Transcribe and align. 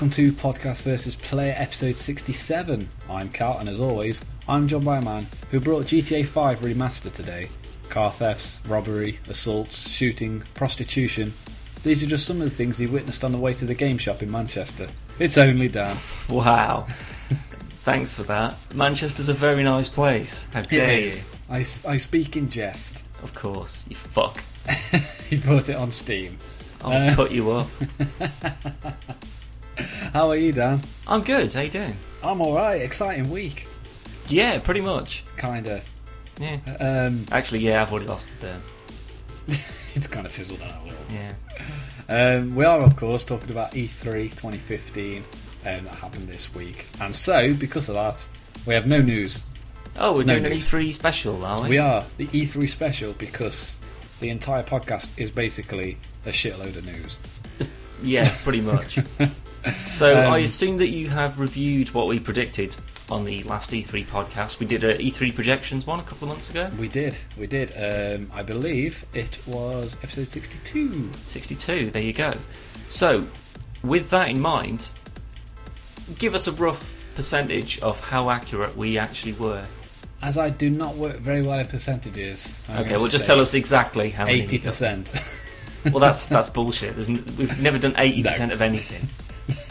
Welcome 0.00 0.12
to 0.12 0.32
Podcast 0.32 0.80
versus 0.80 1.14
Player 1.14 1.54
episode 1.58 1.94
67. 1.94 2.88
I'm 3.10 3.28
Cal, 3.28 3.58
and 3.58 3.68
as 3.68 3.78
always, 3.78 4.18
I'm 4.48 4.66
joined 4.66 4.86
by 4.86 4.96
a 4.96 5.02
man 5.02 5.26
who 5.50 5.60
brought 5.60 5.84
GTA 5.84 6.24
5 6.24 6.60
remaster 6.60 7.12
today. 7.12 7.50
Car 7.90 8.10
thefts, 8.10 8.60
robbery, 8.66 9.18
assaults, 9.28 9.90
shooting, 9.90 10.42
prostitution. 10.54 11.34
These 11.82 12.02
are 12.02 12.06
just 12.06 12.24
some 12.24 12.38
of 12.38 12.44
the 12.44 12.50
things 12.50 12.78
he 12.78 12.86
witnessed 12.86 13.24
on 13.24 13.32
the 13.32 13.36
way 13.36 13.52
to 13.52 13.66
the 13.66 13.74
game 13.74 13.98
shop 13.98 14.22
in 14.22 14.30
Manchester. 14.32 14.88
It's 15.18 15.36
only 15.36 15.68
Dan. 15.68 15.98
Wow. 16.30 16.86
Thanks 17.84 18.14
for 18.16 18.22
that. 18.22 18.56
Manchester's 18.74 19.28
a 19.28 19.34
very 19.34 19.62
nice 19.62 19.90
place. 19.90 20.46
How 20.54 20.60
dare 20.62 20.98
you? 20.98 21.12
I, 21.50 21.58
I 21.58 21.98
speak 21.98 22.38
in 22.38 22.48
jest. 22.48 23.02
Of 23.22 23.34
course, 23.34 23.84
you 23.86 23.96
fuck. 23.96 24.42
he 25.28 25.36
bought 25.36 25.68
it 25.68 25.76
on 25.76 25.90
Steam. 25.90 26.38
I'll 26.82 27.10
Uh. 27.10 27.14
cut 27.14 27.32
you 27.32 27.50
up. 27.50 27.68
How 30.12 30.28
are 30.30 30.36
you, 30.36 30.52
Dan? 30.52 30.80
I'm 31.06 31.22
good. 31.22 31.52
How 31.52 31.60
you 31.60 31.70
doing? 31.70 31.96
I'm 32.22 32.40
alright, 32.40 32.82
exciting 32.82 33.30
week. 33.30 33.66
Yeah, 34.28 34.58
pretty 34.60 34.80
much. 34.80 35.24
Kinda. 35.36 35.82
Yeah. 36.38 36.58
Um, 36.78 37.26
Actually, 37.32 37.60
yeah, 37.60 37.82
I've 37.82 37.90
already 37.92 38.06
lost 38.06 38.30
the 38.40 38.56
it's 39.94 40.06
kind 40.06 40.26
of 40.26 40.32
fizzled 40.32 40.62
out 40.62 40.82
a 40.82 40.84
little. 40.84 40.98
Yeah. 41.12 41.32
Um, 42.08 42.54
we 42.54 42.64
are, 42.64 42.80
of 42.80 42.96
course, 42.96 43.24
talking 43.24 43.50
about 43.50 43.74
E 43.76 43.86
E3 43.86 44.30
2015 44.30 45.18
um, 45.18 45.24
that 45.62 45.82
happened 45.88 46.28
this 46.28 46.54
week. 46.54 46.86
And 47.00 47.14
so, 47.14 47.52
because 47.54 47.88
of 47.88 47.94
that, 47.96 48.26
we 48.66 48.74
have 48.74 48.86
no 48.86 49.00
news. 49.00 49.44
Oh, 49.98 50.14
we're 50.16 50.24
No 50.24 50.38
doing 50.38 50.52
an. 50.52 50.58
E3 50.58 50.92
special, 50.94 51.44
are 51.44 51.62
we? 51.62 51.70
We 51.70 51.78
are 51.78 52.04
the 52.16 52.26
E3 52.28 52.68
special 52.68 53.12
because 53.14 53.76
the 54.20 54.30
entire 54.30 54.62
podcast 54.62 55.18
is 55.18 55.30
basically 55.30 55.98
a 56.24 56.30
shitload 56.30 56.76
of 56.76 56.86
news. 56.86 57.18
Yeah, 58.02 58.34
pretty 58.44 58.62
much. 58.62 58.98
so 59.86 60.24
Um, 60.26 60.32
I 60.32 60.38
assume 60.38 60.78
that 60.78 60.88
you 60.88 61.08
have 61.08 61.38
reviewed 61.40 61.92
what 61.92 62.06
we 62.08 62.18
predicted 62.18 62.76
on 63.10 63.24
the 63.24 63.42
last 63.42 63.70
E3 63.72 64.06
podcast. 64.06 64.58
We 64.60 64.66
did 64.66 64.84
an 64.84 64.98
E3 64.98 65.34
projections 65.34 65.86
one 65.86 65.98
a 66.00 66.02
couple 66.02 66.28
of 66.28 66.34
months 66.34 66.48
ago. 66.50 66.70
We 66.78 66.88
did, 66.88 67.16
we 67.36 67.46
did. 67.46 67.72
Um, 67.76 68.30
I 68.34 68.42
believe 68.42 69.04
it 69.14 69.38
was 69.46 69.96
episode 70.02 70.28
62. 70.28 71.10
62, 71.26 71.90
there 71.90 72.02
you 72.02 72.12
go. 72.12 72.34
So, 72.86 73.26
with 73.82 74.10
that 74.10 74.28
in 74.28 74.40
mind, 74.40 74.88
give 76.18 76.34
us 76.34 76.46
a 76.46 76.52
rough 76.52 76.96
percentage 77.14 77.78
of 77.80 78.00
how 78.00 78.30
accurate 78.30 78.76
we 78.76 78.96
actually 78.98 79.32
were. 79.32 79.66
As 80.22 80.36
I 80.36 80.50
do 80.50 80.68
not 80.70 80.96
work 80.96 81.16
very 81.16 81.42
well 81.42 81.58
at 81.58 81.68
percentages. 81.70 82.54
I'm 82.68 82.84
okay, 82.84 82.96
well, 82.96 83.08
just 83.08 83.24
tell 83.26 83.40
us 83.40 83.54
exactly 83.54 84.10
how 84.10 84.26
many. 84.26 84.46
we 84.46 84.58
got. 84.58 84.74
80%. 84.74 85.92
Well, 85.92 85.98
that's 86.00 86.28
that's 86.28 86.50
bullshit. 86.50 86.94
There's 86.94 87.08
n- 87.08 87.24
we've 87.38 87.58
never 87.58 87.78
done 87.78 87.94
80% 87.94 88.52
of 88.52 88.60
anything. 88.60 89.08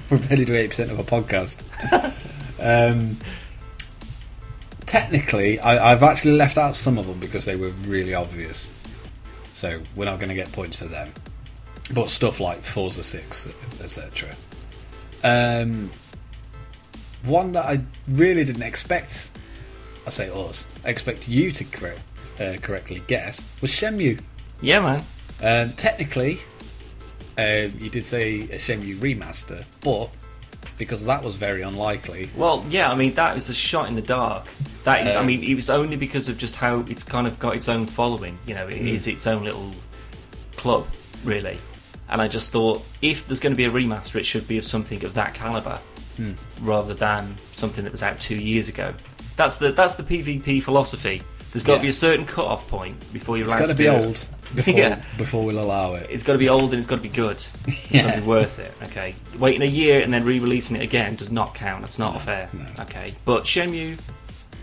We 0.10 0.18
barely 0.18 0.46
do 0.46 0.54
8% 0.54 0.92
of 0.92 1.00
a 1.00 1.04
podcast. 1.04 1.62
um, 2.92 3.18
technically, 4.86 5.60
I, 5.60 5.92
I've 5.92 6.04
actually 6.04 6.36
left 6.36 6.58
out 6.58 6.76
some 6.76 6.98
of 6.98 7.08
them 7.08 7.20
because 7.20 7.46
they 7.46 7.56
were 7.56 7.70
really 7.70 8.14
obvious. 8.14 8.72
So 9.54 9.82
we're 9.96 10.06
not 10.06 10.20
going 10.20 10.30
to 10.30 10.36
get 10.36 10.52
points 10.52 10.78
for 10.78 10.86
them. 10.86 11.12
But 11.94 12.10
stuff 12.10 12.40
like 12.40 12.62
Forza 12.62 13.04
6, 13.04 13.48
etc. 13.82 14.36
Um, 15.24 15.90
one 17.24 17.52
that 17.54 17.66
I 17.66 17.82
really 18.08 18.46
didn't 18.46 18.64
expect, 18.64 19.32
I 20.08 20.12
say 20.12 20.30
us, 20.30 20.68
expect 20.86 21.28
you 21.28 21.52
to 21.52 21.64
correct, 21.66 22.02
uh, 22.40 22.56
correctly 22.62 23.02
guess, 23.08 23.44
was 23.62 23.72
Shenmue. 23.72 24.22
Yeah, 24.62 24.80
man. 24.80 25.04
Um, 25.42 25.74
technically, 25.74 26.40
um, 27.40 27.74
you 27.80 27.90
did 27.90 28.06
say 28.06 28.42
a 28.42 28.58
Shenmue 28.58 28.96
remaster, 28.98 29.64
but 29.82 30.10
because 30.78 31.06
that 31.06 31.24
was 31.24 31.36
very 31.36 31.62
unlikely, 31.62 32.30
Well, 32.36 32.66
yeah, 32.70 32.90
I 32.92 32.96
mean, 32.96 33.14
that 33.16 33.36
is 33.38 33.50
a 33.50 33.54
shot 33.54 33.88
in 33.88 33.96
the 33.96 34.02
dark. 34.02 34.46
That 34.84 35.06
is, 35.08 35.16
I 35.16 35.20
Um, 35.20 35.28
mean, 35.28 35.44
it 35.44 35.56
was 35.56 35.70
only 35.70 35.98
because 35.98 36.30
of 36.30 36.38
just 36.38 36.56
how 36.56 36.86
it's 36.88 37.04
kind 37.04 37.28
of 37.28 37.38
got 37.40 37.56
its 37.56 37.68
own 37.70 37.86
following. 37.86 38.38
You 38.48 38.56
know, 38.56 38.68
it 38.68 38.78
is 38.88 39.08
its 39.08 39.28
own 39.28 39.44
little 39.44 39.72
club, 40.56 40.88
really. 41.24 41.58
And 42.10 42.22
I 42.22 42.28
just 42.28 42.52
thought, 42.52 42.84
if 43.02 43.28
there's 43.28 43.40
going 43.40 43.54
to 43.54 43.58
be 43.58 43.66
a 43.66 43.72
remaster, 43.72 44.16
it 44.20 44.26
should 44.26 44.48
be 44.48 44.58
of 44.58 44.66
something 44.66 45.04
of 45.06 45.14
that 45.16 45.34
caliber, 45.34 45.80
rather 46.62 46.94
than 46.94 47.36
something 47.52 47.84
that 47.84 47.92
was 47.92 48.04
out 48.04 48.20
two 48.20 48.36
years 48.36 48.68
ago. 48.70 48.94
That's 49.38 49.58
the 49.58 49.72
that's 49.72 49.96
the 49.96 50.04
PvP 50.04 50.62
philosophy. 50.64 51.22
There's 51.52 51.64
got 51.64 51.76
to 51.78 51.82
be 51.82 51.88
a 51.88 51.94
certain 51.94 52.26
cut-off 52.26 52.68
point 52.68 52.96
before 53.14 53.38
you're 53.38 53.48
it's 53.48 53.56
allowed 53.56 53.68
got 53.68 53.70
to 53.70 53.76
be 53.76 53.84
do 53.86 53.92
it. 54.12 54.26
Before 54.56 54.74
Yeah. 54.74 55.04
before 55.18 55.44
we'll 55.46 55.60
allow 55.60 55.94
it. 55.96 56.08
It's 56.10 56.24
got 56.24 56.34
to 56.34 56.40
be 56.40 56.50
old 56.50 56.72
and 56.72 56.76
it's 56.80 56.88
got 56.88 56.98
to 56.98 57.02
be 57.02 57.10
good. 57.10 57.38
It's 57.68 57.82
got 57.84 57.92
Yeah. 57.92 58.16
to 58.16 58.22
be 58.22 58.28
worth 58.28 58.60
it. 58.60 58.74
Okay, 58.84 59.16
waiting 59.38 59.62
a 59.62 59.66
year 59.72 60.02
and 60.02 60.14
then 60.14 60.26
re-releasing 60.26 60.76
it 60.76 60.82
again 60.82 61.16
does 61.16 61.32
not 61.32 61.54
count. 61.56 61.82
That's 61.82 62.00
not 62.00 62.20
fair. 62.22 62.50
no. 62.54 62.66
Okay, 62.84 63.14
but 63.26 63.44
Shenmue, 63.44 64.00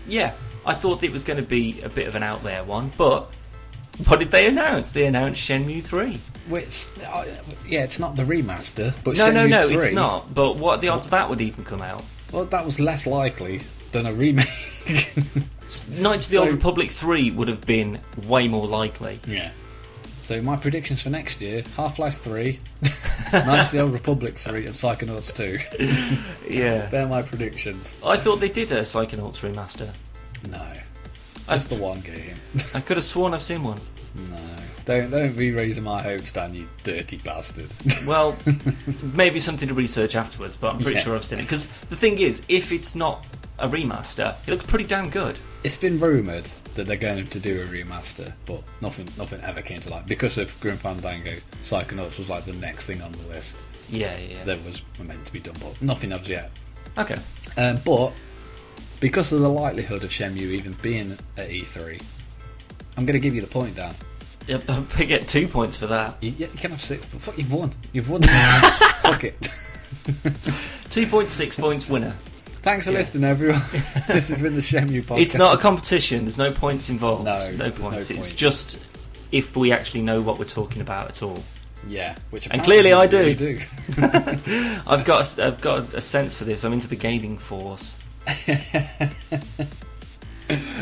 yeah, 0.07 0.33
I 0.65 0.73
thought 0.73 1.03
it 1.03 1.11
was 1.11 1.23
going 1.23 1.37
to 1.41 1.45
be 1.47 1.81
a 1.81 1.89
bit 1.89 2.07
of 2.07 2.15
an 2.15 2.23
out 2.23 2.43
there 2.43 2.63
one, 2.63 2.91
but 2.97 3.29
what 4.05 4.19
did 4.19 4.31
they 4.31 4.47
announce? 4.47 4.91
They 4.91 5.05
announced 5.07 5.41
Shenmue 5.41 5.83
three. 5.83 6.19
Which, 6.49 6.85
uh, 7.05 7.25
yeah, 7.67 7.83
it's 7.83 7.99
not 7.99 8.15
the 8.15 8.23
remaster, 8.23 8.93
but 9.03 9.17
No, 9.17 9.31
no, 9.31 9.45
Shenmue 9.45 9.49
no, 9.49 9.67
3, 9.67 9.75
it's 9.77 9.91
not. 9.93 10.33
But 10.33 10.55
what 10.57 10.77
are 10.77 10.81
the 10.81 10.89
odds 10.89 11.07
that 11.09 11.29
would 11.29 11.41
even 11.41 11.65
come 11.65 11.81
out? 11.81 12.03
Well, 12.31 12.45
that 12.45 12.65
was 12.65 12.79
less 12.79 13.05
likely 13.07 13.61
than 13.91 14.05
a 14.05 14.13
remake. 14.13 14.47
Knights 14.87 16.25
of 16.27 16.31
the 16.31 16.37
So- 16.37 16.43
Old 16.43 16.51
Republic 16.53 16.89
three 16.91 17.31
would 17.31 17.47
have 17.49 17.65
been 17.65 17.99
way 18.27 18.47
more 18.47 18.67
likely. 18.67 19.19
yeah. 19.27 19.49
So 20.27 20.41
my 20.41 20.57
predictions 20.57 21.01
for 21.03 21.09
next 21.09 21.39
year: 21.39 21.63
Half-Life 21.77 22.17
Three, 22.17 22.59
Knights 23.31 23.67
of 23.67 23.71
the 23.71 23.79
Old 23.79 23.93
Republic 23.93 24.37
Three, 24.37 24.65
and 24.65 24.75
Psychonauts 24.75 25.33
Two. 25.33 25.57
Yeah, 26.53 26.87
They're 26.87 27.07
my 27.07 27.21
predictions. 27.21 27.95
I 28.05 28.17
thought 28.17 28.37
they 28.41 28.49
did 28.49 28.69
a 28.73 28.81
Psychonauts 28.81 29.39
remaster. 29.39 29.93
No, 30.49 30.61
I- 31.47 31.55
just 31.55 31.69
the 31.69 31.75
one 31.75 32.01
game. 32.01 32.35
I 32.73 32.81
could 32.81 32.97
have 32.97 33.05
sworn 33.05 33.33
I've 33.33 33.41
seen 33.41 33.63
one. 33.63 33.79
No, 34.29 34.37
don't 34.83 35.11
don't 35.11 35.37
be 35.37 35.51
raising 35.51 35.83
my 35.85 36.01
hopes, 36.01 36.33
Dan. 36.33 36.53
You 36.53 36.67
dirty 36.83 37.17
bastard. 37.19 37.67
Well, 38.05 38.35
maybe 39.13 39.39
something 39.39 39.69
to 39.69 39.73
research 39.73 40.13
afterwards, 40.17 40.57
but 40.57 40.73
I'm 40.75 40.81
pretty 40.81 40.97
Yeah. 40.97 41.03
sure 41.03 41.15
I've 41.15 41.23
seen 41.23 41.39
it. 41.39 41.43
Because 41.43 41.67
the 41.83 41.95
thing 41.95 42.17
is, 42.19 42.41
if 42.49 42.73
it's 42.73 42.95
not 42.95 43.25
a 43.59 43.69
remaster, 43.69 44.35
it 44.45 44.51
looks 44.51 44.65
pretty 44.65 44.85
damn 44.85 45.09
good. 45.09 45.39
it's 45.63 45.77
been 45.77 45.99
rumored 46.01 46.49
that 46.77 46.87
they're 46.87 46.95
going 46.95 47.27
to 47.27 47.39
do 47.39 47.61
a 47.61 47.65
remaster, 47.65 48.33
but 48.45 48.63
nothing 48.81 49.07
nothing 49.17 49.41
ever 49.41 49.61
came 49.61 49.81
to 49.81 49.89
light 49.89 50.07
because 50.07 50.37
of 50.37 50.57
Grim 50.61 50.77
Fandango. 50.77 51.33
Psychonauts 51.63 52.17
was 52.17 52.29
like 52.29 52.45
the 52.45 52.53
next 52.53 52.85
thing 52.85 53.01
on 53.01 53.11
the 53.11 53.27
list 53.27 53.55
Yeah, 53.89 54.17
yeah. 54.17 54.43
that 54.45 54.63
was 54.63 54.81
meant 55.03 55.25
to 55.25 55.33
be 55.33 55.39
done, 55.39 55.55
but 55.59 55.81
nothing 55.81 56.11
as 56.13 56.27
yet. 56.27 56.49
Okay. 56.97 57.17
Um, 57.57 57.79
but 57.85 58.13
because 58.99 59.31
of 59.31 59.41
the 59.41 59.49
likelihood 59.49 60.03
of 60.03 60.09
Shenmue 60.09 60.37
even 60.37 60.73
being 60.81 61.11
at 61.35 61.49
E3, 61.49 62.01
I'm 62.97 63.05
going 63.05 63.13
to 63.13 63.19
give 63.19 63.35
you 63.35 63.41
the 63.41 63.47
point, 63.47 63.75
Dan. 63.75 63.93
Yep, 64.47 64.63
I 64.97 65.03
get 65.03 65.27
two 65.27 65.47
points 65.47 65.77
for 65.77 65.87
that. 65.87 66.15
You, 66.21 66.31
you 66.31 66.47
can 66.47 66.71
have 66.71 66.81
six, 66.81 67.05
but 67.05 67.21
fuck, 67.21 67.37
you've 67.37 67.51
won. 67.53 67.73
You've 67.93 68.09
won. 68.09 68.21
fuck 69.01 69.23
it. 69.23 69.35
Two 70.89 71.05
points, 71.07 71.31
six 71.33 71.55
points, 71.55 71.87
winner. 71.89 72.15
Thanks 72.61 72.85
for 72.85 72.91
Yeah. 72.91 72.97
listening, 72.99 73.23
everyone. 73.23 73.61
this 73.71 74.27
has 74.29 74.41
been 74.41 74.55
the 74.55 74.61
Shenmue 74.61 75.03
podcast. 75.03 75.21
It's 75.21 75.37
not 75.37 75.55
a 75.55 75.57
competition. 75.61 76.23
There's 76.25 76.37
no 76.37 76.51
points 76.51 76.89
involved. 76.89 77.25
No, 77.25 77.37
no 77.51 77.57
no 77.57 77.71
points. 77.71 77.79
points. 78.07 78.11
It's 78.11 78.33
just 78.35 78.81
if 79.31 79.55
we 79.55 79.71
actually 79.71 80.01
know 80.01 80.21
what 80.21 80.37
we're 80.39 80.45
talking 80.45 80.81
about 80.81 81.09
at 81.09 81.21
all. 81.23 81.43
Yeah, 81.87 82.15
which 82.31 82.47
And 82.51 82.63
clearly 82.63 82.91
I 82.91 83.07
do. 83.07 83.27
you 83.29 83.35
do. 83.35 83.59
I've 84.87 85.05
got, 85.05 85.37
a, 85.37 85.45
I've 85.47 85.61
got 85.61 85.93
a 85.93 86.01
sense 86.01 86.35
for 86.35 86.43
this. 86.43 86.63
I'm 86.65 86.73
into 86.73 86.87
the 86.87 86.95
gaming 86.95 87.37
force. 87.37 87.97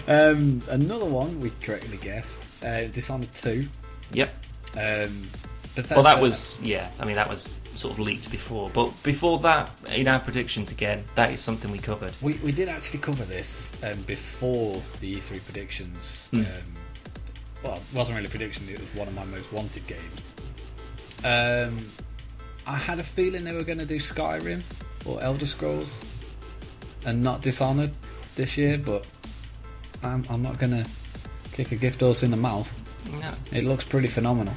Um, 0.07 0.61
another 0.69 1.05
one 1.05 1.39
we 1.39 1.51
correctly 1.63 1.97
guessed. 1.97 2.39
Uh, 2.63 2.81
Dishonored 2.83 3.33
Two. 3.33 3.67
Yep. 4.11 4.29
Um, 4.75 5.27
Bethesda- 5.73 5.95
Well, 5.95 6.03
that 6.03 6.21
was 6.21 6.61
yeah. 6.63 6.87
I 6.99 7.05
mean, 7.05 7.15
that 7.15 7.27
was 7.27 7.59
sort 7.75 7.93
of 7.93 7.99
leaked 7.99 8.31
before, 8.31 8.69
but 8.73 8.91
before 9.03 9.39
that, 9.39 9.69
in 9.93 10.07
our 10.07 10.19
predictions 10.19 10.71
again, 10.71 11.03
that 11.15 11.31
is 11.31 11.39
something 11.41 11.71
we 11.71 11.79
covered. 11.79 12.13
We, 12.21 12.33
we 12.35 12.51
did 12.51 12.69
actually 12.69 12.99
cover 12.99 13.23
this 13.25 13.71
um, 13.83 14.01
before 14.03 14.81
the 15.01 15.15
E3 15.17 15.43
predictions. 15.43 16.27
Hmm. 16.31 16.39
Um, 16.39 16.45
well, 17.63 17.75
it 17.75 17.81
wasn't 17.95 18.15
really 18.17 18.27
a 18.27 18.29
prediction, 18.29 18.63
it 18.69 18.79
was 18.79 18.93
one 18.95 19.07
of 19.07 19.13
my 19.15 19.25
most 19.25 19.51
wanted 19.51 19.85
games. 19.87 20.21
Um, 21.23 21.85
I 22.67 22.77
had 22.77 22.99
a 22.99 23.03
feeling 23.03 23.43
they 23.43 23.53
were 23.53 23.63
going 23.63 23.79
to 23.79 23.85
do 23.85 23.97
Skyrim 23.99 24.61
or 25.05 25.21
Elder 25.23 25.45
Scrolls 25.45 26.03
and 27.05 27.23
not 27.23 27.41
Dishonored 27.41 27.91
this 28.35 28.57
year, 28.57 28.77
but 28.77 29.05
I'm, 30.03 30.23
I'm 30.29 30.41
not 30.41 30.59
going 30.59 30.71
to 30.71 30.87
kick 31.53 31.71
a 31.71 31.75
gift 31.75 32.01
horse 32.01 32.21
in 32.23 32.31
the 32.31 32.37
mouth. 32.37 32.71
No, 33.21 33.31
It 33.57 33.63
looks 33.65 33.85
pretty 33.85 34.07
phenomenal. 34.07 34.53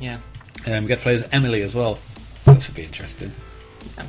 yeah, 0.00 0.18
Um, 0.66 0.84
we 0.84 0.88
get 0.88 0.96
to 0.96 1.02
play 1.02 1.14
as 1.14 1.28
Emily 1.32 1.62
as 1.62 1.74
well, 1.74 1.98
so 2.42 2.52
that 2.54 2.62
should 2.62 2.74
be 2.74 2.82
interesting. 2.84 3.32
Yeah. 3.96 4.04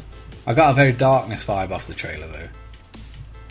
I 0.45 0.53
got 0.53 0.71
a 0.71 0.73
very 0.73 0.91
darkness 0.91 1.45
vibe 1.45 1.71
off 1.71 1.87
the 1.87 1.93
trailer 1.93 2.27
though. 2.27 2.49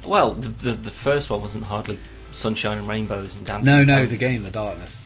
Well, 0.09 0.35
the, 0.35 0.49
the 0.49 0.73
the 0.75 0.91
first 0.91 1.31
one 1.31 1.41
wasn't 1.41 1.65
hardly 1.65 1.99
sunshine 2.33 2.79
and 2.79 2.89
rainbows 2.89 3.35
and 3.37 3.47
dancing. 3.47 3.73
No, 3.73 3.85
no, 3.85 4.05
the 4.07 4.17
game, 4.17 4.43
the 4.43 4.51
darkness. 4.51 4.99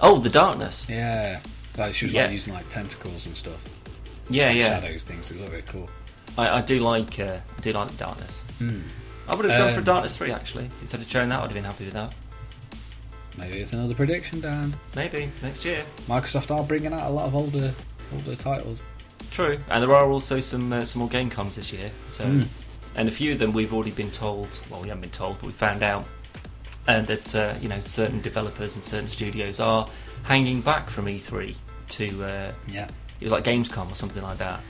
Oh, 0.00 0.18
the 0.18 0.30
darkness. 0.30 0.86
Yeah, 0.88 1.40
like 1.76 1.94
she 1.94 2.06
was 2.06 2.14
Yeah. 2.14 2.22
like 2.24 2.32
using 2.32 2.54
like 2.54 2.68
tentacles 2.68 3.26
and 3.26 3.36
stuff. 3.36 3.62
Yeah, 4.30 4.50
yeah. 4.50 4.80
shadows 4.80 5.04
things. 5.04 5.30
It 5.30 5.40
look 5.40 5.50
really 5.50 5.62
cool. 5.62 5.88
I, 6.36 6.58
I 6.58 6.60
do 6.60 6.80
like 6.80 7.18
uh, 7.18 7.38
I 7.56 7.60
do 7.60 7.72
like 7.72 7.88
the 7.88 7.96
darkness. 7.98 8.40
Hmm. 8.58 8.80
I 9.28 9.34
would 9.34 9.44
have 9.44 9.58
gone 9.58 9.72
for 9.72 9.78
Um, 9.80 9.84
Darkness 9.84 10.16
Three 10.16 10.32
actually 10.32 10.70
instead 10.80 11.00
of 11.00 11.08
showing 11.10 11.28
that. 11.30 11.40
I'd 11.40 11.44
have 11.44 11.54
been 11.54 11.64
happy 11.64 11.84
with 11.84 11.94
that. 11.94 12.14
Maybe 13.36 13.58
it's 13.58 13.72
another 13.72 13.94
prediction, 13.94 14.40
Dan. 14.40 14.74
Maybe 14.96 15.30
next 15.42 15.64
year. 15.64 15.84
Microsoft 16.08 16.50
are 16.50 16.62
bringing 16.64 16.92
out 16.92 17.06
a 17.06 17.10
lot 17.10 17.26
of 17.26 17.34
older 17.34 17.72
older 18.14 18.34
titles. 18.36 18.84
True, 19.30 19.58
and 19.70 19.82
there 19.82 19.94
are 19.94 20.10
also 20.10 20.40
some 20.40 20.72
uh, 20.72 20.84
some 20.84 21.00
more 21.00 21.08
game 21.08 21.30
coms 21.30 21.56
this 21.56 21.72
year. 21.72 21.90
So, 22.08 22.24
Mm. 22.24 22.46
and 22.96 23.08
a 23.08 23.12
few 23.12 23.32
of 23.32 23.38
them 23.38 23.52
we've 23.52 23.72
already 23.74 23.90
been 23.90 24.10
told. 24.10 24.60
Well, 24.70 24.80
we 24.80 24.88
haven't 24.88 25.02
been 25.02 25.10
told, 25.10 25.38
but 25.40 25.46
we 25.46 25.52
found 25.52 25.82
out, 25.82 26.06
and 26.86 27.06
that 27.06 27.34
uh, 27.34 27.54
you 27.60 27.68
know 27.68 27.80
certain 27.80 28.20
developers 28.20 28.74
and 28.74 28.82
certain 28.84 29.08
studios 29.08 29.60
are 29.60 29.88
hanging 30.24 30.60
back 30.60 30.88
from 30.90 31.06
E3 31.06 31.54
to 31.90 32.24
uh, 32.24 32.52
Yeah. 32.68 32.84
it 33.20 33.24
was 33.24 33.32
like 33.32 33.44
Gamescom 33.44 33.90
or 33.90 33.94
something 33.94 34.22
like 34.22 34.38
that. 34.38 34.60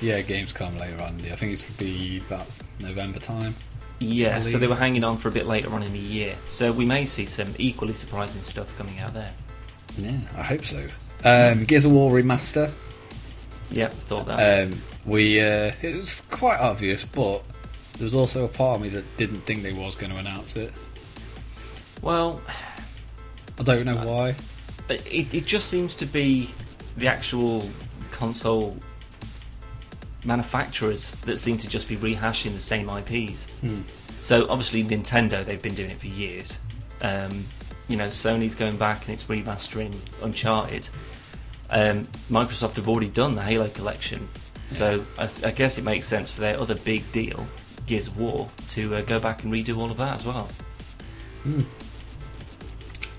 Yeah, 0.00 0.20
Gamescom 0.20 0.78
later 0.78 1.02
on. 1.02 1.20
I 1.32 1.36
think 1.36 1.52
it's 1.52 1.68
be 1.70 2.18
about 2.26 2.46
November 2.80 3.18
time. 3.18 3.54
Yeah, 3.98 4.40
so 4.42 4.58
they 4.58 4.66
were 4.66 4.74
hanging 4.74 5.04
on 5.04 5.16
for 5.16 5.28
a 5.28 5.32
bit 5.32 5.46
later 5.46 5.72
on 5.72 5.82
in 5.82 5.92
the 5.94 5.98
year. 5.98 6.36
So 6.50 6.70
we 6.70 6.84
may 6.84 7.06
see 7.06 7.24
some 7.24 7.54
equally 7.58 7.94
surprising 7.94 8.42
stuff 8.42 8.76
coming 8.76 8.98
out 8.98 9.14
there. 9.14 9.32
Yeah, 9.96 10.18
I 10.36 10.42
hope 10.42 10.66
so. 10.66 10.86
Um, 11.24 11.64
Gears 11.64 11.86
of 11.86 11.92
War 11.92 12.10
remaster. 12.12 12.70
Yep, 13.70 13.92
thought 13.94 14.26
that. 14.26 14.68
Um, 14.68 14.80
we 15.04 15.40
uh, 15.40 15.72
it 15.82 15.96
was 15.96 16.20
quite 16.30 16.60
obvious, 16.60 17.04
but 17.04 17.42
there 17.94 18.04
was 18.04 18.14
also 18.14 18.44
a 18.44 18.48
part 18.48 18.76
of 18.76 18.82
me 18.82 18.88
that 18.90 19.16
didn't 19.16 19.40
think 19.40 19.62
they 19.62 19.72
was 19.72 19.96
going 19.96 20.12
to 20.12 20.18
announce 20.18 20.56
it. 20.56 20.72
well, 22.02 22.40
I 23.58 23.62
don't 23.62 23.84
know 23.84 23.96
why. 23.96 24.34
it, 24.88 25.34
it 25.34 25.46
just 25.46 25.68
seems 25.68 25.96
to 25.96 26.06
be 26.06 26.50
the 26.96 27.08
actual 27.08 27.68
console 28.12 28.76
manufacturers 30.24 31.10
that 31.22 31.38
seem 31.38 31.56
to 31.58 31.68
just 31.68 31.88
be 31.88 31.96
rehashing 31.96 32.52
the 32.52 32.60
same 32.60 32.88
IPs. 32.88 33.44
Hmm. 33.60 33.82
So 34.20 34.48
obviously 34.48 34.82
Nintendo, 34.82 35.44
they've 35.44 35.62
been 35.62 35.74
doing 35.74 35.90
it 35.90 35.98
for 35.98 36.08
years. 36.08 36.58
Um, 37.00 37.44
you 37.88 37.96
know, 37.96 38.08
Sony's 38.08 38.54
going 38.54 38.76
back 38.76 39.06
and 39.06 39.14
it's 39.14 39.24
remastering 39.24 39.94
Uncharted. 40.22 40.88
Um, 41.70 42.06
Microsoft 42.30 42.76
have 42.76 42.88
already 42.88 43.08
done 43.08 43.34
the 43.34 43.42
Halo 43.42 43.68
collection, 43.68 44.28
so 44.66 45.04
I 45.18 45.50
guess 45.50 45.78
it 45.78 45.84
makes 45.84 46.06
sense 46.06 46.30
for 46.30 46.40
their 46.40 46.58
other 46.60 46.74
big 46.76 47.10
deal, 47.12 47.46
Gears 47.86 48.06
of 48.08 48.18
War, 48.18 48.48
to 48.68 48.96
uh, 48.96 49.00
go 49.02 49.18
back 49.18 49.42
and 49.44 49.52
redo 49.52 49.76
all 49.78 49.90
of 49.90 49.96
that 49.96 50.16
as 50.18 50.26
well. 50.26 50.48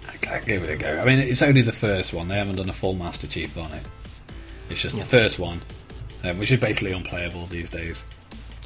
I 0.07 0.35
I'd 0.35 0.45
give 0.45 0.63
it 0.63 0.69
a 0.69 0.77
go. 0.77 0.99
I 0.99 1.05
mean, 1.05 1.19
it's 1.19 1.41
only 1.41 1.61
the 1.61 1.71
first 1.71 2.13
one. 2.13 2.27
They 2.27 2.35
haven't 2.37 2.57
done 2.57 2.69
a 2.69 2.73
full 2.73 2.93
Master 2.95 3.27
Chief 3.27 3.57
on 3.57 3.71
it. 3.73 3.83
It's 4.69 4.81
just 4.81 4.95
Yeah. 4.95 5.03
the 5.03 5.09
first 5.09 5.39
one, 5.39 5.61
um, 6.23 6.37
which 6.39 6.51
is 6.51 6.59
basically 6.59 6.91
unplayable 6.91 7.45
these 7.45 7.69
days. 7.69 8.03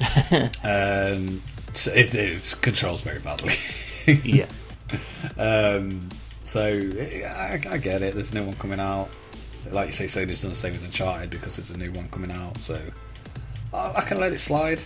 um, 0.64 1.40
so 1.74 1.92
it, 1.92 2.14
it 2.14 2.56
controls 2.60 3.02
very 3.02 3.20
badly. 3.20 3.54
yeah, 4.24 4.46
Um, 5.38 6.08
so 6.44 6.62
I, 6.64 7.60
I 7.70 7.76
get 7.78 8.02
it. 8.02 8.14
There's 8.14 8.34
no 8.34 8.42
one 8.44 8.54
coming 8.54 8.80
out. 8.80 9.08
Like 9.70 9.86
you 9.88 9.92
say, 9.92 10.06
Sony's 10.06 10.42
done 10.42 10.50
the 10.50 10.56
same 10.56 10.74
as 10.74 10.82
Uncharted 10.82 11.30
because 11.30 11.56
there's 11.56 11.70
a 11.70 11.78
new 11.78 11.92
one 11.92 12.08
coming 12.08 12.30
out. 12.30 12.56
So 12.58 12.80
I, 13.72 13.94
I 13.96 14.00
can 14.02 14.18
let 14.18 14.32
it 14.32 14.38
slide. 14.38 14.80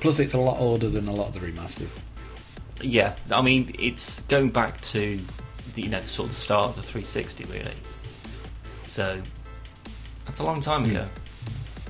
Plus, 0.00 0.18
it's 0.18 0.34
a 0.34 0.38
lot 0.38 0.58
older 0.58 0.88
than 0.88 1.08
a 1.08 1.12
lot 1.12 1.28
of 1.28 1.40
the 1.40 1.46
remasters. 1.46 1.98
yeah. 2.80 3.14
I 3.30 3.42
mean, 3.42 3.74
it's 3.78 4.22
going 4.22 4.50
back 4.50 4.80
to 4.80 5.20
the, 5.74 5.82
you 5.82 5.88
know 5.88 6.00
sort 6.02 6.28
of 6.28 6.34
the 6.34 6.40
start 6.40 6.70
of 6.70 6.76
the 6.76 6.82
360 6.82 7.44
really. 7.44 7.70
So 8.84 9.20
that's 10.24 10.40
a 10.40 10.44
long 10.44 10.60
time 10.60 10.84
ago. 10.84 11.06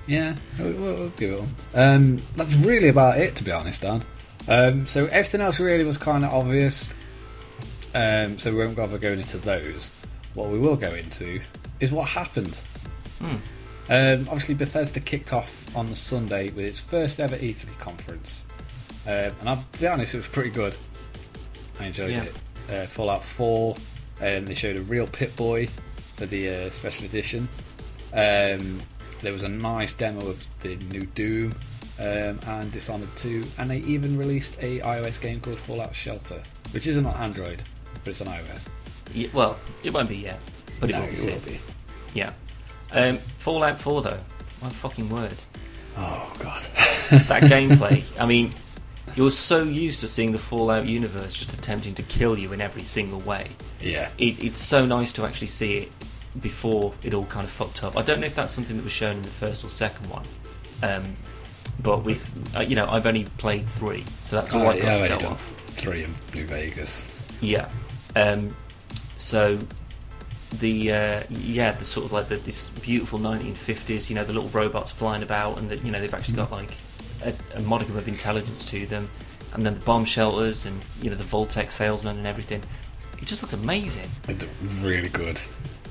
Yeah, 0.06 0.34
we'll, 0.58 0.72
we'll 0.72 1.08
give 1.10 1.32
it 1.32 1.40
one. 1.40 1.54
Um, 1.74 2.22
that's 2.36 2.54
really 2.56 2.88
about 2.88 3.18
it, 3.18 3.36
to 3.36 3.44
be 3.44 3.52
honest, 3.52 3.82
Dan. 3.82 4.02
Um, 4.48 4.86
so 4.86 5.06
everything 5.06 5.40
else 5.40 5.60
really 5.60 5.84
was 5.84 5.96
kind 5.96 6.24
of 6.24 6.32
obvious. 6.32 6.92
Um, 7.94 8.38
so 8.38 8.50
we 8.50 8.58
won't 8.58 8.76
bother 8.76 8.98
going 8.98 9.20
into 9.20 9.38
those. 9.38 9.90
What 10.34 10.48
we 10.48 10.58
will 10.58 10.76
go 10.76 10.92
into 10.94 11.40
is 11.80 11.90
what 11.92 12.08
happened. 12.08 12.54
Hmm. 13.20 13.36
Um, 13.88 14.28
obviously, 14.30 14.54
Bethesda 14.54 15.00
kicked 15.00 15.32
off 15.32 15.74
on 15.76 15.88
the 15.90 15.96
Sunday 15.96 16.50
with 16.50 16.64
its 16.64 16.78
first 16.80 17.18
ever 17.18 17.36
E3 17.36 17.76
conference, 17.80 18.44
um, 19.06 19.32
and 19.40 19.48
I'll 19.48 19.64
be 19.80 19.86
honest, 19.86 20.14
it 20.14 20.18
was 20.18 20.26
pretty 20.28 20.50
good. 20.50 20.74
I 21.80 21.86
enjoyed 21.86 22.10
Yeah. 22.10 22.24
it. 22.24 22.34
Uh, 22.70 22.86
Fallout 22.86 23.24
4, 23.24 23.74
um, 24.20 24.44
they 24.46 24.54
showed 24.54 24.76
a 24.76 24.82
real 24.82 25.06
Pip-Boy 25.08 25.66
for 26.16 26.26
the 26.26 26.48
uh, 26.66 26.70
special 26.70 27.04
edition. 27.06 27.48
Um, 28.12 28.80
there 29.22 29.32
was 29.32 29.42
a 29.42 29.48
nice 29.48 29.92
demo 29.92 30.24
of 30.28 30.46
the 30.60 30.76
new 30.76 31.06
Doom 31.06 31.54
um, 31.98 32.38
and 32.46 32.70
Dishonored 32.70 33.14
2, 33.16 33.44
and 33.58 33.70
they 33.70 33.78
even 33.78 34.16
released 34.16 34.56
a 34.60 34.78
iOS 34.80 35.20
game 35.20 35.40
called 35.40 35.58
Fallout 35.58 35.94
Shelter, 35.96 36.42
which 36.70 36.86
isn't 36.86 37.04
on 37.06 37.14
Android, 37.16 37.62
but 38.04 38.10
it's 38.10 38.20
on 38.20 38.28
iOS. 38.28 38.68
Yeah, 39.12 39.28
well, 39.32 39.58
it 39.82 39.92
won't 39.92 40.08
be 40.08 40.16
yet, 40.18 40.38
but 40.78 40.90
it 40.90 40.92
No, 40.92 41.00
will 41.00 41.06
be 41.08 41.12
it 41.14 41.18
soon. 41.18 41.32
will 41.34 41.40
be. 41.40 41.60
Yeah. 42.14 42.32
Um, 42.92 43.16
Fallout 43.18 43.80
4 43.80 44.02
though, 44.02 44.20
my 44.62 44.68
fucking 44.68 45.08
word. 45.10 45.34
Oh 45.96 46.32
god. 46.38 46.66
That 47.28 47.42
gameplay. 47.50 48.04
I 48.20 48.26
mean, 48.26 48.52
you're 49.16 49.32
so 49.32 49.64
used 49.64 50.00
to 50.02 50.08
seeing 50.08 50.30
the 50.30 50.38
Fallout 50.38 50.86
universe 50.86 51.34
just 51.34 51.52
attempting 51.52 51.94
to 51.94 52.02
kill 52.04 52.38
you 52.38 52.52
in 52.52 52.60
every 52.60 52.82
single 52.82 53.18
way. 53.20 53.48
yeah. 53.80 54.10
It, 54.18 54.42
it's 54.42 54.60
so 54.60 54.86
nice 54.86 55.12
to 55.14 55.24
actually 55.24 55.48
see 55.48 55.78
it 55.78 55.92
before 56.40 56.94
it 57.02 57.12
all 57.12 57.24
kind 57.26 57.44
of 57.44 57.50
fucked 57.50 57.82
up. 57.82 57.96
I 57.96 58.02
don't 58.02 58.20
know 58.20 58.26
if 58.28 58.36
that's 58.36 58.54
something 58.54 58.76
that 58.76 58.84
was 58.84 58.92
shown 58.92 59.16
in 59.16 59.22
the 59.22 59.28
first 59.28 59.64
or 59.64 59.70
second 59.70 60.08
one. 60.08 60.22
Um, 60.84 61.16
but 61.82 62.04
with 62.04 62.30
uh, 62.56 62.60
you 62.60 62.76
know, 62.76 62.86
I've 62.86 63.06
only 63.06 63.24
played 63.38 63.66
three, 63.68 64.04
so 64.22 64.36
that's 64.36 64.54
all 64.54 64.62
Oh, 64.62 64.66
I've 64.68 64.76
yeah, 64.78 64.84
got 64.84 65.10
I've 65.10 65.18
to 65.18 65.24
go 65.24 65.30
off. 65.32 65.54
three 65.70 66.04
in 66.04 66.14
New 66.32 66.46
Vegas. 66.46 67.06
Yeah. 67.40 67.68
Um, 68.14 68.54
so 69.16 69.58
the 70.58 70.92
uh, 70.92 71.22
yeah, 71.30 71.72
the 71.72 71.84
sort 71.84 72.06
of 72.06 72.12
like 72.12 72.28
the, 72.28 72.36
this 72.36 72.70
beautiful 72.70 73.18
1950s, 73.18 74.08
you 74.10 74.16
know, 74.16 74.24
the 74.24 74.32
little 74.32 74.48
robots 74.50 74.90
flying 74.90 75.22
about, 75.22 75.58
and 75.58 75.70
that 75.70 75.84
you 75.84 75.90
know 75.90 76.00
they've 76.00 76.12
actually 76.12 76.36
got 76.36 76.50
like 76.50 76.70
a, 77.24 77.32
a 77.54 77.60
modicum 77.60 77.96
of 77.96 78.08
intelligence 78.08 78.68
to 78.70 78.84
them, 78.86 79.08
and 79.54 79.64
then 79.64 79.74
the 79.74 79.80
bomb 79.80 80.04
shelters, 80.04 80.66
and 80.66 80.80
you 81.02 81.10
know 81.10 81.16
the 81.16 81.24
Vault-Tec 81.24 81.70
salesman 81.70 82.18
and 82.18 82.26
everything. 82.26 82.62
It 83.20 83.26
just 83.26 83.42
looks 83.42 83.54
amazing. 83.54 84.08
Really 84.80 85.10
good. 85.10 85.38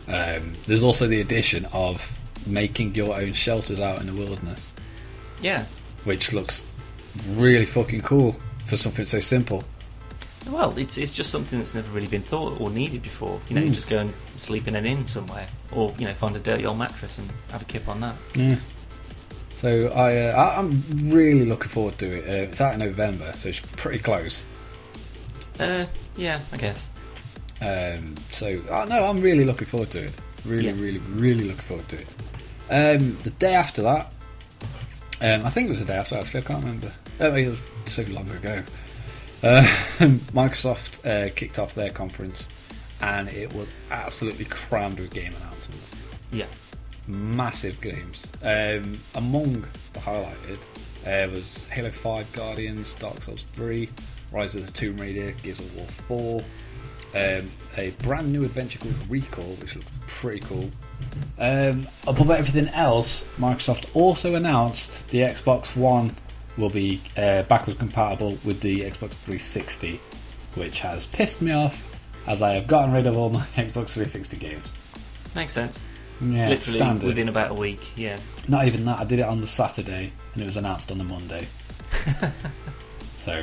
Um, 0.08 0.54
there's 0.66 0.82
also 0.82 1.08
the 1.08 1.22
addition 1.22 1.66
of 1.72 2.18
making 2.48 2.96
your 2.96 3.16
own 3.16 3.34
shelters 3.34 3.80
out 3.80 4.02
in 4.02 4.08
the 4.08 4.14
wilderness, 4.14 4.74
Yeah. 5.40 5.66
which 6.06 6.34
looks 6.34 6.66
really 7.36 7.66
fucking 7.66 8.02
cool 8.02 8.36
for 8.66 8.76
something 8.78 9.06
so 9.06 9.20
simple. 9.20 9.64
Well, 10.52 10.78
it's 10.78 10.98
it's 10.98 11.14
just 11.14 11.30
something 11.32 11.60
that's 11.60 11.76
never 11.76 11.92
really 11.92 12.08
been 12.08 12.22
thought 12.22 12.60
or 12.60 12.70
needed 12.70 13.02
before. 13.02 13.40
You 13.50 13.56
know, 13.56 13.62
you 13.62 13.72
Mm. 13.72 13.76
just 13.76 13.90
go 13.90 14.00
and 14.00 14.14
sleep 14.38 14.68
in 14.68 14.76
an 14.76 14.86
inn 14.86 15.08
somewhere, 15.08 15.48
or 15.72 15.94
you 15.98 16.06
know, 16.08 16.14
find 16.14 16.36
a 16.36 16.40
dirty 16.40 16.66
old 16.66 16.78
mattress 16.80 17.18
and 17.18 17.30
have 17.52 17.62
a 17.62 17.66
kip 17.66 17.88
on 17.88 18.02
that. 18.02 18.16
Yeah. 18.36 18.56
So 19.58 19.88
I, 19.90 20.30
uh, 20.30 20.36
I 20.36 20.58
I'm 20.58 20.82
really 21.12 21.46
looking 21.46 21.68
forward 21.70 21.98
to 22.00 22.06
it. 22.12 22.24
Uh, 22.28 22.50
it's 22.50 22.62
out 22.62 22.74
in 22.74 22.80
November, 22.80 23.32
so 23.36 23.50
it's 23.50 23.60
pretty 23.60 24.00
close. 24.00 24.44
Uh, 25.60 25.86
yeah, 26.16 26.40
I 26.54 26.58
guess. 26.58 26.88
Um, 27.62 28.16
so 28.32 28.58
uh, 28.72 28.86
no, 28.86 29.04
I'm 29.06 29.20
really 29.22 29.44
looking 29.46 29.68
forward 29.68 29.92
to 29.92 30.06
it. 30.06 30.14
Really, 30.46 30.68
Yeah. 30.68 30.72
really, 30.78 31.00
really 31.00 31.44
looking 31.44 31.62
forward 31.62 31.90
to 31.90 31.98
it. 31.98 32.08
Um, 32.72 33.18
the 33.24 33.32
day 33.32 33.54
after 33.56 33.82
that, 33.82 34.12
um, 35.22 35.46
I 35.46 35.50
think 35.50 35.68
it 35.68 35.72
was 35.72 35.80
the 35.80 35.86
day 35.86 35.98
after. 35.98 36.16
Actually, 36.16 36.40
I 36.42 36.44
can't 36.44 36.64
remember. 36.64 36.92
Oh, 37.20 37.36
it 37.36 37.50
was 37.50 37.60
so 37.86 38.04
long 38.04 38.30
ago. 38.32 38.64
Uh, 39.42 39.62
Microsoft 40.34 41.06
uh, 41.06 41.34
kicked 41.34 41.60
off 41.60 41.74
their 41.74 41.90
conference, 41.90 42.50
and 43.02 43.30
it 43.30 43.54
was 43.54 43.70
absolutely 43.90 44.46
crammed 44.46 45.00
with 45.00 45.12
game 45.12 45.34
announcements. 45.42 45.96
Yeah. 46.32 46.48
Massive 47.08 47.80
games. 47.82 48.32
Um, 48.44 49.00
among 49.16 49.62
the 49.94 50.00
highlighted 50.00 50.60
uh, 51.06 51.32
was 51.32 51.66
Halo 51.68 51.92
5 51.92 52.34
Guardians, 52.34 52.94
Dark 52.96 53.24
Souls 53.24 53.46
3, 53.54 53.90
Rise 54.32 54.56
of 54.56 54.66
the 54.66 54.72
Tomb 54.72 54.98
Raider, 54.98 55.32
Gears 55.42 55.60
of 55.60 55.76
War 55.76 55.86
4, 55.86 56.44
um, 57.16 57.50
a 57.78 57.90
brand 58.04 58.32
new 58.32 58.44
adventure 58.44 58.78
called 58.78 58.94
ReCore, 59.10 59.60
which 59.60 59.76
looks 59.76 59.88
pretty 60.06 60.42
cool. 60.42 60.70
Um, 61.40 61.88
above 62.06 62.30
everything 62.30 62.68
else, 62.74 63.28
Microsoft 63.38 63.90
also 63.96 64.36
announced 64.36 65.08
the 65.10 65.20
Xbox 65.20 65.76
One 65.76 66.16
will 66.60 66.70
be 66.70 67.02
uh, 67.18 67.44
backward 67.44 67.80
compatible 67.80 68.38
with 68.44 68.62
the 68.62 68.82
Xbox 68.82 69.12
360, 69.12 70.00
which 70.56 70.82
has 70.82 71.06
pissed 71.08 71.42
me 71.42 71.52
off 71.52 71.86
as 72.28 72.42
I 72.42 72.54
have 72.54 72.68
gotten 72.68 72.94
rid 72.94 73.08
of 73.08 73.18
all 73.18 73.30
my 73.30 73.40
Xbox 73.56 73.90
360 73.90 74.38
games. 74.38 74.74
Makes 75.36 75.54
sense. 75.54 75.88
Yeah, 76.22 76.50
Literally 76.50 76.78
standard. 76.78 77.08
within 77.08 77.30
about 77.30 77.52
a 77.52 77.54
week. 77.54 77.98
Yeah. 77.98 78.20
Not 78.48 78.68
even 78.68 78.86
that. 78.86 79.00
I 79.00 79.04
did 79.06 79.20
it 79.20 79.26
on 79.26 79.40
the 79.40 79.48
Saturday, 79.48 80.12
and 80.34 80.44
it 80.44 80.46
was 80.46 80.58
announced 80.58 80.92
on 80.92 80.98
the 80.98 81.06
Monday. 81.06 81.48
so, 83.18 83.42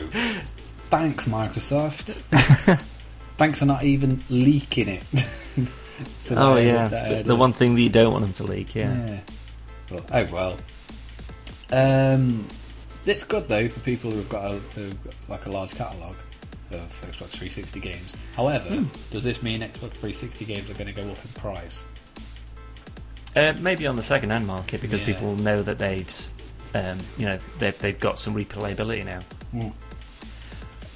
thanks 0.91 1.27
Microsoft. 1.27 2.11
thanks 3.39 3.61
for 3.61 3.65
not 3.65 3.83
even 3.83 4.23
leaking 4.29 4.89
it. 4.89 5.03
So 6.19 6.35
oh 6.37 6.57
yeah, 6.57 6.89
the, 6.89 7.23
the 7.23 7.37
one 7.37 7.53
thing 7.53 7.75
that 7.75 7.81
you 7.81 7.89
don't 7.89 8.13
want 8.13 8.25
them 8.25 8.35
to 8.35 8.45
leak. 8.45 8.75
Yeah. 8.75 9.07
Yeah. 9.07 9.21
But, 9.89 10.05
oh 10.13 10.33
well. 10.33 10.57
Um, 11.73 12.47
it's 13.07 13.25
good 13.25 13.49
though 13.49 13.69
for 13.69 13.81
people 13.81 14.11
who've 14.11 14.29
got, 14.29 14.45
a, 14.51 14.55
who've 14.75 15.03
got 15.05 15.15
like 15.29 15.47
a 15.47 15.51
large 15.51 15.75
catalogue 15.75 16.17
of 16.73 16.81
Xbox 16.81 17.29
360 17.29 17.81
games. 17.81 18.17
However, 18.35 18.85
does 19.11 19.25
this 19.25 19.43
mean 19.43 19.61
Xbox 19.61 19.93
360 19.93 20.45
games 20.45 20.71
are 20.71 20.75
going 20.75 20.87
to 20.87 20.93
go 20.93 21.03
up 21.09 21.19
in 21.25 21.31
price? 21.41 21.85
Uh, 23.37 23.53
maybe 23.61 23.87
on 23.87 23.97
the 23.97 24.03
second-hand 24.03 24.47
market 24.47 24.81
because 24.81 25.01
Yeah. 25.01 25.07
people 25.07 25.37
know 25.37 25.63
that 25.63 25.79
they'd, 25.79 26.13
um, 26.75 26.99
you 27.19 27.27
know, 27.27 27.39
they've, 27.59 27.79
they've 27.79 28.01
got 28.01 28.19
some 28.19 28.35
replayability 28.35 29.05
now. 29.05 29.21
Hmm. 29.53 29.69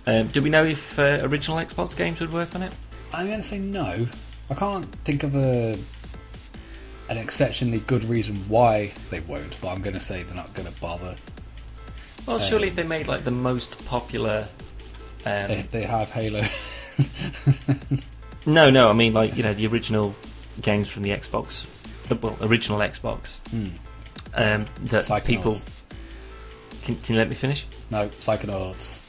Um, 0.06 0.26
do 0.28 0.42
we 0.42 0.48
know 0.50 0.64
if 0.64 0.98
uh, 0.98 1.20
original 1.22 1.58
Xbox 1.58 1.96
games 1.96 2.20
would 2.20 2.32
work 2.32 2.54
on 2.54 2.62
it? 2.62 2.72
I'm 3.12 3.26
going 3.26 3.40
to 3.42 3.46
say 3.46 3.58
no. 3.58 4.06
I 4.48 4.54
can't 4.54 4.86
think 4.86 5.22
of 5.22 5.36
a 5.36 5.78
an 7.10 7.16
exceptionally 7.18 7.80
good 7.80 8.04
reason 8.04 8.36
why 8.48 8.92
they 9.10 9.18
won't, 9.20 9.60
but 9.60 9.68
I'm 9.68 9.82
going 9.82 9.94
to 9.94 10.00
say 10.00 10.22
they're 10.22 10.34
not 10.34 10.52
going 10.54 10.72
to 10.72 10.80
bother. 10.80 11.16
Well, 12.26 12.38
surely 12.38 12.68
Um, 12.68 12.70
if 12.70 12.76
they 12.76 12.82
made 12.84 13.08
like 13.08 13.24
the 13.24 13.30
most 13.30 13.84
popular. 13.86 14.46
Um, 15.26 15.48
They, 15.48 15.66
they 15.70 15.82
have 15.82 16.10
Halo. 16.10 16.42
No, 18.46 18.70
no, 18.70 18.88
I 18.88 18.94
mean 18.94 19.12
like 19.12 19.36
you 19.36 19.42
know 19.42 19.52
the 19.52 19.66
original 19.66 20.14
games 20.62 20.88
from 20.88 21.02
the 21.02 21.10
Xbox, 21.10 21.66
uh, 22.10 22.14
well, 22.16 22.36
original 22.40 22.78
Xbox. 22.78 23.36
Hmm. 23.50 23.66
Um, 24.34 24.64
that 24.84 25.04
Psychonauts. 25.04 25.24
people 25.26 25.58
can, 26.84 26.96
can 26.96 27.14
you 27.14 27.18
let 27.18 27.28
me 27.28 27.34
finish? 27.34 27.66
No, 27.90 28.08
Psychonauts. 28.08 29.04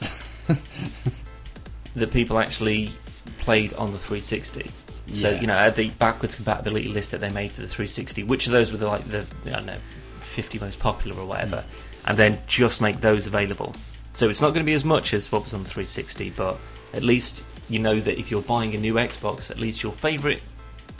That 1.94 2.10
people 2.10 2.38
actually 2.38 2.90
played 3.38 3.74
on 3.74 3.92
the 3.92 3.98
360. 3.98 4.70
So 5.08 5.30
Yeah. 5.30 5.40
you 5.40 5.46
know 5.46 5.56
at 5.56 5.76
the 5.76 5.90
backwards 5.90 6.34
compatibility 6.36 6.88
list 6.88 7.10
that 7.12 7.20
they 7.20 7.28
made 7.30 7.52
for 7.52 7.60
the 7.62 7.68
360, 7.68 8.24
which 8.24 8.46
of 8.46 8.52
those 8.52 8.70
were 8.72 8.78
the, 8.78 8.86
like 8.86 9.04
the 9.04 9.26
I 9.46 9.50
don't 9.50 9.66
know 9.66 9.76
50 10.20 10.58
most 10.58 10.78
popular 10.78 11.18
or 11.20 11.26
whatever, 11.26 11.60
Hmm. 11.62 11.68
And 12.06 12.16
then 12.18 12.38
just 12.46 12.80
make 12.80 13.00
those 13.00 13.26
available. 13.26 13.74
So 14.14 14.28
it's 14.28 14.40
not 14.40 14.48
going 14.48 14.64
to 14.64 14.70
be 14.70 14.72
as 14.74 14.84
much 14.84 15.14
as 15.14 15.30
what 15.32 15.42
was 15.44 15.54
on 15.54 15.60
360, 15.64 16.30
but 16.30 16.58
at 16.92 17.02
least 17.02 17.44
you 17.68 17.78
know 17.78 17.98
that 17.98 18.18
if 18.18 18.30
you're 18.30 18.42
buying 18.42 18.74
a 18.74 18.78
new 18.78 18.94
Xbox, 18.94 19.50
at 19.50 19.58
least 19.58 19.82
your 19.82 19.92
favourite 19.92 20.42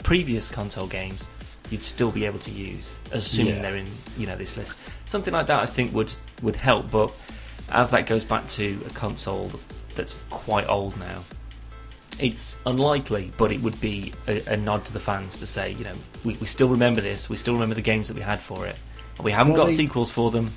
previous 0.03 0.49
console 0.49 0.87
games 0.87 1.27
you'd 1.69 1.81
still 1.83 2.11
be 2.11 2.25
able 2.25 2.37
to 2.39 2.51
use, 2.51 2.93
assuming 3.11 3.55
Yeah. 3.55 3.61
they're 3.61 3.75
in 3.77 3.87
you 4.17 4.27
know 4.27 4.35
this 4.35 4.57
list. 4.57 4.77
Something 5.05 5.33
like 5.33 5.47
that 5.47 5.59
I 5.61 5.65
think 5.65 5.93
would 5.93 6.13
would 6.41 6.55
help, 6.57 6.91
but 6.91 7.11
as 7.71 7.89
that 7.91 8.05
goes 8.05 8.25
back 8.25 8.45
to 8.49 8.79
a 8.85 8.89
console 8.89 9.49
that's 9.95 10.15
quite 10.29 10.67
old 10.67 10.97
now, 10.99 11.23
it's 12.19 12.59
unlikely, 12.65 13.31
but 13.37 13.51
it 13.51 13.61
would 13.61 13.79
be 13.81 14.13
a, 14.27 14.41
a 14.53 14.57
nod 14.57 14.85
to 14.85 14.93
the 14.93 14.99
fans 14.99 15.37
to 15.37 15.47
say, 15.47 15.71
you 15.71 15.83
know, 15.83 15.93
we, 16.23 16.35
we 16.35 16.45
still 16.45 16.67
remember 16.69 17.01
this, 17.01 17.29
we 17.29 17.37
still 17.37 17.53
remember 17.53 17.75
the 17.75 17.81
games 17.81 18.07
that 18.09 18.15
we 18.15 18.21
had 18.21 18.39
for 18.39 18.65
it, 18.67 18.75
and 19.17 19.25
we 19.25 19.31
haven't 19.31 19.53
Well, 19.53 19.63
got 19.63 19.69
they- 19.71 19.77
sequels 19.77 20.11
for 20.11 20.29
them. 20.31 20.51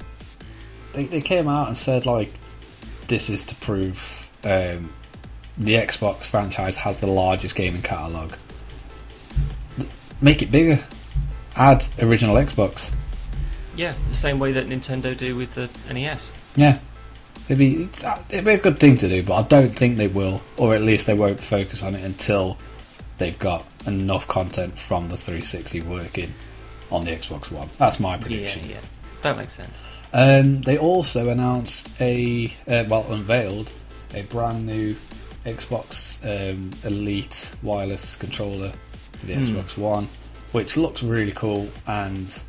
They, 0.96 1.04
they 1.04 1.20
came 1.20 1.46
out 1.46 1.68
and 1.68 1.76
said 1.76 2.06
like 2.06 2.32
this 3.06 3.30
is 3.30 3.44
to 3.44 3.54
prove 3.56 4.28
um, 4.42 4.90
the 5.56 5.74
Xbox 5.74 6.24
franchise 6.24 6.76
has 6.78 6.98
the 6.98 7.06
largest 7.06 7.54
gaming 7.54 7.82
catalog. 7.82 8.32
Make 10.20 10.42
it 10.42 10.50
bigger. 10.50 10.82
Add 11.54 11.84
original 12.00 12.36
Xbox. 12.36 12.92
Yeah, 13.76 13.94
the 14.08 14.14
same 14.14 14.38
way 14.38 14.52
that 14.52 14.66
Nintendo 14.66 15.16
do 15.16 15.36
with 15.36 15.54
the 15.54 15.70
NES. 15.92 16.32
Yeah, 16.56 16.78
it'd 17.44 17.58
be 17.58 17.88
it'd 18.30 18.44
be 18.44 18.52
a 18.52 18.58
good 18.58 18.78
thing 18.78 18.96
to 18.98 19.08
do, 19.08 19.22
but 19.22 19.34
I 19.34 19.42
don't 19.42 19.76
think 19.76 19.98
they 19.98 20.08
will, 20.08 20.40
or 20.56 20.74
at 20.74 20.80
least 20.80 21.06
they 21.06 21.14
won't 21.14 21.40
focus 21.40 21.82
on 21.82 21.94
it 21.94 22.02
until 22.02 22.56
they've 23.18 23.38
got 23.38 23.66
enough 23.86 24.26
content 24.26 24.78
from 24.78 25.08
the 25.08 25.16
360 25.16 25.82
working 25.82 26.32
on 26.90 27.04
the 27.04 27.10
Xbox 27.12 27.50
One. 27.50 27.68
That's 27.78 28.00
my 28.00 28.16
prediction. 28.16 28.62
Yeah, 28.64 28.76
yeah, 28.76 28.80
that 29.22 29.36
makes 29.36 29.52
sense. 29.52 29.82
Um, 30.16 30.62
they 30.62 30.78
also 30.78 31.28
announced 31.28 31.90
a 32.00 32.46
uh, 32.66 32.84
well 32.88 33.04
unveiled 33.12 33.70
a 34.14 34.22
brand 34.22 34.64
new 34.64 34.96
Xbox 35.44 36.18
um, 36.24 36.70
Elite 36.84 37.50
wireless 37.62 38.16
controller 38.16 38.70
for 39.12 39.26
the 39.26 39.34
Hmm. 39.34 39.44
Xbox 39.44 39.76
One, 39.76 40.08
which 40.52 40.78
looks 40.78 41.02
really 41.02 41.32
cool 41.32 41.68
and 41.86 42.42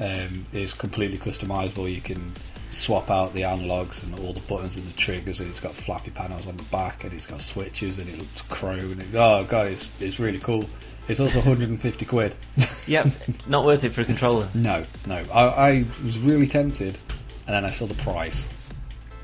um, 0.00 0.46
is 0.52 0.74
completely 0.74 1.18
customizable. 1.18 1.88
You 1.94 2.00
can 2.00 2.32
swap 2.72 3.08
out 3.12 3.32
the 3.32 3.42
analogs 3.42 4.02
and 4.02 4.18
all 4.18 4.32
the 4.32 4.40
buttons 4.40 4.76
and 4.76 4.84
the 4.84 4.96
triggers. 4.96 5.38
And 5.38 5.48
it's 5.48 5.60
got 5.60 5.72
flappy 5.72 6.10
panels 6.10 6.48
on 6.48 6.56
the 6.56 6.64
back 6.64 7.04
and 7.04 7.12
it's 7.12 7.26
got 7.26 7.40
switches 7.40 7.98
and 7.98 8.08
it 8.08 8.18
looks 8.18 8.42
chrome. 8.42 8.90
And 8.90 9.02
it, 9.02 9.14
oh 9.14 9.44
god, 9.44 9.68
it's, 9.68 9.88
it's 10.00 10.18
really 10.18 10.40
cool. 10.40 10.68
It's 11.06 11.20
also 11.20 11.38
150 11.38 12.04
quid. 12.06 12.36
Yep, 12.86 13.06
not 13.48 13.64
worth 13.64 13.82
it 13.84 13.94
for 13.94 14.02
a 14.02 14.04
controller. 14.04 14.46
No, 14.52 14.84
no. 15.06 15.24
I, 15.32 15.40
I 15.44 15.84
was 16.04 16.18
really 16.18 16.46
tempted, 16.46 16.98
and 17.46 17.56
then 17.56 17.64
I 17.64 17.70
saw 17.70 17.86
the 17.86 17.94
price. 17.94 18.46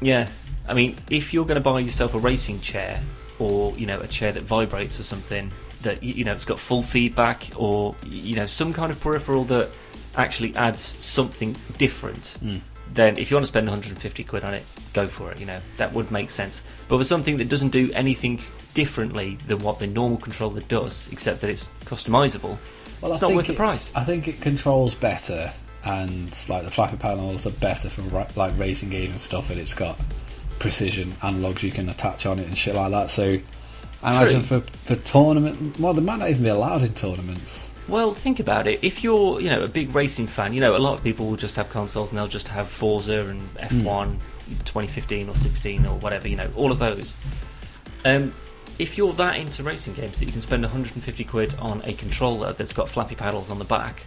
Yeah, 0.00 0.30
I 0.66 0.72
mean, 0.72 0.96
if 1.10 1.34
you're 1.34 1.44
going 1.44 1.56
to 1.56 1.62
buy 1.62 1.80
yourself 1.80 2.14
a 2.14 2.18
racing 2.18 2.60
chair, 2.60 3.02
or 3.38 3.76
you 3.76 3.84
know, 3.84 4.00
a 4.00 4.06
chair 4.06 4.32
that 4.32 4.44
vibrates 4.44 4.98
or 4.98 5.02
something 5.02 5.52
that 5.82 6.02
you 6.02 6.14
you 6.14 6.24
know 6.24 6.32
it's 6.32 6.46
got 6.46 6.58
full 6.58 6.82
feedback, 6.82 7.48
or 7.54 7.94
you 8.06 8.34
know, 8.34 8.46
some 8.46 8.72
kind 8.72 8.90
of 8.90 8.98
peripheral 8.98 9.44
that 9.44 9.68
actually 10.16 10.56
adds 10.56 10.80
something 10.80 11.54
different, 11.76 12.38
hmm. 12.40 12.56
then 12.94 13.18
if 13.18 13.30
you 13.30 13.36
want 13.36 13.44
to 13.44 13.48
spend 13.48 13.66
150 13.66 14.24
quid 14.24 14.42
on 14.42 14.54
it, 14.54 14.64
go 14.94 15.06
for 15.06 15.30
it. 15.32 15.38
You 15.38 15.44
know, 15.44 15.60
that 15.76 15.92
would 15.92 16.10
make 16.10 16.30
sense. 16.30 16.62
But 16.88 16.96
for 16.96 17.04
something 17.04 17.36
that 17.36 17.50
doesn't 17.50 17.72
do 17.72 17.90
anything 17.92 18.40
differently 18.74 19.36
than 19.46 19.58
what 19.58 19.78
the 19.78 19.86
normal 19.86 20.18
controller 20.18 20.60
does, 20.62 21.08
except 21.12 21.40
that 21.40 21.50
it's 21.50 21.68
customizable, 21.84 22.58
Well, 23.00 23.12
it's 23.12 23.22
I 23.22 23.28
not 23.28 23.36
worth 23.36 23.46
the 23.46 23.54
price. 23.54 23.90
I 23.94 24.04
think 24.04 24.28
it 24.28 24.40
controls 24.40 24.94
better, 24.94 25.52
and 25.84 26.36
like 26.48 26.64
the 26.64 26.70
flappy 26.70 26.96
panels 26.96 27.46
are 27.46 27.50
better 27.50 27.88
for 27.88 28.02
like 28.36 28.58
racing 28.58 28.90
games 28.90 29.12
and 29.12 29.20
stuff, 29.20 29.50
and 29.50 29.58
it's 29.60 29.74
got 29.74 29.98
precision 30.58 31.12
analogs 31.22 31.62
you 31.62 31.70
can 31.70 31.88
attach 31.88 32.26
on 32.26 32.38
it 32.38 32.46
and 32.46 32.56
shit 32.56 32.74
like 32.74 32.90
that. 32.90 33.10
So, 33.10 33.38
I 34.02 34.16
imagine 34.16 34.42
for 34.42 34.60
for 34.60 34.96
tournament, 34.96 35.78
well, 35.78 35.94
they 35.94 36.02
might 36.02 36.18
not 36.18 36.30
even 36.30 36.42
be 36.42 36.48
allowed 36.50 36.82
in 36.82 36.94
tournaments. 36.94 37.70
Well, 37.88 38.14
think 38.14 38.38
about 38.38 38.68
it. 38.68 38.84
If 38.84 39.02
you're, 39.02 39.40
you 39.40 39.50
know, 39.50 39.64
a 39.64 39.68
big 39.68 39.92
racing 39.92 40.28
fan, 40.28 40.52
you 40.52 40.60
know, 40.60 40.76
a 40.76 40.78
lot 40.78 40.96
of 40.96 41.02
people 41.02 41.26
will 41.26 41.36
just 41.36 41.56
have 41.56 41.70
consoles 41.70 42.12
and 42.12 42.18
they'll 42.18 42.28
just 42.28 42.46
have 42.48 42.68
Forza 42.68 43.26
and 43.26 43.40
F1 43.56 44.12
2015 44.64 45.28
or 45.28 45.36
16 45.36 45.86
or 45.86 45.98
whatever, 45.98 46.28
you 46.28 46.36
know, 46.36 46.48
all 46.54 46.70
of 46.70 46.78
those. 46.78 47.16
Um, 48.04 48.32
if 48.80 48.96
you're 48.96 49.12
that 49.12 49.36
into 49.36 49.62
racing 49.62 49.94
games 49.94 50.18
that 50.18 50.26
you 50.26 50.32
can 50.32 50.40
spend 50.40 50.62
150 50.62 51.24
quid 51.24 51.54
on 51.58 51.82
a 51.84 51.92
controller 51.92 52.52
that's 52.52 52.72
got 52.72 52.88
flappy 52.88 53.14
paddles 53.14 53.50
on 53.50 53.58
the 53.58 53.64
back, 53.64 54.02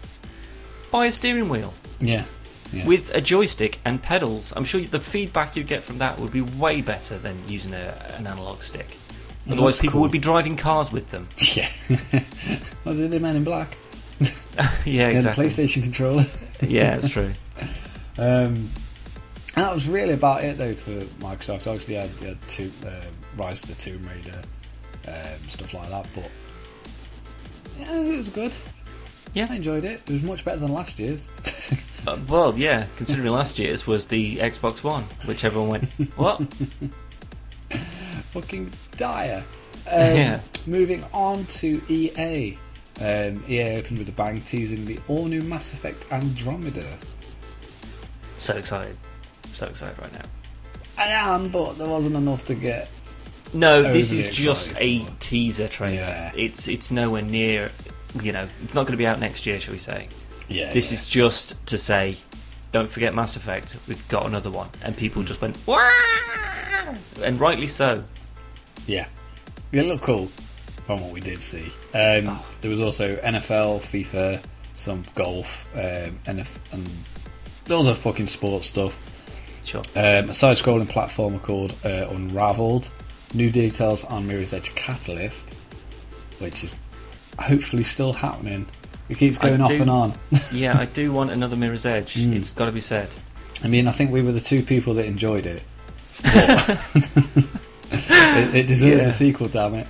buy 0.91 1.05
a 1.05 1.11
steering 1.11 1.47
wheel 1.47 1.73
Yeah, 1.99 2.25
yeah. 2.71 2.85
with 2.85 3.13
a 3.13 3.21
joystick 3.21 3.79
and 3.85 4.01
pedals. 4.01 4.51
I'm 4.55 4.65
sure 4.65 4.81
the 4.81 4.99
feedback 4.99 5.55
you 5.55 5.63
get 5.63 5.83
from 5.83 5.99
that 5.99 6.19
would 6.19 6.31
be 6.31 6.41
way 6.41 6.81
better 6.81 7.17
than 7.17 7.37
using 7.47 7.73
a, 7.73 8.15
an 8.17 8.25
analog 8.25 8.61
stick. 8.61 8.97
Otherwise, 9.49 9.79
people 9.79 9.93
cool. 9.93 10.01
would 10.01 10.11
be 10.11 10.19
driving 10.19 10.55
cars 10.57 10.91
with 10.91 11.11
them. 11.11 11.27
yeah. 11.53 11.69
well, 12.85 12.95
they 12.95 13.07
did 13.07 13.21
Men 13.21 13.35
in 13.35 13.43
Black. 13.43 13.77
yeah, 14.85 15.09
exactly. 15.09 15.47
the 15.47 15.53
PlayStation 15.63 15.83
controller. 15.83 16.25
yeah, 16.61 16.95
that's 16.95 17.09
true. 17.09 17.31
Um, 18.17 18.69
and 19.55 19.65
that 19.65 19.73
was 19.73 19.87
really 19.87 20.13
about 20.13 20.43
it 20.43 20.57
though 20.57 20.73
for 20.73 20.91
Microsoft. 21.23 21.67
Obviously, 21.67 21.95
you 21.95 21.99
had, 21.99 22.09
had 22.09 22.41
two, 22.47 22.71
uh, 22.85 23.01
Rise 23.37 23.61
of 23.63 23.69
the 23.69 23.75
Tomb 23.75 24.07
Raider, 24.07 24.41
um, 25.07 25.49
stuff 25.49 25.73
like 25.73 25.89
that. 25.89 26.07
But 26.15 26.29
yeah, 27.79 27.99
it 27.99 28.17
was 28.17 28.29
good. 28.29 28.51
Yeah. 29.33 29.47
I 29.49 29.55
enjoyed 29.55 29.83
it. 29.85 30.01
It 30.07 30.11
was 30.13 30.23
much 30.23 30.45
better 30.45 30.59
than 30.59 30.73
last 30.73 30.99
year's. 30.99 31.27
Uh, 32.05 32.17
well, 32.27 32.57
yeah, 32.57 32.85
considering 32.97 33.31
last 33.31 33.57
year's 33.57 33.87
was 33.87 34.07
the 34.07 34.35
Xbox 34.35 34.83
One, 34.83 35.03
which 35.23 35.45
everyone 35.45 35.69
went, 35.69 35.89
what? 36.17 36.41
Fucking 38.31 38.71
dire. 38.97 39.43
Um, 39.85 40.15
Yeah. 40.15 40.39
Moving 40.67 41.03
on 41.13 41.45
to 41.45 41.81
EA. 41.89 42.57
Um, 42.99 43.43
EA 43.49 43.77
opened 43.77 43.99
with 43.99 44.09
a 44.09 44.11
bang, 44.13 44.39
teasing 44.41 44.83
the 44.85 44.99
all-new 45.07 45.41
Mass 45.43 45.71
Effect 45.73 46.05
Andromeda. 46.11 46.85
So 48.37 48.55
excited. 48.55 48.97
So 49.53 49.67
excited 49.67 49.97
right 49.99 50.13
now. 50.13 50.25
I 50.97 51.07
am, 51.07 51.49
but 51.49 51.73
there 51.77 51.87
wasn't 51.87 52.15
enough 52.15 52.45
to 52.45 52.55
get. 52.55 52.89
No, 53.53 53.83
this 53.83 54.11
is 54.11 54.29
just 54.29 54.73
a 54.77 55.05
teaser 55.19 55.67
trailer. 55.67 55.95
Yeah. 55.95 56.31
It's 56.35 56.67
it's 56.67 56.89
nowhere 56.91 57.21
near, 57.21 57.71
you 58.21 58.31
know, 58.31 58.47
it's 58.63 58.73
not 58.75 58.83
going 58.83 58.93
to 58.93 58.97
be 58.97 59.05
out 59.07 59.19
next 59.19 59.45
year, 59.45 59.59
shall 59.59 59.73
we 59.73 59.79
say. 59.79 60.07
Yeah, 60.49 60.73
This 60.73 60.91
yeah. 60.91 60.97
is 60.97 61.09
just 61.09 61.65
to 61.67 61.77
say, 61.77 62.17
don't 62.71 62.89
forget 62.89 63.13
Mass 63.15 63.35
Effect, 63.35 63.77
we've 63.87 64.05
got 64.09 64.25
another 64.25 64.49
one. 64.51 64.69
And 64.81 64.95
people 64.97 65.23
just 65.23 65.41
went, 65.41 65.57
Wah! 65.65 65.79
and 67.23 67.39
rightly 67.39 67.67
so. 67.67 68.03
Yeah. 68.87 69.07
It 69.71 69.85
looked 69.85 70.03
cool 70.03 70.27
from 70.85 71.01
what 71.01 71.11
we 71.11 71.19
did 71.21 71.41
see. 71.41 71.65
Um, 71.93 72.27
Oh. 72.29 72.45
There 72.61 72.69
was 72.71 72.79
also 72.81 73.15
NFL, 73.17 73.79
FIFA, 73.81 74.43
some 74.75 75.03
golf, 75.15 75.69
um, 75.75 76.19
NF, 76.25 76.57
and 76.73 76.89
other 77.71 77.95
fucking 77.95 78.27
sports 78.27 78.67
stuff. 78.67 78.99
Sure. 79.65 79.81
Um, 79.95 80.29
a 80.29 80.33
side 80.33 80.57
scrolling 80.57 80.87
platformer 80.87 81.41
called 81.41 81.73
uh, 81.85 82.07
Unraveled. 82.09 82.89
New 83.33 83.49
details 83.49 84.03
on 84.05 84.27
Mirror's 84.27 84.53
Edge 84.53 84.73
Catalyst, 84.75 85.49
which 86.39 86.63
is 86.63 86.75
hopefully 87.39 87.83
still 87.83 88.13
happening. 88.13 88.67
It 89.09 89.17
keeps 89.17 89.37
going 89.37 89.59
I 89.61 89.65
off 89.65 89.71
and 89.71 89.89
on. 89.89 90.13
yeah, 90.53 90.77
I 90.79 90.85
do 90.85 91.11
want 91.11 91.31
another 91.31 91.55
Mirror's 91.55 91.85
Edge. 91.85 92.15
Mm. 92.15 92.35
It's 92.35 92.53
got 92.53 92.67
to 92.67 92.71
be 92.71 92.81
said. 92.81 93.09
I 93.63 93.67
mean, 93.67 93.87
I 93.87 93.91
think 93.91 94.11
we 94.11 94.21
were 94.21 94.31
the 94.31 94.39
two 94.41 94.61
people 94.61 94.93
that 94.95 95.05
enjoyed 95.05 95.45
it. 95.45 95.63
It, 97.95 98.55
it 98.55 98.67
deserves 98.67 99.03
Yeah. 99.03 99.09
a 99.09 99.13
sequel, 99.13 99.47
damn 99.49 99.75
it. 99.75 99.87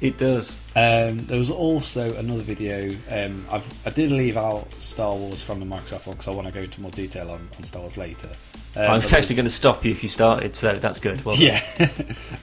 It 0.00 0.18
does. 0.18 0.58
Um, 0.76 1.24
there 1.26 1.38
was 1.38 1.50
also 1.50 2.14
another 2.16 2.42
video. 2.42 2.94
Um, 3.10 3.46
I've, 3.50 3.86
I 3.86 3.90
did 3.90 4.10
leave 4.10 4.36
out 4.36 4.70
Star 4.74 5.14
Wars 5.14 5.42
from 5.42 5.60
the 5.60 5.66
Microsoft 5.66 6.06
one 6.06 6.16
because 6.16 6.28
I 6.28 6.36
want 6.36 6.46
to 6.48 6.52
go 6.52 6.60
into 6.60 6.82
more 6.82 6.90
detail 6.90 7.30
on, 7.30 7.48
on 7.56 7.64
Star 7.64 7.80
Wars 7.80 7.96
later. 7.96 8.28
Um, 8.76 8.90
I 8.90 8.96
was 8.96 9.10
actually 9.14 9.36
going 9.36 9.46
to 9.46 9.52
stop 9.52 9.86
you 9.86 9.92
if 9.92 10.02
you 10.02 10.10
started, 10.10 10.54
so 10.54 10.74
that's 10.74 11.00
good. 11.00 11.24
Well, 11.24 11.36
Yeah. 11.36 11.62
um, 11.80 11.94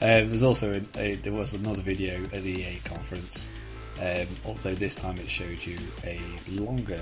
there's 0.01 0.41
also 0.41 0.73
a, 0.73 0.99
a, 0.99 1.15
there 1.15 1.33
was 1.33 1.53
another 1.53 1.83
video 1.83 2.15
at 2.23 2.41
the 2.41 2.61
EA 2.61 2.79
conference. 2.85 3.49
Um, 4.01 4.25
although 4.45 4.73
this 4.73 4.95
time 4.95 5.17
it 5.19 5.29
showed 5.29 5.63
you 5.63 5.77
a 6.03 6.19
longer 6.49 6.99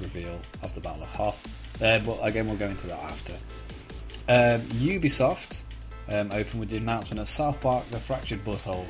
reveal 0.00 0.40
of 0.62 0.72
the 0.74 0.80
Battle 0.80 1.02
of 1.02 1.08
Hoth. 1.08 1.82
Uh, 1.82 1.98
but 1.98 2.18
again, 2.22 2.46
we'll 2.46 2.56
go 2.56 2.66
into 2.68 2.86
that 2.86 3.02
after. 3.02 3.32
Um, 4.28 4.60
Ubisoft 4.78 5.62
um, 6.08 6.30
opened 6.30 6.60
with 6.60 6.68
the 6.70 6.76
announcement 6.76 7.20
of 7.20 7.28
South 7.28 7.60
Park: 7.60 7.84
The 7.86 7.98
Fractured 7.98 8.44
But 8.44 8.62
Whole, 8.62 8.86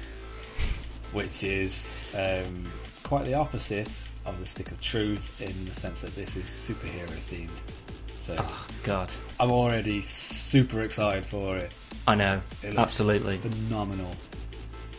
which 1.13 1.43
is 1.45 1.95
um, 2.17 2.65
quite 3.03 3.25
the 3.25 3.35
opposite 3.35 3.89
of 4.27 4.39
the 4.39 4.47
Stick 4.47 4.71
of 4.71 4.81
Truth 4.81 5.41
in 5.41 5.65
the 5.65 5.75
sense 5.75 6.03
that 6.03 6.15
this 6.15 6.37
is 6.37 6.45
superhero 6.47 7.09
themed. 7.09 7.49
So 8.21 8.37
Oh 8.39 8.67
God, 8.83 9.11
I'm 9.41 9.51
already 9.51 10.03
super 10.03 10.83
excited 10.83 11.25
for 11.25 11.57
it. 11.57 11.73
I 12.07 12.15
know. 12.15 12.41
It 12.63 12.77
Absolutely. 12.77 13.39
phenomenal. 13.39 14.11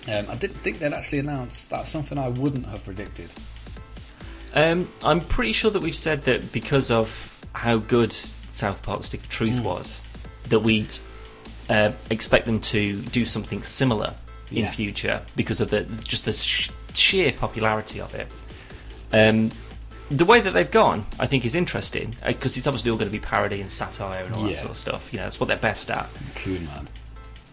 Um, 0.08 0.26
I 0.30 0.36
didn't 0.36 0.58
think 0.58 0.80
they'd 0.80 0.94
actually 0.94 1.20
announce. 1.20 1.66
That's 1.66 1.90
something 1.90 2.18
I 2.18 2.30
wouldn't 2.30 2.66
have 2.68 2.84
predicted. 2.84 3.30
Um, 4.56 4.90
I'm 5.04 5.20
pretty 5.22 5.52
sure 5.54 5.70
that 5.70 5.82
we've 5.82 5.96
said 5.96 6.24
that 6.24 6.52
because 6.52 6.90
of 6.90 7.46
how 7.54 7.78
good 7.78 8.14
South 8.14 8.82
Park 8.82 9.04
Stick 9.04 9.22
of 9.22 9.30
Truth 9.30 9.58
Mm. 9.58 9.64
was, 9.64 10.02
that 10.48 10.62
we'd 10.62 10.92
uh, 11.70 11.92
expect 12.10 12.48
them 12.48 12.60
to 12.62 13.00
do 13.00 13.26
something 13.26 13.62
similar 13.62 14.16
in 14.52 14.58
Yeah. 14.66 14.72
future 14.72 15.22
because 15.36 15.62
of 15.62 15.70
the 15.70 15.82
just 16.04 16.26
the 16.26 16.34
sh- 16.34 16.70
sheer 16.94 17.32
popularity 17.32 18.00
of 18.02 18.14
it. 18.16 18.28
Um, 19.12 19.52
the 20.12 20.26
way 20.26 20.42
that 20.42 20.54
they've 20.54 20.70
gone, 20.72 21.06
I 21.20 21.28
think, 21.28 21.46
is 21.46 21.54
interesting 21.56 22.16
because 22.26 22.58
it's 22.58 22.66
obviously 22.66 22.90
all 22.92 22.98
going 22.98 23.10
to 23.10 23.12
be 23.12 23.20
parody 23.24 23.62
and 23.62 23.70
satire 23.72 24.24
and 24.26 24.34
all 24.34 24.44
that 24.44 24.58
sort 24.58 24.72
of 24.72 24.78
stuff. 24.78 25.14
You 25.14 25.18
know, 25.20 25.26
that's 25.26 25.40
what 25.40 25.48
they're 25.48 25.58
best 25.58 25.92
at. 25.92 26.08
Coon 26.36 26.66
man. 26.66 26.88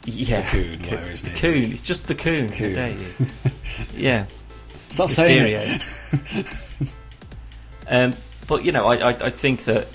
Yeah, 0.06 0.42
The 0.42 0.48
coon, 0.62 0.78
Co- 0.78 0.90
whatever 0.90 1.10
his 1.10 1.22
the 1.22 1.28
name 1.30 1.38
coon. 1.38 1.54
is. 1.56 1.72
It's 1.72 1.82
just 1.82 2.06
the 2.08 2.14
coon. 2.14 2.48
Coon. 2.50 2.74
dare 2.74 2.90
you? 2.92 3.08
yeah. 3.96 4.26
Stop 4.90 5.10
saying 5.10 5.46
it. 5.48 6.88
Um, 7.88 8.14
but 8.48 8.64
you 8.64 8.72
know, 8.72 8.86
I, 8.86 8.96
I, 8.96 9.08
I 9.10 9.30
think 9.30 9.64
that 9.64 9.86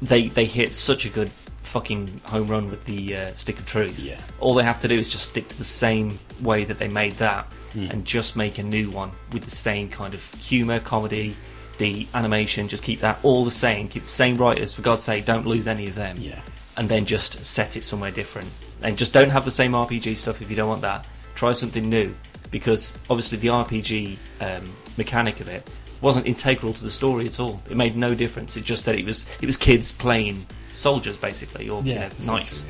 they 0.00 0.28
they 0.28 0.44
hit 0.44 0.72
such 0.74 1.04
a 1.04 1.08
good 1.08 1.30
fucking 1.68 2.20
home 2.24 2.48
run 2.48 2.70
with 2.70 2.84
the 2.86 3.16
uh, 3.16 3.32
Stick 3.32 3.58
of 3.58 3.66
Truth. 3.66 3.98
Yeah. 4.00 4.20
All 4.40 4.54
they 4.54 4.64
have 4.64 4.80
to 4.82 4.88
do 4.88 4.98
is 4.98 5.08
just 5.08 5.24
stick 5.26 5.48
to 5.48 5.56
the 5.58 5.64
same 5.64 6.18
way 6.40 6.64
that 6.64 6.78
they 6.78 6.88
made 6.88 7.14
that, 7.14 7.46
Mm. 7.74 7.90
and 7.90 8.04
just 8.06 8.34
make 8.34 8.56
a 8.56 8.62
new 8.62 8.90
one 8.90 9.10
with 9.30 9.44
the 9.44 9.50
same 9.50 9.90
kind 9.90 10.14
of 10.14 10.34
humour, 10.36 10.80
comedy, 10.80 11.36
the 11.76 12.06
animation. 12.14 12.66
Just 12.66 12.82
keep 12.82 13.00
that 13.00 13.18
all 13.22 13.44
the 13.44 13.50
same. 13.50 13.88
Keep 13.88 14.04
the 14.04 14.08
same 14.08 14.38
writers. 14.38 14.74
For 14.74 14.80
God's 14.80 15.04
sake, 15.04 15.26
don't 15.26 15.46
lose 15.46 15.68
any 15.68 15.86
of 15.86 15.94
them. 15.94 16.16
Yeah. 16.18 16.40
And 16.78 16.88
then 16.88 17.04
just 17.04 17.44
set 17.44 17.76
it 17.76 17.84
somewhere 17.84 18.10
different. 18.10 18.48
And 18.82 18.96
just 18.96 19.12
don't 19.12 19.28
have 19.28 19.44
the 19.44 19.50
same 19.50 19.72
RPG 19.72 20.16
stuff 20.16 20.40
if 20.40 20.48
you 20.48 20.56
don't 20.56 20.68
want 20.68 20.80
that. 20.80 21.06
Try 21.34 21.52
something 21.52 21.88
new 21.90 22.14
because 22.50 22.96
obviously 23.10 23.36
the 23.36 23.48
RPG 23.48 24.16
um, 24.40 24.72
mechanic 24.96 25.38
of 25.40 25.48
it 25.48 25.68
wasn't 26.00 26.26
integral 26.26 26.72
to 26.72 26.82
the 26.82 26.90
story 26.90 27.26
at 27.26 27.38
all. 27.38 27.60
It 27.68 27.76
made 27.76 27.96
no 27.98 28.14
difference. 28.14 28.56
It 28.56 28.64
just 28.64 28.86
that 28.86 28.94
it 28.94 29.04
was 29.04 29.28
it 29.42 29.46
was 29.46 29.58
kids 29.58 29.92
playing 29.92 30.46
soldiers 30.78 31.16
basically 31.16 31.68
or 31.68 31.82
you 31.82 31.94
know, 31.94 32.08
knights. 32.24 32.66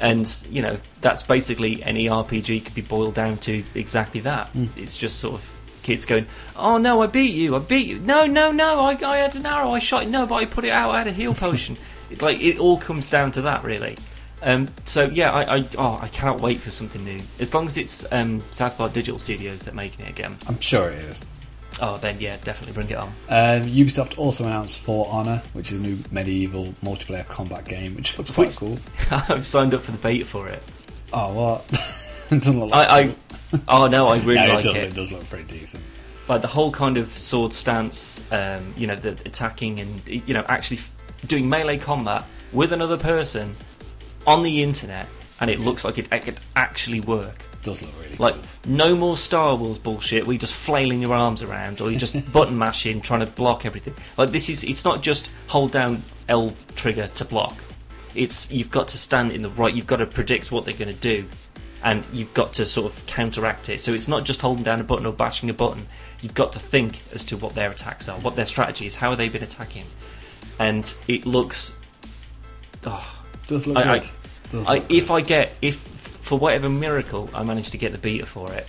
And 0.00 0.26
you 0.48 0.62
know 0.62 0.78
that's 1.00 1.22
basically 1.22 1.82
any 1.82 2.06
RPG 2.06 2.64
could 2.64 2.74
be 2.74 2.82
boiled 2.82 3.14
down 3.14 3.36
to 3.38 3.62
exactly 3.74 4.20
that. 4.20 4.52
Mm. 4.54 4.70
It's 4.76 4.96
just 4.96 5.18
sort 5.20 5.34
of 5.34 5.60
kids 5.82 6.06
going, 6.06 6.26
"Oh 6.56 6.78
no, 6.78 7.02
I 7.02 7.06
beat 7.06 7.34
you! 7.34 7.54
I 7.54 7.58
beat 7.58 7.86
you! 7.86 7.98
No, 7.98 8.24
no, 8.26 8.50
no! 8.50 8.80
I, 8.80 8.98
I 9.04 9.18
had 9.18 9.36
an 9.36 9.44
arrow, 9.44 9.72
I 9.72 9.78
shot 9.78 10.04
it. 10.04 10.08
No, 10.08 10.26
but 10.26 10.36
I 10.36 10.44
put 10.46 10.64
it 10.64 10.70
out. 10.70 10.94
I 10.94 10.98
had 10.98 11.06
a 11.06 11.12
heal 11.12 11.34
potion." 11.34 11.76
it's 12.10 12.22
like 12.22 12.40
it 12.40 12.58
all 12.58 12.78
comes 12.78 13.10
down 13.10 13.32
to 13.32 13.42
that, 13.42 13.62
really. 13.62 13.96
Um, 14.42 14.68
so 14.86 15.04
yeah, 15.04 15.32
I, 15.32 15.56
I 15.58 15.64
oh 15.76 15.98
I 16.00 16.08
cannot 16.08 16.40
wait 16.40 16.60
for 16.60 16.70
something 16.70 17.04
new. 17.04 17.20
As 17.38 17.54
long 17.54 17.66
as 17.66 17.76
it's 17.76 18.10
um, 18.10 18.42
South 18.50 18.78
Park 18.78 18.92
Digital 18.92 19.18
Studios 19.18 19.64
that 19.64 19.74
making 19.74 20.06
it 20.06 20.10
again. 20.10 20.36
I'm 20.48 20.60
sure 20.60 20.90
it 20.90 21.04
is. 21.04 21.24
Oh, 21.82 21.96
then 21.98 22.16
yeah, 22.20 22.36
definitely 22.44 22.74
bring 22.74 22.90
it 22.90 22.96
on. 22.96 23.08
Um, 23.28 23.62
Ubisoft 23.62 24.18
also 24.18 24.44
announced 24.44 24.80
For 24.80 25.06
Honor, 25.10 25.42
which 25.54 25.72
is 25.72 25.78
a 25.78 25.82
new 25.82 25.96
medieval 26.10 26.66
multiplayer 26.84 27.26
combat 27.26 27.64
game, 27.64 27.96
which 27.96 28.18
looks 28.18 28.30
quite 28.30 28.48
Which- 28.48 28.56
cool. 28.56 28.78
I've 29.10 29.46
signed 29.46 29.72
up 29.74 29.82
for 29.82 29.92
the 29.92 29.98
beta 29.98 30.24
for 30.26 30.46
it. 30.48 30.62
Oh, 31.12 31.32
what? 31.32 31.64
it 32.30 32.42
doesn't 32.42 32.60
look 32.60 32.70
like 32.70 32.88
I, 32.88 33.00
I 33.00 33.14
oh 33.68 33.86
no, 33.86 34.08
I 34.08 34.18
really 34.18 34.46
no, 34.46 34.54
like 34.54 34.64
it 34.64 34.68
does. 34.68 34.76
it. 34.76 34.82
It 34.90 34.94
does 34.94 35.12
look 35.12 35.28
pretty 35.28 35.44
decent. 35.58 35.82
like 36.28 36.42
the 36.42 36.48
whole 36.48 36.70
kind 36.70 36.98
of 36.98 37.08
sword 37.08 37.52
stance, 37.52 38.20
um, 38.32 38.74
you 38.76 38.86
know, 38.86 38.94
the 38.94 39.10
attacking 39.26 39.80
and 39.80 40.06
you 40.08 40.34
know 40.34 40.44
actually 40.48 40.80
doing 41.26 41.48
melee 41.48 41.78
combat 41.78 42.24
with 42.52 42.72
another 42.72 42.96
person 42.98 43.54
on 44.26 44.42
the 44.42 44.62
internet, 44.62 45.08
and 45.40 45.50
it 45.50 45.60
looks 45.60 45.84
like 45.84 45.98
it, 45.98 46.06
it 46.12 46.22
could 46.22 46.38
actually 46.56 47.00
work. 47.00 47.42
Does 47.62 47.82
look 47.82 47.90
really. 48.02 48.16
Like 48.16 48.36
no 48.66 48.96
more 48.96 49.16
Star 49.16 49.54
Wars 49.54 49.78
bullshit. 49.78 50.26
where 50.26 50.32
you're 50.34 50.40
just 50.40 50.54
flailing 50.54 51.02
your 51.02 51.12
arms 51.12 51.42
around, 51.42 51.80
or 51.80 51.90
you're 51.90 52.00
just 52.00 52.32
button 52.32 52.56
mashing, 52.58 53.00
trying 53.00 53.20
to 53.20 53.26
block 53.26 53.66
everything. 53.66 53.94
Like 54.16 54.30
this 54.30 54.48
is, 54.48 54.64
it's 54.64 54.84
not 54.84 55.02
just 55.02 55.30
hold 55.48 55.72
down 55.72 56.02
L 56.28 56.54
trigger 56.74 57.08
to 57.08 57.24
block. 57.24 57.56
It's 58.14 58.50
you've 58.50 58.70
got 58.70 58.88
to 58.88 58.98
stand 58.98 59.32
in 59.32 59.42
the 59.42 59.50
right. 59.50 59.74
You've 59.74 59.86
got 59.86 59.98
to 59.98 60.06
predict 60.06 60.50
what 60.50 60.64
they're 60.64 60.74
going 60.74 60.92
to 60.94 61.00
do, 61.00 61.26
and 61.84 62.02
you've 62.12 62.32
got 62.34 62.54
to 62.54 62.64
sort 62.64 62.90
of 62.92 63.06
counteract 63.06 63.68
it. 63.68 63.80
So 63.80 63.92
it's 63.92 64.08
not 64.08 64.24
just 64.24 64.40
holding 64.40 64.64
down 64.64 64.80
a 64.80 64.84
button 64.84 65.04
or 65.06 65.12
bashing 65.12 65.50
a 65.50 65.54
button. 65.54 65.86
You've 66.22 66.34
got 66.34 66.52
to 66.52 66.58
think 66.58 67.00
as 67.14 67.24
to 67.26 67.36
what 67.36 67.54
their 67.54 67.70
attacks 67.70 68.08
are, 68.08 68.18
what 68.20 68.36
their 68.36 68.46
strategy 68.46 68.86
is, 68.86 68.96
how 68.96 69.10
have 69.10 69.18
they 69.18 69.28
been 69.28 69.42
attacking, 69.42 69.84
and 70.58 70.94
it 71.08 71.26
looks. 71.26 71.72
Oh, 72.86 73.22
does 73.46 73.66
look 73.66 73.76
I- 73.76 73.94
I- 73.94 73.98
good. 73.98 74.08
Does 74.50 74.66
I, 74.66 74.78
good. 74.80 74.92
if 74.92 75.10
I 75.12 75.20
get 75.20 75.52
if 75.62 75.76
for 76.30 76.38
whatever 76.38 76.68
miracle 76.68 77.28
I 77.34 77.42
manage 77.42 77.72
to 77.72 77.76
get 77.76 77.90
the 77.90 77.98
beta 77.98 78.24
for 78.24 78.52
it, 78.52 78.68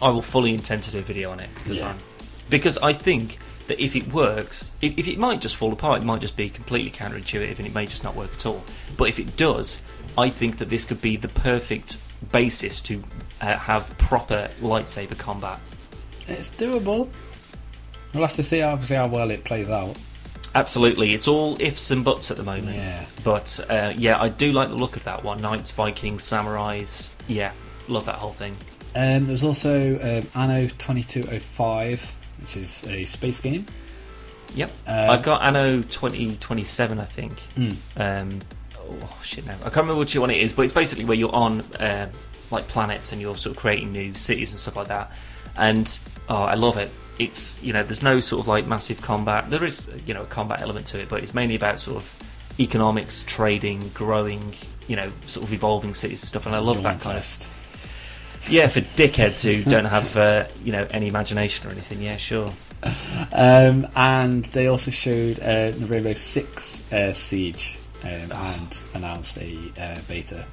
I 0.00 0.08
will 0.08 0.22
fully 0.22 0.54
intend 0.54 0.82
to 0.84 0.90
do 0.90 1.00
a 1.00 1.02
video 1.02 1.30
on 1.30 1.38
it 1.38 1.50
because 1.56 1.80
Yeah. 1.80 1.90
I'm 1.90 1.98
because 2.48 2.78
I 2.78 2.94
think 2.94 3.36
that 3.66 3.78
if 3.78 3.94
it 3.94 4.10
works, 4.10 4.72
if, 4.80 4.96
if 4.96 5.06
it 5.06 5.18
might 5.18 5.42
just 5.42 5.56
fall 5.56 5.74
apart, 5.74 6.00
it 6.00 6.06
might 6.06 6.22
just 6.22 6.36
be 6.38 6.48
completely 6.48 6.90
counterintuitive 6.90 7.58
and 7.58 7.66
it 7.66 7.74
may 7.74 7.84
just 7.84 8.02
not 8.02 8.16
work 8.16 8.32
at 8.32 8.46
all. 8.46 8.64
But 8.96 9.10
if 9.10 9.20
it 9.20 9.36
does, 9.36 9.82
I 10.16 10.30
think 10.30 10.56
that 10.56 10.70
this 10.70 10.86
could 10.86 11.02
be 11.02 11.16
the 11.18 11.28
perfect 11.28 11.98
basis 12.32 12.80
to 12.88 13.04
uh, 13.42 13.58
have 13.58 13.96
proper 13.98 14.48
lightsaber 14.62 15.18
combat. 15.18 15.60
It's 16.28 16.48
doable. 16.48 17.10
We'll 18.14 18.22
have 18.22 18.32
to 18.36 18.42
see 18.42 18.62
obviously 18.62 18.96
how 18.96 19.08
well 19.08 19.30
it 19.30 19.44
plays 19.44 19.68
out. 19.68 19.98
Absolutely, 20.54 21.14
it's 21.14 21.28
all 21.28 21.60
ifs 21.60 21.90
and 21.90 22.04
buts 22.04 22.30
at 22.30 22.36
the 22.36 22.42
moment. 22.42 22.76
Yeah. 22.76 23.06
But 23.22 23.60
uh, 23.68 23.92
yeah, 23.96 24.20
I 24.20 24.28
do 24.28 24.52
like 24.52 24.68
the 24.68 24.74
look 24.74 24.96
of 24.96 25.04
that 25.04 25.22
one. 25.22 25.40
Knights, 25.40 25.70
Vikings, 25.72 26.22
samurais. 26.22 27.10
Yeah, 27.28 27.52
love 27.88 28.06
that 28.06 28.16
whole 28.16 28.32
thing. 28.32 28.56
Um, 28.94 29.26
there's 29.26 29.44
also 29.44 29.94
um, 29.96 30.26
Anno 30.34 30.66
2205, 30.66 32.16
which 32.40 32.56
is 32.56 32.84
a 32.88 33.04
space 33.04 33.40
game. 33.40 33.66
Yep. 34.54 34.72
Uh, 34.88 35.06
I've 35.10 35.22
got 35.22 35.44
Anno 35.44 35.82
2027, 35.82 36.98
I 36.98 37.04
think. 37.04 37.34
Mm. 37.54 37.76
Um, 37.96 38.40
oh, 38.76 39.18
shit, 39.22 39.46
no. 39.46 39.52
I 39.52 39.64
can't 39.64 39.76
remember 39.76 40.00
which 40.00 40.16
one 40.16 40.30
it 40.30 40.38
is, 40.38 40.52
but 40.52 40.62
it's 40.62 40.74
basically 40.74 41.04
where 41.04 41.16
you're 41.16 41.34
on 41.34 41.62
um 41.78 42.10
like 42.50 42.66
planets 42.68 43.12
and 43.12 43.20
you're 43.20 43.36
sort 43.36 43.56
of 43.56 43.60
creating 43.60 43.92
new 43.92 44.12
cities 44.14 44.52
and 44.52 44.60
stuff 44.60 44.76
like 44.76 44.88
that. 44.88 45.12
And 45.56 45.98
oh, 46.28 46.42
I 46.42 46.54
love 46.54 46.76
it. 46.78 46.90
It's, 47.20 47.62
you 47.62 47.72
know, 47.74 47.82
there's 47.82 48.02
no 48.02 48.20
sort 48.20 48.40
of 48.40 48.48
like 48.48 48.66
massive 48.66 49.02
combat. 49.02 49.50
There 49.50 49.62
is, 49.62 49.90
you 50.06 50.14
know, 50.14 50.22
a 50.22 50.26
combat 50.26 50.62
element 50.62 50.86
to 50.86 51.00
it, 51.00 51.08
but 51.08 51.22
it's 51.22 51.34
mainly 51.34 51.54
about 51.54 51.78
sort 51.78 51.98
of 51.98 52.54
economics, 52.58 53.24
trading, 53.28 53.90
growing, 53.92 54.54
you 54.88 54.96
know, 54.96 55.12
sort 55.26 55.46
of 55.46 55.52
evolving 55.52 55.92
cities 55.94 56.22
and 56.22 56.28
stuff. 56.28 56.46
And 56.46 56.54
I 56.54 56.60
love 56.60 56.82
that 56.82 57.00
kind 57.00 57.18
of. 57.18 57.48
Yeah, 58.48 58.68
for 58.68 58.80
dickheads 58.80 59.44
who 59.44 59.62
don't 59.70 59.84
have, 59.84 60.16
uh, 60.16 60.46
you 60.64 60.72
know, 60.72 60.86
any 60.90 61.08
imagination 61.08 61.68
or 61.68 61.72
anything. 61.72 62.00
Yeah, 62.00 62.16
sure. 62.16 62.54
Um, 63.32 63.86
and 63.94 64.46
they 64.46 64.68
also 64.68 64.90
showed 64.90 65.38
uh, 65.40 65.72
the 65.72 65.86
Rainbow 65.86 66.14
Six 66.14 66.90
uh, 66.90 67.12
Siege 67.12 67.78
um, 68.02 68.32
and 68.32 68.84
announced 68.94 69.36
a 69.36 69.58
uh, 69.78 69.98
beta, 70.08 70.46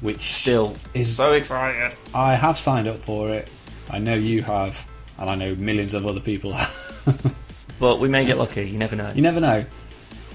which 0.00 0.32
Still 0.32 0.74
is 0.94 1.14
so 1.14 1.34
excited. 1.34 1.94
I 2.14 2.34
have 2.34 2.56
signed 2.56 2.88
up 2.88 2.96
for 2.96 3.28
it. 3.28 3.50
I 3.90 3.98
know 3.98 4.14
you 4.14 4.40
have, 4.42 4.87
and 5.18 5.28
I 5.30 5.34
know 5.34 5.54
millions 5.54 5.94
of 5.94 6.06
other 6.06 6.20
people 6.20 6.52
have. 6.52 7.34
But 7.80 8.00
we 8.00 8.08
may 8.08 8.24
get 8.24 8.38
lucky. 8.38 8.68
You 8.68 8.76
never 8.76 8.96
know. 8.96 9.12
you 9.14 9.22
never 9.22 9.38
know. 9.38 9.64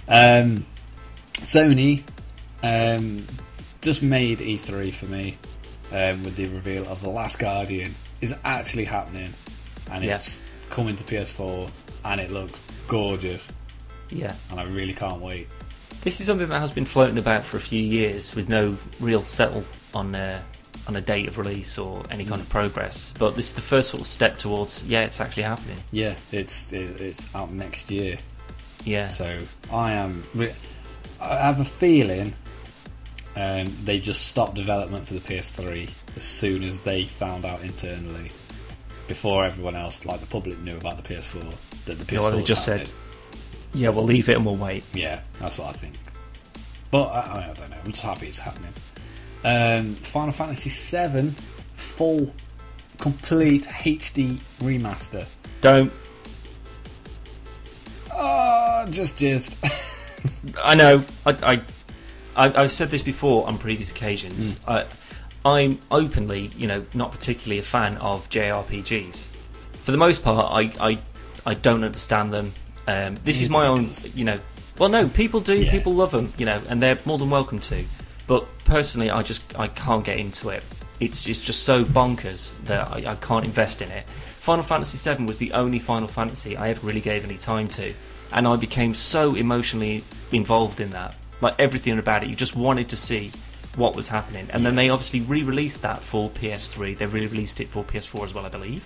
Um, 0.07 0.65
Sony 1.33 2.03
um, 2.63 3.25
just 3.81 4.01
made 4.01 4.39
E3 4.39 4.93
for 4.93 5.07
me 5.07 5.37
um, 5.91 6.23
with 6.23 6.37
the 6.37 6.45
reveal 6.47 6.87
of 6.87 7.01
The 7.01 7.09
Last 7.09 7.39
Guardian 7.39 7.93
is 8.21 8.33
actually 8.45 8.85
happening, 8.85 9.33
and 9.91 10.03
Yeah. 10.05 10.15
it's 10.15 10.41
coming 10.69 10.95
to 10.95 11.03
PS4 11.03 11.69
and 12.05 12.21
it 12.21 12.31
looks 12.31 12.61
gorgeous, 12.87 13.51
Yeah. 14.09 14.35
and 14.49 14.57
I 14.59 14.63
really 14.63 14.93
can't 14.93 15.21
wait. 15.21 15.49
This 16.01 16.21
is 16.21 16.27
something 16.27 16.47
that 16.47 16.59
has 16.61 16.71
been 16.71 16.85
floating 16.85 17.17
about 17.17 17.43
for 17.43 17.57
a 17.57 17.61
few 17.61 17.81
years 17.83 18.35
with 18.35 18.47
no 18.47 18.77
real 19.01 19.21
settle 19.21 19.65
on 19.93 20.15
uh, 20.15 20.41
on 20.87 20.95
a 20.95 21.01
date 21.01 21.27
of 21.27 21.37
release 21.37 21.77
or 21.77 22.03
any 22.11 22.25
kind 22.25 22.41
of 22.41 22.49
progress. 22.49 23.13
But 23.17 23.35
this 23.35 23.47
is 23.47 23.53
the 23.53 23.61
first 23.61 23.89
sort 23.91 24.01
of 24.01 24.07
step 24.07 24.37
towards 24.37 24.83
yeah, 24.85 25.03
it's 25.03 25.21
actually 25.21 25.43
happening. 25.43 25.77
Yeah, 25.91 26.15
it's 26.31 26.71
it's 26.73 27.33
out 27.35 27.51
next 27.51 27.89
year, 27.91 28.17
Yeah. 28.83 29.07
so 29.07 29.39
I 29.71 29.93
am. 29.93 30.23
I 31.21 31.35
have 31.37 31.59
a 31.61 31.65
feeling 31.65 32.33
um, 33.35 33.73
they 33.83 33.99
just 33.99 34.27
stopped 34.27 34.55
development 34.55 35.07
for 35.07 35.13
the 35.15 35.19
PS3 35.21 35.89
as 36.15 36.23
soon 36.23 36.63
as 36.63 36.81
they 36.81 37.05
found 37.05 37.45
out 37.45 37.63
internally, 37.63 38.31
before 39.07 39.43
everyone 39.45 39.75
else, 39.75 40.05
like 40.05 40.19
the 40.19 40.27
public, 40.27 40.59
knew 40.59 40.77
about 40.77 40.97
the 41.01 41.03
PS4. 41.15 41.85
That 41.85 41.97
the 41.97 42.05
PS4 42.05 42.11
Yeah, 42.11 42.19
well, 42.19 42.31
they 42.31 42.43
just 42.43 42.65
happening. 42.67 42.87
said- 42.87 42.95
yeah, 43.75 43.89
we'll 43.89 44.03
leave 44.03 44.29
it 44.29 44.35
and 44.35 44.45
we'll 44.45 44.55
wait. 44.55 44.83
Yeah, 44.93 45.21
that's 45.39 45.57
what 45.57 45.69
I 45.69 45.71
think. 45.71 45.95
But 46.91 47.05
I, 47.05 47.49
I 47.49 47.53
don't 47.57 47.71
know. 47.71 47.77
I'm 47.83 47.91
just 47.91 48.03
happy 48.03 48.27
it's 48.27 48.37
happening. 48.37 48.71
Um, 49.43 49.95
Final 49.95 50.33
Fantasy 50.33 50.69
VII 50.69 51.31
full, 51.75 52.33
complete 52.99 53.63
HD 53.63 54.37
remaster. 54.59 55.27
Don't. 55.61 55.91
Oh, 58.13 58.85
just 58.89 59.17
just. 59.17 59.55
I 60.63 60.75
know. 60.75 61.03
I, 61.25 61.31
I, 61.31 61.61
I 62.35 62.63
I've 62.63 62.71
said 62.71 62.89
this 62.89 63.01
before 63.01 63.47
on 63.47 63.57
previous 63.57 63.91
occasions. 63.91 64.59
I, 64.67 64.85
I'm 65.45 65.79
openly, 65.91 66.51
you 66.57 66.67
know, 66.67 66.85
not 66.93 67.11
particularly 67.11 67.59
a 67.59 67.63
fan 67.63 67.97
of 67.97 68.29
JRPGs. 68.29 69.27
For 69.83 69.91
the 69.91 69.97
most 69.97 70.23
part, 70.23 70.45
I, 70.49 70.73
I, 70.79 70.99
I 71.45 71.53
don't 71.53 71.83
understand 71.83 72.31
them. 72.33 72.53
Um, 72.87 73.15
this 73.23 73.41
is 73.41 73.49
my 73.49 73.67
own, 73.67 73.89
you 74.15 74.23
know. 74.23 74.39
Well, 74.77 74.89
no, 74.89 75.09
people 75.09 75.41
do. 75.41 75.61
Yeah. 75.61 75.71
People 75.71 75.93
love 75.93 76.11
them, 76.11 76.33
you 76.37 76.45
know, 76.45 76.61
and 76.69 76.81
they're 76.81 76.97
more 77.05 77.17
than 77.17 77.29
welcome 77.29 77.59
to. 77.59 77.83
But 78.33 78.47
personally, 78.65 79.11
I 79.11 79.21
just 79.21 79.43
I 79.59 79.67
can't 79.67 80.03
get 80.03 80.17
into 80.17 80.49
it. 80.49 80.63
It's 80.99 81.27
it's 81.27 81.39
just 81.39 81.61
so 81.61 81.85
bonkers 81.85 82.51
that 82.63 82.87
I, 82.87 83.11
I 83.11 83.15
can't 83.17 83.45
invest 83.45 83.79
in 83.83 83.91
it. 83.91 84.09
Final 84.09 84.63
Fantasy 84.63 84.97
VII 84.97 85.25
was 85.25 85.37
the 85.37 85.51
only 85.51 85.77
Final 85.77 86.07
Fantasy 86.07 86.57
I 86.57 86.69
ever 86.69 86.83
really 86.87 86.99
gave 86.99 87.23
any 87.25 87.37
time 87.37 87.67
to, 87.77 87.93
and 88.31 88.47
I 88.47 88.55
became 88.55 88.95
so 88.95 89.35
emotionally 89.35 90.03
involved 90.31 90.79
in 90.79 90.89
that. 90.89 91.15
Like 91.41 91.53
everything 91.59 91.99
about 91.99 92.23
it, 92.23 92.29
you 92.29 92.35
just 92.35 92.55
wanted 92.55 92.89
to 92.89 92.97
see 92.97 93.31
what 93.75 93.95
was 93.95 94.07
happening. 94.07 94.47
And 94.49 94.65
then 94.65 94.73
they 94.73 94.89
obviously 94.89 95.21
re-released 95.21 95.83
that 95.83 96.01
for 96.01 96.31
PS3. 96.31 96.97
They 96.97 97.05
re-released 97.05 97.61
it 97.61 97.69
for 97.69 97.83
PS4 97.83 98.23
as 98.23 98.33
well, 98.33 98.47
I 98.47 98.49
believe. 98.49 98.83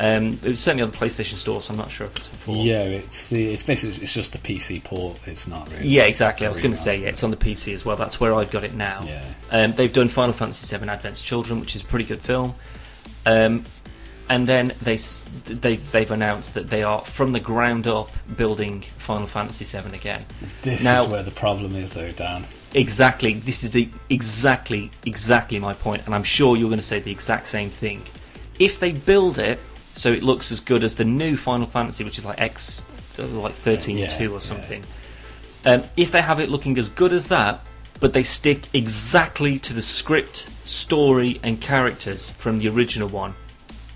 Um, 0.00 0.34
it 0.44 0.50
was 0.50 0.60
certainly 0.60 0.84
on 0.84 0.92
the 0.92 0.96
PlayStation 0.96 1.34
Store, 1.34 1.60
so 1.60 1.72
I'm 1.72 1.78
not 1.78 1.90
sure 1.90 2.06
if 2.06 2.16
it's 2.16 2.28
for. 2.28 2.54
yeah, 2.54 2.84
it's 2.84 3.28
the 3.30 3.52
it's 3.52 3.64
basically 3.64 4.00
it's 4.00 4.14
just 4.14 4.32
a 4.36 4.38
PC 4.38 4.84
port. 4.84 5.18
It's 5.26 5.48
not 5.48 5.68
really. 5.72 5.88
Yeah, 5.88 6.04
exactly. 6.04 6.46
I 6.46 6.50
was 6.50 6.60
going 6.60 6.72
to 6.72 6.78
say 6.78 7.00
yeah, 7.00 7.08
it's 7.08 7.24
on 7.24 7.32
the 7.32 7.36
PC 7.36 7.74
as 7.74 7.84
well. 7.84 7.96
That's 7.96 8.20
where 8.20 8.32
I've 8.32 8.52
got 8.52 8.62
it 8.62 8.74
now. 8.74 9.02
Yeah. 9.04 9.24
Um, 9.50 9.72
they've 9.72 9.92
done 9.92 10.08
Final 10.08 10.32
Fantasy 10.34 10.76
VII: 10.76 10.88
Advent's 10.88 11.20
Children, 11.20 11.58
which 11.58 11.74
is 11.74 11.82
a 11.82 11.84
pretty 11.84 12.04
good 12.04 12.20
film. 12.20 12.54
Um, 13.26 13.64
and 14.30 14.46
then 14.46 14.72
they 14.82 14.98
they've, 15.46 15.90
they've 15.90 16.10
announced 16.12 16.54
that 16.54 16.70
they 16.70 16.84
are 16.84 17.00
from 17.00 17.32
the 17.32 17.40
ground 17.40 17.88
up 17.88 18.10
building 18.36 18.82
Final 18.98 19.26
Fantasy 19.26 19.64
VII 19.64 19.96
again. 19.96 20.26
This 20.62 20.84
Now- 20.84 21.02
is 21.04 21.08
where 21.08 21.22
the 21.24 21.30
problem 21.32 21.74
is, 21.74 21.90
though, 21.90 22.12
Dan. 22.12 22.44
Exactly. 22.74 23.32
This 23.32 23.64
is 23.64 23.72
the, 23.72 23.88
exactly 24.10 24.92
exactly 25.04 25.58
my 25.58 25.72
point, 25.72 26.04
and 26.06 26.14
I'm 26.14 26.22
sure 26.22 26.56
you're 26.56 26.68
going 26.68 26.78
to 26.78 26.84
say 26.86 27.00
the 27.00 27.10
exact 27.10 27.48
same 27.48 27.70
thing. 27.70 28.02
If 28.60 28.78
they 28.78 28.92
build 28.92 29.38
it 29.40 29.58
so 29.98 30.12
it 30.12 30.22
looks 30.22 30.52
as 30.52 30.60
good 30.60 30.84
as 30.84 30.94
the 30.94 31.04
new 31.04 31.36
Final 31.36 31.66
Fantasy, 31.66 32.04
which 32.04 32.18
is 32.18 32.24
like 32.24 32.40
X, 32.40 32.86
like 33.18 33.54
thirteen 33.54 33.98
Yeah, 33.98 34.06
two 34.06 34.32
or 34.32 34.40
something, 34.40 34.84
um, 35.64 35.82
if 35.96 36.12
they 36.12 36.22
have 36.22 36.40
it 36.40 36.48
looking 36.48 36.78
as 36.78 36.88
good 36.88 37.12
as 37.12 37.28
that, 37.28 37.60
but 38.00 38.12
they 38.12 38.22
stick 38.22 38.62
exactly 38.72 39.58
to 39.58 39.72
the 39.72 39.82
script, 39.82 40.48
story, 40.64 41.40
and 41.42 41.60
characters 41.60 42.30
from 42.30 42.58
the 42.58 42.68
original 42.68 43.08
one, 43.08 43.34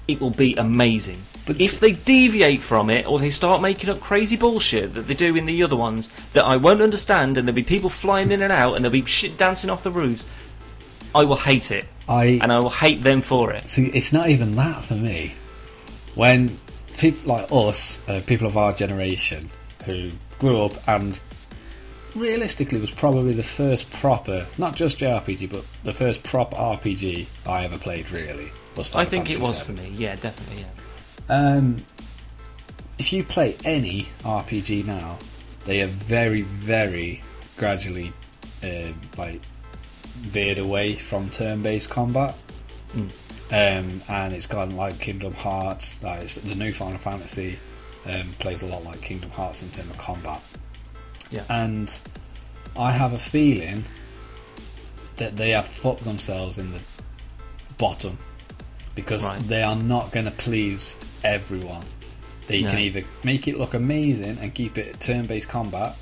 it 0.09 0.21
will 0.21 0.31
be 0.31 0.55
amazing. 0.55 1.23
But 1.47 1.61
if 1.61 1.81
they 1.81 1.93
deviate 1.93 2.62
from 2.62 2.88
it 2.88 3.07
or 3.09 3.19
they 3.19 3.31
start 3.31 3.62
making 3.62 3.91
up 3.91 4.01
crazy 4.01 4.37
bullshit 4.37 4.95
that 4.95 5.09
they 5.09 5.15
do 5.15 5.35
in 5.35 5.47
the 5.47 5.62
other 5.62 5.75
ones 5.75 6.09
that 6.35 6.45
I 6.45 6.57
won't 6.57 6.81
understand 6.81 7.37
and 7.37 7.49
there'll 7.49 7.57
be 7.57 7.65
people 7.65 7.91
flying 7.91 8.31
in 8.31 8.43
and 8.43 8.53
out 8.53 8.75
and 8.75 8.85
there'll 8.85 8.93
be 8.93 9.05
shit 9.05 9.37
dancing 9.38 9.69
off 9.69 9.83
the 9.83 9.91
roofs, 9.91 10.27
I 11.15 11.25
will 11.25 11.37
hate 11.37 11.71
it. 11.73 11.87
I 12.09 12.38
And 12.43 12.53
I 12.53 12.61
will 12.61 12.71
hate 12.71 13.03
them 13.03 13.23
for 13.23 13.53
it. 13.53 13.69
See, 13.69 13.87
it's 13.87 14.12
not 14.12 14.29
even 14.29 14.55
that 14.55 14.85
for 14.85 14.95
me. 14.95 15.35
When 16.14 16.59
people 16.98 17.35
like 17.35 17.48
us, 17.51 17.98
uh, 18.09 18.20
people 18.27 18.46
of 18.46 18.57
our 18.57 18.72
generation, 18.72 19.48
who 19.85 20.11
grew 20.38 20.62
up 20.62 20.72
and 20.88 21.18
realistically 22.14 22.81
was 22.81 22.90
probably 22.90 23.33
the 23.33 23.42
first 23.42 23.90
proper, 23.90 24.46
not 24.59 24.75
just 24.77 24.98
JRPG, 24.98 25.51
but 25.51 25.64
the 25.85 25.92
first 25.92 26.22
proper 26.22 26.57
RPG 26.57 27.27
I 27.46 27.64
ever 27.64 27.79
played. 27.79 28.11
Really, 28.11 28.51
was 28.77 28.88
Final 28.88 29.07
I 29.07 29.11
think 29.11 29.31
it 29.31 29.40
was 29.40 29.61
for 29.61 29.72
me. 29.72 29.92
Yeah, 29.96 30.16
definitely. 30.16 30.64
Yeah. 30.64 31.35
Um, 31.35 31.77
if 32.98 33.12
you 33.12 33.25
play 33.25 33.57
any 33.64 34.09
RPG 34.22 34.85
now, 34.85 35.18
they 35.64 35.83
are 35.83 35.88
very, 35.88 36.42
very 36.42 37.22
gradually 37.57 38.12
um 38.62 38.94
like 39.18 39.40
veered 40.14 40.59
away 40.59 40.94
from 40.94 41.31
turn-based 41.31 41.90
combat. 41.90 42.37
Mm. 42.94 43.09
Um, 43.53 44.01
and 44.09 44.33
it's 44.33 44.47
gone 44.47 44.71
like 44.77 44.99
Kingdom 44.99 45.35
Hearts. 45.35 46.03
Like 46.03 46.23
it's, 46.23 46.35
the 46.35 46.55
new 46.55 46.73
Final 46.73 46.99
Fantasy 46.99 47.59
um, 48.07 48.29
plays 48.38 48.62
a 48.62 48.67
lot 48.67 48.83
like 48.85 49.03
Kingdom 49.03 49.31
Hearts 49.31 49.62
in 49.62 49.69
terms 49.71 49.91
of 49.91 49.99
combat. 49.99 50.41
Yeah. 51.31 51.45
And 51.51 51.95
I 52.79 52.93
have 52.93 53.12
a 53.12 53.19
feeling 53.19 53.85
that 55.19 55.37
they 55.37 55.51
have 55.51 55.67
fucked 55.67 56.05
themselves 56.05 56.57
in 56.59 56.73
the 56.73 56.81
bottom 57.79 58.17
because 58.95 59.23
Right. 59.25 59.38
they 59.41 59.62
are 59.62 59.77
not 59.77 60.11
going 60.12 60.25
to 60.27 60.31
please 60.33 60.97
everyone. 61.23 61.85
They 62.47 62.62
No. 62.62 62.71
can 62.71 62.79
either 62.79 63.03
make 63.23 63.47
it 63.49 63.59
look 63.59 63.75
amazing 63.75 64.38
and 64.41 64.55
keep 64.55 64.77
it 64.79 64.99
turn-based 65.01 65.49
combat, 65.49 65.97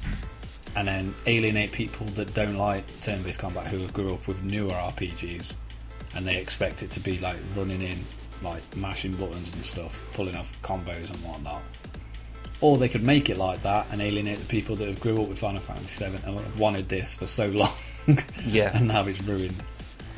and 0.76 0.86
then 0.88 1.14
alienate 1.26 1.72
people 1.72 2.06
that 2.14 2.32
don't 2.34 2.56
like 2.56 2.84
turn-based 3.02 3.38
combat 3.38 3.66
who 3.66 3.78
have 3.78 3.92
grew 3.92 4.14
up 4.14 4.26
with 4.28 4.42
newer 4.42 4.72
RPGs, 4.72 5.54
and 6.14 6.26
they 6.26 6.36
expect 6.38 6.82
it 6.82 6.90
to 6.92 7.00
be 7.00 7.18
like 7.18 7.36
running 7.56 7.82
in, 7.82 7.98
like 8.42 8.62
mashing 8.76 9.12
buttons 9.12 9.52
and 9.54 9.64
stuff, 9.64 10.02
pulling 10.14 10.34
off 10.36 10.60
combos 10.62 11.08
and 11.08 11.16
whatnot. 11.18 11.62
Or 12.62 12.76
they 12.76 12.88
could 12.90 13.02
make 13.02 13.30
it 13.30 13.38
like 13.38 13.62
that 13.62 13.86
and 13.90 14.02
alienate 14.02 14.38
the 14.38 14.44
people 14.46 14.76
that 14.76 14.86
have 14.88 15.00
grew 15.00 15.22
up 15.22 15.28
with 15.28 15.38
Final 15.38 15.60
Fantasy 15.60 16.04
VII 16.04 16.16
and 16.26 16.38
have 16.38 16.58
wanted 16.60 16.88
this 16.90 17.14
for 17.14 17.26
so 17.26 17.46
long, 17.48 17.72
Yeah. 18.44 18.76
and 18.76 18.88
now 18.88 19.06
it's 19.06 19.22
ruined. 19.22 19.54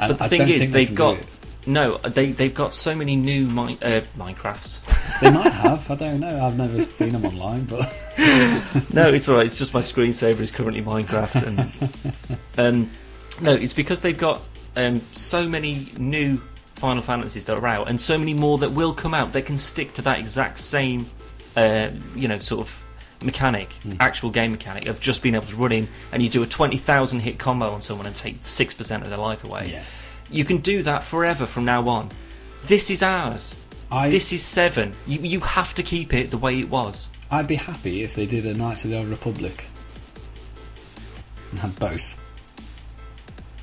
And 0.01 0.09
But 0.11 0.19
the 0.19 0.25
I 0.25 0.29
thing 0.29 0.49
is, 0.49 0.67
they 0.73 0.79
they've 0.85 0.87
can 0.89 0.95
got 0.97 1.19
no. 1.67 1.99
They 1.99 2.33
they've 2.33 2.53
got 2.53 2.75
so 2.75 2.97
many 2.97 3.15
new 3.15 3.47
mi- 3.47 3.79
uh, 3.81 4.01
Minecrafts. 4.19 4.81
They 5.21 5.31
might 5.31 5.53
have. 5.53 5.89
I 5.89 5.95
don't 5.95 6.19
know. 6.19 6.45
I've 6.45 6.57
never 6.57 6.85
seen 6.85 7.11
them 7.11 7.25
online, 7.25 7.65
but 7.67 7.83
no, 8.93 9.09
it's 9.13 9.29
alright. 9.29 9.47
It's 9.47 9.59
just 9.59 9.73
my 9.73 9.81
screensaver 9.81 10.41
is 10.41 10.51
currently 10.51 10.83
Minecraft, 10.83 11.47
and 12.57 12.77
um, 12.87 12.91
no, 13.41 13.53
it's 13.53 13.75
because 13.75 14.01
they've 14.01 14.19
got 14.19 14.43
um, 14.77 15.01
so 15.15 15.49
many 15.49 15.89
new 15.99 16.39
Final 16.77 17.03
Fantasies 17.03 17.45
that 17.45 17.59
are 17.59 17.67
out, 17.67 17.89
and 17.89 18.01
so 18.01 18.19
many 18.19 18.35
more 18.35 18.59
that 18.59 18.73
will 18.73 18.93
come 18.93 19.15
out 19.15 19.33
that 19.35 19.47
can 19.47 19.57
stick 19.59 19.93
to 19.95 20.03
that 20.03 20.19
exact 20.19 20.59
same, 20.59 21.07
uh, 21.57 21.91
you 22.17 22.27
know, 22.27 22.39
sort 22.39 22.67
of 22.67 22.85
mechanic, 23.23 23.69
actual 24.01 24.31
game 24.31 24.51
mechanic 24.51 24.87
of 24.87 25.01
just 25.01 25.23
being 25.23 25.35
able 25.35 25.47
to 25.47 25.55
run 25.55 25.71
in 25.71 25.87
and 26.11 26.23
you 26.23 26.29
do 26.29 26.43
a 26.43 26.47
twenty 26.47 26.77
thousand 26.77 27.21
hit 27.21 27.39
combo 27.39 27.71
on 27.71 27.83
someone 27.83 28.07
and 28.07 28.17
take 28.17 28.39
six 28.43 28.75
percent 28.75 29.05
of 29.05 29.11
their 29.11 29.19
life 29.19 29.45
away. 29.45 29.69
yeah. 29.71 29.85
You 30.31 30.45
can 30.45 30.59
do 30.59 30.83
that 30.83 31.05
forever 31.05 31.47
from 31.47 31.65
now 31.65 31.87
on. 31.89 32.09
This 32.65 32.91
is 32.91 33.03
ours. 33.03 33.55
I 33.91 34.09
This 34.09 34.33
is 34.33 34.43
seven. 34.43 34.95
You 35.07 35.21
you 35.21 35.41
have 35.41 35.75
to 35.75 35.83
keep 35.83 36.15
it 36.15 36.31
the 36.31 36.39
way 36.39 36.59
it 36.59 36.71
was. 36.71 37.09
I'd 37.31 37.47
be 37.47 37.57
happy 37.57 38.03
if 38.03 38.15
they 38.15 38.27
did 38.27 38.45
a 38.47 38.55
Knights 38.55 38.85
of 38.85 38.91
the 38.91 38.99
Old 38.99 39.09
Republic 39.09 39.67
and 41.51 41.61
had 41.61 41.79
both. 41.79 42.19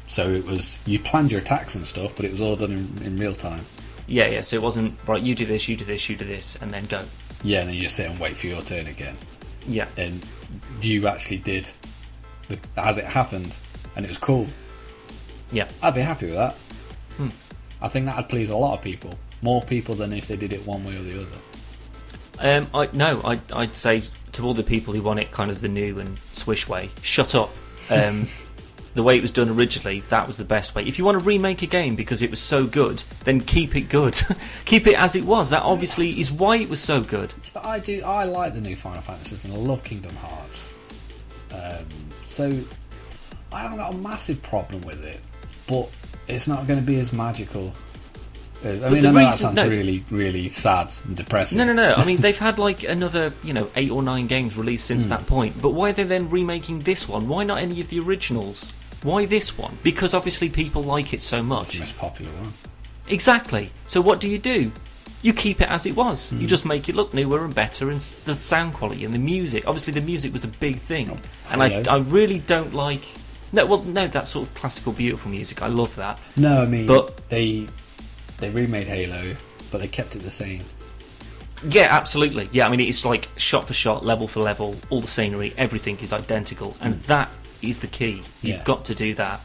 So 0.09 0.29
it 0.29 0.45
was 0.45 0.77
you 0.85 0.99
planned 0.99 1.31
your 1.31 1.39
attacks 1.39 1.75
and 1.75 1.85
stuff, 1.87 2.15
but 2.15 2.25
it 2.25 2.31
was 2.31 2.41
all 2.41 2.55
done 2.55 2.71
in, 2.71 3.03
in 3.05 3.17
real 3.17 3.33
time. 3.33 3.61
Yeah, 4.07 4.27
yeah. 4.27 4.41
So 4.41 4.55
it 4.55 4.61
wasn't 4.61 4.95
right. 5.07 5.21
You 5.21 5.35
do 5.35 5.45
this, 5.45 5.67
you 5.69 5.77
do 5.77 5.85
this, 5.85 6.09
you 6.09 6.15
do 6.15 6.25
this, 6.25 6.55
and 6.61 6.73
then 6.73 6.85
go. 6.87 7.03
Yeah, 7.43 7.59
and 7.59 7.69
then 7.69 7.75
you 7.75 7.81
just 7.83 7.95
sit 7.95 8.09
and 8.09 8.19
wait 8.19 8.35
for 8.35 8.47
your 8.47 8.61
turn 8.61 8.87
again. 8.87 9.15
Yeah, 9.67 9.87
And 9.97 10.25
you 10.81 11.07
actually 11.07 11.37
did 11.37 11.69
the, 12.47 12.57
as 12.75 12.97
it 12.97 13.05
happened, 13.05 13.55
and 13.95 14.03
it 14.03 14.09
was 14.09 14.17
cool. 14.17 14.47
yeah. 15.51 15.67
I'd 15.81 15.93
be 15.93 16.01
happy 16.01 16.25
with 16.25 16.35
that. 16.35 16.53
Hmm. 17.17 17.29
I 17.81 17.87
think 17.87 18.07
that'd 18.07 18.29
please 18.29 18.49
a 18.49 18.57
lot 18.57 18.73
of 18.77 18.83
people, 18.83 19.13
more 19.41 19.61
people 19.61 19.93
than 19.95 20.11
if 20.11 20.27
they 20.27 20.35
did 20.37 20.51
it 20.53 20.65
one 20.65 20.83
way 20.83 20.97
or 20.97 21.03
the 21.03 21.21
other. 21.21 22.57
Um, 22.57 22.67
I 22.73 22.89
no, 22.93 23.21
I 23.23 23.39
I'd 23.53 23.75
say 23.75 24.03
to 24.31 24.45
all 24.45 24.53
the 24.53 24.63
people 24.63 24.93
who 24.93 25.01
want 25.03 25.19
it 25.19 25.31
kind 25.31 25.51
of 25.51 25.61
the 25.61 25.67
new 25.67 25.99
and 25.99 26.17
swish 26.31 26.67
way, 26.67 26.89
shut 27.01 27.35
up. 27.35 27.51
Um, 27.91 28.27
the 28.95 29.03
way 29.03 29.15
it 29.15 29.21
was 29.21 29.31
done 29.31 29.49
originally, 29.49 29.99
that 30.09 30.25
was 30.27 30.37
the 30.37 30.43
best 30.43 30.73
way. 30.75 30.83
If 30.83 30.97
you 30.97 31.05
want 31.05 31.19
to 31.19 31.23
remake 31.23 31.61
a 31.61 31.65
game 31.67 31.95
because 31.95 32.21
it 32.21 32.29
was 32.29 32.39
so 32.39 32.65
good, 32.65 33.03
then 33.23 33.41
keep 33.41 33.75
it 33.75 33.89
good. 33.89 34.19
keep 34.65 34.87
it 34.87 34.95
as 34.95 35.15
it 35.15 35.23
was. 35.25 35.49
That 35.51 35.63
obviously 35.63 36.19
is 36.19 36.31
why 36.31 36.57
it 36.57 36.69
was 36.69 36.79
so 36.79 37.01
good. 37.01 37.33
But 37.53 37.65
I 37.65 37.79
do. 37.79 38.01
I 38.03 38.23
like 38.25 38.53
the 38.53 38.61
new 38.61 38.75
Final 38.75 39.01
Fantasies 39.01 39.45
and 39.45 39.53
I 39.53 39.57
love 39.57 39.83
Kingdom 39.83 40.15
Hearts. 40.15 40.73
Um, 41.53 41.85
so 42.25 42.59
I 43.51 43.61
haven't 43.61 43.77
got 43.77 43.93
a 43.93 43.97
massive 43.97 44.41
problem 44.41 44.81
with 44.81 45.03
it, 45.03 45.19
but 45.67 45.89
it's 46.27 46.47
not 46.47 46.67
going 46.67 46.79
to 46.79 46.85
be 46.85 46.99
as 46.99 47.11
magical. 47.13 47.73
Uh, 48.63 48.69
I 48.69 48.89
mean, 48.89 49.05
I 49.05 49.11
know 49.11 49.13
that 49.13 49.33
sounds 49.35 49.55
no. 49.55 49.67
really, 49.67 50.03
really 50.09 50.49
sad 50.49 50.91
and 51.05 51.15
depressing. 51.15 51.57
No, 51.59 51.63
no, 51.63 51.73
no. 51.73 51.93
I 51.93 52.03
mean, 52.05 52.17
they've 52.21 52.37
had 52.37 52.59
like 52.59 52.83
another, 52.83 53.31
you 53.43 53.53
know, 53.53 53.69
eight 53.75 53.89
or 53.89 54.03
nine 54.03 54.27
games 54.27 54.57
released 54.57 54.85
since 54.85 55.05
Hmm. 55.05 55.11
that 55.11 55.27
point. 55.27 55.61
But 55.61 55.69
why 55.69 55.91
are 55.91 55.93
they 55.93 56.03
then 56.03 56.29
remaking 56.29 56.79
this 56.79 57.07
one? 57.07 57.27
Why 57.29 57.43
not 57.45 57.59
any 57.59 57.79
of 57.81 57.89
the 57.89 57.99
originals? 57.99 58.71
Why 59.03 59.25
this 59.25 59.57
one? 59.57 59.77
Because 59.83 60.13
obviously 60.13 60.49
people 60.49 60.83
like 60.83 61.13
it 61.13 61.21
so 61.21 61.37
It's 61.39 61.47
much. 61.47 61.71
the 61.73 61.79
most 61.79 61.97
popular 61.97 62.31
one. 62.33 62.53
Exactly. 63.07 63.71
So 63.87 64.01
what 64.01 64.19
do 64.19 64.29
you 64.29 64.37
do? 64.37 64.71
You 65.21 65.33
keep 65.33 65.59
it 65.61 65.69
as 65.69 65.85
it 65.85 65.95
was. 65.95 66.29
Hmm. 66.29 66.39
You 66.41 66.47
just 66.47 66.65
make 66.65 66.87
it 66.89 66.95
look 66.95 67.13
newer 67.13 67.43
and 67.43 67.53
better, 67.53 67.89
and 67.89 67.99
the 67.99 68.33
sound 68.33 68.73
quality 68.73 69.03
and 69.03 69.13
the 69.13 69.19
music. 69.19 69.65
Obviously, 69.67 69.93
the 69.93 70.01
music 70.01 70.31
was 70.31 70.43
a 70.43 70.47
big 70.47 70.77
thing, 70.77 71.09
Oh, 71.11 71.17
and 71.51 71.61
I. 71.61 71.83
I 71.93 71.97
really 71.97 72.39
don't 72.39 72.73
like. 72.73 73.03
No, 73.51 73.65
well, 73.65 73.81
no, 73.83 74.07
that 74.07 74.27
sort 74.27 74.47
of 74.47 74.53
classical, 74.55 74.93
beautiful 74.93 75.29
music. 75.31 75.61
I 75.61 75.67
love 75.67 75.95
that. 75.97 76.19
No, 76.37 76.61
I 76.61 76.65
mean, 76.67 76.85
But- 76.87 77.29
they 77.29 77.67
they 78.37 78.49
remade 78.49 78.87
Halo, 78.87 79.35
but 79.71 79.81
they 79.81 79.87
kept 79.89 80.15
it 80.15 80.19
the 80.19 80.31
same. 80.31 80.63
Yeah, 81.67 81.87
absolutely. 81.89 82.47
Yeah, 82.53 82.67
I 82.67 82.69
mean, 82.69 82.79
it's 82.79 83.03
like 83.03 83.27
shot 83.35 83.67
for 83.67 83.73
shot, 83.73 84.05
level 84.05 84.29
for 84.29 84.39
level, 84.39 84.75
all 84.89 85.01
the 85.01 85.07
scenery, 85.07 85.53
everything 85.57 85.97
is 85.99 86.13
identical, 86.13 86.77
and 86.79 87.01
that 87.03 87.27
is 87.61 87.79
the 87.79 87.87
key. 87.87 88.23
You've 88.41 88.57
Yeah. 88.57 88.63
got 88.63 88.85
to 88.85 88.95
do 88.95 89.13
that. 89.15 89.41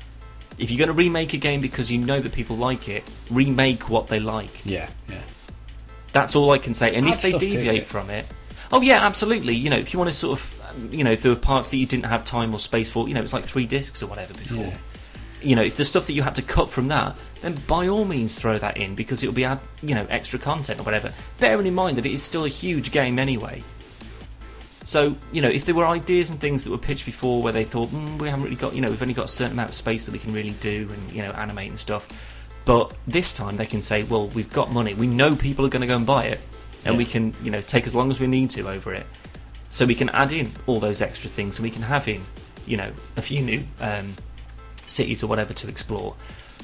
If 0.58 0.70
you're 0.70 0.78
going 0.78 0.88
to 0.88 0.94
remake 0.94 1.34
a 1.34 1.36
game 1.38 1.60
because 1.60 1.90
you 1.90 1.98
know 1.98 2.20
that 2.20 2.32
people 2.32 2.56
like 2.56 2.88
it, 2.88 3.02
remake 3.30 3.88
what 3.90 4.06
they 4.08 4.20
like. 4.20 4.64
Yeah, 4.64 4.88
yeah. 5.08 5.16
That's 6.12 6.36
all 6.36 6.50
I 6.52 6.58
can 6.58 6.74
say. 6.74 6.94
And 6.94 7.08
Add 7.08 7.14
if 7.14 7.22
they 7.22 7.32
deviate 7.38 7.82
it. 7.82 7.86
from 7.86 8.08
it, 8.10 8.24
oh 8.70 8.80
yeah, 8.80 9.04
absolutely. 9.04 9.54
You 9.56 9.70
know, 9.70 9.76
if 9.78 9.92
you 9.92 9.98
want 9.98 10.10
to 10.12 10.16
sort 10.16 10.38
of, 10.38 10.92
you 10.94 11.02
know, 11.02 11.10
if 11.10 11.22
there 11.22 11.32
were 11.32 11.38
parts 11.38 11.70
that 11.70 11.76
you 11.78 11.86
didn't 11.86 12.06
have 12.06 12.24
time 12.24 12.54
or 12.54 12.58
space 12.60 12.90
for, 12.90 13.08
you 13.08 13.14
know, 13.14 13.22
it's 13.22 13.32
like 13.32 13.44
three 13.44 13.66
discs 13.66 14.00
or 14.02 14.06
whatever 14.06 14.32
before. 14.34 14.58
Yeah. 14.58 14.76
You 15.42 15.56
know, 15.56 15.62
if 15.62 15.76
there's 15.76 15.88
stuff 15.88 16.06
that 16.06 16.12
you 16.14 16.22
had 16.22 16.36
to 16.36 16.42
cut 16.42 16.70
from 16.70 16.88
that, 16.88 17.16
then 17.42 17.54
by 17.66 17.88
all 17.88 18.04
means 18.04 18.34
throw 18.34 18.56
that 18.56 18.76
in 18.76 18.94
because 18.94 19.22
it'll 19.24 19.34
be 19.34 19.44
add, 19.44 19.60
you 19.82 19.94
know, 19.94 20.06
extra 20.08 20.38
content 20.38 20.80
or 20.80 20.84
whatever. 20.84 21.12
Bearing 21.40 21.66
in 21.66 21.74
mind 21.74 21.98
that 21.98 22.06
it 22.06 22.12
is 22.12 22.22
still 22.22 22.44
a 22.44 22.48
huge 22.48 22.92
game 22.92 23.18
anyway. 23.18 23.62
So, 24.84 25.16
you 25.32 25.40
know, 25.40 25.48
if 25.48 25.64
there 25.64 25.74
were 25.74 25.86
ideas 25.86 26.28
and 26.30 26.38
things 26.38 26.62
that 26.64 26.70
were 26.70 26.78
pitched 26.78 27.06
before 27.06 27.42
where 27.42 27.52
they 27.54 27.64
thought, 27.64 27.88
mm, 27.88 28.18
we 28.18 28.28
haven't 28.28 28.44
really 28.44 28.56
got, 28.56 28.74
you 28.74 28.82
know, 28.82 28.90
we've 28.90 29.00
only 29.00 29.14
got 29.14 29.24
a 29.24 29.28
certain 29.28 29.52
amount 29.52 29.70
of 29.70 29.74
space 29.74 30.04
that 30.04 30.12
we 30.12 30.18
can 30.18 30.32
really 30.34 30.54
do 30.60 30.88
and, 30.92 31.10
you 31.12 31.22
know, 31.22 31.30
animate 31.32 31.70
and 31.70 31.78
stuff. 31.78 32.06
But 32.66 32.94
this 33.06 33.32
time 33.32 33.56
they 33.56 33.64
can 33.66 33.80
say, 33.82 34.02
well, 34.02 34.28
we've 34.28 34.52
got 34.52 34.70
money. 34.70 34.92
We 34.94 35.06
know 35.06 35.34
people 35.36 35.64
are 35.64 35.70
going 35.70 35.80
to 35.80 35.86
go 35.86 35.96
and 35.96 36.06
buy 36.06 36.26
it. 36.26 36.40
And 36.84 36.94
Yeah. 36.94 36.98
we 36.98 37.06
can, 37.06 37.34
you 37.42 37.50
know, 37.50 37.62
take 37.62 37.86
as 37.86 37.94
long 37.94 38.10
as 38.10 38.20
we 38.20 38.26
need 38.26 38.50
to 38.50 38.68
over 38.68 38.92
it. 38.92 39.06
So 39.70 39.86
we 39.86 39.94
can 39.94 40.10
add 40.10 40.32
in 40.32 40.50
all 40.66 40.80
those 40.80 41.00
extra 41.00 41.30
things 41.30 41.58
and 41.58 41.64
we 41.64 41.70
can 41.70 41.82
have 41.82 42.06
in, 42.06 42.22
you 42.66 42.76
know, 42.76 42.92
a 43.16 43.22
few 43.22 43.40
new 43.40 43.64
um, 43.80 44.12
cities 44.84 45.24
or 45.24 45.28
whatever 45.28 45.54
to 45.54 45.68
explore. 45.68 46.14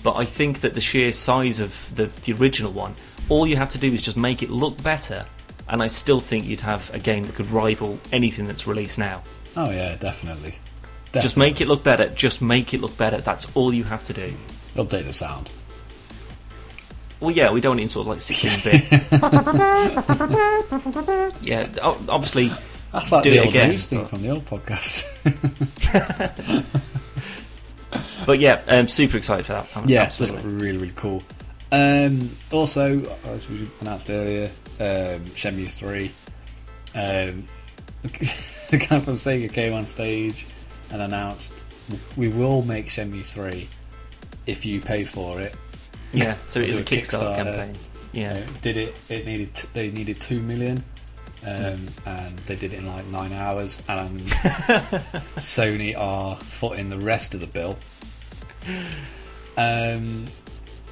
But 0.02 0.16
I 0.16 0.26
think 0.26 0.60
that 0.60 0.74
the 0.74 0.80
sheer 0.80 1.10
size 1.12 1.58
of 1.58 1.90
the, 1.94 2.06
the 2.24 2.34
original 2.34 2.72
one, 2.72 2.94
all 3.30 3.46
you 3.46 3.56
have 3.56 3.70
to 3.70 3.78
do 3.78 3.90
is 3.92 4.02
just 4.02 4.16
make 4.16 4.42
it 4.42 4.50
look 4.50 4.82
better. 4.82 5.24
And 5.70 5.82
I 5.82 5.86
still 5.86 6.20
think 6.20 6.44
you'd 6.46 6.60
have 6.62 6.92
a 6.92 6.98
game 6.98 7.22
that 7.24 7.36
could 7.36 7.50
rival 7.50 7.98
anything 8.12 8.46
that's 8.46 8.66
released 8.66 8.98
now. 8.98 9.22
Oh 9.56 9.70
yeah, 9.70 9.94
definitely. 9.96 10.56
Just 11.12 11.36
make 11.36 11.60
it 11.60 11.68
look 11.68 11.82
better. 11.82 12.08
Just 12.08 12.42
make 12.42 12.74
it 12.74 12.80
look 12.80 12.96
better. 12.96 13.18
That's 13.18 13.46
all 13.56 13.72
you 13.72 13.84
have 13.84 14.04
to 14.04 14.12
do. 14.12 14.34
update 14.74 15.04
the 15.04 15.12
sound. 15.12 15.50
Well, 17.20 17.30
yeah, 17.30 17.52
we 17.52 17.60
don't 17.60 17.70
want 17.70 17.80
it 17.80 17.84
in 17.84 17.88
sort 17.88 18.06
of 18.06 18.12
like 18.12 18.20
16 18.20 18.60
bit. 18.64 18.82
yeah, 21.42 21.68
obviously, 21.82 22.50
That's 22.92 23.12
like 23.12 23.24
Do 23.24 23.30
the 23.30 23.36
it 23.36 23.40
old 23.40 23.48
again. 23.48 23.70
news 23.70 23.86
thing 23.86 24.06
from 24.06 24.22
the 24.22 24.30
old 24.30 24.46
podcast. 24.46 25.04
but 28.26 28.38
yeah, 28.38 28.62
I'm 28.66 28.80
um, 28.80 28.88
super 28.88 29.16
excited 29.18 29.46
for 29.46 29.52
that. 29.52 29.68
yeah, 29.88 30.04
it's 30.04 30.20
absolutely. 30.20 30.50
really 30.50 30.78
really 30.78 30.92
cool. 30.96 31.22
Um, 31.72 32.30
also, 32.50 33.02
as 33.26 33.48
we 33.48 33.68
announced 33.80 34.08
earlier, 34.10 34.50
um, 34.80 35.20
Shenmue 35.36 35.68
three. 35.68 36.10
Um, 36.94 37.44
the 38.02 38.78
guy 38.78 38.98
from 38.98 39.14
Sega 39.16 39.52
came 39.52 39.72
on 39.74 39.86
stage 39.86 40.46
and 40.90 41.00
announced, 41.02 41.52
"We 42.16 42.28
will 42.28 42.62
make 42.62 42.86
Shenmue 42.86 43.24
three 43.24 43.68
if 44.46 44.64
you 44.66 44.80
pay 44.80 45.04
for 45.04 45.40
it." 45.40 45.54
Yeah, 46.12 46.36
so 46.48 46.60
it 46.60 46.70
is 46.70 46.80
a 46.80 46.82
Kickstarter, 46.84 47.36
Kickstarter. 47.36 47.36
campaign. 47.36 47.74
Yeah, 48.12 48.32
Uh, 48.44 48.60
did 48.62 48.76
it? 48.76 48.94
It 49.08 49.26
needed. 49.26 49.54
T- 49.54 49.68
they 49.74 49.90
needed 49.90 50.20
two 50.20 50.40
million, 50.40 50.82
um, 51.46 51.86
and 52.06 52.36
they 52.46 52.56
did 52.56 52.72
it 52.72 52.78
in 52.80 52.86
like 52.88 53.06
nine 53.06 53.32
hours. 53.32 53.80
And 53.86 54.20
Sony 55.38 55.96
are 55.96 56.34
footing 56.36 56.90
the 56.90 56.98
rest 56.98 57.34
of 57.34 57.40
the 57.40 57.46
bill. 57.46 57.78
Um, 59.56 60.26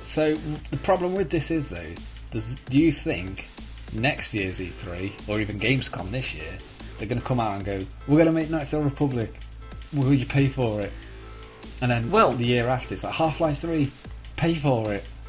so 0.03 0.35
the 0.71 0.77
problem 0.79 1.15
with 1.15 1.31
this 1.31 1.51
is 1.51 1.71
though, 1.71 1.95
does 2.31 2.55
do 2.71 2.79
you 2.79 2.93
think 2.93 3.49
next 3.93 4.35
year's 4.35 4.61
E3 4.61 5.29
or 5.29 5.41
even 5.41 5.59
Gamescom 5.59 6.11
this 6.11 6.35
year 6.35 6.59
they're 6.99 7.09
going 7.09 7.21
to 7.21 7.27
come 7.27 7.41
out 7.41 7.57
and 7.57 7.65
go, 7.65 7.81
"We're 8.07 8.17
going 8.17 8.27
to 8.27 8.33
make 8.33 8.51
Knights 8.51 8.73
of 8.73 8.83
the 8.83 8.91
Republic. 8.91 9.41
Will 9.93 10.13
you 10.13 10.27
pay 10.27 10.49
for 10.49 10.81
it?" 10.81 10.93
And 11.81 11.91
then 11.91 12.11
Well- 12.11 12.33
the 12.33 12.45
year 12.45 12.67
after, 12.69 12.95
it's 12.95 13.05
like 13.05 13.15
Half 13.15 13.41
Life 13.41 13.59
Three, 13.59 13.91
pay 14.37 14.55
for 14.55 14.93
it. 14.93 15.05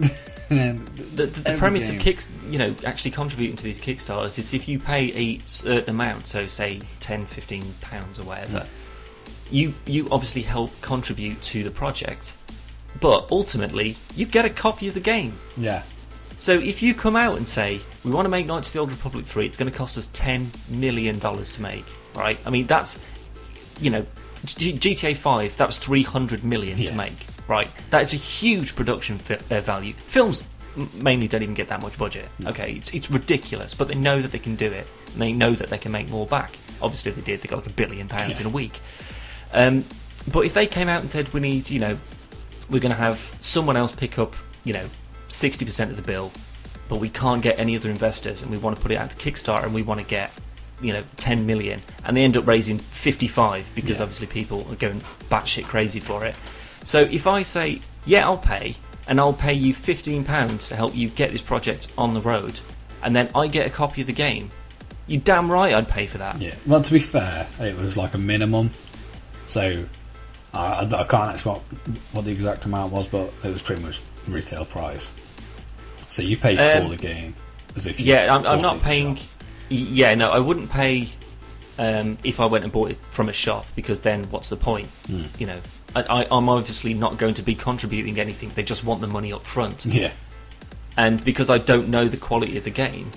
and 0.49 0.57
then 0.57 0.85
the, 1.15 1.25
the, 1.27 1.51
the 1.51 1.57
premise 1.57 1.89
game- 1.89 1.97
of 1.97 2.03
kicks, 2.03 2.27
you 2.49 2.57
know, 2.57 2.75
actually 2.85 3.11
contributing 3.11 3.55
to 3.55 3.63
these 3.63 3.79
Kickstarters 3.79 4.39
is 4.39 4.53
if 4.53 4.67
you 4.67 4.79
pay 4.79 5.13
a 5.13 5.39
certain 5.45 5.89
amount, 5.91 6.27
so 6.27 6.47
say 6.47 6.81
10, 7.01 7.25
15 7.25 7.75
pounds 7.81 8.19
or 8.19 8.23
whatever, 8.23 8.61
hmm. 8.61 9.55
you 9.55 9.73
you 9.85 10.07
obviously 10.11 10.41
help 10.41 10.71
contribute 10.81 11.41
to 11.43 11.63
the 11.63 11.71
project, 11.71 12.33
but 12.99 13.27
ultimately 13.29 13.97
you 14.15 14.25
get 14.25 14.45
a 14.45 14.49
copy 14.49 14.87
of 14.87 14.95
the 14.95 14.99
game. 14.99 15.33
Yeah, 15.55 15.83
So 16.39 16.53
if 16.53 16.81
you 16.81 16.93
come 16.95 17.15
out 17.15 17.37
and 17.37 17.47
say 17.47 17.81
we 18.03 18.11
want 18.11 18.25
to 18.25 18.29
make 18.29 18.45
Knights 18.47 18.69
of 18.69 18.73
the 18.73 18.79
Old 18.79 18.91
Republic 18.91 19.25
three, 19.25 19.45
it's 19.45 19.57
going 19.57 19.71
to 19.71 19.77
cost 19.77 19.97
us 19.97 20.07
ten 20.07 20.49
million 20.69 21.19
dollars 21.19 21.51
to 21.53 21.61
make, 21.61 21.85
right? 22.15 22.37
I 22.45 22.49
mean 22.49 22.65
that's 22.65 22.97
you 23.81 23.89
know 23.91 24.05
G- 24.45 24.73
GTA 24.73 25.15
five 25.17 25.55
that 25.57 25.67
was 25.67 25.77
three 25.79 26.03
hundred 26.03 26.43
million 26.43 26.77
Yeah. 26.77 26.89
to 26.91 26.95
make, 26.95 27.25
right? 27.47 27.67
That 27.91 28.01
is 28.03 28.13
a 28.13 28.17
huge 28.17 28.75
production 28.75 29.17
fi- 29.17 29.39
uh, 29.55 29.59
value. 29.61 29.93
Films 29.93 30.43
mainly 30.93 31.27
don't 31.27 31.43
even 31.43 31.55
get 31.55 31.67
that 31.67 31.81
much 31.81 31.97
budget. 31.97 32.29
Okay, 32.45 32.73
it's, 32.73 32.89
it's 32.93 33.11
ridiculous, 33.11 33.75
but 33.75 33.89
they 33.89 33.95
know 33.95 34.21
that 34.21 34.31
they 34.31 34.39
can 34.39 34.55
do 34.55 34.71
it. 34.71 34.87
And 35.13 35.21
they 35.21 35.33
know 35.33 35.51
that 35.51 35.67
they 35.69 35.77
can 35.77 35.91
make 35.91 36.07
more 36.09 36.25
back. 36.25 36.51
Obviously, 36.81 37.11
they 37.11 37.21
did. 37.21 37.41
They 37.41 37.49
got 37.49 37.57
like 37.57 37.67
a 37.67 37.71
billion 37.73 38.07
pounds 38.07 38.35
Yeah. 38.39 38.41
in 38.41 38.45
a 38.45 38.49
week. 38.49 38.79
Um, 39.51 39.83
but 40.31 40.41
if 40.45 40.53
they 40.53 40.67
came 40.67 40.87
out 40.87 41.01
and 41.01 41.11
said 41.11 41.33
we 41.33 41.41
need, 41.41 41.69
you 41.69 41.79
know, 41.79 41.97
we're 42.69 42.79
going 42.79 42.91
to 42.93 42.97
have 42.97 43.35
someone 43.41 43.75
else 43.75 43.91
pick 43.91 44.17
up, 44.19 44.35
you 44.63 44.71
know, 44.71 44.85
60% 45.29 45.89
of 45.89 45.95
the 45.95 46.01
bill, 46.01 46.31
but 46.87 46.97
we 46.97 47.09
can't 47.09 47.41
get 47.41 47.57
any 47.59 47.75
other 47.75 47.89
investors 47.89 48.41
and 48.41 48.51
we 48.51 48.57
want 48.57 48.75
to 48.75 48.81
put 48.81 48.91
it 48.91 48.95
out 48.97 49.11
to 49.11 49.15
Kickstarter 49.15 49.63
and 49.65 49.73
we 49.73 49.81
want 49.83 49.99
to 50.01 50.05
get, 50.05 50.31
you 50.81 50.91
know, 50.93 51.03
10 51.17 51.45
million 51.45 51.81
and 52.05 52.17
they 52.17 52.23
end 52.23 52.35
up 52.35 52.47
raising 52.47 52.77
55 52.79 53.69
because 53.75 53.97
Yeah. 53.97 54.03
obviously 54.03 54.27
people 54.27 54.65
are 54.69 54.75
going 54.75 55.01
batshit 55.29 55.65
crazy 55.65 55.99
for 55.99 56.25
it. 56.25 56.35
So 56.83 57.01
if 57.01 57.27
I 57.27 57.43
say, 57.43 57.81
yeah, 58.05 58.25
I'll 58.25 58.37
pay 58.37 58.75
and 59.07 59.19
I'll 59.19 59.33
pay 59.33 59.53
you 59.53 59.73
15 59.73 60.23
pounds 60.23 60.69
to 60.69 60.75
help 60.75 60.95
you 60.95 61.09
get 61.09 61.31
this 61.31 61.41
project 61.41 61.87
on 61.97 62.13
the 62.13 62.21
road 62.21 62.59
and 63.03 63.15
then 63.15 63.29
I 63.35 63.47
get 63.47 63.67
a 63.67 63.69
copy 63.69 64.01
of 64.01 64.07
the 64.07 64.13
game, 64.13 64.49
you 65.07 65.19
damn 65.19 65.51
right 65.51 65.73
I'd 65.73 65.87
pay 65.89 66.05
for 66.05 66.17
that. 66.19 66.39
yeah. 66.41 66.55
Well, 66.65 66.81
to 66.81 66.93
be 66.93 66.99
fair, 66.99 67.47
it 67.59 67.75
was 67.77 67.97
like 67.97 68.13
a 68.13 68.17
minimum, 68.17 68.71
so 69.45 69.85
I, 70.53 70.81
I 70.91 71.03
can't 71.03 71.31
actually 71.35 71.51
what, 71.53 71.61
what 72.13 72.25
the 72.25 72.31
exact 72.31 72.65
amount 72.65 72.91
was, 72.93 73.07
but 73.07 73.31
it 73.43 73.49
was 73.51 73.61
pretty 73.61 73.81
much 73.83 74.01
retail 74.27 74.65
price. 74.65 75.13
So 76.09 76.21
you 76.21 76.37
pay 76.37 76.57
Um, 76.57 76.83
for 76.83 76.89
the 76.89 77.01
game 77.01 77.35
as 77.75 77.87
if 77.87 77.99
you 77.99 78.07
Yeah, 78.07 78.33
I'm, 78.35 78.45
I'm 78.45 78.61
not 78.61 78.81
paying. 78.81 79.15
shop. 79.15 79.25
Yeah, 79.69 80.15
no, 80.15 80.31
I 80.31 80.39
wouldn't 80.39 80.71
pay 80.71 81.07
um, 81.77 82.17
if 82.23 82.39
I 82.39 82.45
went 82.47 82.63
and 82.63 82.73
bought 82.73 82.91
it 82.91 82.97
from 83.11 83.29
a 83.29 83.33
shop 83.33 83.67
because 83.75 84.01
then 84.01 84.23
what's 84.31 84.49
the 84.49 84.55
point? 84.57 84.87
Hmm. 85.07 85.23
You 85.37 85.47
know, 85.47 85.59
I, 85.95 86.01
I, 86.23 86.27
I'm 86.31 86.49
obviously 86.49 86.93
not 86.95 87.17
going 87.17 87.35
to 87.35 87.43
be 87.43 87.53
contributing 87.55 88.19
anything. 88.19 88.49
They 88.55 88.63
just 88.63 88.83
want 88.83 89.01
the 89.01 89.07
money 89.07 89.31
up 89.31 89.45
front, 89.45 89.85
Yeah, 89.85 90.11
and 90.97 91.23
because 91.23 91.49
I 91.49 91.59
don't 91.59 91.89
know 91.89 92.07
the 92.07 92.17
quality 92.17 92.57
of 92.57 92.63
the 92.63 92.69
game, 92.71 93.11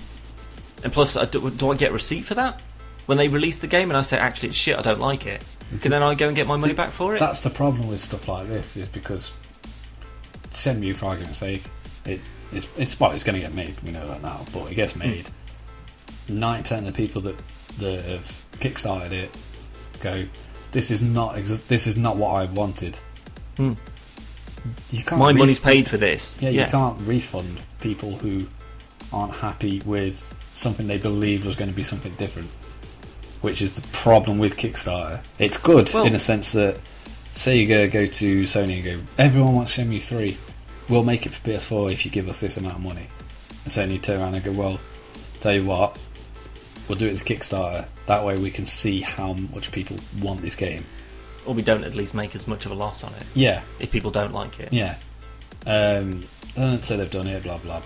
and 0.83 0.93
plus, 0.93 1.15
I 1.17 1.25
do, 1.25 1.49
do 1.49 1.71
I 1.71 1.75
get 1.75 1.89
a 1.89 1.93
receipt 1.93 2.25
for 2.25 2.35
that 2.35 2.61
when 3.05 3.17
they 3.17 3.27
release 3.27 3.59
the 3.59 3.67
game 3.67 3.89
and 3.89 3.97
I 3.97 4.01
say 4.01 4.17
actually 4.17 4.49
it's 4.49 4.57
shit, 4.57 4.77
I 4.77 4.81
don't 4.81 4.99
like 4.99 5.25
it? 5.25 5.41
Can 5.81 5.91
then 5.91 6.03
I 6.03 6.13
go 6.15 6.27
and 6.27 6.35
get 6.35 6.45
my 6.47 6.55
money 6.55 6.73
See, 6.73 6.77
back 6.77 6.91
for 6.91 7.15
it? 7.15 7.19
That's 7.19 7.41
the 7.41 7.49
problem 7.49 7.87
with 7.87 7.99
stuff 7.99 8.27
like 8.27 8.47
this 8.47 8.77
is 8.77 8.87
because 8.89 9.31
Shenmue, 10.53 10.95
for 10.95 11.07
argument's 11.07 11.39
sake, 11.39 11.63
it, 12.05 12.19
it's 12.51 12.67
it's 12.77 12.99
well, 12.99 13.11
it's 13.11 13.23
going 13.23 13.35
to 13.35 13.41
get 13.41 13.53
made. 13.53 13.75
We 13.81 13.91
know 13.91 14.07
that 14.07 14.21
now, 14.21 14.45
but 14.53 14.71
it 14.71 14.75
gets 14.75 14.95
made. 14.95 15.25
Ninety 16.29 16.63
percent 16.63 16.87
of 16.87 16.93
the 16.93 16.97
people 16.97 17.21
that 17.23 17.35
that 17.79 18.05
have 18.05 18.45
kickstarted 18.59 19.11
it 19.11 19.37
go, 19.99 20.25
"This 20.71 20.91
is 20.91 21.01
not 21.01 21.37
ex- 21.37 21.57
this 21.67 21.87
is 21.87 21.97
not 21.97 22.17
what 22.17 22.35
I 22.35 22.45
wanted." 22.45 22.97
Hmm. 23.57 23.73
You 24.91 25.03
can't 25.03 25.19
My 25.19 25.27
ref- 25.27 25.35
money's 25.37 25.59
paid 25.59 25.87
for 25.87 25.97
this. 25.97 26.37
Yeah, 26.41 26.49
you 26.49 26.65
can't 26.65 26.97
refund 27.01 27.59
people 27.81 28.13
who 28.17 28.47
aren't 29.11 29.33
happy 29.33 29.81
with 29.85 30.33
something 30.53 30.87
they 30.87 30.97
believed 30.97 31.45
was 31.45 31.55
going 31.57 31.69
to 31.69 31.75
be 31.75 31.83
something 31.83 32.13
different. 32.15 32.49
Which 33.41 33.61
is 33.61 33.73
the 33.73 33.81
problem 33.89 34.37
with 34.39 34.55
Kickstarter. 34.55 35.19
It's 35.37 35.57
good 35.57 35.93
Well- 35.93 36.05
in 36.05 36.15
a 36.15 36.19
sense 36.19 36.53
that 36.53 36.77
Sega 37.33 37.91
go 37.91 38.05
to 38.05 38.43
Sony 38.43 38.75
and 38.75 38.83
go, 38.83 38.99
everyone 39.17 39.55
wants 39.55 39.75
Shenmue 39.77 40.03
3. 40.03 40.37
We'll 40.89 41.03
make 41.03 41.25
it 41.25 41.29
for 41.31 41.47
PS4 41.49 41.91
if 41.91 42.05
you 42.05 42.11
give 42.11 42.29
us 42.29 42.39
this 42.39 42.57
amount 42.57 42.75
of 42.75 42.81
money. 42.81 43.07
And 43.65 43.73
Sony 43.73 44.01
turn 44.01 44.21
around 44.21 44.35
and 44.35 44.43
go, 44.43 44.51
well, 44.51 44.79
tell 45.41 45.53
you 45.53 45.65
what, 45.65 45.97
we'll 46.87 46.97
do 46.97 47.07
it 47.07 47.11
as 47.11 47.21
a 47.21 47.25
Kickstarter. 47.25 47.85
That 48.05 48.23
way 48.23 48.37
we 48.37 48.51
can 48.51 48.65
see 48.65 49.01
how 49.01 49.33
much 49.33 49.71
people 49.71 49.97
want 50.21 50.41
this 50.41 50.55
game. 50.55 50.85
Or 51.45 51.53
we 51.53 51.61
don't 51.61 51.83
at 51.83 51.95
least 51.95 52.13
make 52.13 52.35
as 52.35 52.47
much 52.47 52.65
of 52.65 52.71
a 52.71 52.75
loss 52.75 53.03
on 53.03 53.11
it 53.13 53.25
Yeah, 53.33 53.63
if 53.79 53.91
people 53.91 54.11
don't 54.11 54.33
like 54.33 54.59
it. 54.59 54.71
Yeah. 54.71 54.95
Um, 55.65 56.23
I 56.55 56.61
don't 56.61 56.85
say 56.85 56.97
they've 56.97 57.09
done 57.09 57.27
it, 57.27 57.43
blah 57.43 57.57
blah. 57.57 57.81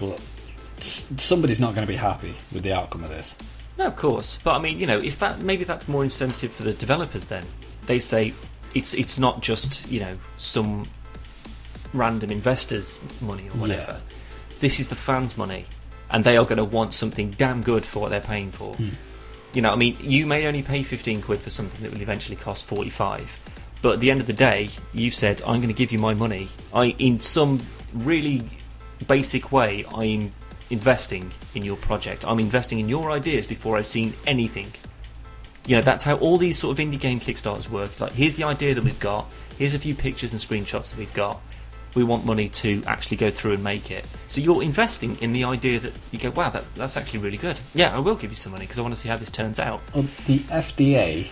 S- 0.77 1.05
somebody's 1.17 1.59
not 1.59 1.73
going 1.73 1.87
to 1.87 1.91
be 1.91 1.97
happy 1.97 2.33
with 2.51 2.63
the 2.63 2.73
outcome 2.73 3.03
of 3.03 3.09
this. 3.09 3.35
No, 3.77 3.87
of 3.87 3.95
course. 3.95 4.39
But 4.43 4.55
I 4.55 4.59
mean, 4.59 4.79
you 4.79 4.87
know, 4.87 4.99
if 4.99 5.19
that 5.19 5.39
maybe 5.39 5.63
that's 5.63 5.87
more 5.87 6.03
incentive 6.03 6.51
for 6.51 6.63
the 6.63 6.73
developers. 6.73 7.27
Then 7.27 7.45
they 7.85 7.99
say 7.99 8.33
it's 8.77 8.93
it's 8.93 9.17
not 9.17 9.41
just 9.41 9.89
you 9.91 9.99
know 9.99 10.17
some 10.37 10.85
random 11.93 12.31
investors' 12.31 12.99
money 13.21 13.47
or 13.49 13.57
whatever. 13.61 13.93
Yeah. 13.93 14.15
This 14.59 14.79
is 14.79 14.89
the 14.89 14.95
fans' 14.95 15.37
money, 15.37 15.65
and 16.11 16.23
they 16.23 16.37
are 16.37 16.45
going 16.45 16.57
to 16.57 16.63
want 16.63 16.93
something 16.93 17.31
damn 17.31 17.63
good 17.63 17.85
for 17.85 17.99
what 17.99 18.09
they're 18.09 18.21
paying 18.21 18.51
for. 18.51 18.73
Hmm. 18.75 18.89
You 19.53 19.61
know, 19.61 19.71
I 19.71 19.75
mean, 19.75 19.97
you 19.99 20.25
may 20.25 20.45
only 20.47 20.61
pay 20.61 20.83
fifteen 20.83 21.21
quid 21.21 21.39
for 21.39 21.49
something 21.49 21.81
that 21.83 21.91
will 21.93 22.01
eventually 22.01 22.35
cost 22.35 22.65
forty 22.65 22.89
five. 22.89 23.29
But 23.81 23.93
at 23.93 23.99
the 23.99 24.11
end 24.11 24.21
of 24.21 24.27
the 24.27 24.33
day, 24.33 24.69
you've 24.93 25.13
said 25.13 25.41
I'm 25.41 25.57
going 25.57 25.67
to 25.67 25.73
give 25.73 25.91
you 25.91 25.99
my 25.99 26.13
money. 26.13 26.49
I, 26.73 26.95
in 26.97 27.19
some 27.19 27.61
really 27.93 28.49
basic 29.07 29.51
way, 29.51 29.85
I'm 29.93 30.33
investing 30.69 31.31
in 31.55 31.63
your 31.63 31.77
project. 31.77 32.25
I'm 32.25 32.39
investing 32.39 32.79
in 32.79 32.89
your 32.89 33.11
ideas 33.11 33.47
before 33.47 33.77
I've 33.77 33.87
seen 33.87 34.13
anything. 34.25 34.71
You 35.67 35.75
know, 35.75 35.81
that's 35.81 36.03
how 36.03 36.15
all 36.17 36.37
these 36.37 36.57
sort 36.57 36.79
of 36.79 36.85
indie 36.85 36.99
game 36.99 37.19
Kickstarters 37.19 37.69
work. 37.69 37.91
It's 37.91 38.01
like, 38.01 38.13
here's 38.13 38.37
the 38.37 38.45
idea 38.45 38.73
that 38.73 38.83
we've 38.83 38.99
got. 38.99 39.29
Here's 39.57 39.75
a 39.75 39.79
few 39.79 39.93
pictures 39.93 40.33
and 40.33 40.41
screenshots 40.41 40.91
that 40.91 40.97
we've 40.97 41.13
got. 41.13 41.41
We 41.93 42.03
want 42.03 42.25
money 42.25 42.49
to 42.49 42.83
actually 42.85 43.17
go 43.17 43.31
through 43.31 43.53
and 43.53 43.63
make 43.63 43.91
it. 43.91 44.05
So 44.27 44.41
you're 44.41 44.63
investing 44.63 45.17
in 45.17 45.33
the 45.33 45.43
idea 45.43 45.79
that 45.79 45.93
you 46.11 46.19
go, 46.19 46.31
wow, 46.31 46.49
that, 46.49 46.63
that's 46.75 46.95
actually 46.97 47.19
really 47.19 47.37
good. 47.37 47.59
Yeah, 47.75 47.95
I 47.95 47.99
will 47.99 48.15
give 48.15 48.31
you 48.31 48.35
some 48.35 48.51
money 48.51 48.65
because 48.65 48.79
I 48.79 48.81
want 48.81 48.93
to 48.95 48.99
see 48.99 49.09
how 49.09 49.17
this 49.17 49.31
turns 49.31 49.59
out. 49.59 49.81
Well, 49.93 50.05
the 50.25 50.39
FDA, 50.39 51.29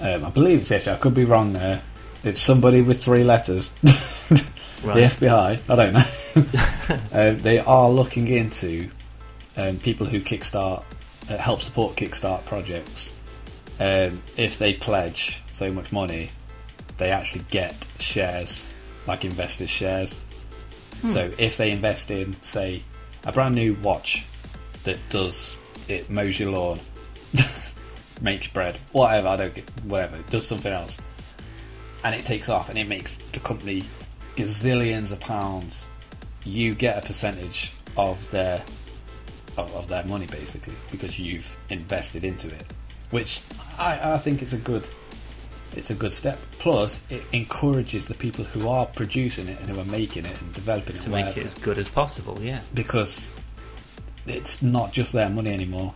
um, 0.00 0.24
I 0.24 0.30
believe 0.30 0.60
it's 0.60 0.70
FDA. 0.70 0.94
I 0.94 0.96
could 0.96 1.14
be 1.14 1.24
wrong 1.24 1.52
there. 1.52 1.82
It's 2.24 2.40
somebody 2.40 2.82
with 2.82 3.02
three 3.02 3.24
letters. 3.24 3.72
Right. 4.82 4.96
The 4.96 5.26
FBI. 5.26 5.60
I 5.68 5.76
don't 5.76 5.92
know. 5.92 7.08
um, 7.30 7.38
they 7.38 7.60
are 7.60 7.88
looking 7.88 8.26
into 8.26 8.90
um, 9.56 9.78
people 9.78 10.06
who 10.06 10.20
kickstart, 10.20 10.82
uh, 11.30 11.36
help 11.36 11.60
support 11.60 11.94
kickstart 11.94 12.44
projects. 12.46 13.14
Um, 13.80 14.22
if 14.36 14.58
they 14.58 14.74
pledge 14.74 15.42
so 15.52 15.72
much 15.72 15.92
money, 15.92 16.30
they 16.98 17.10
actually 17.10 17.44
get 17.50 17.86
shares, 17.98 18.72
like 19.06 19.24
investors' 19.24 19.70
shares. 19.70 20.20
So 21.02 21.32
if 21.36 21.56
they 21.56 21.72
invest 21.72 22.12
in, 22.12 22.34
say, 22.42 22.84
a 23.24 23.32
brand 23.32 23.56
new 23.56 23.74
watch 23.74 24.24
that 24.84 24.98
does 25.08 25.56
it 25.88 26.08
mows 26.08 26.38
your 26.38 26.52
lawn, 26.52 26.78
makes 28.22 28.46
bread, 28.46 28.78
whatever, 28.92 29.28
I 29.28 29.36
don't 29.36 29.54
get 29.54 29.68
whatever, 29.84 30.16
it 30.16 30.30
does 30.30 30.46
something 30.46 30.72
else. 30.72 31.00
And 32.04 32.14
it 32.14 32.24
takes 32.24 32.48
off 32.48 32.68
and 32.68 32.78
it 32.78 32.88
makes 32.88 33.16
the 33.32 33.40
company 33.40 33.84
gazillions 34.36 35.12
of 35.12 35.20
pounds. 35.20 35.88
You 36.44 36.74
get 36.74 37.02
a 37.02 37.06
percentage 37.06 37.72
of 37.96 38.30
their 38.30 38.62
of, 39.56 39.74
of 39.74 39.88
their 39.88 40.04
money 40.04 40.26
basically 40.26 40.74
because 40.90 41.18
you've 41.18 41.56
invested 41.68 42.24
into 42.24 42.48
it. 42.48 42.66
Which 43.10 43.40
I, 43.78 44.14
I 44.14 44.18
think 44.18 44.42
it's 44.42 44.52
a 44.52 44.58
good 44.58 44.86
it's 45.76 45.90
a 45.90 45.94
good 45.94 46.12
step. 46.12 46.38
Plus 46.58 47.00
it 47.08 47.22
encourages 47.32 48.06
the 48.06 48.14
people 48.14 48.44
who 48.44 48.68
are 48.68 48.86
producing 48.86 49.48
it 49.48 49.58
and 49.60 49.70
who 49.70 49.80
are 49.80 49.84
making 49.86 50.24
it 50.26 50.40
and 50.40 50.52
developing 50.54 50.96
it 50.96 51.02
To 51.02 51.10
make 51.10 51.36
it 51.36 51.44
as 51.44 51.54
good 51.54 51.78
as 51.78 51.88
possible, 51.88 52.38
yeah. 52.40 52.60
because 52.74 53.32
it's 54.26 54.62
not 54.62 54.92
just 54.92 55.12
their 55.12 55.28
money 55.28 55.52
anymore. 55.52 55.94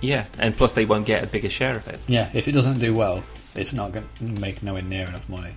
Yeah, 0.00 0.26
and 0.38 0.56
plus 0.56 0.74
they 0.74 0.84
won't 0.84 1.06
get 1.06 1.24
a 1.24 1.26
bigger 1.26 1.48
share 1.48 1.76
of 1.76 1.88
it. 1.88 1.98
Yeah, 2.06 2.30
if 2.34 2.48
it 2.48 2.52
doesn't 2.52 2.78
do 2.78 2.94
well, 2.94 3.24
it's 3.54 3.72
not 3.72 3.92
going 3.92 4.06
to 4.18 4.24
make 4.24 4.62
nowhere 4.62 4.82
near 4.82 5.06
enough 5.06 5.28
money. 5.28 5.54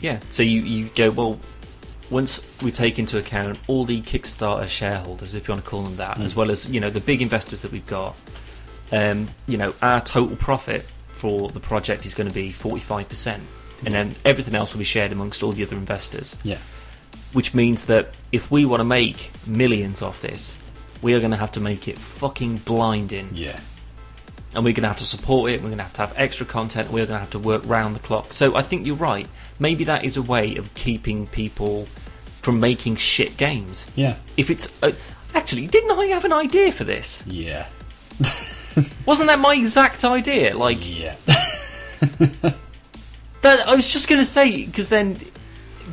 Yeah, 0.00 0.20
so 0.30 0.42
you, 0.42 0.60
you 0.62 0.90
go, 0.94 1.10
well, 1.10 1.38
once 2.10 2.46
we 2.62 2.70
take 2.70 2.98
into 2.98 3.18
account 3.18 3.58
all 3.66 3.84
the 3.84 4.00
Kickstarter 4.00 4.68
shareholders, 4.68 5.34
if 5.34 5.48
you 5.48 5.52
want 5.52 5.64
to 5.64 5.70
call 5.70 5.82
them 5.82 5.96
that, 5.96 6.16
hmm. 6.16 6.22
as 6.22 6.34
well 6.34 6.50
as, 6.50 6.70
you 6.70 6.80
know, 6.80 6.90
the 6.90 7.00
big 7.00 7.22
investors 7.22 7.60
that 7.60 7.72
we've 7.72 7.86
got, 7.86 8.16
um, 8.92 9.28
you 9.46 9.56
know, 9.56 9.74
our 9.82 10.00
total 10.00 10.36
profit 10.36 10.82
for 11.08 11.48
the 11.48 11.60
project 11.60 12.06
is 12.06 12.14
going 12.14 12.28
to 12.28 12.34
be 12.34 12.50
45%. 12.52 13.40
And 13.84 13.94
then 13.94 14.14
everything 14.24 14.54
else 14.54 14.72
will 14.72 14.78
be 14.78 14.84
shared 14.84 15.12
amongst 15.12 15.42
all 15.42 15.52
the 15.52 15.62
other 15.62 15.76
investors. 15.76 16.36
Yeah. 16.42 16.58
Which 17.32 17.52
means 17.54 17.86
that 17.86 18.14
if 18.32 18.50
we 18.50 18.64
want 18.64 18.80
to 18.80 18.84
make 18.84 19.30
millions 19.46 20.00
off 20.02 20.20
this, 20.22 20.56
we 21.02 21.14
are 21.14 21.18
going 21.18 21.32
to 21.32 21.36
have 21.36 21.52
to 21.52 21.60
make 21.60 21.88
it 21.88 21.98
fucking 21.98 22.58
blinding 22.58 23.30
Yeah. 23.34 23.60
and 24.54 24.64
we're 24.64 24.72
going 24.72 24.82
to 24.82 24.88
have 24.88 24.96
to 24.98 25.04
support 25.04 25.50
it. 25.50 25.56
We're 25.60 25.68
going 25.68 25.76
to 25.78 25.84
have 25.84 25.92
to 25.94 26.00
have 26.02 26.14
extra 26.16 26.46
content. 26.46 26.88
We're 26.88 27.04
going 27.06 27.16
to 27.18 27.20
have 27.20 27.30
to 27.30 27.38
work 27.38 27.62
round 27.66 27.94
the 27.96 28.00
clock. 28.00 28.32
So 28.32 28.56
I 28.56 28.62
think 28.62 28.86
you're 28.86 28.96
right. 28.96 29.28
Maybe 29.58 29.84
that 29.84 30.04
is 30.04 30.16
a 30.16 30.22
way 30.22 30.56
of 30.56 30.72
keeping 30.74 31.26
people 31.26 31.84
from 32.42 32.60
making 32.60 32.96
shit 32.96 33.36
games. 33.36 33.84
Yeah. 33.94 34.16
If 34.38 34.48
it's 34.48 34.72
uh, 34.82 34.92
actually, 35.34 35.66
didn't 35.66 35.90
I 35.98 36.06
have 36.06 36.24
an 36.24 36.32
idea 36.32 36.72
for 36.72 36.84
this? 36.84 37.22
Yeah. 37.26 37.66
Wasn't 39.06 39.28
that 39.28 39.38
my 39.38 39.54
exact 39.54 40.04
idea? 40.04 40.56
Like 40.56 40.78
Yeah. 40.82 41.16
that, 43.42 43.66
I 43.66 43.74
was 43.74 43.88
just 43.90 44.08
going 44.08 44.20
to 44.20 44.24
say 44.24 44.64
because 44.66 44.88
then 44.88 45.18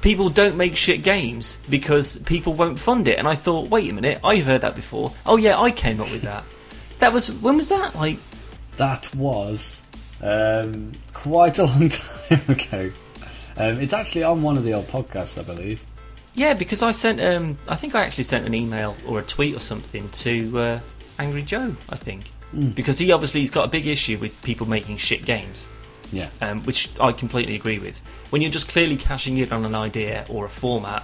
people 0.01 0.29
don't 0.29 0.57
make 0.57 0.75
shit 0.75 1.01
games 1.03 1.57
because 1.69 2.17
people 2.19 2.53
won't 2.53 2.79
fund 2.79 3.07
it. 3.07 3.17
And 3.17 3.27
I 3.27 3.35
thought, 3.35 3.69
wait 3.69 3.89
a 3.89 3.93
minute, 3.93 4.19
I've 4.23 4.45
heard 4.45 4.61
that 4.61 4.75
before. 4.75 5.13
Oh 5.25 5.37
yeah, 5.37 5.59
I 5.59 5.71
came 5.71 6.01
up 6.01 6.11
with 6.11 6.23
that. 6.23 6.43
That 6.99 7.13
was 7.13 7.31
when 7.31 7.57
was 7.57 7.69
that? 7.69 7.95
Like 7.95 8.17
That 8.77 9.13
was 9.15 9.81
um, 10.21 10.91
quite 11.13 11.59
a 11.59 11.65
long 11.65 11.89
time 11.89 12.41
ago. 12.47 12.91
Um, 13.55 13.79
it's 13.79 13.93
actually 13.93 14.23
on 14.23 14.41
one 14.41 14.57
of 14.57 14.63
the 14.63 14.73
old 14.73 14.87
podcasts, 14.87 15.37
I 15.39 15.43
believe. 15.43 15.83
Yeah, 16.33 16.53
because 16.53 16.81
I 16.81 16.91
sent, 16.91 17.21
um, 17.21 17.57
I 17.67 17.75
think 17.75 17.93
I 17.93 18.03
actually 18.03 18.23
sent 18.23 18.47
an 18.47 18.55
email 18.55 18.95
or 19.07 19.19
a 19.19 19.23
tweet 19.23 19.55
or 19.55 19.59
something 19.59 20.09
to 20.09 20.57
uh, 20.59 20.79
Angry 21.19 21.43
Joe. 21.43 21.75
I 21.89 21.95
think 21.95 22.31
because 22.75 22.99
he 22.99 23.11
obviously 23.11 23.41
has 23.41 23.49
got 23.51 23.65
a 23.65 23.67
big 23.67 23.87
issue 23.87 24.17
with 24.17 24.41
people 24.43 24.67
making 24.67 24.97
shit 24.97 25.25
games, 25.25 25.65
Yeah. 26.11 26.29
um, 26.41 26.61
which 26.63 26.89
I 26.99 27.11
completely 27.11 27.55
agree 27.55 27.79
with. 27.79 28.01
When 28.29 28.41
you're 28.41 28.51
just 28.51 28.67
clearly 28.67 28.95
cashing 28.97 29.37
in 29.37 29.51
on 29.51 29.65
an 29.65 29.75
idea 29.75 30.25
or 30.29 30.45
a 30.45 30.49
format, 30.49 31.03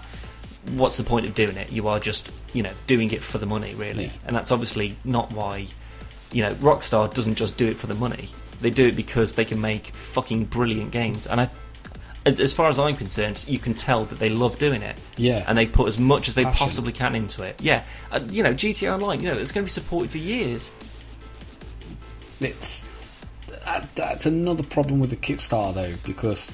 what's 0.73 0.97
the 0.97 1.03
point 1.03 1.25
of 1.25 1.33
doing 1.35 1.57
it? 1.57 1.71
You 1.71 1.87
are 1.87 1.99
just, 1.99 2.29
you 2.53 2.61
know, 2.63 2.71
doing 2.87 3.11
it 3.11 3.21
for 3.21 3.37
the 3.37 3.45
money, 3.45 3.73
really, 3.75 4.05
Yeah. 4.05 4.11
and 4.27 4.35
that's 4.35 4.51
obviously 4.51 4.95
not 5.03 5.31
why. 5.33 5.67
You 6.31 6.43
know, 6.43 6.53
Rockstar 6.55 7.11
doesn't 7.13 7.35
just 7.35 7.57
do 7.57 7.67
it 7.67 7.77
for 7.77 7.87
the 7.87 7.95
money; 7.95 8.29
they 8.61 8.69
do 8.69 8.87
it 8.87 8.95
because 8.95 9.33
they 9.35 9.45
can 9.45 9.59
make 9.59 9.87
fucking 9.95 10.45
brilliant 10.45 10.91
games. 10.91 11.25
And 11.25 11.41
I, 11.41 11.49
as 12.25 12.39
as 12.39 12.53
far 12.53 12.69
as 12.69 12.77
I'm 12.77 12.95
concerned, 12.95 13.43
you 13.47 13.57
can 13.57 13.73
tell 13.73 14.05
that 14.05 14.19
they 14.19 14.29
love 14.29 14.59
doing 14.59 14.83
it 14.83 14.95
Yeah. 15.17 15.43
and 15.47 15.57
they 15.57 15.65
put 15.65 15.87
as 15.87 15.97
much 15.97 16.27
as 16.27 16.35
they 16.35 16.43
Passion. 16.43 16.59
possibly 16.59 16.91
can 16.91 17.15
into 17.15 17.41
it. 17.41 17.59
Yeah, 17.63 17.81
uh, 18.11 18.19
you 18.29 18.43
know, 18.43 18.53
GTA 18.53 18.93
Online, 18.93 19.21
you 19.21 19.27
know, 19.29 19.37
it's 19.39 19.51
going 19.51 19.63
to 19.63 19.69
be 19.69 19.71
supported 19.71 20.11
for 20.11 20.19
years. 20.19 20.69
It's 22.39 22.85
that, 23.65 23.87
that's 23.95 24.25
another 24.25 24.63
problem 24.63 24.99
with 24.99 25.09
the 25.09 25.17
Kickstarter 25.17 25.73
though, 25.73 25.93
because 26.05 26.53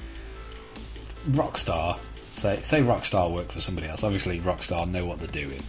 Rockstar 1.30 1.98
say 2.30 2.60
say 2.62 2.80
Rockstar 2.82 3.30
work 3.32 3.50
for 3.52 3.60
somebody 3.60 3.88
else. 3.88 4.04
Obviously, 4.04 4.40
Rockstar 4.40 4.88
know 4.88 5.04
what 5.06 5.18
they're 5.18 5.28
doing, 5.28 5.62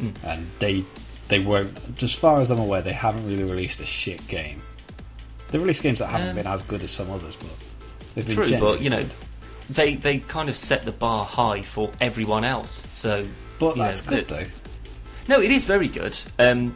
Mm. 0.00 0.14
and 0.24 0.46
they 0.58 0.84
they 1.28 1.38
won't. 1.38 1.76
As 2.02 2.14
far 2.14 2.40
as 2.40 2.50
I'm 2.50 2.58
aware, 2.58 2.82
they 2.82 2.92
haven't 2.92 3.26
really 3.26 3.44
released 3.44 3.80
a 3.80 3.86
shit 3.86 4.26
game. 4.28 4.60
They 5.50 5.58
released 5.58 5.82
games 5.82 5.98
that 5.98 6.06
haven't 6.08 6.30
Um, 6.30 6.36
been 6.36 6.46
as 6.46 6.62
good 6.62 6.82
as 6.82 6.90
some 6.90 7.10
others, 7.10 7.36
but 7.36 7.50
they've 8.14 8.26
been 8.26 8.34
True, 8.34 8.58
but 8.58 8.80
you 8.80 8.90
know, 8.90 9.02
good. 9.02 9.14
they 9.70 9.94
they 9.96 10.18
kind 10.18 10.48
of 10.48 10.56
set 10.56 10.84
the 10.84 10.92
bar 10.92 11.24
high 11.24 11.62
for 11.62 11.90
everyone 12.00 12.44
else. 12.44 12.84
So, 12.92 13.26
But 13.58 13.76
you 13.76 13.82
know, 13.82 13.88
that's 13.88 14.00
good 14.00 14.28
though. 14.28 14.46
No, 15.28 15.40
it 15.40 15.50
is 15.50 15.64
very 15.64 15.88
good. 15.88 16.18
Um, 16.38 16.74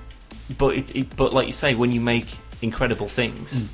but 0.59 0.75
it, 0.77 0.95
it, 0.95 1.17
but 1.17 1.33
like 1.35 1.47
you 1.47 1.53
say, 1.53 1.75
when 1.75 1.91
you 1.91 2.01
make 2.01 2.27
incredible 2.63 3.09
things, 3.09 3.55
Mm. 3.55 3.67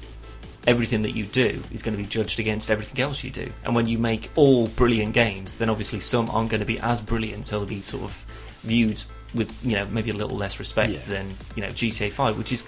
everything 0.67 1.03
that 1.03 1.11
you 1.13 1.25
do 1.25 1.63
is 1.73 1.83
going 1.83 1.97
to 1.97 2.03
be 2.03 2.09
judged 2.09 2.39
against 2.39 2.71
everything 2.71 3.01
else 3.03 3.25
you 3.25 3.31
do. 3.31 3.51
And 3.65 3.75
when 3.75 3.87
you 3.87 3.99
make 3.99 4.31
all 4.37 4.69
brilliant 4.69 5.13
games, 5.15 5.57
then 5.57 5.69
obviously 5.71 6.01
some 6.01 6.31
aren't 6.31 6.51
going 6.51 6.61
to 6.61 6.67
be 6.67 6.79
as 6.79 7.01
brilliant, 7.01 7.47
so 7.47 7.59
they'll 7.59 7.69
be 7.69 7.81
sort 7.81 8.05
of 8.05 8.25
viewed 8.63 9.03
with 9.35 9.59
you 9.65 9.75
know 9.77 9.87
maybe 9.87 10.11
a 10.11 10.15
little 10.15 10.37
less 10.37 10.59
respect 10.59 10.93
Yeah. 10.93 10.99
than 11.09 11.35
you 11.57 11.63
know 11.63 11.69
GTA 11.71 12.11
Five, 12.13 12.37
which 12.39 12.53
is 12.53 12.65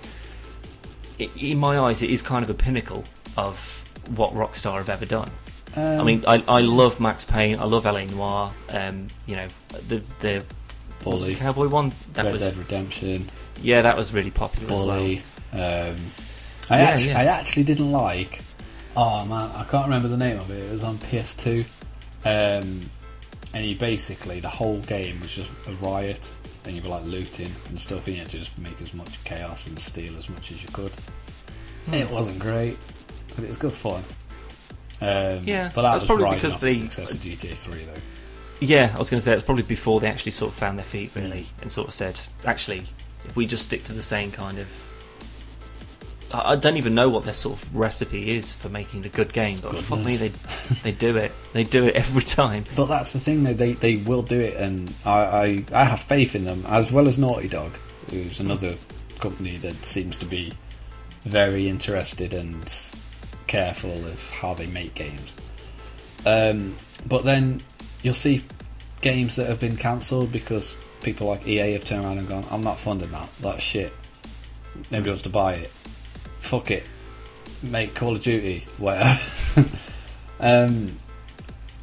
in 1.18 1.58
my 1.58 1.78
eyes 1.78 2.02
it 2.02 2.10
is 2.10 2.22
kind 2.22 2.42
of 2.42 2.50
a 2.50 2.54
pinnacle 2.54 3.04
of 3.36 3.84
what 4.16 4.32
Rockstar 4.34 4.78
have 4.78 4.88
ever 4.88 5.06
done. 5.06 5.30
I 5.76 6.04
mean, 6.04 6.22
I, 6.26 6.42
I 6.46 6.60
love 6.60 7.00
Max 7.00 7.24
Payne. 7.24 7.58
I 7.58 7.64
love 7.64 7.84
LA 7.84 8.04
Noire. 8.04 8.52
Um, 8.70 9.08
you 9.26 9.34
know, 9.36 9.48
the 9.88 10.02
the 10.20 10.44
what 11.02 11.16
was 11.16 11.20
Bully, 11.22 11.34
the 11.34 11.40
cowboy 11.40 11.68
one 11.68 11.92
that 12.14 12.24
Red 12.24 12.32
was 12.32 12.42
Dead 12.42 12.56
Redemption, 12.56 13.30
yeah, 13.60 13.82
that 13.82 13.96
was 13.96 14.12
really 14.12 14.30
popular. 14.30 14.68
Bully. 14.68 15.22
Um, 15.54 15.96
I, 16.70 16.78
Yeah, 16.78 16.84
actually, 16.88 17.08
yeah. 17.10 17.20
I 17.20 17.24
actually 17.26 17.64
didn't 17.64 17.92
like. 17.92 18.42
Oh 18.96 19.24
man, 19.24 19.50
I 19.54 19.64
can't 19.64 19.84
remember 19.84 20.08
the 20.08 20.16
name 20.16 20.38
of 20.38 20.50
it. 20.50 20.62
It 20.62 20.72
was 20.72 20.84
on 20.84 20.98
PS2, 20.98 21.64
um, 22.24 22.90
and 23.52 23.64
you 23.64 23.76
basically 23.76 24.40
the 24.40 24.48
whole 24.48 24.78
game 24.80 25.20
was 25.20 25.32
just 25.32 25.50
a 25.66 25.72
riot, 25.74 26.32
and 26.64 26.76
you 26.76 26.82
were 26.82 26.88
like 26.88 27.04
looting 27.04 27.50
and 27.68 27.80
stuff. 27.80 28.06
And 28.06 28.16
you 28.16 28.22
had 28.22 28.30
to 28.30 28.38
just 28.38 28.56
make 28.58 28.80
as 28.82 28.94
much 28.94 29.22
chaos 29.24 29.66
and 29.66 29.78
steal 29.78 30.16
as 30.16 30.28
much 30.28 30.52
as 30.52 30.62
you 30.62 30.68
could. 30.72 30.92
Hmm. 31.86 31.94
It 31.94 32.10
wasn't 32.10 32.38
great, 32.38 32.76
but 33.34 33.44
it 33.44 33.48
was 33.48 33.58
good 33.58 33.72
fun. 33.72 34.02
Um, 35.00 35.44
Yeah, 35.44 35.70
but 35.74 35.82
that 35.82 35.92
that's 35.92 36.02
was 36.02 36.04
probably 36.04 36.36
because 36.36 36.60
the 36.60 36.74
success 36.74 37.14
of 37.14 37.20
GTA 37.20 37.54
3 37.56 37.82
though. 37.84 38.00
Yeah, 38.60 38.92
I 38.94 38.98
was 38.98 39.10
going 39.10 39.18
to 39.18 39.24
say 39.24 39.32
it's 39.34 39.42
probably 39.42 39.64
before 39.64 40.00
they 40.00 40.06
actually 40.06 40.32
sort 40.32 40.52
of 40.52 40.56
found 40.56 40.78
their 40.78 40.84
feet, 40.86 41.10
really, 41.14 41.46
and 41.60 41.70
sort 41.70 41.88
of 41.88 41.94
said, 41.94 42.18
actually, 42.46 42.84
if 43.24 43.34
we 43.34 43.44
just 43.46 43.64
stick 43.64 43.84
to 43.84 43.92
the 43.92 44.02
same 44.02 44.30
kind 44.30 44.58
of. 44.58 44.68
I 46.42 46.56
don't 46.56 46.76
even 46.76 46.94
know 46.94 47.08
what 47.08 47.24
their 47.24 47.34
sort 47.34 47.60
of 47.60 47.76
recipe 47.76 48.30
is 48.30 48.54
for 48.54 48.68
making 48.68 49.04
a 49.06 49.08
good 49.08 49.32
game, 49.32 49.58
but 49.62 49.76
fuck 49.76 50.00
me, 50.00 50.16
they 50.16 50.28
they 50.82 50.92
do 50.92 51.16
it. 51.16 51.32
They 51.52 51.64
do 51.64 51.84
it 51.84 51.94
every 51.94 52.22
time. 52.22 52.64
But 52.76 52.86
that's 52.86 53.12
the 53.12 53.20
thing, 53.20 53.44
though. 53.44 53.54
They 53.54 53.72
they 53.72 53.96
will 53.96 54.22
do 54.22 54.40
it, 54.40 54.56
and 54.56 54.92
I, 55.04 55.10
I 55.12 55.64
I 55.72 55.84
have 55.84 56.00
faith 56.00 56.34
in 56.34 56.44
them 56.44 56.64
as 56.66 56.90
well 56.90 57.06
as 57.08 57.18
Naughty 57.18 57.48
Dog, 57.48 57.72
who's 58.10 58.40
another 58.40 58.76
company 59.20 59.56
that 59.58 59.84
seems 59.84 60.16
to 60.18 60.26
be 60.26 60.52
very 61.24 61.68
interested 61.68 62.34
and 62.34 62.72
careful 63.46 64.06
of 64.06 64.30
how 64.30 64.54
they 64.54 64.66
make 64.66 64.94
games. 64.94 65.34
Um, 66.26 66.76
but 67.06 67.24
then 67.24 67.60
you'll 68.02 68.14
see 68.14 68.44
games 69.00 69.36
that 69.36 69.46
have 69.46 69.60
been 69.60 69.76
cancelled 69.76 70.32
because 70.32 70.76
people 71.02 71.26
like 71.28 71.46
EA 71.46 71.72
have 71.72 71.84
turned 71.84 72.04
around 72.04 72.18
and 72.18 72.28
gone, 72.28 72.44
"I'm 72.50 72.64
not 72.64 72.78
funding 72.78 73.10
that. 73.10 73.28
That's 73.40 73.62
shit. 73.62 73.92
Nobody 74.90 75.10
wants 75.10 75.22
to 75.22 75.30
buy 75.30 75.54
it. 75.54 75.70
Fuck 76.44 76.70
it. 76.70 76.84
Make 77.62 77.94
Call 77.94 78.14
of 78.16 78.22
Duty, 78.22 78.66
whatever." 78.78 79.18
um, 80.40 80.98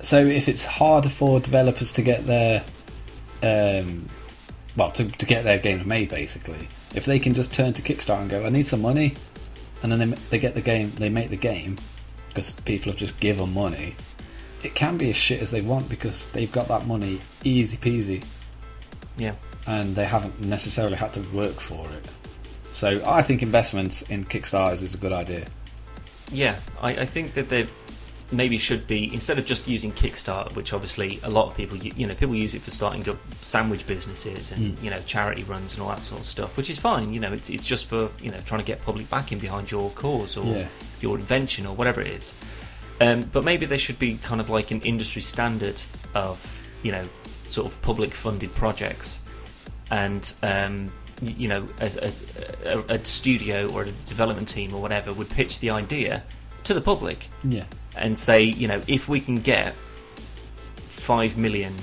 so 0.01 0.17
if 0.25 0.47
it's 0.47 0.65
harder 0.65 1.09
for 1.09 1.39
developers 1.39 1.91
to 1.93 2.01
get 2.01 2.25
their 2.25 2.63
um, 3.43 4.07
well 4.75 4.91
to, 4.91 5.05
to 5.05 5.25
get 5.25 5.43
their 5.43 5.57
games 5.57 5.85
made 5.85 6.09
basically 6.09 6.67
if 6.95 7.05
they 7.05 7.19
can 7.19 7.33
just 7.33 7.53
turn 7.53 7.73
to 7.73 7.81
kickstarter 7.81 8.21
and 8.21 8.29
go 8.29 8.45
i 8.45 8.49
need 8.49 8.67
some 8.67 8.81
money 8.81 9.13
and 9.83 9.91
then 9.91 10.09
they, 10.09 10.15
they 10.29 10.39
get 10.39 10.53
the 10.53 10.61
game 10.61 10.91
they 10.97 11.09
make 11.09 11.29
the 11.29 11.37
game 11.37 11.77
because 12.29 12.51
people 12.51 12.91
have 12.91 12.99
just 12.99 13.19
given 13.19 13.53
money 13.53 13.95
it 14.63 14.75
can 14.75 14.97
be 14.97 15.09
as 15.09 15.15
shit 15.15 15.41
as 15.41 15.51
they 15.51 15.61
want 15.61 15.89
because 15.89 16.29
they've 16.31 16.51
got 16.51 16.67
that 16.67 16.85
money 16.85 17.19
easy 17.43 17.77
peasy 17.77 18.23
Yeah. 19.17 19.35
and 19.67 19.95
they 19.95 20.05
haven't 20.05 20.39
necessarily 20.39 20.97
had 20.97 21.13
to 21.13 21.21
work 21.33 21.59
for 21.59 21.87
it 21.87 22.05
so 22.81 22.87
i 23.19 23.21
think 23.27 23.41
investments 23.41 24.01
in 24.13 24.19
kickstarters 24.25 24.81
is 24.87 24.93
a 24.93 25.01
good 25.05 25.13
idea 25.23 25.45
Yeah, 26.33 26.55
I, 26.87 26.91
I 27.03 27.07
think 27.15 27.33
that 27.37 27.47
they 27.53 27.63
maybe 28.31 28.57
should 28.57 28.83
be 28.87 29.01
instead 29.13 29.37
of 29.37 29.45
just 29.45 29.67
using 29.67 29.91
Kickstarter, 29.91 30.55
which 30.55 30.71
obviously 30.77 31.19
a 31.23 31.29
lot 31.37 31.45
of 31.49 31.57
people 31.59 31.75
you 32.01 32.07
know 32.07 32.15
people 32.21 32.35
use 32.45 32.55
it 32.55 32.61
for 32.61 32.71
starting 32.71 33.03
up 33.09 33.17
sandwich 33.41 33.83
businesses 33.85 34.53
and 34.53 34.61
Mm. 34.77 34.83
you 34.85 34.89
know 34.93 35.01
charity 35.13 35.43
runs 35.53 35.73
and 35.73 35.81
all 35.83 35.89
that 35.95 36.01
sort 36.01 36.21
of 36.21 36.27
stuff, 36.35 36.55
which 36.57 36.69
is 36.69 36.79
fine. 36.79 37.11
You 37.15 37.19
know, 37.23 37.33
it's 37.33 37.49
it's 37.49 37.67
just 37.73 37.85
for 37.91 38.01
you 38.25 38.31
know 38.31 38.39
trying 38.49 38.61
to 38.65 38.69
get 38.71 38.77
public 38.89 39.09
backing 39.09 39.39
behind 39.47 39.65
your 39.75 39.89
cause 40.03 40.37
or 40.41 40.45
Yeah. 40.55 40.67
your 41.03 41.13
invention 41.19 41.65
or 41.69 41.75
whatever 41.75 41.99
it 41.99 42.11
is. 42.19 42.33
Um, 43.01 43.19
but 43.33 43.43
maybe 43.43 43.65
there 43.71 43.81
should 43.85 43.99
be 43.99 44.11
kind 44.29 44.39
of 44.39 44.47
like 44.57 44.71
an 44.75 44.79
industry 44.93 45.21
standard 45.33 45.77
of 46.15 46.35
you 46.85 46.93
know 46.95 47.03
sort 47.49 47.67
of 47.69 47.73
public 47.81 48.13
funded 48.13 48.51
projects 48.55 49.19
and 49.89 50.23
um, 50.41 50.89
you 51.21 51.47
know, 51.47 51.67
as, 51.79 51.97
as 51.97 52.25
a, 52.65 52.79
a 52.89 53.05
studio 53.05 53.71
or 53.71 53.83
a 53.83 53.91
development 54.05 54.47
team 54.47 54.73
or 54.73 54.81
whatever 54.81 55.13
would 55.13 55.29
pitch 55.29 55.59
the 55.59 55.69
idea 55.69 56.23
to 56.63 56.73
the 56.73 56.81
public 56.81 57.29
yeah 57.43 57.65
and 57.95 58.17
say, 58.17 58.43
you 58.43 58.67
know, 58.67 58.81
if 58.87 59.09
we 59.09 59.19
can 59.19 59.41
get 59.41 59.73
five 60.87 61.37
million 61.37 61.73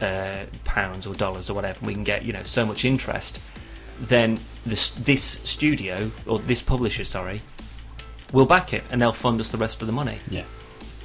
uh, 0.00 0.44
pounds 0.64 1.06
or 1.06 1.14
dollars 1.14 1.50
or 1.50 1.54
whatever, 1.54 1.84
we 1.84 1.94
can 1.94 2.04
get 2.04 2.24
you 2.24 2.32
know 2.32 2.42
so 2.44 2.64
much 2.64 2.84
interest, 2.84 3.40
then 4.00 4.38
this 4.64 4.90
this 4.90 5.22
studio 5.22 6.10
or 6.26 6.38
this 6.38 6.62
publisher, 6.62 7.04
sorry, 7.04 7.40
will 8.32 8.46
back 8.46 8.72
it 8.72 8.84
and 8.90 9.00
they'll 9.00 9.12
fund 9.12 9.40
us 9.40 9.50
the 9.50 9.58
rest 9.58 9.80
of 9.80 9.86
the 9.86 9.92
money. 9.92 10.18
yeah 10.30 10.44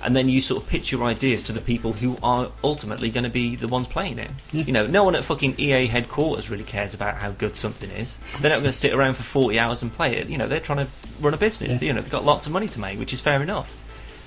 And 0.04 0.16
then 0.16 0.30
you 0.30 0.42
sort 0.42 0.62
of 0.62 0.70
pitch 0.70 0.92
your 0.92 1.04
ideas 1.04 1.44
to 1.44 1.52
the 1.52 1.62
people 1.62 1.94
who 1.94 2.18
are 2.24 2.52
ultimately 2.64 3.10
going 3.10 3.24
to 3.24 3.30
be 3.30 3.56
the 3.56 3.68
ones 3.68 3.88
playing 3.88 4.20
it. 4.20 4.32
Yeah. 4.52 4.64
You 4.64 4.74
know, 4.74 4.88
no 4.88 5.04
one 5.04 5.16
at 5.16 5.24
fucking 5.24 5.56
EA 5.60 5.88
headquarters 5.88 6.50
really 6.50 6.64
cares 6.64 6.94
about 6.94 7.18
how 7.18 7.32
good 7.32 7.56
something 7.56 7.90
is. 7.92 8.18
They're 8.40 8.52
not 8.52 8.58
going 8.62 8.72
to 8.72 8.74
sit 8.74 8.94
around 8.94 9.16
for 9.16 9.24
40 9.24 9.60
hours 9.60 9.82
and 9.82 9.94
play 9.94 10.18
it. 10.18 10.28
You 10.28 10.38
know, 10.38 10.48
they're 10.48 10.60
trying 10.60 10.86
to 10.86 10.92
run 11.20 11.34
a 11.34 11.38
business. 11.38 11.82
Yeah. 11.82 11.88
You 11.88 11.94
know, 11.94 12.02
they've 12.02 12.12
got 12.12 12.26
lots 12.26 12.48
of 12.48 12.52
money 12.52 12.68
to 12.70 12.80
make, 12.80 13.00
which 13.00 13.14
is 13.14 13.22
fair 13.22 13.42
enough. 13.42 13.72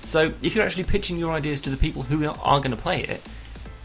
So 0.05 0.33
if 0.41 0.55
you're 0.55 0.65
actually 0.65 0.83
pitching 0.83 1.17
your 1.17 1.33
ideas 1.33 1.61
to 1.61 1.69
the 1.69 1.77
people 1.77 2.03
who 2.03 2.25
are, 2.25 2.59
going 2.59 2.71
to 2.71 2.77
play 2.77 3.01
it, 3.01 3.21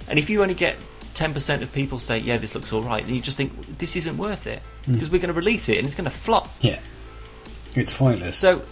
and 0.08 0.18
if 0.18 0.28
you 0.30 0.42
only 0.42 0.54
get 0.54 0.76
10% 1.14 1.62
of 1.62 1.72
people 1.72 1.98
say, 1.98 2.18
yeah, 2.18 2.36
this 2.38 2.54
looks 2.54 2.72
alright, 2.72 3.04
then 3.06 3.14
you 3.14 3.20
just 3.20 3.36
think, 3.36 3.78
this 3.78 3.96
isn't 3.96 4.16
worth 4.16 4.46
it. 4.46 4.60
Hmm. 4.84 4.92
Because 4.92 5.10
we're 5.10 5.18
going 5.18 5.32
to 5.32 5.38
release 5.38 5.68
it 5.68 5.78
and 5.78 5.86
it's 5.86 5.96
going 5.96 6.04
to 6.04 6.10
flop. 6.10 6.48
yeah 6.60 6.78
it's 7.76 7.96
pointless 7.96 8.36
So, 8.36 8.62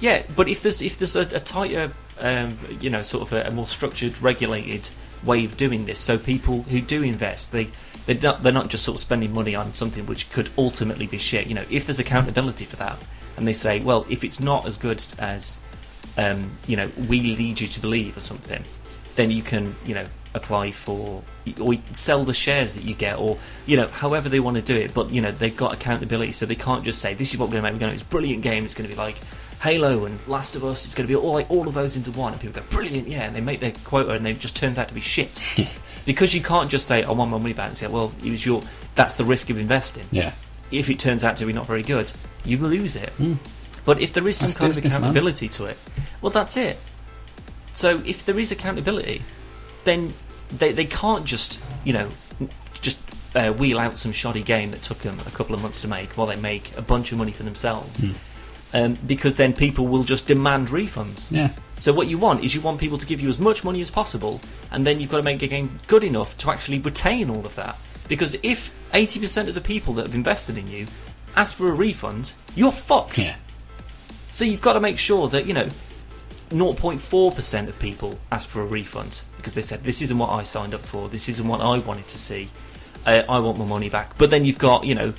yeah, 0.00 0.24
but 0.36 0.48
if 0.48 0.62
there's 0.62 0.82
if 0.82 0.98
there's 0.98 1.16
a, 1.16 1.22
a 1.22 1.40
tighter, 1.40 1.92
um, 2.22 2.58
you 2.80 2.88
know, 2.88 3.02
sort 3.02 3.24
of 3.24 3.32
a, 3.32 3.48
a 3.48 3.50
more 3.50 3.66
structured, 3.66 4.20
regulated 4.22 4.88
way 5.24 5.44
of 5.44 5.56
doing 5.56 5.84
this, 5.84 5.98
so 6.00 6.18
people 6.18 6.62
who 6.62 6.80
do 6.80 7.02
invest, 7.02 7.52
they 7.52 7.68
they're 8.06 8.16
not, 8.16 8.42
they're 8.42 8.52
not 8.52 8.68
just 8.68 8.84
sort 8.84 8.96
of 8.96 9.00
spending 9.00 9.32
money 9.32 9.54
on 9.54 9.74
something 9.74 10.06
which 10.06 10.30
could 10.30 10.50
ultimately 10.58 11.06
be 11.06 11.18
shit. 11.18 11.46
You 11.46 11.54
know, 11.54 11.64
if 11.70 11.86
there's 11.86 12.00
accountability 12.00 12.64
for 12.64 12.76
that, 12.76 12.98
and 13.36 13.46
they 13.46 13.52
say, 13.52 13.80
well, 13.80 14.06
if 14.08 14.24
it's 14.24 14.40
not 14.40 14.66
as 14.66 14.76
good 14.76 15.02
as, 15.18 15.60
um, 16.18 16.50
you 16.66 16.76
know, 16.76 16.90
we 17.08 17.20
lead 17.20 17.60
you 17.60 17.68
to 17.68 17.80
believe 17.80 18.16
or 18.16 18.20
something, 18.20 18.64
then 19.14 19.30
you 19.30 19.42
can, 19.42 19.74
you 19.86 19.94
know, 19.94 20.06
apply 20.34 20.70
for 20.70 21.22
or 21.60 21.74
sell 21.92 22.24
the 22.24 22.32
shares 22.32 22.72
that 22.72 22.84
you 22.84 22.94
get, 22.94 23.18
or 23.18 23.38
you 23.66 23.76
know, 23.76 23.86
however 23.88 24.28
they 24.28 24.40
want 24.40 24.56
to 24.56 24.62
do 24.62 24.74
it. 24.74 24.94
But 24.94 25.10
you 25.10 25.20
know, 25.20 25.30
they've 25.30 25.56
got 25.56 25.74
accountability, 25.74 26.32
so 26.32 26.46
they 26.46 26.54
can't 26.54 26.84
just 26.84 27.00
say, 27.00 27.14
"This 27.14 27.32
is 27.34 27.38
what 27.38 27.48
we're 27.48 27.60
going 27.60 27.64
to 27.64 27.70
make. 27.70 27.74
We're 27.74 27.86
going 27.86 27.92
to 27.92 27.98
this 27.98 28.08
brilliant 28.08 28.42
game. 28.42 28.64
It's 28.64 28.74
going 28.74 28.88
to 28.88 28.94
be 28.94 28.98
like 28.98 29.16
Halo 29.62 30.04
and 30.04 30.18
Last 30.26 30.56
of 30.56 30.64
Us. 30.64 30.84
It's 30.84 30.94
going 30.94 31.06
to 31.06 31.08
be 31.08 31.16
all 31.16 31.34
like 31.34 31.50
all 31.50 31.68
of 31.68 31.74
those 31.74 31.96
into 31.96 32.10
one." 32.10 32.32
And 32.32 32.40
people 32.40 32.60
go, 32.60 32.66
"Brilliant, 32.70 33.08
yeah!" 33.08 33.22
And 33.22 33.34
they 33.34 33.40
make 33.40 33.60
their 33.60 33.72
quota, 33.84 34.10
and 34.12 34.26
it 34.26 34.38
just 34.38 34.56
turns 34.56 34.78
out 34.78 34.88
to 34.88 34.94
be 34.94 35.00
shit 35.00 35.40
because 36.04 36.34
you 36.34 36.42
can't 36.42 36.70
just 36.70 36.86
say, 36.86 37.02
"I 37.02 37.12
want 37.12 37.30
my 37.30 37.38
money 37.38 37.54
back," 37.54 37.68
and 37.68 37.78
say, 37.78 37.86
"Well, 37.86 38.12
it 38.24 38.30
was 38.30 38.44
your." 38.44 38.62
That's 38.94 39.14
the 39.14 39.24
risk 39.24 39.48
of 39.50 39.58
investing. 39.58 40.06
yeah 40.10 40.32
If 40.70 40.90
it 40.90 40.98
turns 40.98 41.24
out 41.24 41.36
to 41.38 41.46
be 41.46 41.52
not 41.52 41.66
very 41.66 41.82
good, 41.82 42.12
you 42.44 42.58
lose 42.58 42.96
it. 42.96 43.10
Mm. 43.18 43.38
But 43.84 44.00
if 44.00 44.12
there 44.12 44.26
is 44.28 44.36
some 44.36 44.48
That's 44.48 44.58
kind 44.58 44.70
of 44.70 44.74
business, 44.76 44.92
man. 44.92 45.02
accountability 45.02 45.48
to 45.48 45.64
it, 45.64 45.78
well, 46.20 46.30
that's 46.30 46.56
it. 46.56 46.78
So 47.72 48.02
if 48.04 48.24
there 48.26 48.38
is 48.38 48.52
accountability, 48.52 49.22
then 49.84 50.12
they 50.50 50.72
they 50.72 50.84
can't 50.84 51.24
just 51.24 51.60
you 51.84 51.92
know 51.92 52.08
just 52.80 52.98
uh, 53.34 53.52
wheel 53.52 53.78
out 53.78 53.96
some 53.96 54.12
shoddy 54.12 54.42
game 54.42 54.70
that 54.72 54.82
took 54.82 54.98
them 54.98 55.18
a 55.26 55.30
couple 55.30 55.54
of 55.54 55.62
months 55.62 55.80
to 55.80 55.88
make 55.88 56.16
while 56.18 56.26
they 56.26 56.36
make 56.36 56.76
a 56.76 56.82
bunch 56.82 57.12
of 57.12 57.18
money 57.18 57.32
for 57.32 57.44
themselves. 57.44 58.00
Mm. 58.00 58.14
Um, 58.74 58.94
because 59.06 59.34
then 59.34 59.52
people 59.52 59.86
will 59.86 60.02
just 60.02 60.26
demand 60.26 60.68
refunds. 60.68 61.30
yeah 61.30 61.50
So 61.78 61.92
what 61.92 62.06
you 62.08 62.16
want 62.16 62.42
is 62.42 62.54
you 62.54 62.62
want 62.62 62.80
people 62.80 62.96
to 62.96 63.04
give 63.04 63.20
you 63.20 63.28
as 63.28 63.38
much 63.38 63.64
money 63.64 63.82
as 63.82 63.90
possible, 63.90 64.40
and 64.70 64.86
then 64.86 64.98
you've 65.00 65.10
got 65.10 65.18
to 65.18 65.22
make 65.22 65.42
a 65.42 65.46
game 65.46 65.78
good 65.88 66.04
enough 66.04 66.36
to 66.38 66.50
actually 66.50 66.78
retain 66.78 67.28
all 67.28 67.44
of 67.44 67.54
that. 67.56 67.76
Because 68.08 68.38
if 68.42 68.70
80% 68.92 69.48
of 69.48 69.54
the 69.54 69.60
people 69.60 69.94
that 69.94 70.06
have 70.06 70.14
invested 70.14 70.56
in 70.56 70.68
you 70.68 70.86
ask 71.36 71.56
for 71.56 71.68
a 71.68 71.74
refund, 71.74 72.32
you're 72.54 72.72
fucked. 72.72 73.18
yeah 73.18 73.36
So 74.32 74.44
you've 74.44 74.62
got 74.62 74.74
to 74.74 74.80
make 74.80 74.98
sure 74.98 75.28
that, 75.28 75.46
you 75.46 75.54
know, 75.54 75.68
0.4% 76.50 77.68
of 77.68 77.78
people 77.78 78.18
ask 78.30 78.48
for 78.48 78.60
a 78.60 78.66
refund 78.66 79.22
because 79.36 79.54
they 79.54 79.62
said, 79.62 79.82
this 79.84 80.02
isn't 80.02 80.18
what 80.18 80.30
I 80.30 80.42
signed 80.42 80.74
up 80.74 80.82
for, 80.82 81.08
this 81.08 81.28
isn't 81.28 81.46
what 81.46 81.60
I 81.60 81.78
wanted 81.78 82.08
to 82.08 82.18
see, 82.18 82.50
uh, 83.06 83.22
I 83.28 83.38
want 83.40 83.58
my 83.58 83.64
money 83.64 83.88
back. 83.88 84.16
But 84.18 84.30
then 84.30 84.44
you've 84.44 84.58
got, 84.58 84.84
you 84.84 84.94
know, 84.94 85.14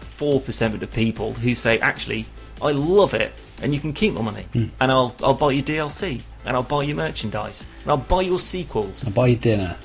99.4% 0.00 0.74
of 0.74 0.80
the 0.80 0.86
people 0.86 1.34
who 1.34 1.54
say, 1.54 1.78
actually, 1.78 2.26
I 2.60 2.72
love 2.72 3.14
it 3.14 3.32
and 3.62 3.72
you 3.74 3.80
can 3.80 3.92
keep 3.92 4.12
my 4.14 4.20
money 4.22 4.42
Hmm. 4.52 4.66
and 4.80 4.90
I'll, 4.92 5.14
I'll 5.22 5.34
buy 5.34 5.52
you 5.52 5.62
DLC 5.62 6.20
and 6.44 6.56
I'll 6.56 6.62
buy 6.62 6.82
you 6.82 6.94
merchandise 6.94 7.64
and 7.82 7.90
I'll 7.90 7.96
buy 7.96 8.22
your 8.22 8.38
sequels. 8.38 9.04
I'll 9.04 9.12
buy 9.12 9.28
you 9.28 9.36
dinner 9.36 9.76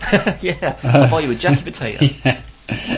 yeah, 0.40 0.78
I'll 0.82 1.10
buy 1.10 1.20
you 1.20 1.30
a 1.30 1.34
Jackie 1.34 1.62
Potato. 1.70 2.06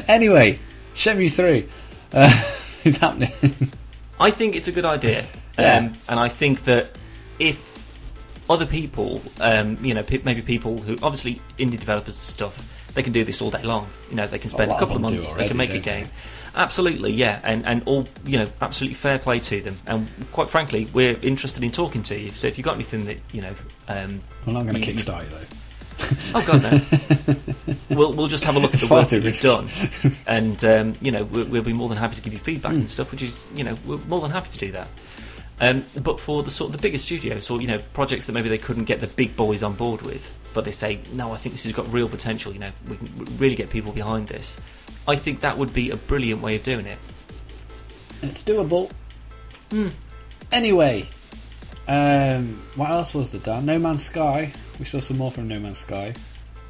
anyway 0.08 0.58
Shenmue 0.94 1.32
3 1.34 1.68
uh, 2.12 2.44
it's 2.84 2.98
happening 2.98 3.32
I 4.20 4.30
think 4.30 4.54
it's 4.54 4.68
a 4.68 4.72
good 4.72 4.84
idea, 4.84 5.26
Yeah. 5.58 5.78
um, 5.78 5.94
and 6.08 6.20
I 6.20 6.28
think 6.28 6.62
that 6.64 6.92
if 7.40 7.72
other 8.48 8.66
people, 8.66 9.20
um, 9.40 9.76
you 9.84 9.94
know, 9.94 10.04
maybe 10.24 10.42
people 10.42 10.78
who 10.78 10.92
obviously 11.02 11.40
indie 11.58 11.72
developers 11.80 12.18
and 12.18 12.26
stuff, 12.28 12.71
they 12.94 13.02
can 13.02 13.12
do 13.12 13.24
this 13.24 13.40
all 13.42 13.50
day 13.50 13.62
long. 13.62 13.88
You 14.10 14.16
know, 14.16 14.26
they 14.26 14.38
can 14.38 14.50
spend 14.50 14.70
lot 14.70 14.76
a 14.76 14.78
couple 14.80 14.96
of 14.96 15.02
months, 15.02 15.32
they 15.34 15.48
can 15.48 15.56
make 15.56 15.70
a 15.70 15.78
game. 15.78 16.08
Absolutely, 16.54 17.12
yeah, 17.12 17.40
and 17.44 17.64
and 17.64 17.82
all 17.86 18.06
you 18.26 18.38
know, 18.38 18.46
absolutely 18.60 18.94
fair 18.94 19.18
play 19.18 19.40
to 19.40 19.60
them. 19.62 19.76
And 19.86 20.06
quite 20.32 20.50
frankly, 20.50 20.86
we're 20.92 21.16
interested 21.22 21.62
in 21.64 21.70
talking 21.72 22.02
to 22.04 22.18
you. 22.18 22.30
So 22.32 22.46
if 22.46 22.58
you've 22.58 22.64
got 22.66 22.74
anything 22.74 23.06
that 23.06 23.18
you 23.32 23.40
know, 23.40 23.54
um, 23.88 24.20
I'm 24.46 24.52
not 24.52 24.66
going 24.66 24.82
to 24.82 24.92
kickstart 24.92 25.24
you 25.24 25.30
though. 25.30 25.46
oh 26.34 26.44
god 26.46 26.62
no, 26.62 27.74
we'll 27.96 28.12
we'll 28.12 28.26
just 28.26 28.44
have 28.44 28.56
a 28.56 28.58
look 28.58 28.74
at 28.74 28.80
the 28.80 28.88
work 28.92 29.08
that 29.08 29.22
you've 29.22 29.40
done, 29.40 29.68
and 30.26 30.64
um, 30.64 30.94
you 31.00 31.10
know, 31.12 31.24
we'll, 31.24 31.46
we'll 31.46 31.62
be 31.62 31.72
more 31.72 31.88
than 31.88 31.98
happy 31.98 32.16
to 32.16 32.22
give 32.22 32.32
you 32.32 32.38
feedback 32.38 32.72
Hmm. 32.72 32.80
and 32.80 32.90
stuff. 32.90 33.12
Which 33.12 33.22
is, 33.22 33.46
you 33.54 33.64
know, 33.64 33.76
we're 33.86 33.98
more 34.08 34.20
than 34.20 34.30
happy 34.30 34.50
to 34.50 34.58
do 34.58 34.72
that. 34.72 34.88
Um, 35.62 35.84
but 36.02 36.18
for 36.18 36.42
the 36.42 36.50
sort 36.50 36.70
of 36.70 36.76
the 36.76 36.82
bigger 36.82 36.98
studios, 36.98 37.48
or 37.48 37.60
you 37.60 37.68
know, 37.68 37.78
projects 37.94 38.26
that 38.26 38.32
maybe 38.32 38.48
they 38.48 38.58
couldn't 38.58 38.84
get 38.84 39.00
the 39.00 39.06
big 39.06 39.36
boys 39.36 39.62
on 39.62 39.74
board 39.74 40.02
with, 40.02 40.36
but 40.54 40.64
they 40.64 40.72
say, 40.72 40.98
no, 41.12 41.32
I 41.32 41.36
think 41.36 41.54
this 41.54 41.62
has 41.62 41.72
got 41.72 41.90
real 41.92 42.08
potential. 42.08 42.52
You 42.52 42.58
know, 42.58 42.72
we 42.88 42.96
can 42.96 43.38
really 43.38 43.54
get 43.54 43.70
people 43.70 43.92
behind 43.92 44.26
this. 44.26 44.58
I 45.06 45.14
think 45.14 45.40
that 45.40 45.56
would 45.56 45.72
be 45.72 45.90
a 45.90 45.96
brilliant 45.96 46.42
way 46.42 46.56
of 46.56 46.64
doing 46.64 46.86
it. 46.86 46.98
It's 48.22 48.42
doable. 48.42 48.90
Hmm. 49.70 49.90
Anyway, 50.50 51.06
um, 51.86 52.60
what 52.74 52.90
else 52.90 53.14
was 53.14 53.30
there, 53.30 53.40
Dan? 53.40 53.64
No 53.64 53.78
Man's 53.78 54.04
Sky. 54.04 54.52
We 54.80 54.84
saw 54.84 54.98
some 54.98 55.18
more 55.18 55.30
from 55.30 55.46
No 55.46 55.60
Man's 55.60 55.78
Sky. 55.78 56.12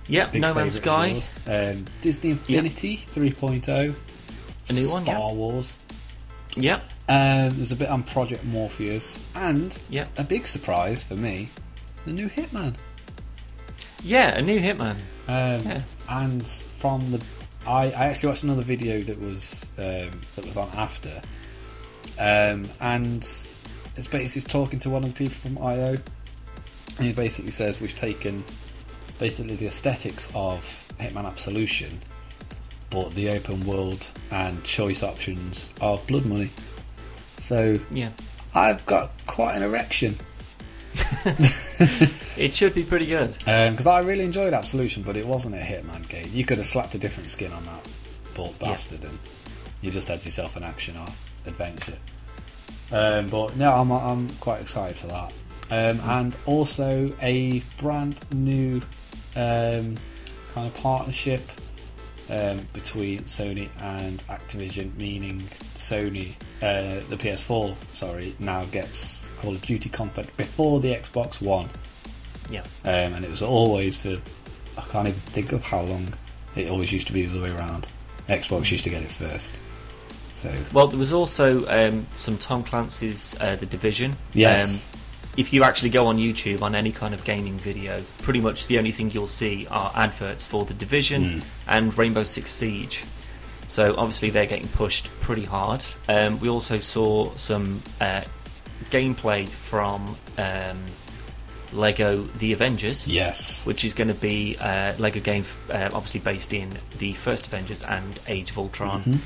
Yeah, 0.06 0.26
Big 0.26 0.42
No 0.42 0.52
Man's 0.52 0.74
Sky. 0.74 1.22
Um, 1.46 1.86
Disney 2.02 2.32
Infinity 2.32 2.98
3.0. 2.98 3.94
A 4.68 4.72
new 4.74 4.90
one, 4.90 5.04
Star 5.04 5.18
yeah. 5.18 5.32
Wars. 5.32 5.78
yeah, 6.56 6.80
Um, 7.12 7.54
there's 7.56 7.72
a 7.72 7.76
bit 7.76 7.90
on 7.90 8.04
Project 8.04 8.42
Morpheus. 8.42 9.20
And 9.34 9.78
yeah, 9.90 10.06
a 10.16 10.24
big 10.24 10.46
surprise 10.46 11.04
for 11.04 11.14
me 11.14 11.50
the 12.06 12.12
new 12.12 12.30
Hitman. 12.30 12.74
yeah, 14.02 14.38
a 14.38 14.40
new 14.40 14.58
Hitman. 14.58 14.96
Um, 15.28 15.60
Yeah. 15.66 15.82
And 16.08 16.46
from 16.46 17.12
the, 17.12 17.22
I, 17.66 17.88
I 17.90 18.06
actually 18.06 18.30
watched 18.30 18.44
another 18.44 18.62
video 18.62 19.02
that 19.02 19.20
was 19.20 19.70
um, 19.76 20.22
that 20.36 20.46
was 20.46 20.56
on 20.56 20.70
after, 20.74 21.20
um, 22.18 22.70
and 22.80 23.22
it's 23.22 24.08
basically 24.10 24.48
talking 24.50 24.78
to 24.80 24.88
one 24.88 25.04
of 25.04 25.10
the 25.10 25.14
people 25.14 25.34
from 25.34 25.58
IO, 25.58 25.96
and 26.96 27.06
he 27.06 27.12
basically 27.12 27.50
says 27.50 27.78
we've 27.78 27.94
taken 27.94 28.42
basically 29.18 29.56
the 29.56 29.66
aesthetics 29.66 30.30
of 30.34 30.62
Hitman 30.98 31.26
Absolution, 31.26 32.00
but 32.88 33.12
the 33.14 33.28
open 33.28 33.66
world 33.66 34.10
and 34.30 34.64
choice 34.64 35.02
options 35.02 35.68
of 35.82 36.06
Blood 36.06 36.24
Money. 36.24 36.48
So 37.52 37.78
Yeah, 37.90 38.08
I've 38.54 38.86
got 38.86 39.10
quite 39.26 39.56
an 39.56 39.62
erection 39.62 40.16
it 42.38 42.52
should 42.54 42.74
be 42.74 42.82
pretty 42.82 43.04
good. 43.06 43.36
because 43.38 43.86
I 43.86 43.98
really 44.00 44.24
enjoyed 44.24 44.54
Absolution, 44.54 45.02
but 45.02 45.16
it 45.18 45.26
wasn't 45.26 45.54
a 45.54 45.58
Hitman 45.58 46.06
game. 46.08 46.28
You 46.32 46.44
could 46.46 46.56
have 46.58 46.66
slapped 46.66 46.94
a 46.94 46.98
different 46.98 47.28
skin 47.28 47.52
on 47.52 47.62
that 47.64 47.86
bald 48.34 48.54
Yeah. 48.60 48.68
bastard, 48.68 49.04
and 49.04 49.18
you 49.82 49.90
just 49.90 50.08
had 50.08 50.24
yourself 50.24 50.56
an 50.56 50.64
action 50.64 50.96
or 50.96 51.06
adventure. 51.46 51.98
Um, 52.90 53.28
but 53.28 53.56
no, 53.56 53.70
I'm 53.74 53.90
I'm 53.90 54.28
quite 54.40 54.60
excited 54.62 54.96
for 54.96 55.08
that, 55.08 55.32
um, 55.70 56.00
and 56.08 56.36
also 56.46 57.12
a 57.20 57.60
brand 57.78 58.16
new 58.32 58.76
um, 59.36 59.96
kind 60.54 60.66
of 60.68 60.74
partnership 60.76 61.42
um, 62.32 62.66
between 62.72 63.20
Sony 63.20 63.68
and 63.80 64.26
Activision, 64.28 64.96
meaning 64.96 65.40
Sony, 65.76 66.32
uh, 66.62 67.04
the 67.10 67.16
PS4, 67.16 67.74
sorry, 67.92 68.34
now 68.38 68.64
gets 68.66 69.30
Call 69.38 69.52
of 69.52 69.62
Duty 69.62 69.90
content 69.90 70.34
before 70.36 70.80
the 70.80 70.94
Xbox 70.94 71.42
One 71.42 71.68
Yeah, 72.48 72.62
um, 72.84 73.14
and 73.14 73.24
it 73.24 73.30
was 73.30 73.42
always 73.42 73.98
for 73.98 74.18
I 74.78 74.82
can't 74.82 75.08
even 75.08 75.20
think 75.20 75.52
of 75.52 75.62
how 75.64 75.82
long. 75.82 76.14
It 76.56 76.70
always 76.70 76.92
used 76.92 77.06
to 77.08 77.12
be 77.12 77.26
the 77.26 77.38
other 77.38 77.48
way 77.48 77.58
around. 77.58 77.88
Xbox 78.28 78.70
used 78.70 78.84
to 78.84 78.90
get 78.90 79.02
it 79.02 79.10
first. 79.10 79.52
So 80.36 80.52
Well, 80.72 80.88
there 80.88 80.98
was 80.98 81.12
also 81.12 81.66
um, 81.68 82.06
some 82.14 82.38
Tom 82.38 82.62
Clancy's 82.64 83.38
uh, 83.40 83.56
The 83.56 83.66
Division. 83.66 84.14
Yes. 84.32 84.92
Um, 84.94 85.01
if 85.36 85.52
you 85.52 85.64
actually 85.64 85.90
go 85.90 86.06
on 86.06 86.18
YouTube 86.18 86.62
on 86.62 86.74
any 86.74 86.92
kind 86.92 87.14
of 87.14 87.24
gaming 87.24 87.56
video, 87.58 88.02
pretty 88.22 88.40
much 88.40 88.66
the 88.66 88.78
only 88.78 88.92
thing 88.92 89.10
you'll 89.10 89.26
see 89.26 89.66
are 89.70 89.90
adverts 89.94 90.44
for 90.44 90.64
The 90.64 90.74
Division 90.74 91.22
Mm. 91.22 91.42
and 91.68 91.98
Rainbow 91.98 92.22
Six 92.24 92.50
Siege. 92.50 93.02
So 93.68 93.94
obviously 93.96 94.28
they're 94.30 94.46
getting 94.46 94.68
pushed 94.68 95.08
pretty 95.20 95.44
hard. 95.44 95.84
Um, 96.08 96.38
we 96.40 96.48
also 96.50 96.78
saw 96.78 97.34
some 97.36 97.80
uh, 98.00 98.20
gameplay 98.90 99.48
from 99.48 100.16
um, 100.36 100.78
Lego 101.72 102.22
The 102.24 102.52
Avengers 102.52 103.06
yes, 103.08 103.64
which 103.64 103.82
is 103.84 103.94
going 103.94 104.08
to 104.08 104.14
be 104.14 104.56
a 104.60 104.94
Lego 104.98 105.20
game, 105.20 105.46
uh, 105.70 105.88
obviously 105.94 106.20
based 106.20 106.52
in 106.52 106.68
the 106.98 107.14
first 107.14 107.46
Avengers 107.46 107.82
and 107.82 108.20
Age 108.28 108.50
of 108.50 108.58
Ultron. 108.58 109.02
Mhm. 109.04 109.18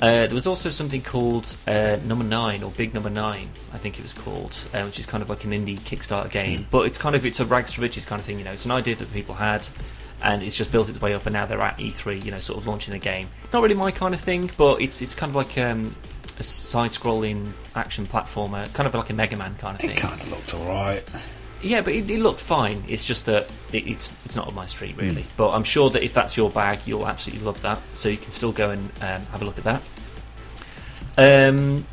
Uh, 0.00 0.26
there 0.26 0.34
was 0.34 0.46
also 0.46 0.70
something 0.70 1.02
called 1.02 1.56
uh, 1.66 1.98
Number 2.04 2.24
Nine 2.24 2.62
or 2.62 2.70
Big 2.70 2.94
Number 2.94 3.10
Nine, 3.10 3.48
I 3.72 3.78
think 3.78 3.98
it 3.98 4.02
was 4.02 4.12
called, 4.12 4.56
uh, 4.72 4.82
which 4.82 5.00
is 5.00 5.06
kind 5.06 5.22
of 5.22 5.28
like 5.28 5.44
an 5.44 5.50
indie 5.50 5.78
Kickstarter 5.78 6.30
game. 6.30 6.60
Mm. 6.60 6.66
But 6.70 6.86
it's 6.86 6.98
kind 6.98 7.16
of 7.16 7.26
it's 7.26 7.40
a 7.40 7.44
rags 7.44 7.72
to 7.72 7.80
riches 7.80 8.06
kind 8.06 8.20
of 8.20 8.26
thing. 8.26 8.38
You 8.38 8.44
know, 8.44 8.52
it's 8.52 8.64
an 8.64 8.70
idea 8.70 8.94
that 8.94 9.12
people 9.12 9.34
had, 9.34 9.66
and 10.22 10.42
it's 10.42 10.56
just 10.56 10.70
built 10.70 10.88
its 10.88 11.00
way 11.00 11.14
up, 11.14 11.26
and 11.26 11.32
now 11.32 11.46
they're 11.46 11.60
at 11.60 11.78
E3, 11.78 12.24
you 12.24 12.30
know, 12.30 12.38
sort 12.38 12.58
of 12.58 12.66
launching 12.68 12.92
the 12.92 12.98
game. 12.98 13.28
Not 13.52 13.62
really 13.62 13.74
my 13.74 13.90
kind 13.90 14.14
of 14.14 14.20
thing, 14.20 14.50
but 14.56 14.80
it's 14.80 15.02
it's 15.02 15.16
kind 15.16 15.30
of 15.30 15.36
like 15.36 15.58
um, 15.58 15.94
a 16.38 16.44
side-scrolling 16.44 17.50
action 17.74 18.06
platformer, 18.06 18.72
kind 18.74 18.86
of 18.86 18.94
like 18.94 19.10
a 19.10 19.14
Mega 19.14 19.36
Man 19.36 19.56
kind 19.56 19.76
of 19.76 19.82
it 19.82 19.88
thing. 19.88 19.96
It 19.96 20.00
kind 20.00 20.20
of 20.20 20.30
looked 20.30 20.54
alright. 20.54 21.04
Yeah, 21.62 21.80
but 21.80 21.92
it, 21.92 22.08
it 22.08 22.20
looked 22.20 22.40
fine. 22.40 22.84
It's 22.88 23.04
just 23.04 23.26
that 23.26 23.50
it, 23.72 23.86
it's 23.86 24.12
it's 24.24 24.36
not 24.36 24.46
on 24.48 24.54
my 24.54 24.66
street 24.66 24.96
really. 24.96 25.24
But 25.36 25.50
I'm 25.50 25.64
sure 25.64 25.90
that 25.90 26.04
if 26.04 26.14
that's 26.14 26.36
your 26.36 26.50
bag, 26.50 26.80
you'll 26.86 27.06
absolutely 27.06 27.44
love 27.44 27.60
that. 27.62 27.80
So 27.94 28.08
you 28.08 28.16
can 28.16 28.30
still 28.30 28.52
go 28.52 28.70
and 28.70 28.90
um, 29.00 29.22
have 29.26 29.42
a 29.42 29.44
look 29.44 29.58
at 29.58 29.64
that. 29.64 29.82
Um, 31.16 31.84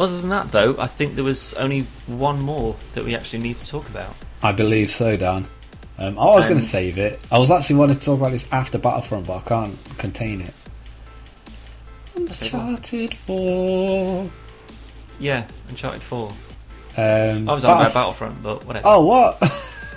other 0.00 0.20
than 0.20 0.30
that, 0.30 0.50
though, 0.50 0.76
I 0.78 0.86
think 0.86 1.14
there 1.14 1.24
was 1.24 1.54
only 1.54 1.82
one 2.06 2.40
more 2.40 2.76
that 2.94 3.04
we 3.04 3.14
actually 3.14 3.40
need 3.40 3.56
to 3.56 3.66
talk 3.66 3.88
about. 3.88 4.14
I 4.42 4.52
believe 4.52 4.90
so, 4.90 5.16
Dan. 5.16 5.46
Um, 5.98 6.18
I 6.18 6.26
was 6.26 6.44
going 6.46 6.60
to 6.60 6.64
save 6.64 6.98
it. 6.98 7.18
I 7.30 7.38
was 7.38 7.50
actually 7.50 7.76
wanting 7.76 7.98
to 7.98 8.04
talk 8.04 8.18
about 8.18 8.30
this 8.30 8.46
after 8.52 8.78
Battlefront, 8.78 9.26
but 9.26 9.38
I 9.38 9.40
can't 9.40 9.76
contain 9.98 10.40
it. 10.40 10.54
Uncharted 12.14 13.14
Four. 13.14 14.30
Yeah, 15.18 15.46
Uncharted 15.68 16.02
Four. 16.02 16.32
Um, 16.98 17.48
I 17.48 17.54
was 17.54 17.64
on 17.64 17.76
about 17.76 17.90
Battlef- 17.90 17.94
Battlefront, 17.94 18.42
but 18.42 18.64
whatever. 18.66 18.86
Oh 18.88 19.04
what? 19.04 19.38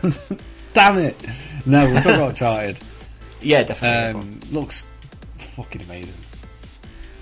Damn 0.74 1.00
it! 1.00 1.16
No, 1.66 1.86
we're 1.86 1.96
talking 1.96 2.12
about 2.16 2.30
Uncharted. 2.30 2.78
yeah, 3.42 3.64
definitely. 3.64 4.20
Um, 4.22 4.40
looks 4.52 4.86
fucking 5.40 5.82
amazing. 5.82 6.14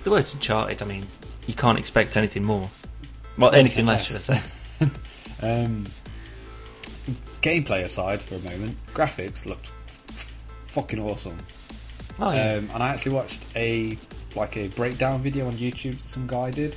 the 0.03 0.11
word's 0.11 0.33
Uncharted. 0.33 0.81
I 0.81 0.85
mean, 0.85 1.05
you 1.47 1.53
can't 1.53 1.77
expect 1.79 2.17
anything 2.17 2.43
more. 2.43 2.69
Well, 3.37 3.51
anything 3.55 3.85
less, 3.85 4.05
should 4.07 4.15
I 4.17 4.19
say? 4.39 4.89
Um, 5.41 5.85
gameplay 7.41 7.85
aside 7.85 8.21
for 8.21 8.35
a 8.35 8.39
moment, 8.39 8.75
graphics 8.93 9.45
looked 9.45 9.67
f- 10.09 10.43
fucking 10.65 10.99
awesome. 10.99 11.37
Oh 12.19 12.33
yeah. 12.33 12.55
Um, 12.55 12.69
and 12.73 12.83
I 12.83 12.89
actually 12.89 13.13
watched 13.13 13.45
a 13.55 13.97
like 14.35 14.57
a 14.57 14.67
breakdown 14.67 15.21
video 15.21 15.47
on 15.47 15.53
YouTube 15.53 15.93
that 16.01 16.07
some 16.09 16.27
guy 16.27 16.51
did, 16.51 16.75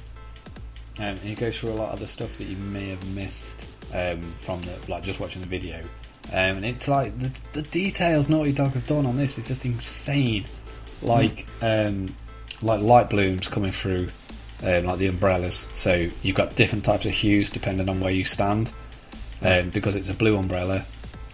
um, 0.99 1.05
and 1.05 1.18
he 1.20 1.34
goes 1.34 1.59
through 1.59 1.70
a 1.70 1.74
lot 1.74 1.93
of 1.93 2.01
the 2.01 2.07
stuff 2.07 2.38
that 2.38 2.45
you 2.45 2.57
may 2.57 2.88
have 2.88 3.14
missed 3.14 3.66
um, 3.95 4.20
from 4.38 4.61
the 4.62 4.78
like 4.88 5.03
just 5.03 5.20
watching 5.20 5.40
the 5.40 5.49
video. 5.49 5.80
Um, 6.28 6.59
and 6.59 6.64
it's 6.64 6.88
like 6.88 7.18
the, 7.18 7.36
the 7.53 7.62
details 7.62 8.28
Naughty 8.28 8.53
Dog 8.53 8.72
have 8.72 8.86
done 8.86 9.07
on 9.07 9.16
this 9.16 9.38
is 9.38 9.49
just 9.49 9.64
insane. 9.64 10.45
Like 11.03 11.47
um, 11.61 12.14
like 12.62 12.80
light 12.80 13.11
blooms 13.11 13.49
coming 13.49 13.72
through, 13.72 14.09
um, 14.62 14.84
like 14.84 14.99
the 14.99 15.09
umbrellas. 15.09 15.68
So 15.74 16.09
you've 16.22 16.36
got 16.36 16.55
different 16.55 16.84
types 16.84 17.07
of 17.07 17.12
hues 17.12 17.51
depending 17.51 17.88
on 17.88 18.01
where 18.01 18.12
you 18.12 18.24
stand. 18.24 18.72
Um, 19.40 19.70
because 19.70 19.97
it's 19.97 20.09
a 20.09 20.14
blue 20.14 20.36
umbrella, 20.36 20.84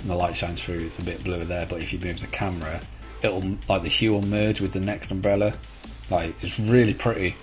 and 0.01 0.09
the 0.09 0.15
light 0.17 0.35
shines 0.35 0.65
through, 0.65 0.87
it's 0.87 0.99
a 0.99 1.03
bit 1.03 1.23
bluer 1.23 1.45
there. 1.45 1.67
But 1.67 1.83
if 1.83 1.93
you 1.93 1.99
move 1.99 2.21
the 2.21 2.27
camera, 2.29 2.81
it'll 3.23 3.59
like 3.69 3.83
the 3.83 3.89
hue 3.89 4.13
will 4.13 4.23
merge 4.23 4.61
with 4.61 4.73
the 4.73 4.81
next 4.81 5.11
umbrella. 5.11 5.53
Like 6.11 6.35
it's 6.43 6.59
really 6.59 6.95
pretty. 6.95 7.35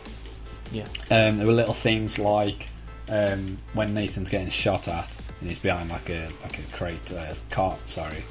Yeah. 0.72 0.86
Um, 1.12 1.38
there 1.38 1.46
were 1.48 1.54
little 1.54 1.74
things 1.74 2.18
like 2.20 2.68
um, 3.10 3.58
when 3.74 3.94
Nathan's 3.94 4.30
getting 4.30 4.50
shot 4.50 4.88
at 4.88 5.10
and 5.40 5.50
he's 5.50 5.60
behind 5.60 5.90
like 5.90 6.10
a 6.10 6.30
like 6.44 6.60
a 6.60 6.64
crate 6.76 7.12
uh, 7.12 7.34
cart, 7.50 7.78
sorry, 7.90 8.24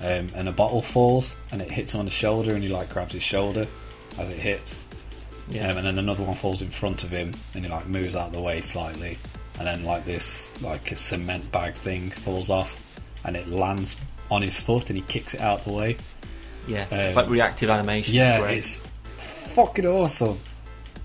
um, 0.00 0.28
and 0.34 0.48
a 0.48 0.52
bottle 0.52 0.82
falls 0.82 1.34
and 1.50 1.60
it 1.62 1.70
hits 1.70 1.94
him 1.94 2.00
on 2.00 2.04
the 2.06 2.10
shoulder 2.10 2.52
and 2.54 2.62
he 2.62 2.68
like 2.68 2.90
grabs 2.90 3.12
his 3.12 3.22
shoulder 3.22 3.66
as 4.18 4.28
it 4.28 4.38
hits, 4.38 4.84
Yeah. 5.48 5.70
um, 5.70 5.78
and 5.78 5.86
then 5.86 5.98
another 5.98 6.22
one 6.22 6.34
falls 6.34 6.62
in 6.62 6.70
front 6.70 7.02
of 7.04 7.10
him 7.10 7.32
and 7.54 7.64
he 7.64 7.70
like 7.70 7.86
moves 7.86 8.14
out 8.14 8.28
of 8.28 8.32
the 8.32 8.40
way 8.40 8.60
slightly, 8.60 9.18
and 9.58 9.66
then 9.66 9.84
like 9.84 10.04
this 10.04 10.52
like 10.62 10.92
a 10.92 10.96
cement 10.96 11.50
bag 11.52 11.74
thing 11.74 12.10
falls 12.10 12.50
off 12.50 13.00
and 13.24 13.36
it 13.36 13.48
lands 13.48 13.96
on 14.30 14.42
his 14.42 14.58
foot 14.60 14.88
and 14.90 14.98
he 14.98 15.04
kicks 15.08 15.34
it 15.34 15.40
out 15.40 15.64
the 15.64 15.72
way. 15.72 15.96
yeah. 16.66 16.86
it's 16.90 17.16
um, 17.16 17.22
like 17.22 17.30
reactive 17.30 17.70
animation. 17.70 18.14
Yeah, 18.14 18.44
it's 18.48 18.76
it's 19.18 19.54
fucking 19.54 19.86
awesome. 19.86 20.38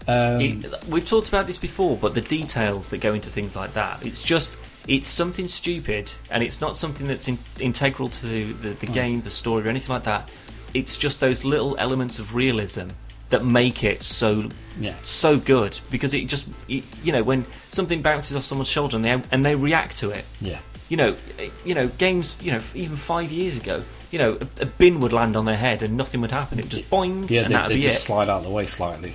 Um, 0.08 0.40
It- 0.42 0.66
we've 0.88 1.06
talked 1.06 1.28
about 1.28 1.48
this 1.48 1.58
before, 1.58 1.98
but 1.98 2.14
the 2.14 2.22
details 2.22 2.90
that 2.90 3.00
go 3.00 3.14
into 3.14 3.30
things 3.30 3.56
like 3.56 3.74
that, 3.74 4.06
it's 4.06 4.24
just 4.24 4.56
it's 4.88 5.08
something 5.08 5.50
stupid, 5.50 6.10
and 6.32 6.42
it's 6.42 6.62
not 6.62 6.78
something 6.78 7.08
that's 7.08 7.28
in, 7.28 7.38
integral 7.60 8.08
to 8.08 8.26
the, 8.26 8.54
the, 8.54 8.70
the 8.70 8.86
game, 8.86 9.20
the 9.20 9.30
story, 9.30 9.66
or 9.66 9.68
anything 9.68 9.90
like 9.94 10.04
that. 10.06 10.30
it's 10.74 10.96
just 10.98 11.20
those 11.20 11.44
little 11.46 11.76
elements 11.78 12.20
of 12.20 12.36
realism 12.36 12.88
that 13.30 13.44
make 13.44 13.84
it 13.84 14.02
so 14.04 14.48
Yeah. 14.80 14.94
so 15.02 15.38
good 15.38 15.80
because 15.90 16.14
it 16.14 16.28
just 16.28 16.46
y- 16.70 16.84
you 17.04 17.12
know 17.12 17.24
when 17.24 17.46
something 17.70 18.02
bounces 18.02 18.36
off 18.38 18.44
someone's 18.46 18.70
shoulder 18.70 18.96
and 18.98 19.04
they 19.04 19.22
and 19.32 19.46
they 19.46 19.56
react 19.56 19.98
to 20.00 20.10
it 20.12 20.24
Yeah. 20.42 20.60
you 20.90 20.98
know 20.98 21.16
you 21.66 21.74
know 21.74 21.88
games 21.98 22.36
you 22.42 22.52
know 22.52 22.62
even 22.76 22.96
five 22.98 23.32
years 23.32 23.58
ago 23.58 23.84
you 24.12 24.20
know 24.20 24.38
a, 24.60 24.64
a 24.64 24.66
bin 24.66 25.00
would 25.00 25.14
land 25.14 25.36
on 25.36 25.46
their 25.46 25.58
head 25.58 25.82
and 25.84 25.98
nothing 25.98 26.22
would 26.22 26.32
happen 26.32 26.60
it 26.60 26.64
would 26.64 26.72
just 26.72 26.90
boing 26.90 27.30
Yeah, 27.30 27.42
and 27.44 27.50
they, 27.52 27.56
that'd 27.58 27.76
be 27.78 27.82
just 27.84 28.00
it 28.04 28.08
slide 28.08 28.30
out 28.30 28.40
of 28.40 28.44
the 28.44 28.50
way 28.52 28.66
slightly. 28.66 29.14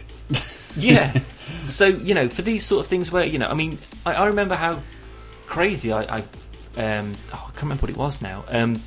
Yeah. 0.77 1.21
So 1.67 1.87
you 1.87 2.15
know, 2.15 2.29
for 2.29 2.43
these 2.43 2.65
sort 2.65 2.85
of 2.85 2.89
things, 2.91 3.13
where 3.13 3.25
you 3.25 3.39
know, 3.39 3.47
I 3.47 3.55
mean, 3.55 3.79
I, 4.05 4.15
I 4.15 4.27
remember 4.27 4.57
how 4.57 4.83
crazy 5.47 5.93
I, 5.93 6.19
I 6.19 6.19
um, 6.77 7.15
oh, 7.33 7.45
I 7.47 7.51
can't 7.51 7.63
remember 7.63 7.83
what 7.83 7.91
it 7.91 7.97
was 7.97 8.21
now. 8.21 8.45
Um, 8.49 8.81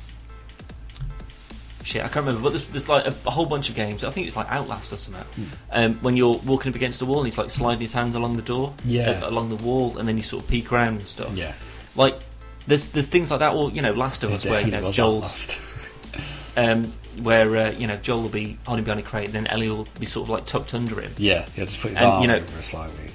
shit, 1.84 2.02
I 2.04 2.08
can't 2.08 2.26
remember. 2.26 2.42
But 2.42 2.50
there's, 2.50 2.66
there's 2.68 2.88
like 2.88 3.06
a, 3.06 3.14
a 3.26 3.30
whole 3.30 3.46
bunch 3.46 3.68
of 3.70 3.76
games. 3.76 4.04
I 4.04 4.10
think 4.10 4.26
it's 4.26 4.36
like 4.36 4.50
Outlast 4.50 4.92
or 4.92 4.98
something. 4.98 5.22
Hmm. 5.24 5.44
Um, 5.72 5.94
when 5.96 6.16
you're 6.16 6.36
walking 6.44 6.70
up 6.70 6.76
against 6.76 7.00
a 7.02 7.06
wall 7.06 7.18
and 7.18 7.26
he's 7.26 7.38
like 7.38 7.50
sliding 7.50 7.80
his 7.80 7.92
hands 7.92 8.14
along 8.14 8.36
the 8.36 8.42
door, 8.42 8.74
Yeah. 8.84 9.20
uh, 9.22 9.30
along 9.30 9.48
the 9.50 9.56
wall, 9.56 9.96
and 9.98 10.06
then 10.08 10.16
you 10.16 10.22
sort 10.22 10.42
of 10.42 10.50
peek 10.50 10.72
around 10.72 10.96
and 10.98 11.06
stuff. 11.06 11.34
Yeah. 11.36 11.54
Like 11.94 12.18
there's 12.66 12.88
there's 12.88 13.08
things 13.08 13.30
like 13.30 13.40
that, 13.40 13.54
or 13.54 13.70
you 13.70 13.80
know, 13.80 13.92
Last 13.92 14.22
of 14.24 14.32
Us, 14.32 14.44
where 14.44 14.60
you 14.64 14.70
know 14.72 14.90
Joel's 14.92 15.92
um, 16.56 16.92
where 17.22 17.56
uh, 17.56 17.70
you 17.72 17.86
know 17.86 17.96
Joel 17.96 18.22
will 18.22 18.28
be 18.28 18.58
holding 18.66 18.84
behind 18.84 19.00
a 19.00 19.02
crate, 19.02 19.26
and 19.26 19.34
then 19.34 19.46
Ellie 19.46 19.68
will 19.70 19.86
be 19.98 20.06
sort 20.06 20.24
of 20.26 20.30
like 20.30 20.46
tucked 20.46 20.74
under 20.74 21.00
him. 21.00 21.12
yeah, 21.18 21.46
he'll 21.54 21.66
just 21.66 21.80
put 21.80 21.90
his 21.92 21.98
And, 22.00 22.06
arm 22.06 22.22
you 22.22 22.28
know- 22.28 22.36
over 22.36 22.62
slightly. 22.62 23.10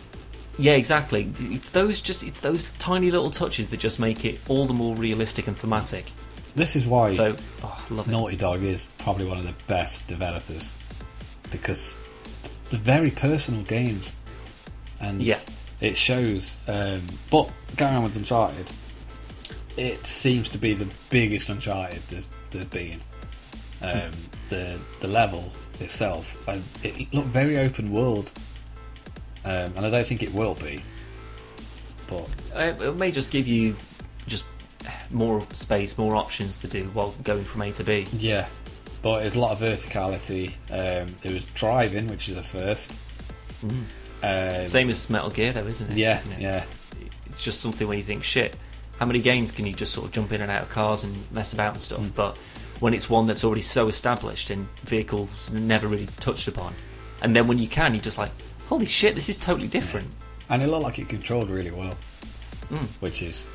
Yeah, 0.60 0.74
exactly. 0.74 1.32
It's 1.40 1.70
those 1.70 2.02
just 2.02 2.24
it's 2.24 2.42
those 2.42 2.66
tiny 2.78 3.10
little 3.10 3.32
touches 3.32 3.70
that 3.70 3.80
just 3.80 4.00
make 4.00 4.26
it 4.26 4.40
all 4.48 4.66
the 4.68 4.74
more 4.74 4.96
realistic 4.96 5.48
and 5.48 5.58
thematic. 5.58 6.06
This 6.56 6.76
is 6.76 6.86
why 6.86 7.12
So, 7.14 7.36
oh, 7.64 7.86
I 7.90 7.94
love 7.94 8.08
it. 8.08 8.12
Naughty 8.12 8.36
Dog 8.36 8.62
is 8.62 8.88
probably 9.00 9.26
one 9.26 9.38
of 9.38 9.46
the 9.46 9.54
best 9.68 10.06
developers 10.08 10.78
because 11.50 11.98
they're 12.70 12.80
very 12.80 13.10
personal 13.12 13.62
games, 13.64 14.14
and 15.00 15.22
Yeah. 15.24 15.40
it 15.80 15.96
shows. 15.98 16.58
Um, 16.68 17.02
but 17.32 17.50
going 17.78 17.96
on 17.96 18.04
with 18.04 18.16
Uncharted, 18.18 18.68
it 19.78 20.06
seems 20.06 20.50
to 20.50 20.58
be 20.58 20.74
the 20.74 20.88
biggest 21.10 21.50
Uncharted 21.50 22.02
there's, 22.10 22.28
there's 22.52 22.66
been. 22.66 23.00
Um, 23.82 24.12
the 24.50 24.80
the 25.00 25.08
level 25.08 25.52
itself, 25.80 26.48
and 26.48 26.64
it 26.84 27.12
looked 27.14 27.28
very 27.30 27.58
open 27.58 27.92
world, 27.92 28.32
um, 29.46 29.74
and 29.76 29.86
I 29.86 29.90
don't 29.90 30.06
think 30.06 30.22
it 30.24 30.34
will 30.34 30.56
be. 30.56 30.84
But 32.08 32.30
Uh, 32.56 32.74
it 32.84 32.96
may 32.96 33.12
just 33.12 33.32
give 33.32 33.48
you 33.48 33.76
just 34.28 34.46
more 35.10 35.42
space, 35.54 35.98
more 35.98 36.16
options 36.16 36.60
to 36.60 36.68
do 36.68 36.84
while 36.94 37.12
going 37.24 37.44
from 37.46 37.62
A 37.62 37.72
to 37.74 37.84
B. 37.84 38.08
Yeah, 38.14 38.48
but 39.02 39.22
there's 39.22 39.36
a 39.36 39.40
lot 39.40 39.52
of 39.52 39.60
verticality. 39.60 40.50
Um, 40.70 41.16
there 41.22 41.34
was 41.34 41.46
driving, 41.46 42.08
which 42.08 42.30
is 42.30 42.38
a 42.38 42.44
first. 42.44 42.92
Um, 44.24 44.66
Same 44.66 44.90
as 44.90 45.10
Metal 45.10 45.30
Gear, 45.30 45.54
though, 45.54 45.66
isn't 45.66 45.92
it? 45.92 45.98
Yeah, 45.98 46.22
You 46.26 46.32
know, 46.32 46.38
yeah, 46.40 46.64
It's 47.28 47.44
just 47.44 47.60
something 47.62 47.88
where 47.88 47.98
you 47.98 48.04
think, 48.04 48.24
shit, 48.24 48.56
how 49.00 49.06
many 49.06 49.20
games 49.22 49.52
can 49.52 49.66
you 49.66 49.74
just 49.74 49.94
sort 49.94 50.08
of 50.08 50.14
jump 50.14 50.32
in 50.32 50.42
and 50.42 50.52
out 50.52 50.64
of 50.64 50.70
cars 50.70 51.04
and 51.04 51.16
mess 51.32 51.54
about 51.54 51.74
and 51.74 51.82
stuff? 51.82 52.00
Mm. 52.02 52.14
But 52.14 52.38
when 52.82 52.94
it's 52.94 53.10
one 53.10 53.26
that's 53.28 53.44
already 53.46 53.62
so 53.62 53.88
established 53.88 54.50
and 54.50 54.68
vehicles 54.84 55.50
never 55.52 55.88
really 55.88 56.08
touched 56.20 56.48
upon, 56.50 56.74
and 57.22 57.34
then 57.36 57.48
when 57.48 57.58
you 57.58 57.68
can, 57.70 57.94
you're 57.94 58.04
just 58.04 58.18
like, 58.18 58.32
holy 58.68 58.86
shit, 58.86 59.16
this 59.16 59.30
is 59.30 59.40
totally 59.40 59.68
different. 59.70 60.08
and 60.50 60.62
it 60.62 60.68
looked 60.68 60.84
like 60.84 61.00
it 61.00 61.08
controlled 61.08 61.50
really 61.50 61.72
well, 61.72 61.96
Mm. 62.70 62.86
which 63.00 63.22
is 63.22 63.46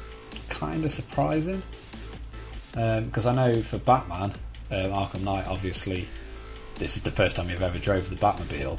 kind 0.48 0.82
of 0.84 0.90
surprising. 0.90 1.62
Because 2.72 3.26
I 3.26 3.32
know 3.34 3.62
for 3.62 3.78
Batman, 3.78 4.32
um, 4.70 4.90
Arkham 4.92 5.22
Knight, 5.22 5.46
obviously, 5.46 6.06
this 6.76 6.96
is 6.96 7.02
the 7.02 7.10
first 7.10 7.36
time 7.36 7.48
you've 7.50 7.62
ever 7.62 7.78
drove 7.78 8.10
the 8.10 8.16
Batmobile, 8.16 8.78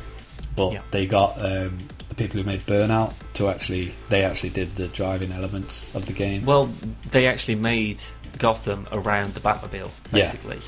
but 0.55 0.73
Yeah. 0.73 0.81
they 0.91 1.07
got 1.07 1.33
um, 1.43 1.77
the 2.09 2.15
people 2.15 2.39
who 2.39 2.45
made 2.45 2.61
Burnout 2.67 3.13
to 3.35 3.49
actually 3.49 3.93
they 4.09 4.23
actually 4.23 4.49
did 4.51 4.75
the 4.75 4.87
driving 4.89 5.31
elements 5.31 5.93
of 5.95 6.05
the 6.05 6.13
game. 6.13 6.45
Well, 6.45 6.69
they 7.11 7.25
actually 7.27 7.55
made 7.55 8.01
Gotham 8.37 8.87
around 8.91 9.33
the 9.33 9.39
Batmobile, 9.39 9.89
Yeah. 10.11 10.23
basically. 10.23 10.59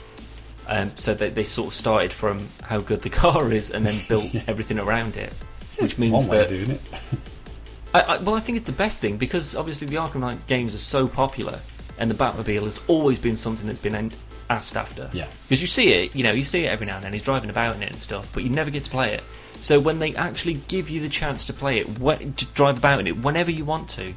Um, 0.68 0.92
so 0.96 1.14
they, 1.16 1.30
they 1.30 1.44
sort 1.44 1.70
of 1.70 1.74
started 1.74 2.14
from 2.14 2.48
how 2.64 2.80
good 2.80 3.02
the 3.02 3.10
car 3.24 3.52
is 3.52 3.72
and 3.72 3.86
then 3.86 4.02
built 4.08 4.26
Yeah. 4.34 4.44
everything 4.48 4.80
around 4.80 5.18
it. 5.18 5.34
It's 5.62 5.78
which 5.80 5.98
means 5.98 6.28
one 6.28 6.30
way 6.30 6.38
that- 6.40 6.50
doing 6.50 6.70
it. 6.72 6.82
I, 7.94 8.02
I, 8.02 8.18
well, 8.20 8.36
I 8.36 8.40
think 8.40 8.56
it's 8.58 8.68
the 8.68 8.72
best 8.72 9.00
thing 9.00 9.18
because 9.18 9.56
obviously 9.56 9.88
the 9.88 9.96
Arkham 9.96 10.20
Knight 10.20 10.46
games 10.46 10.76
are 10.76 10.78
so 10.80 11.08
popular 11.08 11.60
and 11.98 12.10
the 12.12 12.14
Batmobile 12.16 12.64
has 12.66 12.80
always 12.88 13.18
been 13.18 13.36
something 13.36 13.66
that's 13.66 13.80
been 13.80 13.96
en- 13.96 14.12
asked 14.48 14.78
after. 14.78 15.10
Yeah. 15.12 15.26
Because 15.48 15.60
you 15.60 15.66
see 15.68 15.90
it, 15.94 16.16
you 16.16 16.24
know, 16.24 16.30
you 16.32 16.44
see 16.44 16.66
it 16.66 16.70
every 16.70 16.86
now 16.86 16.98
and 16.98 17.04
then. 17.06 17.14
He's 17.14 17.24
driving 17.24 17.50
about 17.50 17.76
in 17.78 17.82
it 17.82 17.90
and 17.90 18.00
stuff, 18.00 18.32
but 18.34 18.44
you 18.44 18.50
never 18.52 18.70
get 18.70 18.84
to 18.84 18.92
play 18.92 19.14
it. 19.16 19.24
So 19.62 19.80
when 19.80 19.98
they 19.98 20.14
actually 20.16 20.54
give 20.68 20.88
you 20.90 21.02
the 21.02 21.10
chance 21.10 21.48
to 21.48 21.54
play 21.54 21.80
it, 21.80 21.98
when, 22.00 22.34
to 22.34 22.46
drive 22.48 22.78
about 22.78 23.00
in 23.00 23.08
it 23.08 23.18
whenever 23.24 23.50
you 23.50 23.66
want 23.66 23.90
to, 23.90 24.14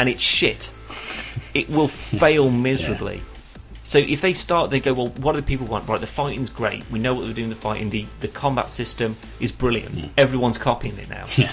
and 0.00 0.08
it's 0.08 0.22
shit, 0.22 0.72
it 1.54 1.68
will 1.68 1.88
fail 1.88 2.50
miserably. 2.50 3.22
So 3.86 3.98
if 3.98 4.22
they 4.22 4.32
start, 4.32 4.70
they 4.70 4.80
go, 4.80 4.94
well, 4.94 5.08
what 5.08 5.32
do 5.34 5.40
the 5.42 5.46
people 5.46 5.66
want? 5.66 5.86
Right, 5.86 6.00
the 6.00 6.06
fighting's 6.06 6.48
great. 6.48 6.88
We 6.90 6.98
know 6.98 7.12
what 7.14 7.26
they're 7.26 7.34
doing. 7.34 7.50
The 7.50 7.56
fighting, 7.56 7.90
the 7.90 8.06
the 8.20 8.28
combat 8.28 8.70
system 8.70 9.16
is 9.40 9.52
brilliant. 9.52 10.10
Everyone's 10.16 10.56
copying 10.58 10.96
it 10.98 11.10
now. 11.10 11.26
yeah, 11.36 11.52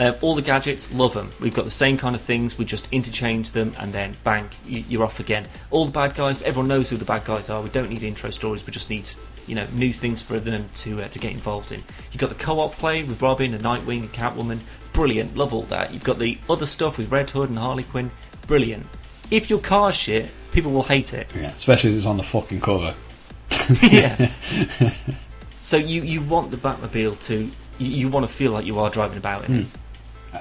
Um, 0.00 0.16
all 0.22 0.34
the 0.34 0.42
gadgets, 0.42 0.92
love 0.92 1.14
them. 1.14 1.30
We've 1.40 1.54
got 1.54 1.66
the 1.66 1.70
same 1.70 1.98
kind 1.98 2.16
of 2.16 2.22
things. 2.22 2.58
We 2.58 2.64
just 2.64 2.88
interchange 2.90 3.52
them, 3.52 3.74
and 3.78 3.92
then 3.92 4.16
bang, 4.24 4.50
you're 4.66 5.04
off 5.04 5.20
again. 5.20 5.46
All 5.70 5.84
the 5.84 5.92
bad 5.92 6.16
guys, 6.16 6.42
everyone 6.42 6.66
knows 6.68 6.90
who 6.90 6.96
the 6.96 7.04
bad 7.04 7.24
guys 7.24 7.48
are. 7.48 7.62
We 7.62 7.68
don't 7.68 7.90
need 7.90 8.02
intro 8.02 8.30
stories. 8.30 8.66
We 8.66 8.72
just 8.72 8.90
need, 8.90 9.08
you 9.46 9.54
know, 9.54 9.66
new 9.72 9.92
things 9.92 10.22
for 10.22 10.40
them 10.40 10.68
to 10.76 11.02
uh, 11.04 11.08
to 11.08 11.18
get 11.20 11.30
involved 11.32 11.70
in. 11.70 11.80
You've 12.10 12.20
got 12.20 12.30
the 12.30 12.34
co-op 12.44 12.72
play 12.72 13.04
with 13.04 13.22
Robin 13.22 13.54
and 13.54 13.62
Nightwing 13.62 14.00
and 14.00 14.12
Catwoman, 14.12 14.58
brilliant. 14.92 15.36
Love 15.36 15.54
all 15.54 15.62
that. 15.62 15.92
You've 15.92 16.02
got 16.02 16.18
the 16.18 16.38
other 16.48 16.66
stuff 16.66 16.98
with 16.98 17.12
Red 17.12 17.30
Hood 17.30 17.50
and 17.50 17.58
Harley 17.60 17.84
Quinn, 17.84 18.10
brilliant. 18.50 18.84
If 19.30 19.48
your 19.48 19.60
car's 19.60 19.94
shit, 19.94 20.28
people 20.50 20.72
will 20.72 20.82
hate 20.82 21.14
it. 21.14 21.32
yeah. 21.36 21.52
Especially 21.52 21.92
if 21.92 21.98
it's 21.98 22.06
on 22.06 22.16
the 22.16 22.24
fucking 22.24 22.60
cover. 22.60 22.94
yeah. 23.82 24.32
so 25.62 25.76
you 25.76 26.02
you 26.02 26.20
want 26.20 26.50
the 26.50 26.56
Batmobile 26.56 27.18
to 27.28 27.48
you, 27.78 27.86
you 28.00 28.08
want 28.08 28.26
to 28.26 28.32
feel 28.32 28.50
like 28.50 28.66
you 28.66 28.80
are 28.80 28.90
driving 28.90 29.18
about 29.18 29.48
in 29.48 29.60
it. 29.60 29.66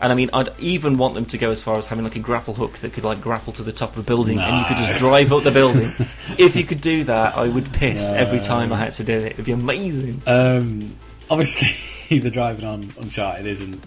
And 0.01 0.11
I 0.11 0.15
mean, 0.15 0.31
I'd 0.33 0.49
even 0.59 0.97
want 0.97 1.13
them 1.13 1.25
to 1.25 1.37
go 1.37 1.51
as 1.51 1.61
far 1.61 1.77
as 1.77 1.87
having 1.87 2.03
like 2.03 2.15
a 2.15 2.19
grapple 2.19 2.55
hook 2.55 2.79
that 2.79 2.93
could 2.93 3.03
like 3.03 3.21
grapple 3.21 3.53
to 3.53 3.63
the 3.63 3.71
top 3.71 3.93
of 3.93 3.99
a 3.99 4.03
building, 4.03 4.39
and 4.39 4.57
you 4.57 4.65
could 4.65 4.77
just 4.77 4.99
drive 4.99 5.31
up 5.31 5.43
the 5.43 5.51
building. 5.51 5.89
if 6.37 6.55
you 6.55 6.63
could 6.63 6.81
do 6.81 7.03
that, 7.03 7.37
I 7.37 7.47
would 7.47 7.71
piss 7.73 8.11
every 8.11 8.39
time 8.39 8.73
I 8.73 8.77
had 8.77 8.93
to 8.93 9.03
do 9.03 9.17
it. 9.17 9.33
It'd 9.33 9.45
be 9.45 9.51
amazing. 9.51 10.21
Um, 10.25 10.95
obviously, 11.29 12.19
the 12.19 12.31
driving 12.31 12.65
on 12.65 12.93
Uncharted 12.99 13.45
isn't, 13.45 13.83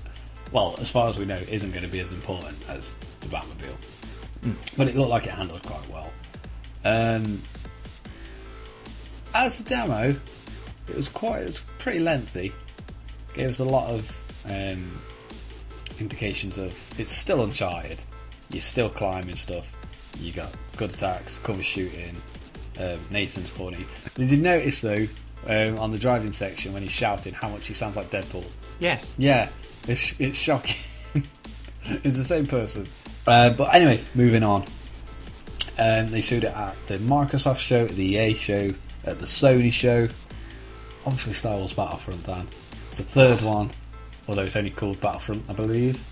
well, 0.52 0.76
as 0.80 0.90
far 0.90 1.08
as 1.08 1.18
we 1.18 1.24
know, 1.24 1.40
isn't 1.50 1.70
going 1.70 1.84
to 1.84 1.90
be 1.90 2.00
as 2.00 2.12
important 2.12 2.56
as 2.68 2.92
the 3.20 3.28
Batmobile. 3.28 3.91
But 4.76 4.88
it 4.88 4.97
looked 4.97 5.11
like 5.11 5.26
it 5.26 5.30
handled 5.30 5.62
quite 5.62 5.88
well. 5.88 6.12
Um, 6.84 7.40
as 9.34 9.61
a 9.61 9.64
demo, 9.64 10.14
it 10.88 10.97
was 10.97 11.09
quite, 11.09 11.43
it 11.43 11.49
was 11.49 11.61
pretty 11.78 12.01
lengthy. 12.01 12.53
Gave 13.34 13.51
us 13.51 13.61
a 13.61 13.64
lot 13.64 13.88
of 13.90 14.45
um, 14.47 14.99
indications 16.01 16.59
of 16.59 16.72
it's 16.99 17.12
still 17.12 17.43
Uncharted. 17.43 18.03
You're 18.51 18.61
still 18.61 18.90
climbing 18.90 19.36
stuff. 19.36 19.74
You 20.20 20.32
got 20.32 20.53
good 20.76 20.90
attacks, 20.90 21.38
cover 21.38 21.62
shooting. 21.62 22.16
Um, 22.78 22.99
Nathan's 23.11 23.49
funny. 23.49 23.86
Did 24.14 24.30
you 24.30 24.38
notice 24.38 24.80
though 24.80 25.07
um, 25.47 25.78
on 25.78 25.90
the 25.90 25.99
driving 25.99 26.32
section 26.32 26.72
when 26.72 26.82
he's 26.82 26.93
shouting 26.93 27.32
how 27.32 27.49
much 27.49 27.66
he 27.66 27.74
sounds 27.74 27.97
like 27.97 28.11
Deadpool? 28.11 28.45
Yes. 28.80 29.12
Yeah, 29.16 29.49
it's 29.88 30.14
it's 30.18 30.38
shocking. 30.38 30.76
it's 31.84 32.16
the 32.16 32.24
same 32.24 32.47
person. 32.47 32.86
Uh, 33.26 33.50
but 33.50 33.74
anyway, 33.74 34.02
moving 34.14 34.42
on. 34.42 34.64
Um, 35.78 36.10
they 36.10 36.20
showed 36.20 36.44
it 36.44 36.54
at 36.54 36.74
the 36.86 36.98
Microsoft 36.98 37.58
show, 37.58 37.84
at 37.84 37.90
the 37.90 38.04
EA 38.04 38.34
show, 38.34 38.70
at 39.04 39.18
the 39.18 39.26
Sony 39.26 39.72
show. 39.72 40.08
Obviously, 41.06 41.32
Star 41.32 41.56
Wars 41.56 41.72
Battlefront. 41.72 42.24
Dan, 42.24 42.46
it's 42.88 42.98
the 42.98 43.02
third 43.02 43.40
one, 43.40 43.70
although 44.28 44.42
it's 44.42 44.56
only 44.56 44.70
called 44.70 45.00
Battlefront, 45.00 45.44
I 45.48 45.54
believe. 45.54 46.06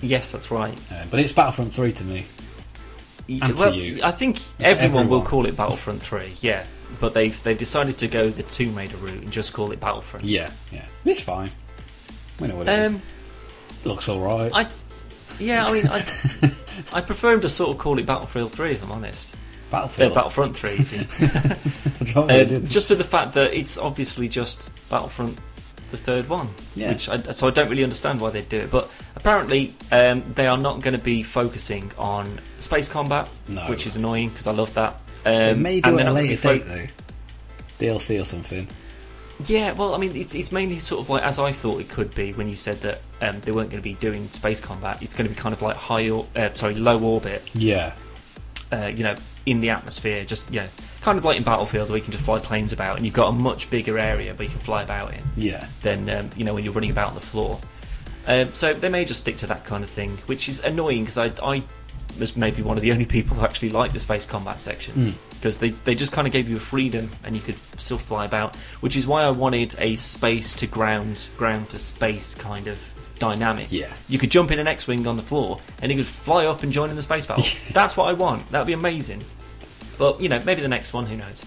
Yes, 0.00 0.32
that's 0.32 0.50
right. 0.50 0.78
Uh, 0.92 1.04
but 1.10 1.20
it's 1.20 1.32
Battlefront 1.32 1.74
Three 1.74 1.92
to 1.92 2.04
me. 2.04 2.26
And 3.28 3.56
to 3.56 3.74
you. 3.74 4.00
I 4.02 4.10
think 4.10 4.38
everyone, 4.60 5.08
will 5.08 5.22
call 5.22 5.46
it 5.46 5.56
Battlefront 5.56 6.02
Three. 6.02 6.32
Yeah, 6.40 6.64
but 7.00 7.14
they've 7.14 7.42
they've 7.42 7.58
decided 7.58 7.98
to 7.98 8.08
go 8.08 8.28
the 8.30 8.42
Tomb 8.44 8.74
Raider 8.76 8.96
route 8.98 9.22
and 9.22 9.32
just 9.32 9.52
call 9.52 9.72
it 9.72 9.80
Battlefront. 9.80 10.24
Yeah, 10.24 10.50
yeah, 10.72 10.84
it's 11.04 11.20
fine. 11.20 11.50
We 12.40 12.48
know 12.48 12.56
what 12.56 12.68
it 12.68 12.78
is. 12.78 12.90
Um, 12.92 13.02
Looks 13.84 14.08
all 14.08 14.20
right. 14.20 14.50
I, 14.54 14.68
yeah, 15.38 15.66
I 15.66 15.72
mean, 15.72 15.86
I, 15.88 16.04
I 16.92 17.00
prefer 17.00 17.32
him 17.34 17.40
to 17.42 17.48
sort 17.48 17.70
of 17.70 17.78
call 17.78 17.98
it 17.98 18.06
Battlefield 18.06 18.52
3, 18.52 18.72
if 18.72 18.82
I'm 18.84 18.92
honest. 18.92 19.34
Uh, 19.34 19.38
Battlefield. 19.70 20.14
Battlefront 20.14 20.56
3. 20.56 20.70
if 20.70 21.20
you- 22.06 22.12
Oh, 22.16 22.26
they 22.26 22.42
uh, 22.56 22.58
just 22.60 22.86
for 22.88 22.94
the 22.94 23.02
fact 23.04 23.32
that 23.34 23.52
it's 23.54 23.76
obviously 23.78 24.28
just 24.28 24.70
Battlefront, 24.88 25.36
the 25.90 25.96
third 25.96 26.28
one. 26.28 26.48
Yeah. 26.76 26.90
Which 26.90 27.08
I, 27.08 27.20
so 27.32 27.48
I 27.48 27.50
don't 27.50 27.68
really 27.68 27.82
understand 27.82 28.20
why 28.20 28.30
they'd 28.30 28.48
do 28.48 28.58
it. 28.58 28.70
But 28.70 28.90
apparently, 29.16 29.74
um, 29.90 30.22
they 30.34 30.46
are 30.46 30.56
not 30.58 30.80
going 30.80 30.96
to 30.96 31.02
be 31.04 31.22
focusing 31.22 31.90
on 31.98 32.40
space 32.60 32.88
combat, 32.88 33.28
No. 33.48 33.62
which 33.62 33.86
is 33.86 33.96
annoying 33.96 34.28
because 34.28 34.46
I 34.46 34.52
love 34.52 34.72
that. 34.74 34.94
Um, 35.26 35.32
they 35.32 35.54
may 35.54 35.80
do 35.80 35.90
and 35.90 36.00
it 36.00 36.02
at 36.02 36.08
a 36.08 36.12
later 36.12 36.36
fo- 36.36 36.58
date 36.58 36.66
though. 36.66 36.86
DLC 37.86 38.20
or 38.20 38.24
something. 38.24 38.68
Yeah, 39.46 39.72
well, 39.72 39.94
I 39.94 39.98
mean, 39.98 40.14
it's, 40.16 40.34
it's 40.34 40.52
mainly 40.52 40.78
sort 40.78 41.02
of 41.02 41.10
like 41.10 41.22
as 41.22 41.38
I 41.38 41.52
thought 41.52 41.80
it 41.80 41.88
could 41.88 42.14
be 42.14 42.32
when 42.32 42.48
you 42.48 42.56
said 42.56 42.76
that 42.82 43.02
um, 43.20 43.40
they 43.40 43.52
weren't 43.52 43.70
going 43.70 43.82
to 43.82 43.88
be 43.88 43.94
doing 43.94 44.28
space 44.28 44.60
combat. 44.60 45.02
It's 45.02 45.14
going 45.14 45.28
to 45.28 45.34
be 45.34 45.40
kind 45.40 45.52
of 45.52 45.60
like 45.60 45.76
high, 45.76 46.08
or, 46.10 46.26
uh, 46.36 46.52
sorry, 46.54 46.74
low 46.76 47.00
orbit. 47.02 47.42
Yeah, 47.54 47.94
Uh, 48.70 48.86
you 48.86 49.02
know, 49.02 49.16
in 49.46 49.60
the 49.60 49.70
atmosphere, 49.70 50.24
just 50.24 50.50
you 50.52 50.60
know, 50.60 50.68
kind 51.00 51.18
of 51.18 51.24
like 51.24 51.36
in 51.36 51.42
Battlefield 51.42 51.88
where 51.88 51.98
you 51.98 52.02
can 52.04 52.12
just 52.12 52.24
fly 52.24 52.38
planes 52.38 52.72
about, 52.72 52.96
and 52.96 53.04
you've 53.04 53.14
got 53.14 53.28
a 53.28 53.32
much 53.32 53.68
bigger 53.70 53.98
area 53.98 54.32
where 54.34 54.44
you 54.44 54.50
can 54.50 54.60
fly 54.60 54.82
about 54.82 55.12
in 55.12 55.22
yeah, 55.36 55.66
than 55.82 56.08
um, 56.10 56.30
you 56.36 56.44
know 56.44 56.54
when 56.54 56.64
you're 56.64 56.72
running 56.72 56.90
about 56.90 57.08
on 57.08 57.14
the 57.14 57.20
floor. 57.20 57.60
Um, 58.26 58.52
so 58.52 58.72
they 58.72 58.88
may 58.88 59.04
just 59.04 59.20
stick 59.20 59.36
to 59.38 59.46
that 59.48 59.64
kind 59.66 59.84
of 59.84 59.90
thing, 59.90 60.16
which 60.26 60.48
is 60.48 60.60
annoying 60.60 61.04
because 61.04 61.18
I, 61.18 61.30
I 61.46 61.62
was 62.18 62.36
maybe 62.36 62.62
one 62.62 62.76
of 62.76 62.82
the 62.82 62.92
only 62.92 63.04
people 63.06 63.36
who 63.36 63.44
actually 63.44 63.70
liked 63.70 63.92
the 63.94 64.00
space 64.00 64.24
combat 64.26 64.60
sections 64.60 65.08
Mm. 65.10 65.14
because 65.30 65.58
they, 65.58 65.70
they 65.70 65.94
just 65.94 66.12
kind 66.12 66.26
of 66.26 66.32
gave 66.32 66.48
you 66.48 66.56
a 66.56 66.60
freedom 66.60 67.10
and 67.24 67.34
you 67.34 67.42
could 67.42 67.56
still 67.78 67.98
fly 67.98 68.24
about, 68.24 68.56
which 68.80 68.96
is 68.96 69.06
why 69.06 69.22
I 69.22 69.30
wanted 69.30 69.74
a 69.78 69.96
space 69.96 70.54
to 70.54 70.66
ground, 70.66 71.28
ground 71.36 71.70
to 71.70 71.78
space 71.78 72.34
kind 72.34 72.68
of 72.68 72.78
dynamic. 73.18 73.70
Yeah. 73.70 73.92
You 74.08 74.18
could 74.18 74.30
jump 74.30 74.50
in 74.50 74.58
an 74.58 74.66
X-wing 74.66 75.06
on 75.06 75.16
the 75.16 75.22
floor 75.22 75.58
and 75.82 75.90
you 75.92 75.96
could 75.98 76.06
fly 76.06 76.46
up 76.46 76.62
and 76.62 76.72
join 76.72 76.90
in 76.90 76.96
the 76.96 77.02
space 77.02 77.26
battle. 77.26 77.44
That's 77.72 77.96
what 77.96 78.08
I 78.08 78.12
want. 78.12 78.50
That 78.50 78.58
would 78.60 78.66
be 78.66 78.72
amazing. 78.72 79.22
But 79.98 80.20
you 80.20 80.28
know, 80.28 80.42
maybe 80.44 80.60
the 80.62 80.68
next 80.68 80.92
one, 80.92 81.06
who 81.06 81.16
knows? 81.16 81.44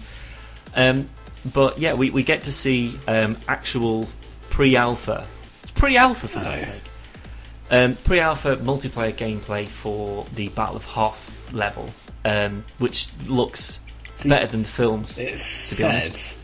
Um, 0.74 1.08
but 1.54 1.78
yeah, 1.78 1.94
we, 1.94 2.10
we 2.10 2.22
get 2.22 2.42
to 2.42 2.52
see 2.52 2.98
um, 3.06 3.36
actual 3.46 4.08
pre-alpha. 4.50 5.26
It's 5.62 5.70
pre-alpha 5.72 6.28
for 6.28 6.40
God's 6.40 6.62
sake. 6.62 6.82
Um, 7.70 7.96
pre-alpha 7.96 8.56
multiplayer 8.56 9.12
gameplay 9.14 9.66
for 9.68 10.24
the 10.34 10.48
Battle 10.48 10.76
of 10.76 10.84
Hoth 10.86 11.52
level, 11.52 11.90
um, 12.24 12.64
which 12.78 13.08
looks 13.26 13.78
See- 14.16 14.28
better 14.28 14.46
than 14.46 14.62
the 14.62 14.68
films. 14.68 15.18
it 15.18 15.32
be 15.32 15.36
says 15.36 15.80
honest. 15.84 16.36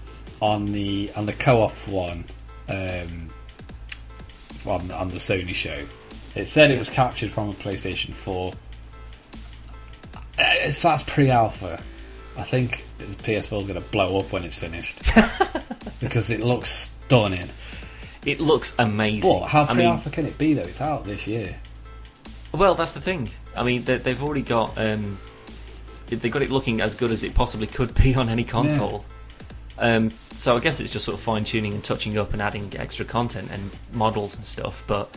on 0.42 0.72
the 0.72 1.10
on 1.16 1.24
the 1.26 1.32
co-op 1.32 1.72
one, 1.88 2.24
um, 2.68 3.30
on 4.66 4.90
on 4.90 5.08
the 5.08 5.16
Sony 5.16 5.54
show, 5.54 5.84
it 6.34 6.46
said 6.46 6.70
it 6.70 6.78
was 6.78 6.90
captured 6.90 7.30
from 7.32 7.48
a 7.48 7.52
PlayStation 7.54 8.12
Four. 8.14 8.52
Uh, 10.38 10.42
If 10.62 10.82
that's 10.82 11.02
pre-alpha, 11.04 11.80
I 12.36 12.42
think 12.42 12.84
the 12.98 13.04
PS4 13.06 13.60
is 13.62 13.66
going 13.66 13.74
to 13.74 13.80
blow 13.80 14.18
up 14.20 14.32
when 14.32 14.44
it's 14.44 14.56
finished 14.58 15.00
because 16.00 16.30
it 16.30 16.40
looks 16.40 16.90
stunning. 17.04 17.48
It 18.24 18.40
looks 18.40 18.74
amazing. 18.78 19.30
But 19.40 19.46
how 19.48 19.66
pre-alpha 19.66 20.10
can 20.10 20.26
it 20.26 20.38
be 20.38 20.54
though? 20.54 20.62
It's 20.62 20.80
out 20.80 21.04
this 21.04 21.26
year. 21.26 21.56
Well, 22.52 22.74
that's 22.74 22.92
the 22.92 23.00
thing. 23.00 23.30
I 23.56 23.64
mean, 23.64 23.84
they, 23.84 23.98
they've 23.98 24.22
already 24.22 24.42
got 24.42 24.78
um, 24.78 25.18
they've 26.06 26.30
got 26.32 26.42
it 26.42 26.50
looking 26.50 26.80
as 26.80 26.94
good 26.94 27.10
as 27.10 27.24
it 27.24 27.34
possibly 27.34 27.66
could 27.66 27.94
be 27.94 28.14
on 28.14 28.28
any 28.28 28.44
console. 28.44 29.04
Um, 29.76 30.12
so 30.34 30.56
I 30.56 30.60
guess 30.60 30.80
it's 30.80 30.92
just 30.92 31.04
sort 31.04 31.16
of 31.18 31.20
fine 31.20 31.44
tuning 31.44 31.74
and 31.74 31.82
touching 31.82 32.16
up 32.16 32.32
and 32.32 32.40
adding 32.40 32.72
extra 32.76 33.04
content 33.04 33.50
and 33.50 33.70
models 33.92 34.36
and 34.36 34.46
stuff. 34.46 34.84
But 34.86 35.16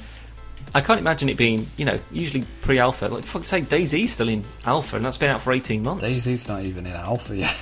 I 0.73 0.81
can't 0.81 0.99
imagine 0.99 1.29
it 1.29 1.37
being, 1.37 1.67
you 1.77 1.85
know, 1.85 1.99
usually 2.11 2.43
pre-alpha. 2.61 3.05
Like 3.07 3.23
fuck's 3.23 3.47
sake, 3.47 3.65
DayZ's 3.69 4.13
still 4.13 4.29
in 4.29 4.43
alpha, 4.65 4.95
and 4.95 5.05
that's 5.05 5.17
been 5.17 5.29
out 5.29 5.41
for 5.41 5.53
eighteen 5.53 5.83
months. 5.83 6.03
DayZ's 6.03 6.47
not 6.47 6.63
even 6.63 6.85
in 6.85 6.93
alpha 6.93 7.35
yet. 7.35 7.55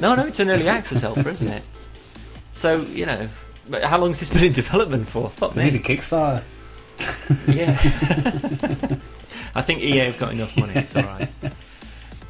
No, 0.00 0.14
no, 0.14 0.26
it's 0.26 0.40
an 0.40 0.50
early 0.50 0.68
access 0.68 1.04
alpha, 1.04 1.28
isn't 1.30 1.48
it? 1.48 1.62
So 2.52 2.82
you 2.82 3.04
know, 3.04 3.28
how 3.82 3.98
long 3.98 4.10
has 4.10 4.20
this 4.20 4.30
been 4.30 4.44
in 4.44 4.52
development 4.52 5.08
for? 5.08 5.28
Fuck 5.30 5.54
They 5.54 5.70
need 5.70 5.74
a. 5.74 5.78
Kickstarter. 5.78 6.42
Yeah. 7.48 7.70
I 9.54 9.62
think 9.62 9.80
EA 9.80 9.98
have 9.98 10.18
got 10.18 10.32
enough 10.32 10.56
money. 10.56 10.74
It's 10.74 10.94
all 10.96 11.02
right. 11.02 11.28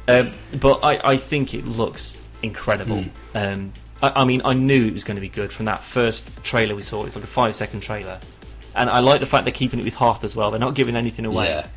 Um, 0.07 0.31
but 0.59 0.83
I, 0.83 1.11
I 1.11 1.17
think 1.17 1.53
it 1.53 1.65
looks 1.65 2.19
incredible. 2.43 3.05
Mm. 3.33 3.53
Um, 3.53 3.73
I, 4.01 4.21
I 4.21 4.25
mean, 4.25 4.41
I 4.45 4.53
knew 4.53 4.87
it 4.87 4.93
was 4.93 5.03
going 5.03 5.15
to 5.15 5.21
be 5.21 5.29
good 5.29 5.51
from 5.51 5.65
that 5.65 5.83
first 5.83 6.43
trailer 6.43 6.75
we 6.75 6.81
saw. 6.81 7.03
It's 7.05 7.15
like 7.15 7.23
a 7.23 7.27
five-second 7.27 7.81
trailer, 7.81 8.19
and 8.75 8.89
I 8.89 8.99
like 8.99 9.19
the 9.19 9.25
fact 9.25 9.45
they're 9.45 9.53
keeping 9.53 9.79
it 9.79 9.85
with 9.85 9.95
Hoth 9.95 10.23
as 10.23 10.35
well. 10.35 10.51
They're 10.51 10.59
not 10.59 10.75
giving 10.75 10.95
anything 10.95 11.25
away. 11.25 11.47
Yeah, 11.47 11.67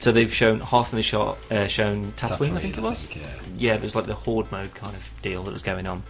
So 0.00 0.10
they've 0.12 0.32
shown 0.32 0.60
Hoth 0.60 0.92
in 0.92 0.96
the 0.96 1.02
shot, 1.02 1.38
uh, 1.50 1.66
shown 1.66 2.12
Tatooine, 2.12 2.56
I 2.56 2.60
think 2.60 2.78
it 2.78 2.82
was 2.82 3.06
yeah. 3.14 3.26
yeah, 3.56 3.72
there 3.74 3.84
was 3.84 3.94
like 3.94 4.06
the 4.06 4.14
horde 4.14 4.50
mode 4.50 4.74
kind 4.74 4.94
of 4.94 5.10
deal 5.22 5.44
that 5.44 5.52
was 5.52 5.62
going 5.62 5.86
on. 5.86 6.02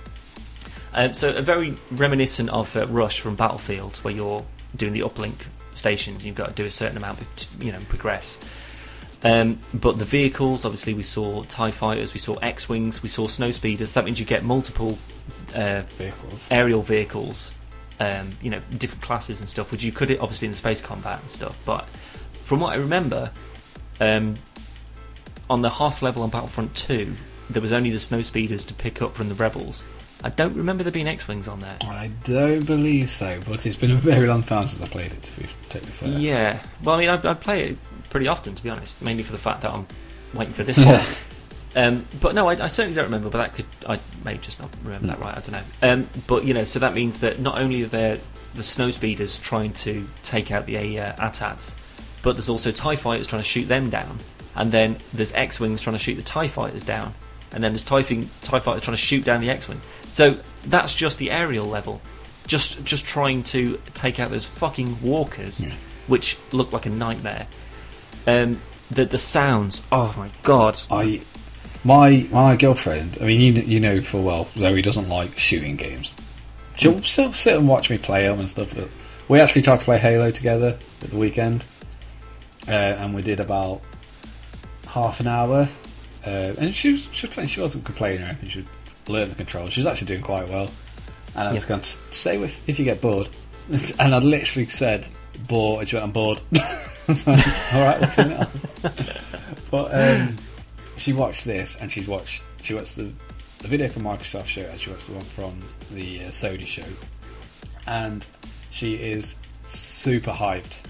Um, 0.94 1.14
so 1.14 1.34
a 1.34 1.42
very 1.42 1.76
reminiscent 1.90 2.50
of 2.50 2.76
uh, 2.76 2.86
Rush 2.86 3.20
from 3.20 3.34
Battlefield, 3.34 3.96
where 3.98 4.14
you're 4.14 4.44
doing 4.76 4.92
the 4.92 5.00
uplink 5.00 5.34
stations. 5.74 6.24
You've 6.24 6.34
got 6.34 6.48
to 6.48 6.54
do 6.54 6.64
a 6.64 6.70
certain 6.70 6.96
amount, 6.96 7.20
to, 7.36 7.64
you 7.64 7.72
know, 7.72 7.80
progress. 7.88 8.38
Um, 9.24 9.60
but 9.72 9.98
the 9.98 10.04
vehicles, 10.04 10.64
obviously, 10.64 10.94
we 10.94 11.02
saw 11.02 11.44
Tie 11.44 11.70
fighters, 11.70 12.12
we 12.12 12.20
saw 12.20 12.34
X 12.36 12.68
wings, 12.68 13.02
we 13.02 13.08
saw 13.08 13.28
snow 13.28 13.50
speeders. 13.52 13.94
That 13.94 14.04
means 14.04 14.18
you 14.18 14.26
get 14.26 14.44
multiple 14.44 14.98
uh, 15.54 15.82
Vehicles. 15.96 16.46
aerial 16.50 16.82
vehicles, 16.82 17.52
um, 18.00 18.32
you 18.42 18.50
know, 18.50 18.60
different 18.78 19.02
classes 19.02 19.40
and 19.40 19.48
stuff, 19.48 19.70
which 19.70 19.84
you 19.84 19.92
could 19.92 20.10
obviously 20.18 20.46
in 20.46 20.52
the 20.52 20.56
space 20.56 20.80
combat 20.80 21.20
and 21.20 21.30
stuff. 21.30 21.58
But 21.64 21.88
from 22.42 22.60
what 22.60 22.72
I 22.72 22.76
remember, 22.76 23.30
um, 24.00 24.34
on 25.48 25.62
the 25.62 25.70
Hoth 25.70 26.02
level 26.02 26.22
on 26.22 26.30
Battlefront 26.30 26.74
2, 26.74 27.14
there 27.50 27.62
was 27.62 27.72
only 27.72 27.90
the 27.90 28.00
snow 28.00 28.22
speeders 28.22 28.64
to 28.64 28.74
pick 28.74 29.00
up 29.00 29.14
from 29.14 29.28
the 29.28 29.34
rebels. 29.34 29.84
I 30.24 30.28
don't 30.28 30.54
remember 30.54 30.84
there 30.84 30.92
being 30.92 31.08
X 31.08 31.26
wings 31.26 31.48
on 31.48 31.60
there. 31.60 31.76
I 31.82 32.10
don't 32.24 32.64
believe 32.64 33.10
so, 33.10 33.40
but 33.48 33.66
it's 33.66 33.76
been 33.76 33.90
a 33.90 33.96
very 33.96 34.26
long 34.26 34.42
time 34.42 34.66
since 34.66 34.80
I 34.80 34.86
played 34.86 35.12
it. 35.12 35.22
To 35.22 35.40
be 35.40 35.48
totally 35.68 35.90
fair. 35.90 36.08
Yeah, 36.10 36.62
well, 36.84 36.96
I 36.96 36.98
mean, 36.98 37.08
I, 37.08 37.30
I 37.30 37.34
play 37.34 37.70
it 37.70 37.78
pretty 38.10 38.28
often, 38.28 38.54
to 38.54 38.62
be 38.62 38.70
honest, 38.70 39.02
mainly 39.02 39.22
for 39.22 39.32
the 39.32 39.38
fact 39.38 39.62
that 39.62 39.72
I'm 39.72 39.86
waiting 40.34 40.54
for 40.54 40.62
this 40.64 40.78
one. 40.78 41.00
Um, 41.74 42.06
but 42.20 42.34
no, 42.34 42.48
I, 42.48 42.64
I 42.64 42.66
certainly 42.68 42.94
don't 42.94 43.06
remember. 43.06 43.30
But 43.30 43.38
that 43.38 43.54
could 43.54 43.66
I 43.88 43.98
may 44.24 44.36
just 44.38 44.60
not 44.60 44.70
remember 44.84 45.08
that 45.08 45.18
right. 45.18 45.36
I 45.36 45.40
don't 45.40 45.52
know. 45.52 45.62
Um, 45.82 46.08
but 46.26 46.44
you 46.44 46.54
know, 46.54 46.64
so 46.64 46.78
that 46.80 46.94
means 46.94 47.20
that 47.20 47.40
not 47.40 47.58
only 47.58 47.82
are 47.82 47.88
there 47.88 48.18
the 48.54 48.62
snow 48.62 48.90
speeders 48.90 49.38
trying 49.38 49.72
to 49.72 50.06
take 50.22 50.50
out 50.50 50.66
the 50.66 50.76
uh, 51.00 51.14
ATATs, 51.14 51.74
but 52.22 52.34
there's 52.34 52.50
also 52.50 52.70
Tie 52.70 52.96
fighters 52.96 53.26
trying 53.26 53.42
to 53.42 53.48
shoot 53.48 53.64
them 53.64 53.88
down, 53.88 54.18
and 54.54 54.70
then 54.70 54.98
there's 55.14 55.32
X 55.32 55.58
wings 55.58 55.80
trying 55.80 55.96
to 55.96 56.02
shoot 56.02 56.16
the 56.16 56.22
Tie 56.22 56.48
fighters 56.48 56.82
down, 56.82 57.14
and 57.52 57.64
then 57.64 57.72
there's 57.72 57.84
Tie, 57.84 58.02
TIE 58.02 58.60
fighters 58.60 58.82
trying 58.82 58.96
to 58.96 59.02
shoot 59.02 59.24
down 59.24 59.40
the 59.40 59.50
X 59.50 59.68
wing. 59.68 59.80
So 60.12 60.38
that's 60.64 60.94
just 60.94 61.18
the 61.18 61.30
aerial 61.30 61.66
level, 61.66 62.00
just 62.46 62.84
just 62.84 63.04
trying 63.04 63.42
to 63.44 63.80
take 63.94 64.20
out 64.20 64.30
those 64.30 64.44
fucking 64.44 65.02
walkers, 65.02 65.60
Yeah. 65.60 65.72
which 66.06 66.36
look 66.52 66.72
like 66.72 66.84
a 66.86 66.90
nightmare. 66.90 67.46
Um, 68.26 68.60
the 68.90 69.06
the 69.06 69.18
sounds, 69.18 69.82
oh 69.90 70.14
my 70.16 70.28
god, 70.42 70.78
I, 70.90 71.22
my 71.82 72.26
my 72.30 72.56
girlfriend. 72.56 73.16
I 73.20 73.24
mean, 73.24 73.40
you 73.40 73.62
you 73.62 73.80
know 73.80 74.00
full 74.02 74.22
well 74.22 74.46
Zoe 74.56 74.82
doesn't 74.82 75.08
like 75.08 75.38
shooting 75.38 75.76
games. 75.76 76.14
She'll 76.76 77.02
still 77.02 77.32
sit 77.32 77.56
and 77.56 77.66
watch 77.66 77.90
me 77.90 77.98
play 77.98 78.26
them 78.28 78.38
and 78.38 78.48
stuff. 78.48 78.74
But 78.74 78.88
we 79.28 79.40
actually 79.40 79.62
tried 79.62 79.78
to 79.80 79.84
play 79.84 79.98
Halo 79.98 80.30
together 80.30 80.76
at 81.02 81.10
the 81.10 81.16
weekend, 81.16 81.64
uh, 82.68 82.70
and 82.70 83.14
we 83.14 83.22
did 83.22 83.40
about 83.40 83.80
half 84.88 85.20
an 85.20 85.26
hour. 85.26 85.68
Uh, 86.24 86.52
and 86.58 86.74
she 86.76 86.92
was 86.92 87.08
she 87.12 87.26
was 87.26 87.34
playing. 87.34 87.48
She 87.48 87.60
wasn't 87.60 87.84
complaining 87.84 88.22
or 88.22 88.26
anything. 88.26 88.48
She 88.50 88.64
learned 89.08 89.30
the 89.32 89.36
controls. 89.36 89.72
She's 89.72 89.86
actually 89.86 90.08
doing 90.08 90.22
quite 90.22 90.48
well. 90.48 90.70
And 91.34 91.48
I 91.48 91.52
was 91.52 91.62
Yeah. 91.62 91.68
going 91.68 91.80
to 91.80 91.96
stay 92.10 92.38
with 92.38 92.60
if 92.68 92.78
you 92.78 92.84
get 92.84 93.00
bored. 93.00 93.28
And 93.98 94.14
I 94.14 94.18
literally 94.18 94.68
said, 94.68 95.06
"Bored." 95.48 95.80
And 95.80 95.88
she 95.88 95.96
went, 95.96 96.04
"I'm 96.04 96.10
bored." 96.12 96.38
All 96.58 97.84
right, 97.84 98.00
we'll 98.00 98.10
turn 98.10 98.32
it 98.32 98.40
off. 98.40 99.28
But 99.70 99.94
um, 99.94 100.36
she 100.98 101.12
watched 101.14 101.44
this, 101.46 101.76
and 101.80 101.90
she's 101.90 102.06
watched. 102.06 102.42
She 102.62 102.74
watched 102.74 102.96
the 102.96 103.10
the 103.60 103.68
video 103.68 103.88
from 103.88 104.02
Microsoft 104.02 104.46
show, 104.46 104.60
and 104.62 104.78
she 104.78 104.90
watched 104.90 105.06
the 105.06 105.12
one 105.14 105.24
from 105.24 105.62
the 105.90 106.24
uh, 106.24 106.28
Sony 106.28 106.66
show, 106.66 106.82
and 107.86 108.26
she 108.70 108.94
is 108.96 109.36
super 109.64 110.32
hyped. 110.32 110.82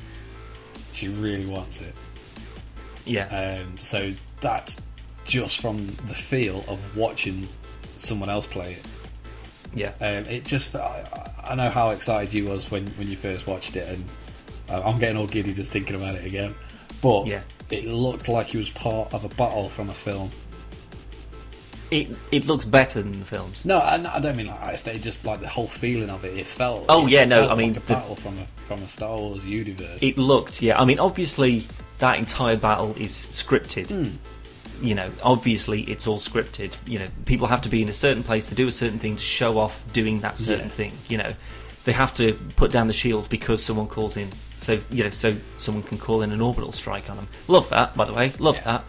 She 0.94 1.06
really 1.08 1.46
wants 1.46 1.80
it. 1.80 1.94
yeah, 3.04 3.60
Um, 3.62 3.76
so 3.78 4.12
that's 4.40 4.80
just 5.24 5.60
from 5.60 5.86
the 6.08 6.14
feel 6.14 6.64
of 6.68 6.96
watching 6.96 7.46
someone 8.02 8.28
else 8.28 8.46
play 8.46 8.72
it. 8.74 8.82
yeah. 9.74 9.92
Um, 10.00 10.24
it 10.26 10.44
just 10.44 10.74
I, 10.76 11.30
I 11.44 11.54
know 11.54 11.70
how 11.70 11.90
excited 11.90 12.32
you 12.34 12.48
was 12.48 12.70
when, 12.70 12.86
when 12.98 13.08
you 13.08 13.16
first 13.16 13.46
watched 13.46 13.76
it, 13.76 13.88
and 13.88 14.04
uh, 14.70 14.82
I'm 14.84 14.98
getting 14.98 15.16
all 15.16 15.26
giddy 15.26 15.52
just 15.54 15.70
thinking 15.70 15.96
about 15.96 16.14
it 16.14 16.24
again. 16.26 16.54
But 17.02 17.26
Yeah. 17.26 17.40
it 17.70 17.86
looked 17.86 18.28
like 18.28 18.54
it 18.54 18.58
was 18.58 18.70
part 18.70 19.12
of 19.12 19.24
a 19.24 19.28
battle 19.30 19.68
from 19.68 19.88
a 19.90 19.94
film. 19.94 20.30
It 21.90 22.08
it 22.30 22.46
looks 22.46 22.64
better 22.64 23.02
than 23.02 23.18
the 23.18 23.24
films. 23.26 23.66
No, 23.66 23.76
I, 23.78 23.94
I 24.16 24.18
don't 24.18 24.34
mean 24.36 24.46
like 24.46 24.62
I 24.62 24.74
say 24.76 24.98
just 24.98 25.22
like 25.26 25.40
the 25.40 25.48
whole 25.48 25.66
feeling 25.66 26.08
of 26.08 26.24
it. 26.24 26.38
It 26.38 26.46
felt. 26.46 26.86
Oh, 26.88 27.06
it 27.06 27.10
yeah, 27.12 27.24
no, 27.26 27.50
I 27.50 27.54
mean, 27.54 27.74
like 27.74 27.82
a 27.82 27.86
the- 27.86 27.94
battle 27.94 28.14
from 28.16 28.38
a 28.38 28.46
from 28.66 28.80
a 28.82 28.88
Star 28.88 29.14
Wars 29.16 29.44
universe. 29.44 29.98
It 30.00 30.16
looked, 30.16 30.62
yeah. 30.62 30.80
I 30.80 30.86
mean, 30.86 30.98
obviously 30.98 31.66
that 31.98 32.18
entire 32.18 32.56
battle 32.56 32.94
is 32.98 33.12
scripted. 33.12 33.88
Hmm. 33.90 34.16
You 34.82 34.94
know, 34.96 35.10
obviously 35.22 35.82
it's 35.82 36.06
all 36.06 36.18
scripted. 36.18 36.74
You 36.86 36.98
know, 36.98 37.06
people 37.24 37.46
have 37.46 37.62
to 37.62 37.68
be 37.68 37.82
in 37.82 37.88
a 37.88 37.94
certain 37.94 38.22
place 38.22 38.48
to 38.48 38.54
do 38.54 38.66
a 38.66 38.72
certain 38.72 38.98
thing 38.98 39.16
to 39.16 39.22
show 39.22 39.58
off 39.58 39.82
doing 39.92 40.20
that 40.20 40.36
certain 40.36 40.66
Yeah. 40.66 40.72
thing. 40.72 40.92
You 41.08 41.18
know, 41.18 41.32
they 41.84 41.92
have 41.92 42.12
to 42.14 42.34
put 42.56 42.72
down 42.72 42.86
the 42.88 42.92
shield 42.92 43.28
because 43.28 43.62
someone 43.62 43.86
calls 43.86 44.16
in. 44.16 44.28
So 44.58 44.80
you 44.90 45.04
know, 45.04 45.10
so 45.10 45.36
someone 45.58 45.82
can 45.84 45.98
call 45.98 46.22
in 46.22 46.32
an 46.32 46.40
orbital 46.40 46.72
strike 46.72 47.08
on 47.10 47.16
them. 47.16 47.28
Love 47.48 47.68
that, 47.70 47.96
by 47.96 48.04
the 48.04 48.12
way. 48.12 48.32
Love 48.38 48.56
Yeah. 48.56 48.80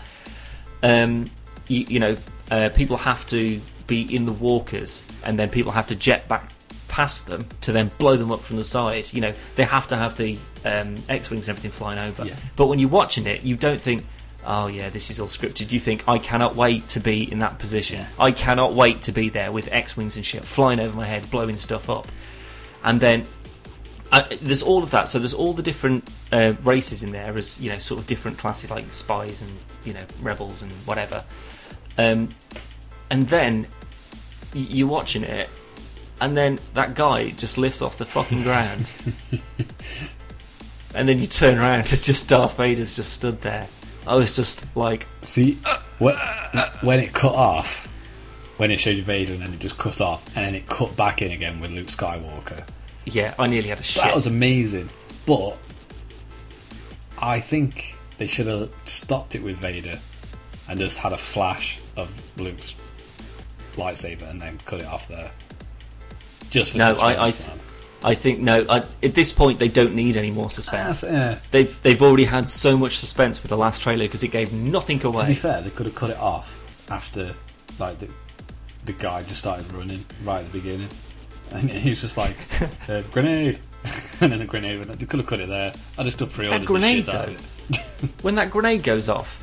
that. 0.81 1.03
Um, 1.03 1.25
you, 1.67 1.85
you 1.87 1.99
know, 1.99 2.17
uh, 2.51 2.69
people 2.75 2.97
have 2.97 3.25
to 3.27 3.61
be 3.87 4.01
in 4.15 4.25
the 4.25 4.31
walkers, 4.33 5.03
and 5.23 5.37
then 5.39 5.49
people 5.49 5.71
have 5.71 5.87
to 5.87 5.95
jet 5.95 6.27
back 6.27 6.51
past 6.87 7.25
them 7.27 7.47
to 7.61 7.71
then 7.71 7.89
blow 7.97 8.15
them 8.17 8.31
up 8.31 8.39
from 8.41 8.57
the 8.57 8.63
side. 8.63 9.05
You 9.11 9.21
know, 9.21 9.33
they 9.55 9.63
have 9.63 9.87
to 9.87 9.95
have 9.95 10.15
the 10.17 10.37
um, 10.65 10.95
X-wings 11.09 11.47
and 11.47 11.57
everything 11.57 11.71
flying 11.71 11.97
over. 11.99 12.25
Yeah. 12.25 12.35
But 12.55 12.67
when 12.67 12.77
you're 12.79 12.89
watching 12.89 13.25
it, 13.25 13.43
you 13.43 13.55
don't 13.55 13.81
think, 13.81 14.05
"Oh 14.45 14.67
yeah, 14.67 14.89
this 14.89 15.09
is 15.09 15.19
all 15.19 15.27
scripted." 15.27 15.71
You 15.71 15.79
think, 15.79 16.07
"I 16.07 16.17
cannot 16.17 16.55
wait 16.55 16.87
to 16.89 16.99
be 16.99 17.31
in 17.31 17.39
that 17.39 17.59
position. 17.59 17.99
Yeah. 17.99 18.07
I 18.19 18.31
cannot 18.31 18.73
wait 18.73 19.03
to 19.03 19.11
be 19.11 19.29
there 19.29 19.51
with 19.51 19.71
X-wings 19.71 20.15
and 20.15 20.25
shit 20.25 20.43
flying 20.45 20.79
over 20.79 20.95
my 20.95 21.05
head, 21.05 21.29
blowing 21.31 21.57
stuff 21.57 21.89
up." 21.89 22.07
And 22.83 22.99
then 22.99 23.25
uh, 24.13 24.23
there's 24.41 24.61
all 24.61 24.83
of 24.83 24.91
that. 24.91 25.07
So 25.07 25.17
there's 25.17 25.33
all 25.33 25.53
the 25.53 25.63
different 25.63 26.07
uh, 26.31 26.53
races 26.63 27.01
in 27.01 27.11
there, 27.11 27.35
as 27.35 27.59
you 27.59 27.69
know, 27.69 27.79
sort 27.79 27.99
of 27.99 28.05
different 28.05 28.37
classes 28.37 28.69
like 28.69 28.91
spies 28.91 29.41
and 29.41 29.51
you 29.83 29.93
know 29.93 30.05
rebels 30.21 30.61
and 30.61 30.71
whatever. 30.85 31.23
Um, 31.97 32.29
and 33.09 33.27
then 33.27 33.67
you're 34.53 34.87
watching 34.87 35.23
it, 35.23 35.49
and 36.21 36.37
then 36.37 36.59
that 36.75 36.93
guy 36.93 37.31
just 37.31 37.57
lifts 37.57 37.81
off 37.81 37.97
the 37.97 38.05
fucking 38.05 38.43
ground, 38.43 38.93
and 40.95 41.09
then 41.09 41.17
you 41.17 41.25
turn 41.25 41.57
around 41.57 41.79
and 41.79 41.87
just 41.87 42.29
Darth 42.29 42.57
Vader's 42.57 42.93
just 42.95 43.13
stood 43.13 43.41
there. 43.41 43.67
I 44.07 44.15
was 44.15 44.35
just 44.35 44.65
like, 44.75 45.07
See, 45.21 45.53
when, 45.99 46.15
when 46.81 46.99
it 46.99 47.13
cut 47.13 47.33
off, 47.33 47.87
when 48.57 48.69
it 48.71 48.79
showed 48.79 48.97
Vader 48.97 49.33
and 49.33 49.41
then 49.41 49.53
it 49.53 49.59
just 49.59 49.77
cut 49.77 50.01
off, 50.01 50.25
and 50.35 50.45
then 50.45 50.55
it 50.55 50.67
cut 50.67 50.95
back 50.95 51.21
in 51.21 51.31
again 51.31 51.59
with 51.59 51.71
Luke 51.71 51.87
Skywalker. 51.87 52.67
yeah, 53.05 53.33
I 53.39 53.47
nearly 53.47 53.69
had 53.69 53.79
a 53.79 53.83
shit. 53.83 54.03
That 54.03 54.13
was 54.15 54.27
amazing. 54.27 54.89
But 55.25 55.55
I 57.17 57.39
think 57.39 57.95
they 58.17 58.27
should 58.27 58.47
have 58.47 58.73
stopped 58.85 59.35
it 59.35 59.43
with 59.43 59.57
Vader 59.57 59.99
and 60.67 60.79
just 60.79 60.97
had 60.99 61.13
a 61.13 61.17
flash 61.17 61.79
of 61.95 62.13
Luke's 62.37 62.75
lightsaber 63.73 64.29
and 64.29 64.41
then 64.41 64.57
cut 64.65 64.79
it 64.81 64.85
off 64.87 65.07
there. 65.07 65.31
Just 66.49 66.73
for 66.73 66.77
No, 66.79 66.93
I- 67.01 67.15
I- 67.15 67.31
man. 67.31 67.59
I 68.03 68.15
think 68.15 68.39
no. 68.39 68.65
I, 68.69 68.77
at 69.01 69.13
this 69.15 69.31
point, 69.31 69.59
they 69.59 69.69
don't 69.69 69.95
need 69.95 70.17
any 70.17 70.31
more 70.31 70.49
suspense. 70.49 71.01
That's- 71.01 71.35
yeah. 71.35 71.39
They've 71.51 71.81
they've 71.83 72.01
already 72.01 72.25
had 72.25 72.49
so 72.49 72.77
much 72.77 72.97
suspense 72.97 73.41
with 73.41 73.49
the 73.49 73.57
last 73.57 73.81
trailer 73.81 74.05
because 74.05 74.23
it 74.23 74.29
gave 74.31 74.51
nothing 74.53 75.03
away. 75.05 75.21
To 75.21 75.27
be 75.27 75.35
fair, 75.35 75.61
they 75.61 75.69
could 75.69 75.85
have 75.85 75.95
cut 75.95 76.09
it 76.09 76.17
off 76.17 76.87
after, 76.91 77.33
like 77.79 77.99
the 77.99 78.09
the 78.85 78.93
guy 78.93 79.23
just 79.23 79.39
started 79.39 79.71
running 79.71 80.03
right 80.25 80.39
at 80.45 80.51
the 80.51 80.59
beginning, 80.59 80.89
and 81.51 81.69
he 81.83 81.89
was 81.91 82.01
just 82.01 82.17
like 82.17 82.35
uh, 82.89 83.01
grenade, 83.11 83.59
and 84.21 84.31
then 84.31 84.41
a 84.41 84.45
grenade. 84.45 84.77
Went, 84.79 84.99
they 84.99 85.05
could 85.05 85.19
have 85.19 85.27
cut 85.27 85.39
it 85.39 85.47
there. 85.47 85.73
I 85.97 86.03
just 86.03 86.17
That 86.17 86.65
grenade, 86.65 87.05
the 87.05 87.11
shit 87.11 87.21
out 87.21 87.27
of 87.29 88.03
it. 88.03 88.09
when 88.23 88.35
that 88.35 88.51
grenade 88.51 88.83
goes 88.83 89.07
off, 89.07 89.39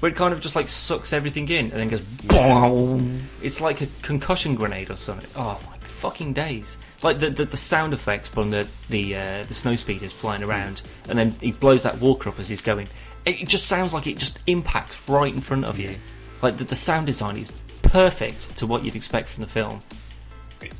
where 0.00 0.10
it 0.10 0.16
kind 0.16 0.32
of 0.32 0.40
just 0.40 0.56
like 0.56 0.68
sucks 0.68 1.12
everything 1.12 1.48
in 1.48 1.66
and 1.70 1.72
then 1.72 1.88
goes 1.88 2.00
boom. 2.00 3.20
It's 3.42 3.60
like 3.60 3.82
a 3.82 3.88
concussion 4.02 4.54
grenade 4.54 4.90
or 4.90 4.96
something. 4.96 5.28
Oh 5.36 5.60
fucking 6.00 6.32
days! 6.32 6.76
Like 7.02 7.18
the 7.18 7.30
the, 7.30 7.44
the 7.44 7.56
sound 7.56 7.94
effects 7.94 8.28
from 8.28 8.50
the 8.50 8.66
the 8.88 9.16
uh, 9.16 9.44
the 9.44 9.54
snow 9.54 9.76
speeders 9.76 10.12
flying 10.12 10.42
around, 10.42 10.82
and 11.08 11.18
then 11.18 11.36
he 11.40 11.52
blows 11.52 11.82
that 11.84 12.00
walker 12.00 12.28
up 12.30 12.38
as 12.38 12.48
he's 12.48 12.62
going. 12.62 12.88
It, 13.24 13.42
it 13.42 13.48
just 13.48 13.66
sounds 13.66 13.92
like 13.92 14.06
it 14.06 14.18
just 14.18 14.38
impacts 14.46 15.08
right 15.08 15.32
in 15.32 15.40
front 15.40 15.64
of 15.64 15.78
you. 15.78 15.96
Like 16.42 16.56
the, 16.56 16.64
the 16.64 16.74
sound 16.74 17.06
design 17.06 17.36
is 17.36 17.52
perfect 17.82 18.56
to 18.56 18.66
what 18.66 18.84
you'd 18.84 18.96
expect 18.96 19.28
from 19.28 19.42
the 19.42 19.48
film. 19.48 19.82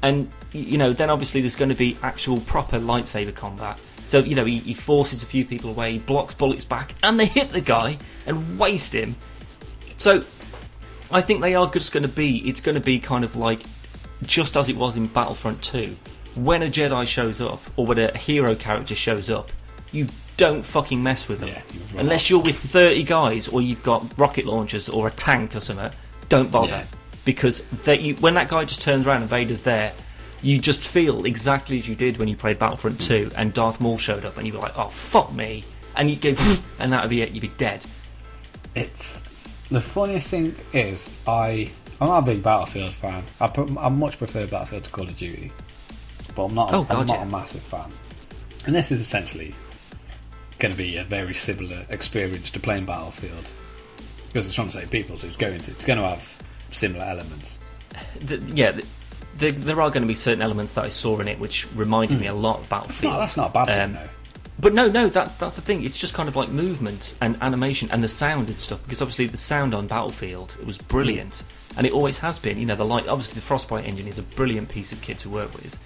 And 0.02 0.30
you 0.52 0.78
know, 0.78 0.92
then 0.92 1.10
obviously 1.10 1.40
there's 1.40 1.56
going 1.56 1.68
to 1.70 1.74
be 1.74 1.96
actual 2.02 2.40
proper 2.40 2.78
lightsaber 2.78 3.34
combat. 3.34 3.78
So 4.06 4.20
you 4.20 4.34
know, 4.34 4.44
he, 4.44 4.58
he 4.58 4.74
forces 4.74 5.22
a 5.22 5.26
few 5.26 5.44
people 5.44 5.70
away, 5.70 5.92
he 5.92 5.98
blocks 5.98 6.34
bullets 6.34 6.64
back, 6.64 6.94
and 7.02 7.20
they 7.20 7.26
hit 7.26 7.50
the 7.50 7.60
guy 7.60 7.98
and 8.26 8.58
waste 8.58 8.94
him. 8.94 9.16
So 9.96 10.24
I 11.10 11.20
think 11.20 11.40
they 11.40 11.54
are 11.54 11.70
just 11.70 11.92
going 11.92 12.02
to 12.04 12.08
be. 12.08 12.48
It's 12.48 12.60
going 12.60 12.74
to 12.74 12.80
be 12.80 12.98
kind 12.98 13.24
of 13.24 13.36
like 13.36 13.60
just 14.30 14.56
as 14.56 14.68
it 14.68 14.76
was 14.76 14.96
in 14.96 15.08
Battlefront 15.08 15.60
2. 15.62 15.96
When 16.36 16.62
a 16.62 16.66
Jedi 16.66 17.04
shows 17.06 17.40
up, 17.40 17.60
or 17.76 17.84
when 17.84 17.98
a 17.98 18.16
hero 18.16 18.54
character 18.54 18.94
shows 18.94 19.28
up, 19.28 19.50
you 19.90 20.06
don't 20.36 20.62
fucking 20.62 21.02
mess 21.02 21.28
with 21.28 21.40
them. 21.40 21.48
Yeah, 21.48 21.62
you 21.72 21.98
Unless 21.98 22.30
you're 22.30 22.40
with 22.40 22.56
30 22.56 23.02
guys, 23.02 23.48
or 23.48 23.60
you've 23.60 23.82
got 23.82 24.16
rocket 24.16 24.46
launchers, 24.46 24.88
or 24.88 25.08
a 25.08 25.10
tank 25.10 25.56
or 25.56 25.60
something, 25.60 25.90
don't 26.28 26.50
bother. 26.50 26.68
Yeah. 26.68 26.84
Because 27.24 27.68
that 27.84 28.00
you, 28.00 28.14
when 28.16 28.34
that 28.34 28.48
guy 28.48 28.64
just 28.64 28.80
turns 28.80 29.04
around 29.04 29.22
and 29.22 29.28
Vader's 29.28 29.62
there, 29.62 29.92
you 30.42 30.60
just 30.60 30.86
feel 30.86 31.26
exactly 31.26 31.78
as 31.78 31.88
you 31.88 31.96
did 31.96 32.16
when 32.16 32.28
you 32.28 32.36
played 32.36 32.58
Battlefront 32.58 33.00
2 33.00 33.32
and 33.36 33.52
Darth 33.52 33.80
Maul 33.80 33.98
showed 33.98 34.24
up, 34.24 34.38
and 34.38 34.46
you 34.46 34.52
were 34.52 34.60
like, 34.60 34.78
oh, 34.78 34.88
fuck 34.88 35.34
me. 35.34 35.64
And 35.96 36.08
you 36.08 36.14
go, 36.14 36.36
and 36.78 36.92
that 36.92 37.02
would 37.02 37.10
be 37.10 37.22
it, 37.22 37.32
you'd 37.32 37.40
be 37.40 37.50
dead. 37.58 37.84
It's 38.76 39.20
the 39.70 39.80
funniest 39.80 40.28
thing 40.28 40.54
is 40.72 41.10
I 41.26 41.70
I'm 42.00 42.08
not 42.08 42.18
a 42.18 42.26
big 42.26 42.42
Battlefield 42.42 42.92
fan. 42.92 43.22
I 43.40 43.48
put, 43.48 43.76
I 43.76 43.88
much 43.88 44.18
prefer 44.18 44.46
Battlefield 44.46 44.84
to 44.84 44.90
Call 44.90 45.04
of 45.04 45.16
Duty, 45.16 45.52
but 46.34 46.46
I'm 46.46 46.54
not. 46.54 46.72
Oh, 46.72 46.86
I'm 46.88 47.06
not 47.06 47.18
yeah. 47.18 47.22
a 47.22 47.26
massive 47.26 47.62
fan. 47.62 47.90
And 48.66 48.74
this 48.74 48.90
is 48.90 49.00
essentially 49.00 49.54
going 50.58 50.72
to 50.72 50.78
be 50.78 50.96
a 50.96 51.04
very 51.04 51.34
similar 51.34 51.86
experience 51.90 52.50
to 52.52 52.60
playing 52.60 52.86
Battlefield 52.86 53.50
because 54.28 54.46
it's 54.46 54.54
from 54.54 54.66
the 54.66 54.72
same 54.72 54.88
people, 54.88 55.18
so 55.18 55.26
it's 55.26 55.36
going 55.36 55.60
to 55.60 55.70
it's 55.70 55.84
going 55.84 55.98
to 55.98 56.04
have 56.04 56.42
similar 56.70 57.04
elements. 57.04 57.58
the, 58.20 58.38
yeah, 58.54 58.70
the, 58.70 58.86
the, 59.38 59.50
there 59.50 59.80
are 59.80 59.90
going 59.90 60.02
to 60.02 60.08
be 60.08 60.14
certain 60.14 60.42
elements 60.42 60.72
that 60.72 60.84
I 60.84 60.88
saw 60.88 61.18
in 61.18 61.28
it 61.28 61.38
which 61.38 61.66
reminded 61.74 62.20
me 62.20 62.28
a 62.28 62.34
lot 62.34 62.60
of 62.60 62.68
Battlefield. 62.68 63.12
not, 63.12 63.18
that's 63.20 63.36
not 63.36 63.50
a 63.50 63.52
bad 63.52 63.68
Um, 63.68 63.94
thing 63.94 64.02
though. 64.02 64.10
But 64.60 64.74
no, 64.74 64.88
no, 64.88 65.08
that's 65.08 65.36
that's 65.36 65.56
the 65.56 65.62
thing. 65.62 65.84
It's 65.84 65.96
just 65.96 66.12
kind 66.12 66.28
of 66.28 66.36
like 66.36 66.50
movement 66.50 67.14
and 67.20 67.36
animation 67.40 67.90
and 67.90 68.04
the 68.04 68.08
sound 68.08 68.48
and 68.48 68.58
stuff. 68.58 68.82
Because 68.84 69.00
obviously 69.02 69.26
the 69.26 69.38
sound 69.38 69.74
on 69.74 69.86
Battlefield 69.86 70.56
it 70.60 70.66
was 70.66 70.78
brilliant, 70.78 71.42
and 71.76 71.86
it 71.86 71.92
always 71.92 72.18
has 72.18 72.38
been. 72.38 72.58
You 72.58 72.66
know, 72.66 72.76
the 72.76 72.84
light. 72.84 73.08
Obviously, 73.08 73.34
the 73.34 73.40
Frostbite 73.42 73.84
engine 73.86 74.06
is 74.08 74.18
a 74.18 74.22
brilliant 74.22 74.68
piece 74.68 74.92
of 74.92 75.00
kit 75.02 75.18
to 75.20 75.28
work 75.28 75.52
with, 75.54 75.78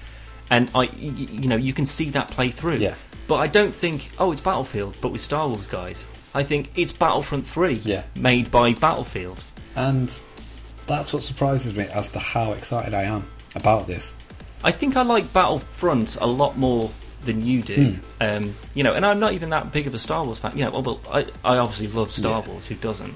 and 0.51 0.71
I, 0.75 0.85
you 0.85 1.49
know, 1.49 1.57
you 1.57 1.73
can 1.73 1.87
see 1.87 2.11
that 2.11 2.29
play 2.29 2.49
through. 2.51 2.77
Yeah. 2.79 2.95
But 3.27 3.37
I 3.37 3.47
don't 3.47 3.75
think, 3.75 4.11
oh, 4.19 4.33
it's 4.33 4.41
Battlefield, 4.43 4.97
but 5.01 5.09
with 5.11 5.21
Star 5.23 5.49
Wars 5.49 5.67
guys. 5.67 6.07
I 6.35 6.43
think 6.43 6.71
it's 6.77 6.93
Battlefront 6.93 7.47
Three, 7.47 7.81
Yeah. 7.85 8.03
made 8.17 8.51
by 8.51 8.75
Battlefield. 8.75 9.43
And 9.77 10.09
that's 10.87 11.13
what 11.13 11.23
surprises 11.23 11.75
me 11.75 11.85
as 11.85 12.09
to 12.11 12.19
how 12.19 12.53
excited 12.53 12.93
I 12.93 13.05
am 13.05 13.25
about 13.55 13.87
this. 13.87 14.13
I 14.63 14.71
think 14.73 14.97
I 14.97 15.03
like 15.03 15.33
Battlefront 15.33 16.17
a 16.21 16.27
lot 16.27 16.59
more 16.59 16.91
than 17.25 17.47
you 17.47 17.63
do. 17.63 17.93
Hmm. 17.93 18.01
Um, 18.21 18.55
you 18.75 18.83
know, 18.83 18.95
and 18.95 19.07
I'm 19.07 19.21
not 19.21 19.33
even 19.33 19.51
that 19.51 19.73
big 19.73 19.87
of 19.87 19.95
a 19.95 19.99
Star 19.99 20.25
Wars 20.25 20.39
fan. 20.39 20.53
You 20.59 20.65
know, 20.65 20.71
well, 20.73 20.83
well 20.83 21.01
I, 21.11 21.27
I 21.45 21.59
obviously 21.59 21.87
love 21.89 22.11
Star 22.11 22.43
Yeah. 22.45 22.51
Wars. 22.53 22.67
Who 22.67 22.75
doesn't? 22.75 23.15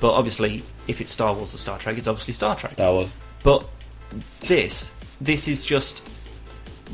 But 0.00 0.12
obviously, 0.12 0.62
if 0.88 1.00
it's 1.00 1.10
Star 1.10 1.34
Wars 1.34 1.54
or 1.54 1.58
Star 1.58 1.78
Trek, 1.78 1.98
it's 1.98 2.08
obviously 2.08 2.34
Star 2.34 2.56
Trek. 2.56 2.72
Star 2.72 2.92
Wars. 2.92 3.10
But 3.42 3.68
this, 4.40 4.90
this 5.20 5.48
is 5.48 5.64
just. 5.64 6.02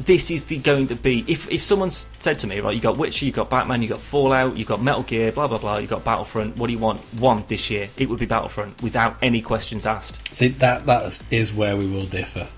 This 0.06 0.30
is 0.30 0.46
the 0.46 0.56
going 0.56 0.88
to 0.88 0.94
be. 0.94 1.22
If 1.28 1.50
if 1.50 1.62
someone 1.62 1.90
said 1.90 2.38
to 2.38 2.46
me, 2.46 2.60
right, 2.60 2.74
you 2.74 2.80
got 2.80 2.96
Witcher, 2.96 3.26
you 3.26 3.30
got 3.32 3.50
Batman, 3.50 3.82
you 3.82 3.88
got 3.88 3.98
Fallout, 3.98 4.56
you 4.56 4.64
got 4.64 4.80
Metal 4.80 5.02
Gear, 5.02 5.32
blah 5.32 5.46
blah 5.48 5.58
blah, 5.58 5.76
you 5.76 5.86
got 5.86 6.02
Battlefront. 6.02 6.56
What 6.56 6.68
do 6.68 6.72
you 6.72 6.78
want? 6.78 7.00
One 7.20 7.44
this 7.48 7.70
year, 7.70 7.90
it 7.98 8.08
would 8.08 8.18
be 8.18 8.24
Battlefront 8.24 8.82
without 8.82 9.18
any 9.20 9.42
questions 9.42 9.84
asked. 9.84 10.34
See 10.34 10.48
that 10.48 10.86
that 10.86 11.22
is 11.30 11.52
where 11.52 11.76
we 11.76 11.86
will 11.86 12.06
differ. 12.06 12.48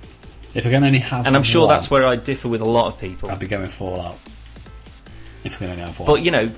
If 0.55 0.64
we're 0.64 0.70
going 0.70 0.82
to 0.82 0.86
only 0.86 1.01
have, 1.01 1.26
And 1.26 1.34
I'm 1.34 1.42
sure 1.42 1.66
one, 1.66 1.74
that's 1.74 1.90
where 1.90 2.07
I 2.07 2.14
differ 2.14 2.47
with 2.47 2.61
a 2.61 2.64
lot 2.64 2.86
of 2.86 3.01
people. 3.01 3.28
I'd 3.28 3.40
be 3.40 3.49
going 3.49 3.66
Fallout. 3.68 4.16
If 5.45 5.61
we're 5.61 5.66
going 5.66 5.78
to 5.78 5.82
only 5.82 5.92
have 5.92 6.01
one, 6.01 6.07
But 6.07 6.22
you 6.22 6.30
know, 6.30 6.49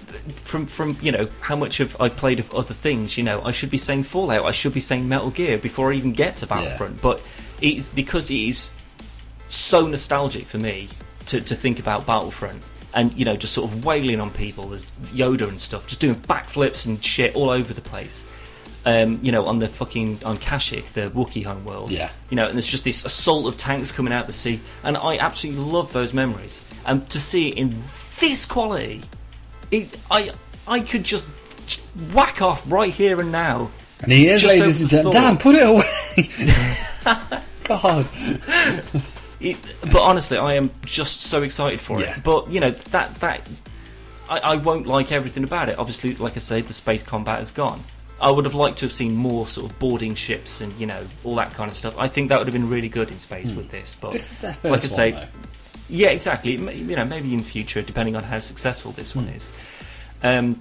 from 0.44 0.66
from 0.66 0.96
you 1.02 1.10
know 1.10 1.28
how 1.40 1.56
much 1.56 1.78
have 1.78 2.00
I 2.00 2.08
played 2.08 2.38
of 2.38 2.54
other 2.54 2.72
things, 2.72 3.18
you 3.18 3.24
know, 3.24 3.42
I 3.42 3.50
should 3.50 3.70
be 3.70 3.78
saying 3.78 4.04
Fallout, 4.04 4.44
I 4.44 4.52
should 4.52 4.74
be 4.74 4.80
saying 4.80 5.08
Metal 5.08 5.30
Gear 5.30 5.58
before 5.58 5.92
I 5.92 5.96
even 5.96 6.12
get 6.12 6.36
to 6.36 6.46
Battlefront. 6.46 7.02
But 7.02 7.20
it's 7.60 7.88
because 7.88 8.30
it 8.30 8.38
is 8.38 8.70
so 9.48 9.86
nostalgic 9.86 10.44
for 10.44 10.58
me 10.58 10.88
to, 11.26 11.40
to 11.40 11.54
think 11.54 11.78
about 11.80 12.06
Battlefront. 12.06 12.62
And 12.94 13.12
you 13.18 13.24
know, 13.24 13.36
just 13.36 13.52
sort 13.52 13.70
of 13.70 13.84
wailing 13.84 14.20
on 14.20 14.30
people. 14.30 14.72
as 14.72 14.86
Yoda 15.12 15.48
and 15.48 15.60
stuff, 15.60 15.86
just 15.88 16.00
doing 16.00 16.14
backflips 16.14 16.86
and 16.86 17.04
shit 17.04 17.34
all 17.34 17.50
over 17.50 17.74
the 17.74 17.82
place. 17.82 18.24
Um, 18.86 19.18
you 19.20 19.32
know, 19.32 19.46
on 19.46 19.58
the 19.58 19.66
fucking 19.66 20.20
on 20.24 20.38
Kashyyyk, 20.38 20.92
the 20.92 21.10
Wookiee 21.10 21.44
homeworld. 21.44 21.90
Yeah. 21.90 22.08
You 22.30 22.36
know, 22.36 22.46
and 22.46 22.54
there's 22.54 22.68
just 22.68 22.84
this 22.84 23.04
assault 23.04 23.48
of 23.48 23.58
tanks 23.58 23.90
coming 23.90 24.12
out 24.12 24.28
the 24.28 24.32
sea, 24.32 24.60
and 24.84 24.96
I 24.96 25.18
absolutely 25.18 25.64
love 25.64 25.92
those 25.92 26.12
memories. 26.12 26.62
And 26.86 27.08
to 27.10 27.20
see 27.20 27.48
it 27.48 27.58
in 27.58 27.74
this 28.20 28.46
quality, 28.46 29.02
it, 29.70 29.94
I 30.10 30.30
I 30.66 30.80
could 30.80 31.04
just 31.04 31.26
whack 32.12 32.42
off 32.42 32.70
right 32.70 32.92
here 32.92 33.20
and 33.20 33.30
now. 33.32 33.70
and 34.02 34.12
he 34.12 34.28
is, 34.28 34.42
just 34.42 34.58
ladies 34.58 34.80
and 34.80 34.90
gentlemen. 34.90 35.22
Dan, 35.22 35.36
put 35.38 35.54
it 35.56 35.66
away. 35.66 37.40
God, 37.64 38.06
It, 39.40 39.58
but 39.82 39.96
honestly, 40.00 40.38
I 40.38 40.54
am 40.54 40.70
just 40.86 41.20
so 41.22 41.42
excited 41.42 41.80
for 41.80 42.00
Yeah. 42.00 42.16
it. 42.16 42.22
But 42.24 42.48
you 42.48 42.60
know 42.60 42.70
that 42.70 43.14
that 43.16 43.46
I, 44.30 44.38
I 44.38 44.56
won't 44.56 44.86
like 44.86 45.12
everything 45.12 45.44
about 45.44 45.68
it. 45.68 45.78
Obviously, 45.78 46.14
like 46.16 46.36
I 46.36 46.40
say, 46.40 46.60
the 46.62 46.72
space 46.72 47.02
combat 47.02 47.42
is 47.42 47.50
gone. 47.50 47.80
I 48.20 48.30
would 48.30 48.46
have 48.46 48.54
liked 48.54 48.78
to 48.78 48.86
have 48.86 48.92
seen 48.94 49.14
more 49.14 49.46
sort 49.46 49.70
of 49.70 49.78
boarding 49.78 50.14
ships 50.14 50.60
and 50.62 50.72
you 50.80 50.86
know 50.86 51.04
all 51.22 51.34
that 51.36 51.52
kind 51.52 51.70
of 51.70 51.76
stuff. 51.76 51.98
I 51.98 52.08
think 52.08 52.30
that 52.30 52.38
would 52.38 52.46
have 52.46 52.54
been 52.54 52.70
really 52.70 52.88
good 52.88 53.10
in 53.10 53.18
space 53.18 53.52
with 53.52 53.70
this. 53.70 53.96
But 54.00 54.08
Hmm. 54.08 54.12
this 54.14 54.30
is 54.32 54.38
their 54.38 54.54
first 54.54 54.64
like 54.72 54.84
I 54.84 54.86
say, 54.86 55.12
one. 55.12 55.28
Yeah, 55.88 56.08
exactly. 56.08 56.52
You 56.56 56.96
know, 56.96 57.04
maybe 57.04 57.32
in 57.32 57.42
future, 57.42 57.82
depending 57.82 58.16
on 58.16 58.24
how 58.24 58.38
successful 58.40 58.92
this 58.92 59.14
one 59.14 59.26
Hmm. 59.26 59.36
is. 59.36 59.50
Um, 60.22 60.58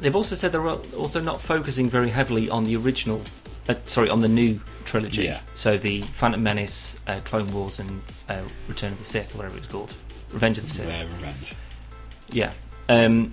they've 0.00 0.16
also 0.16 0.34
said 0.34 0.52
they're 0.52 0.66
also 0.66 1.20
not 1.20 1.40
focusing 1.40 1.88
very 1.88 2.10
heavily 2.10 2.50
on 2.50 2.64
the 2.64 2.76
original 2.76 3.22
uh, 3.68 3.74
sorry, 3.84 4.08
on 4.08 4.22
the 4.22 4.28
new 4.28 4.60
trilogy. 4.86 5.24
Yeah. 5.24 5.40
So 5.54 5.76
the 5.76 6.00
Phantom 6.00 6.42
Menace, 6.42 6.98
uh, 7.06 7.20
Clone 7.24 7.52
Wars, 7.52 7.78
and 7.78 8.00
uh, 8.28 8.40
Return 8.66 8.92
of 8.92 8.98
the 8.98 9.04
Sith, 9.04 9.34
or 9.34 9.38
whatever 9.38 9.58
it's 9.58 9.66
called, 9.66 9.92
Revenge 10.32 10.58
of 10.58 10.64
the 10.64 10.70
Sith. 10.70 10.86
Uh, 11.00 11.04
revenge. 11.04 11.54
Yeah. 12.30 12.52
Um, 12.88 13.32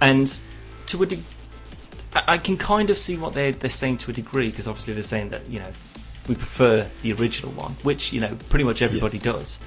and 0.00 0.40
to 0.86 1.02
a 1.02 1.06
de- 1.06 1.18
I, 2.14 2.38
can 2.38 2.56
kind 2.56 2.88
of 2.88 2.98
see 2.98 3.16
what 3.16 3.34
they're, 3.34 3.52
they're 3.52 3.68
saying 3.68 3.98
to 3.98 4.10
a 4.10 4.14
degree, 4.14 4.48
because 4.50 4.68
obviously 4.68 4.94
they're 4.94 5.02
saying 5.02 5.30
that, 5.30 5.48
you 5.48 5.58
know, 5.58 5.72
we 6.28 6.34
prefer 6.34 6.88
the 7.02 7.12
original 7.12 7.52
one, 7.52 7.72
which, 7.82 8.12
you 8.12 8.20
know, 8.20 8.36
pretty 8.48 8.64
much 8.64 8.80
everybody 8.80 9.18
does. 9.18 9.58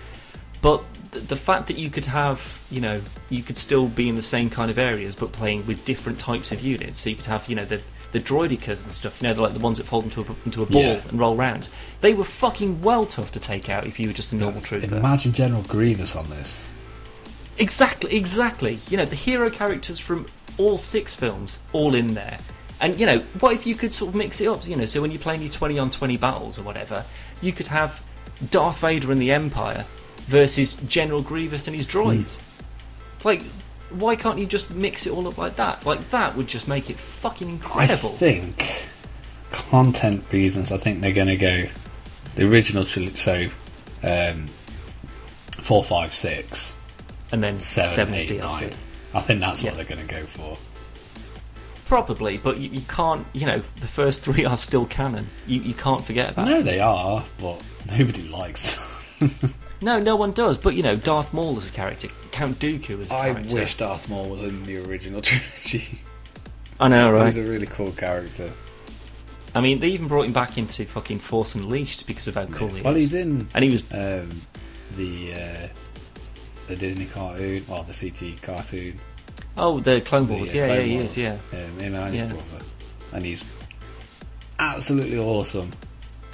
But 0.61 0.83
the, 1.11 1.19
the 1.19 1.35
fact 1.35 1.67
that 1.67 1.77
you 1.77 1.89
could 1.89 2.05
have, 2.07 2.61
you 2.69 2.81
know, 2.81 3.01
you 3.29 3.43
could 3.43 3.57
still 3.57 3.87
be 3.87 4.09
in 4.09 4.15
the 4.15 4.21
same 4.21 4.49
kind 4.49 4.69
of 4.69 4.77
areas, 4.77 5.15
but 5.15 5.31
playing 5.31 5.65
with 5.65 5.85
different 5.85 6.19
types 6.19 6.51
of 6.51 6.61
units. 6.61 6.99
So 6.99 7.09
you 7.09 7.15
could 7.15 7.25
have, 7.27 7.47
you 7.49 7.55
know, 7.55 7.65
the 7.65 7.81
the 8.11 8.19
droidekas 8.19 8.85
and 8.85 8.93
stuff, 8.93 9.21
you 9.21 9.27
know, 9.27 9.35
the, 9.35 9.41
like 9.43 9.53
the 9.53 9.59
ones 9.59 9.77
that 9.77 9.85
fold 9.85 10.03
into 10.03 10.21
a, 10.21 10.25
into 10.43 10.63
a 10.63 10.65
ball 10.65 10.81
Yeah. 10.81 11.01
and 11.09 11.19
roll 11.19 11.35
round. 11.35 11.69
They 12.01 12.15
were 12.15 12.23
fucking 12.23 12.81
well 12.81 13.05
tough 13.05 13.31
to 13.33 13.39
take 13.39 13.69
out 13.69 13.85
if 13.85 13.99
you 13.99 14.07
were 14.07 14.13
just 14.15 14.33
a 14.33 14.35
normal 14.35 14.61
trooper. 14.61 14.95
Imagine 14.95 15.31
General 15.31 15.61
Grievous 15.61 16.15
on 16.15 16.27
this. 16.31 16.67
Exactly, 17.59 18.15
exactly. 18.15 18.79
You 18.89 18.97
know, 18.97 19.05
the 19.05 19.15
hero 19.15 19.49
characters 19.51 19.99
from 19.99 20.25
all 20.57 20.77
six 20.79 21.15
films, 21.15 21.59
all 21.71 21.93
in 21.93 22.13
there. 22.15 22.39
And, 22.81 22.99
you 22.99 23.05
know, 23.05 23.19
what 23.41 23.53
if 23.53 23.67
you 23.67 23.75
could 23.75 23.91
sort 23.93 24.09
of 24.09 24.15
mix 24.15 24.39
it 24.41 24.47
up? 24.47 24.67
You 24.67 24.75
know, 24.77 24.85
so 24.87 25.01
when 25.01 25.11
you're 25.11 25.19
playing 25.19 25.41
your 25.41 25.51
20 25.51 25.77
on 25.77 25.89
20 25.91 26.17
battles 26.17 26.57
or 26.57 26.63
whatever, 26.63 27.05
you 27.41 27.51
could 27.51 27.67
have 27.67 28.01
Darth 28.49 28.79
Vader 28.79 29.11
and 29.11 29.21
the 29.21 29.31
Empire 29.31 29.85
versus 30.29 30.75
General 30.87 31.21
Grievous 31.23 31.65
and 31.67 31.75
his 31.75 31.87
droids. 31.87 32.39
Like, 33.23 33.41
why 33.89 34.15
can't 34.15 34.37
you 34.37 34.45
just 34.45 34.71
mix 34.73 35.07
it 35.07 35.11
all 35.11 35.27
up 35.27 35.39
like 35.39 35.55
that? 35.55 35.85
Like, 35.87 36.11
that 36.11 36.35
would 36.37 36.47
just 36.47 36.67
make 36.67 36.89
it 36.91 36.97
fucking 36.97 37.49
incredible. 37.49 38.09
I 38.09 38.13
think 38.13 38.89
content 39.51 40.23
reasons. 40.31 40.71
I 40.71 40.77
think 40.77 41.01
they're 41.01 41.11
going 41.13 41.27
to 41.27 41.35
go 41.35 41.65
the 42.35 42.47
original 42.47 42.85
trilogy. 42.85 43.17
So 43.17 43.47
um, 44.03 44.45
four, 45.51 45.83
five, 45.83 46.13
six, 46.13 46.75
and 47.31 47.43
then 47.43 47.59
seven, 47.59 47.89
seven 47.91 48.13
eight, 48.13 48.29
DLC. 48.29 48.61
nine. 48.61 48.73
I 49.15 49.21
think 49.21 49.39
that's 49.39 49.63
what 49.63 49.75
they're 49.75 49.85
going 49.85 50.05
to 50.05 50.13
go 50.13 50.23
for. 50.25 50.57
Probably, 51.87 52.37
but 52.37 52.59
you, 52.59 52.69
you 52.69 52.81
can't, 52.81 53.25
you 53.33 53.47
know, 53.47 53.57
the 53.57 53.87
first 53.87 54.21
three 54.21 54.45
are 54.45 54.57
still 54.57 54.85
canon. 54.85 55.27
You, 55.47 55.59
you 55.61 55.73
can't 55.73 56.05
forget 56.05 56.29
about 56.29 56.47
No, 56.47 56.61
they 56.61 56.79
are, 56.79 57.23
but 57.41 57.59
nobody 57.89 58.27
likes. 58.27 58.75
them. 59.17 59.31
No, 59.81 59.99
no 59.99 60.15
one 60.15 60.31
does. 60.33 60.57
But 60.57 60.75
you 60.75 60.83
know, 60.83 60.95
Darth 60.95 61.33
Maul 61.33 61.57
as 61.57 61.69
a 61.69 61.71
character, 61.71 62.09
Count 62.31 62.59
Dooku 62.59 62.99
as 63.01 63.11
a 63.11 63.15
I 63.15 63.31
character. 63.33 63.49
I 63.57 63.59
wish 63.61 63.77
Darth 63.77 64.09
Maul 64.09 64.29
was 64.29 64.41
in 64.41 64.63
the 64.65 64.77
original 64.85 65.21
trilogy. 65.23 65.99
I 66.79 66.87
know, 66.89 67.11
right? 67.11 67.25
He's 67.33 67.37
a 67.37 67.49
really 67.49 67.65
cool 67.67 67.91
character. 67.91 68.51
I 69.55 69.61
mean, 69.61 69.79
they 69.79 69.87
even 69.89 70.07
brought 70.07 70.25
him 70.25 70.33
back 70.33 70.57
into 70.57 70.85
fucking 70.85 71.19
Force 71.19 71.55
Unleashed 71.55 72.05
because 72.07 72.27
of 72.27 72.35
how 72.35 72.45
cool 72.45 72.67
he 72.69 72.77
is. 72.79 72.83
well, 72.83 72.95
is. 72.95 73.01
he's 73.01 73.13
in 73.15 73.47
and 73.53 73.63
he 73.63 73.71
was 73.71 73.81
um, 73.93 74.41
the 74.95 75.33
uh, 75.33 75.67
the 76.67 76.75
Disney 76.75 77.05
cartoon, 77.05 77.65
or 77.69 77.83
the 77.83 77.93
CG 77.93 78.39
cartoon. 78.41 78.99
oh 79.57 79.79
the 79.79 80.01
Clone 80.01 80.27
the, 80.27 80.33
Wars. 80.35 80.53
uh, 80.53 80.57
yeah, 80.57 80.65
yeah, 80.67 80.73
Clone 80.75 80.85
he 80.87 80.95
Wars. 80.97 81.05
is. 81.05 81.17
Yeah, 81.17 81.37
Um, 81.53 81.79
him 81.79 81.95
and 81.95 82.13
his 82.13 82.15
Yeah. 82.15 82.27
brother, 82.33 82.65
and 83.13 83.25
he's 83.25 83.43
absolutely 84.59 85.17
awesome. 85.17 85.71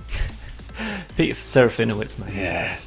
Peter 1.15 1.35
Serafinowicz, 1.35 2.19
man. 2.19 2.31
Yeah, 2.35 2.77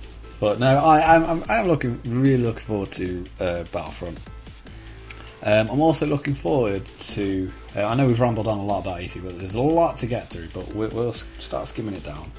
but 0.41 0.59
no, 0.61 0.79
I, 0.79 1.15
I'm, 1.15 1.25
I'm 1.25 1.45
I'm 1.51 1.67
looking 1.69 2.01
really 2.07 2.43
looking 2.45 2.65
forward 2.65 2.93
to 2.93 3.25
uh, 3.41 3.65
Battlefront. 3.73 4.19
Um, 5.43 5.71
I'm 5.71 5.81
also 5.81 6.05
looking 6.07 6.35
forward 6.35 6.83
to. 7.01 7.51
Uh, 7.77 7.85
I 7.87 7.95
know 7.95 8.07
we've 8.07 8.21
rambled 8.21 8.49
on 8.49 8.59
a 8.59 8.65
lot 8.65 8.81
about 8.81 9.01
E3, 9.01 9.23
but 9.25 9.39
there's 9.39 9.55
a 9.55 9.61
lot 9.61 9.97
to 9.99 10.07
get 10.07 10.29
through. 10.29 10.49
But 10.53 10.75
we'll, 10.75 10.89
we'll 10.91 11.13
start 11.13 11.69
skimming 11.69 11.95
it 11.95 12.05
down. 12.05 12.31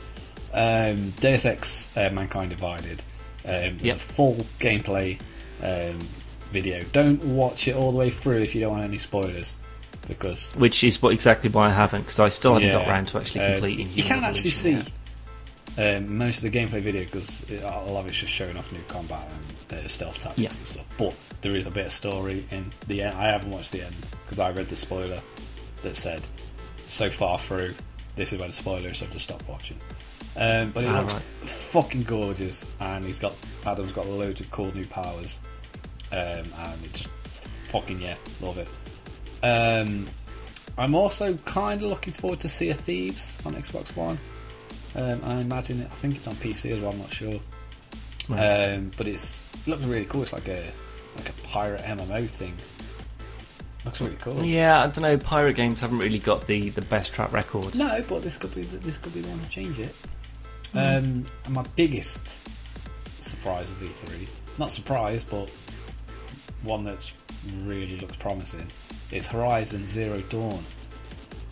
Um, 0.54 1.12
Deus 1.22 1.46
Ex: 1.46 1.96
uh, 1.98 2.10
Mankind 2.12 2.50
Divided. 2.50 3.02
Um, 3.46 3.78
there's 3.78 3.82
Yep. 3.84 3.96
a 3.96 4.00
full 4.00 4.36
gameplay 4.60 5.18
um, 5.64 5.98
video. 6.52 6.84
Don't 6.92 7.24
watch 7.24 7.68
it 7.70 7.76
all 7.76 7.92
the 7.92 7.98
way 7.98 8.10
through 8.10 8.40
if 8.40 8.54
you 8.54 8.60
don't 8.62 8.72
want 8.74 8.84
any 8.84 8.98
spoilers, 8.98 9.54
because 10.10 10.52
Which 10.56 10.84
is 10.84 11.02
what 11.02 11.14
exactly 11.14 11.50
why 11.50 11.68
I 11.70 11.74
haven't 11.74 12.02
because 12.02 12.20
I 12.20 12.28
still 12.30 12.56
haven't 12.56 12.72
got 12.72 12.88
around 12.88 13.08
to 13.08 13.18
actually 13.20 13.42
Uh, 13.42 13.52
completing. 13.54 13.88
You 13.88 14.04
Human 14.04 14.08
can 14.22 14.24
actually 14.26 14.52
see 14.52 14.72
yet. 14.72 14.92
Um, 15.80 16.18
most 16.18 16.44
of 16.44 16.52
the 16.52 16.58
gameplay 16.60 16.82
video 16.82 17.04
because 17.06 17.50
a 17.50 17.64
lot 17.92 18.02
of 18.02 18.08
it's 18.08 18.18
just 18.18 18.34
showing 18.34 18.58
off 18.58 18.72
new 18.72 18.82
combat 18.88 19.28
and 19.72 19.80
uh, 19.80 19.88
stealth 19.88 20.20
tactics 20.20 20.40
Yeah. 20.40 20.50
and 20.50 20.68
stuff. 20.68 20.88
But 20.98 21.16
there 21.42 21.56
is 21.56 21.66
a 21.66 21.72
bit 21.72 21.86
of 21.88 21.92
story 21.92 22.46
in 22.52 22.72
the 22.88 23.04
end. 23.04 23.16
I 23.18 23.28
haven't 23.28 23.52
watched 23.52 23.72
the 23.72 23.84
end 23.86 23.96
because 24.26 24.40
I 24.40 24.52
read 24.52 24.68
the 24.70 24.76
spoiler 24.76 25.22
that 25.84 25.96
said 25.96 26.22
so 26.88 27.10
far 27.10 27.38
through. 27.40 27.74
This 28.16 28.34
is 28.34 28.40
where 28.40 28.50
the 28.50 28.54
spoiler 28.54 28.90
is, 28.90 28.98
so 28.98 29.06
just 29.08 29.26
stop 29.26 29.42
watching. 29.48 29.78
Um, 30.36 30.72
but 30.72 30.84
it 30.84 30.88
Ah, 30.90 31.00
looks 31.00 31.14
right. 31.14 31.24
fucking 31.24 32.04
gorgeous, 32.04 32.66
and 32.80 33.04
he's 33.06 33.20
got 33.20 33.34
Adam's 33.66 33.94
got 33.94 34.08
loads 34.08 34.42
of 34.42 34.52
cool 34.52 34.74
new 34.76 34.86
powers, 34.86 35.40
um, 36.12 36.18
and 36.20 36.84
it 36.84 36.94
just 36.94 37.08
fucking 37.72 38.02
yeah, 38.02 38.16
love 38.42 38.58
it. 38.58 38.68
Um, 39.44 40.08
I'm 40.78 40.96
also 40.96 41.36
kind 41.46 41.82
of 41.82 41.90
looking 41.90 42.14
forward 42.14 42.40
to 42.42 42.50
Sea 42.50 42.70
of 42.72 42.80
Thieves 42.80 43.38
on 43.46 43.54
Xbox 43.54 43.96
One. 43.96 44.18
Um, 44.96 45.22
I 45.24 45.36
imagine 45.42 45.82
it. 45.82 45.86
I 45.86 45.96
think 45.96 46.16
it's 46.16 46.28
on 46.28 46.36
PC 46.36 46.72
as 46.72 46.80
well. 46.82 46.92
I'm 46.92 47.00
not 47.00 47.14
sure, 47.14 47.40
Right. 48.28 48.74
um, 48.74 48.92
but 48.98 49.08
it's 49.08 49.44
it 49.62 49.68
looks 49.70 49.84
really 49.84 50.06
cool. 50.06 50.24
It's 50.24 50.34
like 50.34 50.48
a 50.48 50.72
like 51.16 51.30
a 51.30 51.34
pirate 51.48 51.82
MMO 51.82 52.28
thing. 52.30 52.54
Looks 53.86 54.02
really 54.02 54.18
cool. 54.18 54.44
yeah, 54.44 54.80
I 54.84 54.88
don't 54.88 55.02
know. 55.02 55.18
Pirate 55.18 55.54
games 55.54 55.80
haven't 55.80 56.00
really 56.00 56.20
got 56.20 56.48
the, 56.48 56.70
the 56.70 56.82
best 56.82 57.14
track 57.14 57.32
record. 57.32 57.76
No, 57.76 58.04
but 58.10 58.24
this 58.24 58.36
could 58.36 58.54
be 58.54 58.64
this 58.64 58.98
could 58.98 59.14
be 59.14 59.22
the 59.22 59.30
one 59.30 59.40
to 59.40 59.50
change 59.50 59.80
it. 59.80 59.96
Hmm. 60.74 60.78
Um, 60.78 61.26
and 61.46 61.54
my 61.54 61.64
biggest 61.76 62.28
surprise 63.24 63.70
of 63.70 63.78
E3, 63.78 64.28
not 64.60 64.70
surprise, 64.72 65.24
but 65.24 65.50
one 66.64 66.84
that 66.84 66.98
really 67.64 67.98
looks 68.00 68.16
promising, 68.18 68.68
is 69.12 69.26
Horizon 69.28 69.86
Zero 69.86 70.22
Dawn, 70.30 70.64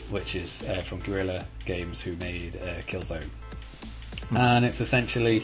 which 0.10 0.36
is 0.36 0.64
uh, 0.64 0.76
from 0.82 1.00
Guerrilla 1.00 1.46
Games, 1.66 2.02
who 2.02 2.16
made 2.18 2.56
uh, 2.58 2.82
Killzone, 2.88 3.28
and 4.36 4.66
it's 4.66 4.82
essentially 4.82 5.44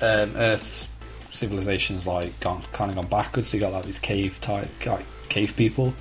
um, 0.00 0.34
Earth's 0.36 0.88
civilizations 1.32 2.06
like 2.06 2.38
gone 2.40 2.62
kind 2.72 2.90
of 2.90 2.96
gone 2.96 3.06
backwards. 3.06 3.48
So 3.48 3.56
you 3.56 3.60
got 3.62 3.72
like 3.72 3.84
these 3.84 3.98
cave 3.98 4.40
type 4.40 4.68
like 4.86 5.04
cave 5.28 5.56
people, 5.56 5.94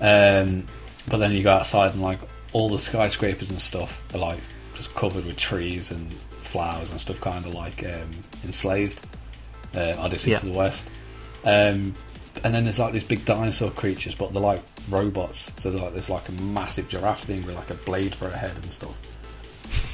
um, 0.00 0.66
but 1.08 1.18
then 1.18 1.32
you 1.32 1.42
go 1.42 1.52
outside 1.52 1.92
and 1.92 2.02
like 2.02 2.18
all 2.52 2.68
the 2.68 2.78
skyscrapers 2.78 3.50
and 3.50 3.60
stuff 3.60 4.02
are 4.14 4.18
like 4.18 4.40
just 4.74 4.94
covered 4.94 5.24
with 5.24 5.36
trees 5.36 5.90
and 5.90 6.12
flowers 6.12 6.90
and 6.90 7.00
stuff, 7.00 7.20
kind 7.20 7.44
of 7.46 7.54
like 7.54 7.84
um, 7.84 8.10
enslaved. 8.44 9.00
Uh, 9.74 9.94
Odyssey 9.98 10.32
Yeah. 10.32 10.36
to 10.38 10.44
the 10.44 10.52
West, 10.52 10.86
um, 11.46 11.94
and 12.44 12.54
then 12.54 12.64
there's 12.64 12.78
like 12.78 12.92
these 12.92 13.04
big 13.04 13.24
dinosaur 13.24 13.70
creatures, 13.70 14.14
but 14.14 14.32
they're 14.32 14.42
like 14.42 14.62
robots. 14.88 15.52
So 15.56 15.70
like 15.70 15.92
there's 15.92 16.10
like 16.10 16.28
a 16.28 16.32
massive 16.32 16.88
giraffe 16.88 17.24
thing 17.24 17.46
with 17.46 17.56
like 17.56 17.70
a 17.70 17.74
blade 17.74 18.14
for 18.14 18.28
a 18.28 18.36
head 18.36 18.56
and 18.56 18.70
stuff. 18.70 19.00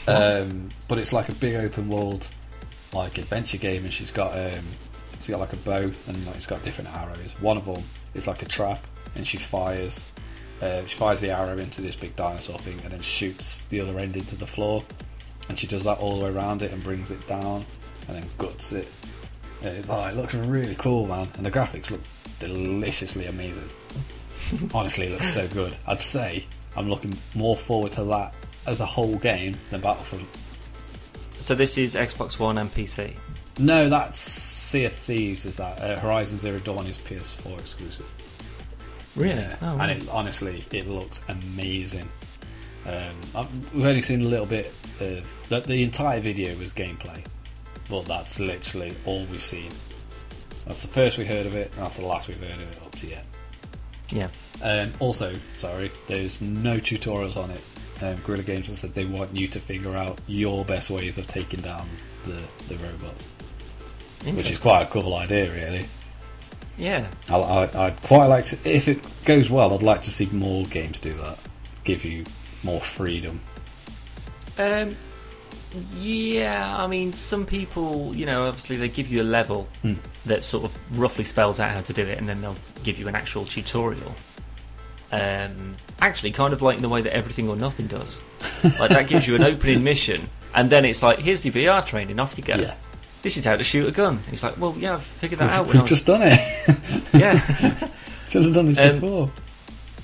Um, 0.09 0.71
but 0.89 0.99
it's 0.99 1.13
like 1.13 1.29
a 1.29 1.35
big 1.35 1.55
open 1.55 1.89
world, 1.89 2.29
like 2.93 3.19
adventure 3.19 3.59
game, 3.59 3.85
and 3.85 3.93
she's 3.93 4.11
got 4.11 4.33
um, 4.33 4.65
she's 5.19 5.31
got 5.31 5.41
like 5.41 5.53
a 5.53 5.57
bow 5.57 5.91
and 6.07 6.27
like 6.27 6.37
she's 6.37 6.47
got 6.47 6.63
different 6.65 6.95
arrows. 6.95 7.35
One 7.41 7.57
of 7.57 7.67
them 7.67 7.83
is 8.15 8.27
like 8.27 8.43
a 8.43 8.47
trap, 8.47 8.85
and 9.15 9.27
she 9.27 9.37
fires 9.37 10.13
uh, 10.63 10.85
she 10.87 10.97
fires 10.97 11.21
the 11.21 11.31
arrow 11.31 11.57
into 11.57 11.83
this 11.83 11.97
big 11.97 12.17
dinosaur 12.17 12.59
thing, 12.59 12.79
and 12.83 12.93
then 12.93 13.01
shoots 13.01 13.63
the 13.69 13.81
other 13.81 13.99
end 13.99 14.17
into 14.17 14.37
the 14.37 14.47
floor. 14.47 14.83
And 15.49 15.59
she 15.59 15.67
does 15.67 15.85
that 15.85 15.99
all 15.99 16.19
the 16.19 16.25
way 16.25 16.31
around 16.31 16.63
it 16.63 16.73
and 16.73 16.83
brings 16.83 17.11
it 17.11 17.27
down, 17.27 17.65
and 18.07 18.17
then 18.17 18.29
guts 18.39 18.73
it. 18.73 18.89
It's 19.63 19.89
oh, 19.91 20.03
it 20.05 20.17
looks 20.17 20.35
really 20.35 20.75
cool, 20.77 21.07
man, 21.07 21.29
and 21.37 21.45
the 21.45 21.51
graphics 21.51 21.91
look 21.91 22.01
deliciously 22.41 23.27
amazing. 23.27 23.69
Honestly, 24.73 25.07
it 25.07 25.13
looks 25.13 25.33
so 25.33 25.47
good. 25.49 25.77
I'd 25.87 26.01
say 26.01 26.47
I'm 26.77 26.89
looking 26.89 27.17
more 27.35 27.57
forward 27.57 27.93
to 27.93 28.05
that 28.05 28.35
as 28.67 28.81
a 28.81 28.87
whole 28.87 29.17
game 29.19 29.57
than 29.71 29.81
Battlefront. 29.81 30.27
So 31.41 31.55
this 31.55 31.79
is 31.79 31.95
Xbox 31.95 32.39
One 32.39 32.59
and 32.59 32.71
PC. 32.71 33.15
No, 33.59 33.89
that's 33.89 34.19
Sea 34.19 34.85
of 34.87 34.93
Thieves. 34.93 35.45
Is 35.47 35.57
that 35.57 35.81
uh, 35.81 35.99
Horizon 35.99 36.39
Zero 36.39 36.59
Dawn 36.61 36.87
is 36.87 36.99
PS4 36.99 37.59
exclusive? 37.59 38.07
Yeah, 39.17 39.57
Oh, 39.63 39.79
and 39.79 39.91
it, 40.03 40.09
honestly, 40.11 40.65
it 40.73 40.87
looks 40.87 41.21
amazing. 41.29 42.09
Um, 42.87 43.15
I've, 43.35 43.75
we've 43.75 43.87
only 43.87 44.03
seen 44.03 44.23
a 44.23 44.29
little 44.29 44.47
bit 44.47 44.67
of 45.01 45.47
the, 45.49 45.61
the 45.61 45.83
entire 45.83 46.21
video 46.21 46.57
was 46.57 46.71
gameplay, 46.71 47.25
but 47.91 48.05
that's 48.07 48.39
literally 48.39 48.95
all 49.05 49.25
we've 49.31 49.43
seen. 49.43 49.71
That's 50.69 50.83
the 50.83 50.89
first 50.89 51.17
we 51.17 51.25
heard 51.25 51.47
of 51.47 51.55
it, 51.55 51.73
and 51.73 51.83
that's 51.83 51.97
the 51.97 52.05
last 52.05 52.29
we've 52.29 52.39
heard 52.39 52.51
of 52.53 52.61
it 52.61 52.83
up 52.85 52.95
to 52.97 53.07
yet. 53.07 53.25
yeah. 54.11 54.29
Um, 54.63 54.93
also, 55.01 55.35
sorry, 55.57 55.91
there's 56.09 56.43
no 56.43 56.77
tutorials 56.77 57.39
on 57.39 57.51
it. 57.51 57.61
Um, 58.03 58.17
Guerrilla 58.23 58.43
Games 58.43 58.69
has 58.69 58.81
said 58.81 58.93
they 58.93 59.07
want 59.07 59.35
you 59.35 59.49
to 59.49 59.59
figure 59.61 59.97
out 59.97 60.21
your 60.27 60.67
best 60.67 60.91
ways 60.91 61.17
of 61.17 61.27
taking 61.27 61.63
down 61.63 61.89
the, 62.25 62.43
the 62.69 62.77
robots, 62.77 63.25
which 64.37 64.51
is 64.51 64.61
quite 64.61 64.83
a 64.83 64.87
cool 64.87 65.15
idea, 65.15 65.51
really. 65.53 65.87
Yeah. 66.77 67.07
I, 67.31 67.37
I, 67.37 67.87
I'd 67.87 68.03
quite 68.03 68.27
like 68.27 68.45
to, 68.47 68.59
if 68.65 68.89
it 68.89 69.01
goes 69.25 69.49
well, 69.49 69.73
I'd 69.73 69.83
like 69.83 70.03
to 70.03 70.11
see 70.11 70.27
more 70.27 70.67
games 70.67 70.99
do 70.99 71.15
that. 71.15 71.39
Give 71.85 72.05
you 72.05 72.25
more 72.63 72.81
freedom. 72.81 73.41
Um, 74.59 74.97
yeah, 76.01 76.75
I 76.83 76.87
mean, 76.87 77.13
some 77.13 77.45
people, 77.47 78.13
you 78.17 78.27
know, 78.27 78.47
obviously 78.49 78.77
they 78.77 78.89
give 78.89 79.09
you 79.09 79.23
a 79.23 79.25
level 79.25 79.69
Hmm. 79.83 79.95
that 80.27 80.43
sort 80.45 80.65
of 80.65 80.99
roughly 80.99 81.25
spells 81.25 81.61
out 81.61 81.71
how 81.73 81.81
to 81.83 81.93
do 81.93 82.03
it, 82.03 82.19
and 82.19 82.29
then 82.29 82.41
they'll 82.41 82.57
give 82.85 82.99
you 82.99 83.09
an 83.09 83.15
actual 83.15 83.45
tutorial. 83.45 84.15
Um, 85.11 85.77
actually, 86.01 86.33
kind 86.33 86.53
of 86.53 86.61
like 86.63 86.77
in 86.77 86.83
the 86.83 86.89
way 86.89 87.01
that 87.03 87.15
Everything 87.15 87.49
or 87.49 87.57
Nothing 87.57 87.87
does. 87.87 88.21
like 88.79 88.91
that 88.91 89.09
gives 89.09 89.27
you 89.27 89.37
an 89.37 89.43
opening 89.43 89.83
mission, 89.85 90.29
and 90.55 90.71
then 90.71 90.85
it's 90.85 91.03
like, 91.03 91.19
here's 91.19 91.45
your 91.45 91.55
VR 91.55 91.85
training, 91.85 92.19
off 92.21 92.37
you 92.39 92.45
go. 92.45 92.57
Yeah. 92.57 92.75
This 93.23 93.37
is 93.37 93.45
how 93.45 93.57
to 93.57 93.65
shoot 93.65 93.89
a 93.89 93.91
gun. 93.93 94.21
It's 94.31 94.43
like, 94.43 94.59
well, 94.59 94.75
yeah, 94.79 94.95
I've 94.95 95.03
figured 95.03 95.41
that 95.41 95.51
out. 95.51 95.67
We've, 95.67 95.75
I 95.77 95.79
we've 95.79 95.83
was, 95.83 95.91
just 95.91 96.07
done 96.07 96.21
it. 96.25 97.05
yeah. 97.15 97.39
Should 98.29 98.45
have 98.45 98.55
done 98.55 98.67
this 98.67 98.79
Um, 98.79 99.01
before. 99.01 99.31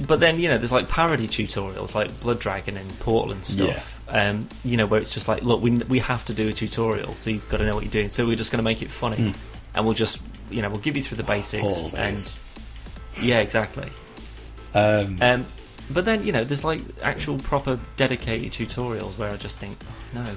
But 0.07 0.19
then 0.21 0.41
you 0.41 0.49
know, 0.49 0.59
there's 0.59 0.73
like 0.73 0.89
parody 0.89 1.29
tutorials, 1.29 1.95
like 1.95 2.19
Blood 2.21 2.41
Dragon 2.41 2.77
and 2.77 2.99
Portal 3.01 3.33
and 3.33 3.45
stuff. 3.45 3.94
Um, 4.07 4.49
you 4.65 4.77
know, 4.77 4.85
where 4.87 5.01
it's 5.01 5.15
just 5.15 5.29
like, 5.29 5.43
look, 5.43 5.63
we 5.63 5.71
we 5.79 5.99
have 6.01 6.25
to 6.27 6.35
do 6.35 6.49
a 6.49 6.53
tutorial, 6.53 7.15
so 7.17 7.31
you've 7.31 7.49
got 7.49 7.57
to 7.59 7.65
know 7.67 7.75
what 7.75 7.85
you're 7.85 7.91
doing. 7.91 8.11
So 8.11 8.27
we're 8.27 8.37
just 8.37 8.53
going 8.53 8.59
to 8.59 8.63
make 8.65 8.83
it 8.83 8.91
funny, 8.91 9.17
Hmm. 9.17 9.31
and 9.75 9.87
we'll 9.87 9.95
just, 9.95 10.21
you 10.51 10.61
know, 10.61 10.69
we'll 10.69 10.81
give 10.81 10.95
you 10.97 11.03
through 11.03 11.17
the 11.17 11.23
basics. 11.23 11.95
And 11.95 12.39
yeah, 13.23 13.41
exactly. 13.41 13.89
Um, 14.75 15.19
Um, 15.23 15.47
but 15.91 16.05
then 16.05 16.27
you 16.27 16.33
know, 16.33 16.45
there's 16.45 16.65
like 16.65 16.83
actual 17.03 17.39
proper 17.39 17.79
dedicated 17.97 18.53
tutorials 18.53 19.17
where 19.19 19.31
I 19.31 19.37
just 19.37 19.59
think, 19.59 19.79
oh, 19.85 20.21
no, 20.21 20.37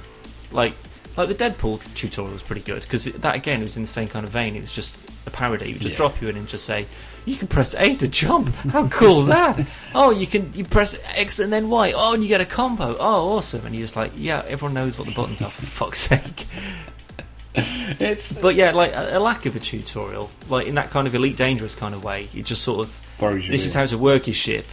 like 0.52 0.74
like 1.18 1.28
the 1.28 1.36
Deadpool 1.36 1.82
tutorial 1.96 2.34
was 2.34 2.44
pretty 2.44 2.62
good 2.62 2.84
because 2.84 3.06
that 3.06 3.36
again 3.36 3.62
was 3.62 3.76
in 3.76 3.82
the 3.84 3.88
same 3.88 4.08
kind 4.08 4.24
of 4.26 4.32
vein. 4.32 4.56
It 4.56 4.62
was 4.62 4.74
just 4.74 4.98
a 5.26 5.32
parody. 5.32 5.72
It 5.72 5.74
would 5.74 5.82
just 5.82 5.94
Yeah. 5.94 5.98
drop 5.98 6.22
you 6.22 6.30
in 6.30 6.38
and 6.38 6.48
just 6.48 6.66
say, 6.66 6.86
you 7.28 7.36
can 7.36 7.50
press 7.50 7.76
A 7.76 7.94
to 7.98 8.08
jump. 8.08 8.56
How 8.56 8.88
cool 8.88 9.20
is 9.20 9.28
that? 9.28 9.68
oh, 9.94 10.12
you 10.12 10.26
can 10.26 10.52
you 10.54 10.64
press 10.64 10.98
X 11.04 11.40
and 11.40 11.52
then 11.52 11.70
Y. 11.70 11.92
Oh, 11.94 12.14
and 12.14 12.24
you 12.24 12.30
get 12.30 12.40
a 12.40 12.46
combo. 12.46 12.96
Oh, 12.98 13.38
awesome! 13.38 13.66
And 13.66 13.76
you're 13.76 13.84
just 13.84 13.98
like, 13.98 14.14
yeah, 14.16 14.44
everyone 14.48 14.74
knows 14.74 14.98
what 14.98 15.08
the 15.08 15.14
buttons 15.14 15.42
are 15.42 15.50
for 15.50 15.66
fuck's 15.66 16.00
sake. 16.00 16.48
it's 17.54 18.32
But 18.32 18.56
yeah, 18.56 18.72
like 18.72 18.94
a, 18.94 19.18
a 19.18 19.20
lack 19.20 19.46
of 19.46 19.56
a 19.58 19.60
tutorial, 19.60 20.30
like 20.50 20.68
in 20.68 20.76
that 20.76 20.90
kind 20.90 21.06
of 21.06 21.14
Elite 21.14 21.36
Dangerous 21.36 21.76
kind 21.76 21.94
of 21.94 22.04
way, 22.04 22.30
you 22.32 22.44
just 22.44 22.62
sort 22.64 22.80
of 22.80 22.92
throws 23.18 23.46
you 23.46 23.52
this 23.52 23.66
is 23.66 23.74
how 23.74 23.86
to 23.86 23.98
work 23.98 24.28
your 24.28 24.34
ship. 24.34 24.66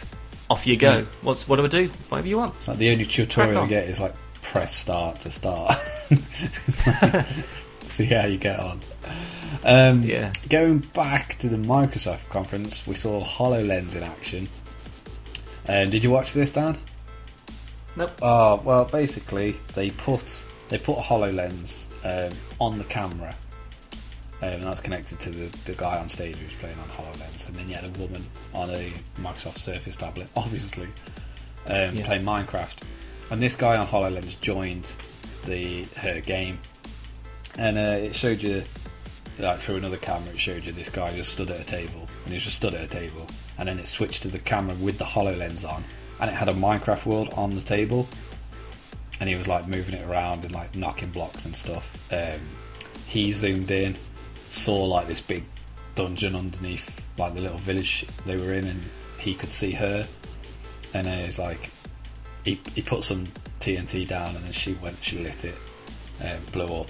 Off 0.49 0.65
you 0.65 0.77
go. 0.77 0.99
Yeah. 0.99 1.05
What's 1.23 1.49
what 1.49 1.57
do 1.57 1.65
I 1.65 1.67
do? 1.67 1.89
Whatever 2.07 2.27
you 2.27 2.37
want. 2.37 2.55
It's 2.55 2.69
like 2.69 2.77
the 2.77 2.91
only 2.91 3.05
tutorial 3.05 3.63
you 3.63 3.69
get 3.69 3.89
is 3.89 3.99
like 3.99 4.15
press 4.41 4.73
start 4.75 5.19
to 5.21 5.31
start. 5.31 5.75
See 7.81 8.05
how 8.05 8.25
you 8.25 8.37
get 8.37 8.59
on. 8.59 8.79
Um, 9.63 10.03
Yeah. 10.03 10.31
Going 10.49 10.79
back 10.79 11.37
to 11.39 11.49
the 11.49 11.57
Microsoft 11.57 12.29
conference, 12.29 12.85
we 12.87 12.95
saw 12.95 13.23
HoloLens 13.23 13.95
in 13.95 14.03
action. 14.03 14.49
Um, 15.67 15.89
did 15.89 16.03
you 16.03 16.11
watch 16.11 16.33
this, 16.33 16.51
Dan? 16.51 16.77
Nope. 17.97 18.11
Oh 18.21 18.61
well, 18.63 18.85
basically 18.85 19.55
they 19.73 19.89
put 19.89 20.45
they 20.69 20.77
put 20.77 20.97
HoloLens 20.97 21.87
um, 22.03 22.35
on 22.59 22.77
the 22.77 22.83
camera, 22.83 23.33
um, 24.41 24.49
and 24.49 24.63
that's 24.63 24.81
connected 24.81 25.19
to 25.21 25.29
the, 25.29 25.57
the 25.65 25.73
guy 25.73 25.97
on 25.97 26.09
stage 26.09 26.35
who's 26.35 26.53
playing 26.55 26.77
on 26.79 26.89
HoloLens, 26.89 27.47
and 27.47 27.55
then 27.55 27.69
you 27.69 27.75
had 27.75 27.85
a 27.85 27.99
woman 27.99 28.23
on 28.53 28.69
a 28.69 28.91
Microsoft 29.19 29.57
Surface 29.59 29.95
tablet, 29.95 30.27
obviously, 30.35 30.87
um, 31.67 31.95
Yeah. 31.95 32.05
playing 32.05 32.25
Minecraft, 32.25 32.75
and 33.31 33.41
this 33.41 33.55
guy 33.55 33.77
on 33.77 33.87
HoloLens 33.87 34.39
joined 34.41 34.85
the 35.45 35.83
her 35.97 36.19
game, 36.19 36.59
and 37.57 37.77
uh, 37.77 37.81
it 38.07 38.13
showed 38.15 38.41
you 38.41 38.63
like 39.39 39.59
through 39.59 39.77
another 39.77 39.97
camera, 39.97 40.33
it 40.33 40.39
showed 40.39 40.63
you 40.63 40.71
this 40.71 40.89
guy 40.89 41.15
just 41.15 41.33
stood 41.33 41.49
at 41.49 41.59
a 41.59 41.65
table, 41.65 42.07
and 42.23 42.33
he 42.33 42.39
just 42.39 42.55
stood 42.55 42.73
at 42.73 42.83
a 42.83 42.87
table, 42.87 43.27
and 43.57 43.67
then 43.67 43.79
it 43.79 43.87
switched 43.87 44.23
to 44.23 44.27
the 44.29 44.39
camera 44.39 44.75
with 44.75 44.97
the 44.97 45.05
Hololens 45.05 45.67
on, 45.67 45.83
and 46.19 46.29
it 46.29 46.33
had 46.33 46.49
a 46.49 46.53
Minecraft 46.53 47.05
world 47.05 47.33
on 47.35 47.51
the 47.51 47.61
table, 47.61 48.07
and 49.19 49.29
he 49.29 49.35
was 49.35 49.47
like 49.47 49.67
moving 49.67 49.95
it 49.95 50.07
around 50.07 50.43
and 50.43 50.53
like 50.53 50.75
knocking 50.75 51.09
blocks 51.09 51.45
and 51.45 51.55
stuff. 51.55 52.11
Um, 52.11 52.39
he 53.07 53.31
zoomed 53.31 53.71
in, 53.71 53.97
saw 54.49 54.85
like 54.85 55.07
this 55.07 55.21
big 55.21 55.43
dungeon 55.95 56.35
underneath 56.35 57.07
like 57.17 57.33
the 57.33 57.41
little 57.41 57.57
village 57.57 58.05
they 58.25 58.37
were 58.37 58.53
in, 58.53 58.65
and 58.65 58.81
he 59.19 59.35
could 59.35 59.51
see 59.51 59.71
her, 59.71 60.07
and 60.93 61.07
it 61.07 61.25
was 61.25 61.39
like 61.39 61.71
he 62.43 62.59
he 62.73 62.81
put 62.81 63.03
some 63.03 63.25
TNT 63.59 64.07
down, 64.07 64.35
and 64.35 64.45
then 64.45 64.51
she 64.51 64.73
went, 64.73 64.97
she 65.01 65.19
lit 65.19 65.43
it, 65.45 65.55
and 66.21 66.51
blew 66.51 66.65
up, 66.65 66.89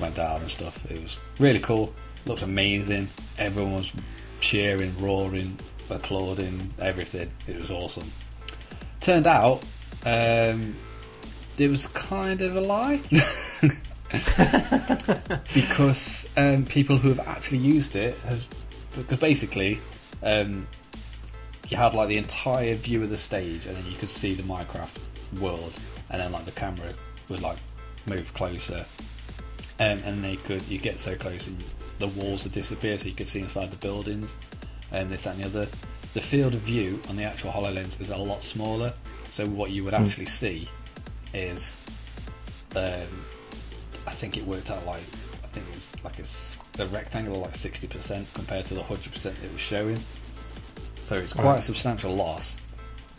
went 0.00 0.14
down 0.16 0.40
and 0.40 0.50
stuff. 0.50 0.90
It 0.90 1.02
was 1.02 1.16
really 1.38 1.60
cool, 1.60 1.94
looked 2.26 2.42
amazing. 2.42 3.08
Everyone 3.38 3.74
was 3.74 3.92
cheering, 4.40 4.98
roaring, 5.00 5.58
applauding, 5.90 6.72
everything. 6.78 7.30
It 7.46 7.58
was 7.58 7.70
awesome. 7.70 8.10
Turned 9.00 9.26
out, 9.26 9.62
um, 10.04 10.76
it 11.58 11.70
was 11.70 11.86
kind 11.88 12.40
of 12.40 12.56
a 12.56 12.60
lie. 12.60 13.00
because 15.54 16.28
um, 16.36 16.66
people 16.66 16.98
who 16.98 17.08
have 17.08 17.20
actually 17.20 17.58
used 17.58 17.96
it 17.96 18.14
has 18.26 18.46
because 18.94 19.18
basically 19.18 19.80
um, 20.22 20.66
you 21.68 21.78
had 21.78 21.94
like 21.94 22.08
the 22.08 22.18
entire 22.18 22.74
view 22.74 23.02
of 23.02 23.08
the 23.08 23.16
stage 23.16 23.64
and 23.64 23.74
then 23.74 23.86
you 23.90 23.96
could 23.96 24.10
see 24.10 24.34
the 24.34 24.42
Minecraft 24.42 24.98
world 25.40 25.72
and 26.10 26.20
then 26.20 26.30
like 26.30 26.44
the 26.44 26.52
camera 26.52 26.92
would 27.30 27.40
like 27.40 27.56
move 28.06 28.34
closer 28.34 28.84
um, 29.82 29.98
and 30.04 30.22
they 30.22 30.36
could 30.36 30.62
you 30.68 30.78
get 30.78 30.98
so 31.00 31.14
close 31.16 31.46
and 31.46 31.62
the 31.98 32.08
walls 32.08 32.44
would 32.44 32.52
disappear 32.52 32.96
so 32.98 33.08
you 33.08 33.14
could 33.14 33.28
see 33.28 33.40
inside 33.40 33.70
the 33.70 33.76
buildings 33.76 34.34
and 34.90 35.10
this 35.10 35.24
that 35.24 35.34
and 35.34 35.44
the 35.44 35.46
other 35.46 35.68
the 36.14 36.20
field 36.20 36.54
of 36.54 36.60
view 36.60 37.00
on 37.08 37.16
the 37.16 37.24
actual 37.24 37.50
HoloLens 37.50 38.00
is 38.00 38.10
a 38.10 38.16
lot 38.16 38.42
smaller 38.42 38.92
so 39.30 39.46
what 39.46 39.70
you 39.70 39.82
would 39.84 39.94
actually 39.94 40.26
see 40.26 40.68
is 41.32 41.78
um, 42.76 43.08
I 44.06 44.10
think 44.12 44.36
it 44.36 44.44
worked 44.44 44.70
out 44.70 44.84
like 44.86 45.02
I 45.42 45.46
think 45.46 45.66
it 45.68 45.74
was 45.74 46.04
like 46.04 46.18
a 46.78 46.86
rectangle 46.92 47.40
like 47.40 47.54
sixty 47.54 47.86
percent 47.86 48.26
compared 48.34 48.66
to 48.66 48.74
the 48.74 48.82
hundred 48.82 49.12
percent 49.12 49.36
it 49.44 49.52
was 49.52 49.60
showing. 49.60 49.98
So 51.04 51.16
it's 51.16 51.32
quite 51.32 51.58
a 51.58 51.62
substantial 51.62 52.14
loss. 52.14 52.56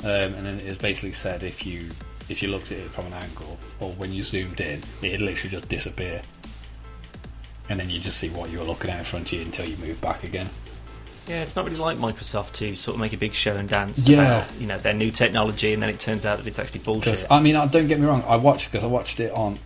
Um, 0.03 0.33
and 0.33 0.45
then 0.45 0.59
it 0.59 0.79
basically 0.79 1.11
said 1.11 1.43
if 1.43 1.65
you 1.65 1.89
if 2.29 2.41
you 2.41 2.49
looked 2.49 2.71
at 2.71 2.79
it 2.79 2.89
from 2.89 3.07
an 3.07 3.13
angle 3.13 3.57
or 3.79 3.91
when 3.93 4.11
you 4.11 4.23
zoomed 4.23 4.59
in, 4.59 4.81
it'd 5.01 5.21
literally 5.21 5.49
just 5.49 5.69
disappear. 5.69 6.21
And 7.69 7.79
then 7.79 7.89
you 7.89 7.99
just 7.99 8.17
see 8.17 8.29
what 8.29 8.49
you 8.49 8.59
were 8.59 8.65
looking 8.65 8.89
at 8.89 8.99
in 8.99 9.05
front 9.05 9.27
of 9.27 9.33
you 9.33 9.41
until 9.45 9.67
you 9.67 9.77
move 9.77 9.99
back 10.01 10.23
again. 10.23 10.49
Yeah, 11.27 11.41
it's 11.43 11.55
not 11.55 11.63
really 11.63 11.77
like 11.77 11.97
Microsoft 11.97 12.51
to 12.55 12.75
sort 12.75 12.95
of 12.95 13.01
make 13.01 13.13
a 13.13 13.17
big 13.17 13.33
show 13.33 13.55
and 13.55 13.69
dance 13.69 14.07
Yeah. 14.09 14.39
about 14.41 14.59
you 14.59 14.67
know 14.67 14.77
their 14.77 14.93
new 14.93 15.09
technology, 15.09 15.73
and 15.73 15.81
then 15.81 15.89
it 15.89 15.99
turns 15.99 16.25
out 16.25 16.37
that 16.39 16.47
it's 16.47 16.59
actually 16.59 16.81
bullshit. 16.81 17.25
I 17.31 17.39
mean, 17.39 17.53
don't 17.69 17.87
get 17.87 17.97
me 17.99 18.05
wrong, 18.05 18.23
I 18.27 18.35
watched 18.35 18.69
because 18.69 18.83
I 18.83 18.87
watched 18.87 19.21
it 19.21 19.31
on 19.31 19.57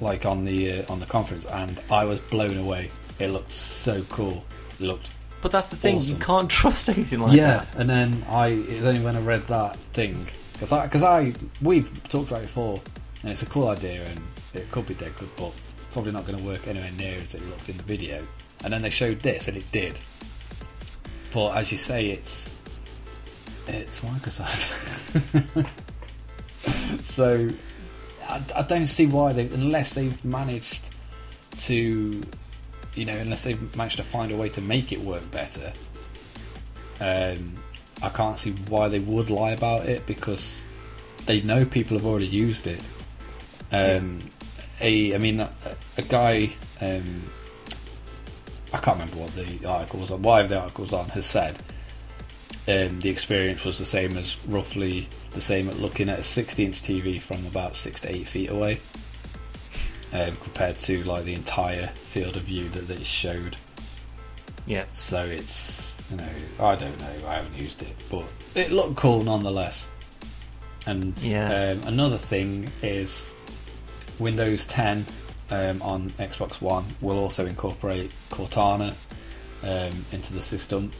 like 0.00 0.26
on 0.26 0.44
the 0.44 0.80
uh, 0.80 0.92
on 0.92 0.98
the 0.98 1.06
conference, 1.06 1.44
and 1.46 1.80
I 1.90 2.04
was 2.04 2.18
blown 2.18 2.58
away. 2.58 2.90
It 3.20 3.28
looked 3.28 3.52
so 3.52 4.02
cool. 4.10 4.44
It 4.80 4.86
looked 4.86 5.12
But 5.40 5.52
that's 5.52 5.68
the 5.68 5.76
thing; 5.76 6.02
you 6.02 6.16
can't 6.16 6.50
trust 6.60 6.88
anything 6.88 7.20
like 7.20 7.36
yeah, 7.36 7.58
that. 7.58 7.74
and 7.76 7.88
then 7.88 8.24
I 8.28 8.48
it 8.48 8.78
was 8.78 8.86
only 8.86 9.00
when 9.00 9.14
I 9.14 9.20
read 9.20 9.46
that 9.46 9.76
thing 9.92 10.26
because 10.54 10.72
I 10.72 10.86
because 10.86 11.04
I 11.04 11.32
we've 11.62 11.88
talked 12.08 12.28
about 12.30 12.40
it 12.42 12.46
before, 12.46 12.80
and 13.22 13.30
it's 13.30 13.42
a 13.42 13.46
cool 13.46 13.68
idea, 13.68 14.04
and 14.04 14.20
it 14.52 14.68
could 14.72 14.88
be 14.88 14.94
dead 14.94 15.12
good, 15.16 15.28
but 15.36 15.52
probably 15.94 16.12
not 16.12 16.26
going 16.26 16.38
to 16.38 16.44
work 16.44 16.68
anywhere 16.68 16.90
near 16.98 17.18
as 17.20 17.34
it 17.34 17.48
looked 17.48 17.70
in 17.70 17.78
the 17.78 17.82
video. 17.82 18.22
And 18.62 18.72
then 18.72 18.82
they 18.82 18.90
showed 18.90 19.20
this, 19.20 19.48
and 19.48 19.56
it 19.56 19.70
did. 19.72 19.98
But 21.32 21.56
as 21.56 21.72
you 21.72 21.78
say, 21.78 22.10
it's 22.10 22.54
it's 23.66 24.00
Microsoft, 24.00 25.66
so 27.04 27.48
I, 28.28 28.42
I 28.54 28.62
don't 28.62 28.86
see 28.86 29.06
why 29.06 29.32
they 29.32 29.46
unless 29.46 29.94
they've 29.94 30.22
managed 30.22 30.90
to 31.60 32.22
you 32.94 33.04
know 33.06 33.16
unless 33.16 33.44
they've 33.44 33.76
managed 33.76 33.96
to 33.96 34.02
find 34.02 34.30
a 34.32 34.36
way 34.36 34.50
to 34.50 34.60
make 34.60 34.92
it 34.92 35.00
work 35.00 35.28
better 35.30 35.72
um, 37.00 37.54
I 38.02 38.08
can't 38.10 38.38
see 38.38 38.52
why 38.68 38.88
they 38.88 38.98
would 38.98 39.30
lie 39.30 39.52
about 39.52 39.86
it 39.86 40.06
because 40.06 40.62
they 41.26 41.40
know 41.40 41.64
people 41.64 41.96
have 41.96 42.06
already 42.06 42.26
used 42.26 42.66
it. 42.66 42.80
Um, 43.72 44.20
a, 44.84 45.14
I 45.14 45.18
mean, 45.18 45.40
a, 45.40 45.50
a 45.98 46.02
guy, 46.02 46.50
um, 46.80 47.22
I 48.72 48.78
can't 48.78 48.98
remember 48.98 49.16
what 49.16 49.34
the 49.34 49.66
article 49.66 50.00
was 50.00 50.10
on, 50.10 50.22
why 50.22 50.42
the 50.42 50.60
article 50.60 50.84
was 50.84 50.92
on, 50.92 51.08
has 51.10 51.26
said 51.26 51.56
um, 52.68 53.00
the 53.00 53.08
experience 53.10 53.64
was 53.64 53.78
the 53.78 53.84
same 53.84 54.16
as 54.16 54.36
roughly 54.46 55.08
the 55.32 55.40
same 55.40 55.68
at 55.68 55.78
looking 55.78 56.08
at 56.08 56.18
a 56.20 56.22
60 56.22 56.64
inch 56.64 56.82
TV 56.82 57.20
from 57.20 57.44
about 57.46 57.76
six 57.76 58.00
to 58.02 58.14
eight 58.14 58.28
feet 58.28 58.50
away. 58.50 58.80
Um, 60.12 60.36
compared 60.36 60.78
to 60.80 61.02
like 61.02 61.24
the 61.24 61.34
entire 61.34 61.88
field 61.88 62.36
of 62.36 62.42
view 62.42 62.68
that, 62.68 62.86
that 62.86 63.00
it 63.00 63.06
showed. 63.06 63.56
Yeah, 64.64 64.84
So 64.92 65.24
it's 65.24 65.96
you 66.10 66.16
know 66.18 66.28
I 66.60 66.76
don't 66.76 66.96
know 67.00 67.28
I 67.28 67.34
haven't 67.34 67.58
used 67.60 67.82
it, 67.82 67.94
but 68.10 68.24
it 68.54 68.70
looked 68.70 68.94
cool 68.96 69.24
nonetheless. 69.24 69.88
And 70.86 71.20
Yeah. 71.20 71.72
um, 71.76 71.88
another 71.88 72.16
thing 72.16 72.70
is 72.80 73.33
Windows 74.18 74.66
10 74.66 75.04
um, 75.50 75.82
on 75.82 76.10
Xbox 76.10 76.60
One 76.60 76.84
will 77.00 77.18
also 77.18 77.46
incorporate 77.46 78.10
Cortana 78.30 78.94
um, 79.62 80.04
into 80.12 80.32
the 80.32 80.40
system, 80.40 80.90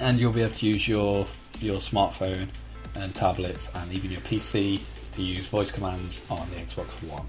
and 0.00 0.18
you'll 0.18 0.32
be 0.32 0.42
able 0.42 0.54
to 0.54 0.66
use 0.66 0.86
your 0.88 1.26
your 1.60 1.76
smartphone 1.76 2.48
and 2.96 3.14
tablets 3.14 3.70
and 3.74 3.92
even 3.92 4.10
your 4.10 4.20
PC 4.22 4.80
to 5.12 5.22
use 5.22 5.46
voice 5.46 5.70
commands 5.70 6.20
on 6.30 6.48
the 6.50 6.56
Xbox 6.56 6.86
One. 7.08 7.26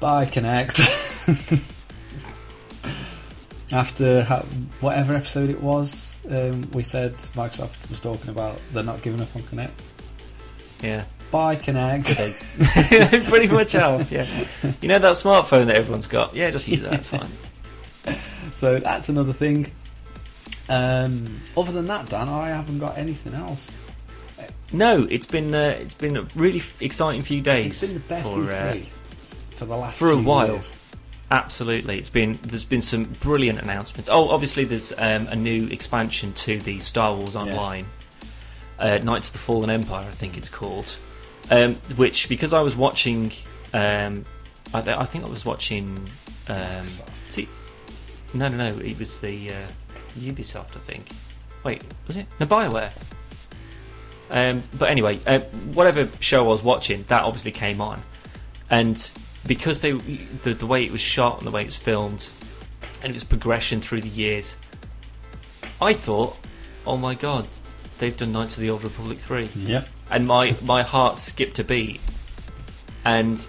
Bye, 0.00 0.26
Kinect. 0.26 0.80
After 3.72 4.22
ha- 4.22 4.44
whatever 4.80 5.14
episode 5.14 5.50
it 5.50 5.60
was, 5.60 6.16
um, 6.30 6.70
we 6.72 6.82
said 6.82 7.14
Microsoft 7.14 7.88
was 7.90 8.00
talking 8.00 8.30
about 8.30 8.60
they're 8.72 8.82
not 8.82 9.02
giving 9.02 9.20
up 9.20 9.34
on 9.34 9.42
Kinect. 9.42 9.70
Yeah. 10.82 11.04
Bye, 11.34 11.56
Kinect. 11.56 13.10
they 13.10 13.28
pretty 13.28 13.48
much 13.48 13.72
have, 13.72 14.12
yeah. 14.12 14.24
You 14.80 14.86
know 14.86 15.00
that 15.00 15.14
smartphone 15.14 15.66
that 15.66 15.74
everyone's 15.74 16.06
got? 16.06 16.32
Yeah, 16.32 16.52
just 16.52 16.68
use 16.68 16.82
that, 16.82 16.92
it's 16.92 17.08
fine. 17.08 18.14
so 18.54 18.78
that's 18.78 19.08
another 19.08 19.32
thing. 19.32 19.72
Um, 20.68 21.40
other 21.56 21.72
than 21.72 21.88
that, 21.88 22.08
Dan, 22.08 22.28
I 22.28 22.50
haven't 22.50 22.78
got 22.78 22.96
anything 22.96 23.34
else. 23.34 23.68
No, 24.72 25.08
it's 25.10 25.26
been 25.26 25.52
uh, 25.52 25.76
it's 25.80 25.94
been 25.94 26.16
a 26.16 26.22
really 26.36 26.62
exciting 26.78 27.22
few 27.22 27.40
days. 27.40 27.82
It's 27.82 27.92
been 27.92 27.94
the 27.94 28.08
best 28.08 28.32
for, 28.32 28.38
E3 28.38 28.82
uh, 28.82 28.86
for 29.56 29.64
the 29.64 29.76
last 29.76 29.98
for 29.98 30.10
a 30.12 30.16
while. 30.16 30.52
years. 30.52 30.76
Absolutely, 31.32 31.98
it's 31.98 32.10
been 32.10 32.38
there's 32.42 32.64
been 32.64 32.80
some 32.80 33.06
brilliant 33.20 33.58
announcements. 33.58 34.08
Oh, 34.08 34.28
obviously 34.28 34.62
there's 34.62 34.92
um, 34.98 35.26
a 35.26 35.34
new 35.34 35.66
expansion 35.66 36.32
to 36.34 36.60
the 36.60 36.78
Star 36.78 37.12
Wars 37.12 37.34
Online, 37.34 37.86
uh, 38.78 38.98
Knights 38.98 39.30
of 39.30 39.32
the 39.32 39.40
Fallen 39.40 39.68
Empire, 39.68 40.06
I 40.06 40.12
think 40.12 40.36
it's 40.36 40.48
called. 40.48 40.96
Um, 41.50 41.74
which 41.96 42.28
because 42.28 42.52
I 42.52 42.60
was 42.60 42.74
watching, 42.74 43.32
um, 43.72 44.24
I, 44.72 44.80
th- 44.80 44.96
I 44.96 45.04
think 45.04 45.24
I 45.24 45.28
was 45.28 45.44
watching. 45.44 46.08
Um, 46.48 46.86
see, 47.28 47.48
no, 48.32 48.48
no, 48.48 48.56
no, 48.70 48.78
it 48.78 48.98
was 48.98 49.20
the 49.20 49.50
uh, 49.50 49.66
Ubisoft, 50.18 50.76
I 50.76 50.80
think. 50.80 51.08
Wait, 51.64 51.82
was 52.06 52.16
it 52.16 52.26
no 52.40 52.46
Bioware? 52.46 52.90
Um, 54.30 54.62
but 54.78 54.90
anyway, 54.90 55.20
uh, 55.26 55.40
whatever 55.74 56.08
show 56.20 56.44
I 56.44 56.48
was 56.48 56.62
watching, 56.62 57.04
that 57.08 57.22
obviously 57.24 57.52
came 57.52 57.80
on, 57.80 58.02
and 58.70 59.10
because 59.46 59.80
they 59.82 59.92
the, 59.92 60.54
the 60.54 60.66
way 60.66 60.84
it 60.84 60.92
was 60.92 61.00
shot 61.02 61.38
and 61.38 61.46
the 61.46 61.50
way 61.50 61.62
it 61.62 61.66
was 61.66 61.76
filmed, 61.76 62.28
and 63.02 63.10
it 63.10 63.14
was 63.14 63.24
progression 63.24 63.80
through 63.82 64.00
the 64.00 64.08
years, 64.08 64.56
I 65.80 65.92
thought, 65.92 66.38
oh 66.86 66.96
my 66.96 67.14
god, 67.14 67.46
they've 67.98 68.16
done 68.16 68.32
Knights 68.32 68.56
of 68.56 68.62
the 68.62 68.70
Old 68.70 68.82
Republic 68.82 69.18
three, 69.18 69.50
Yep. 69.54 69.88
And 70.10 70.26
my 70.26 70.56
my 70.62 70.82
heart 70.82 71.18
skipped 71.18 71.58
a 71.58 71.64
beat, 71.64 72.00
and 73.04 73.44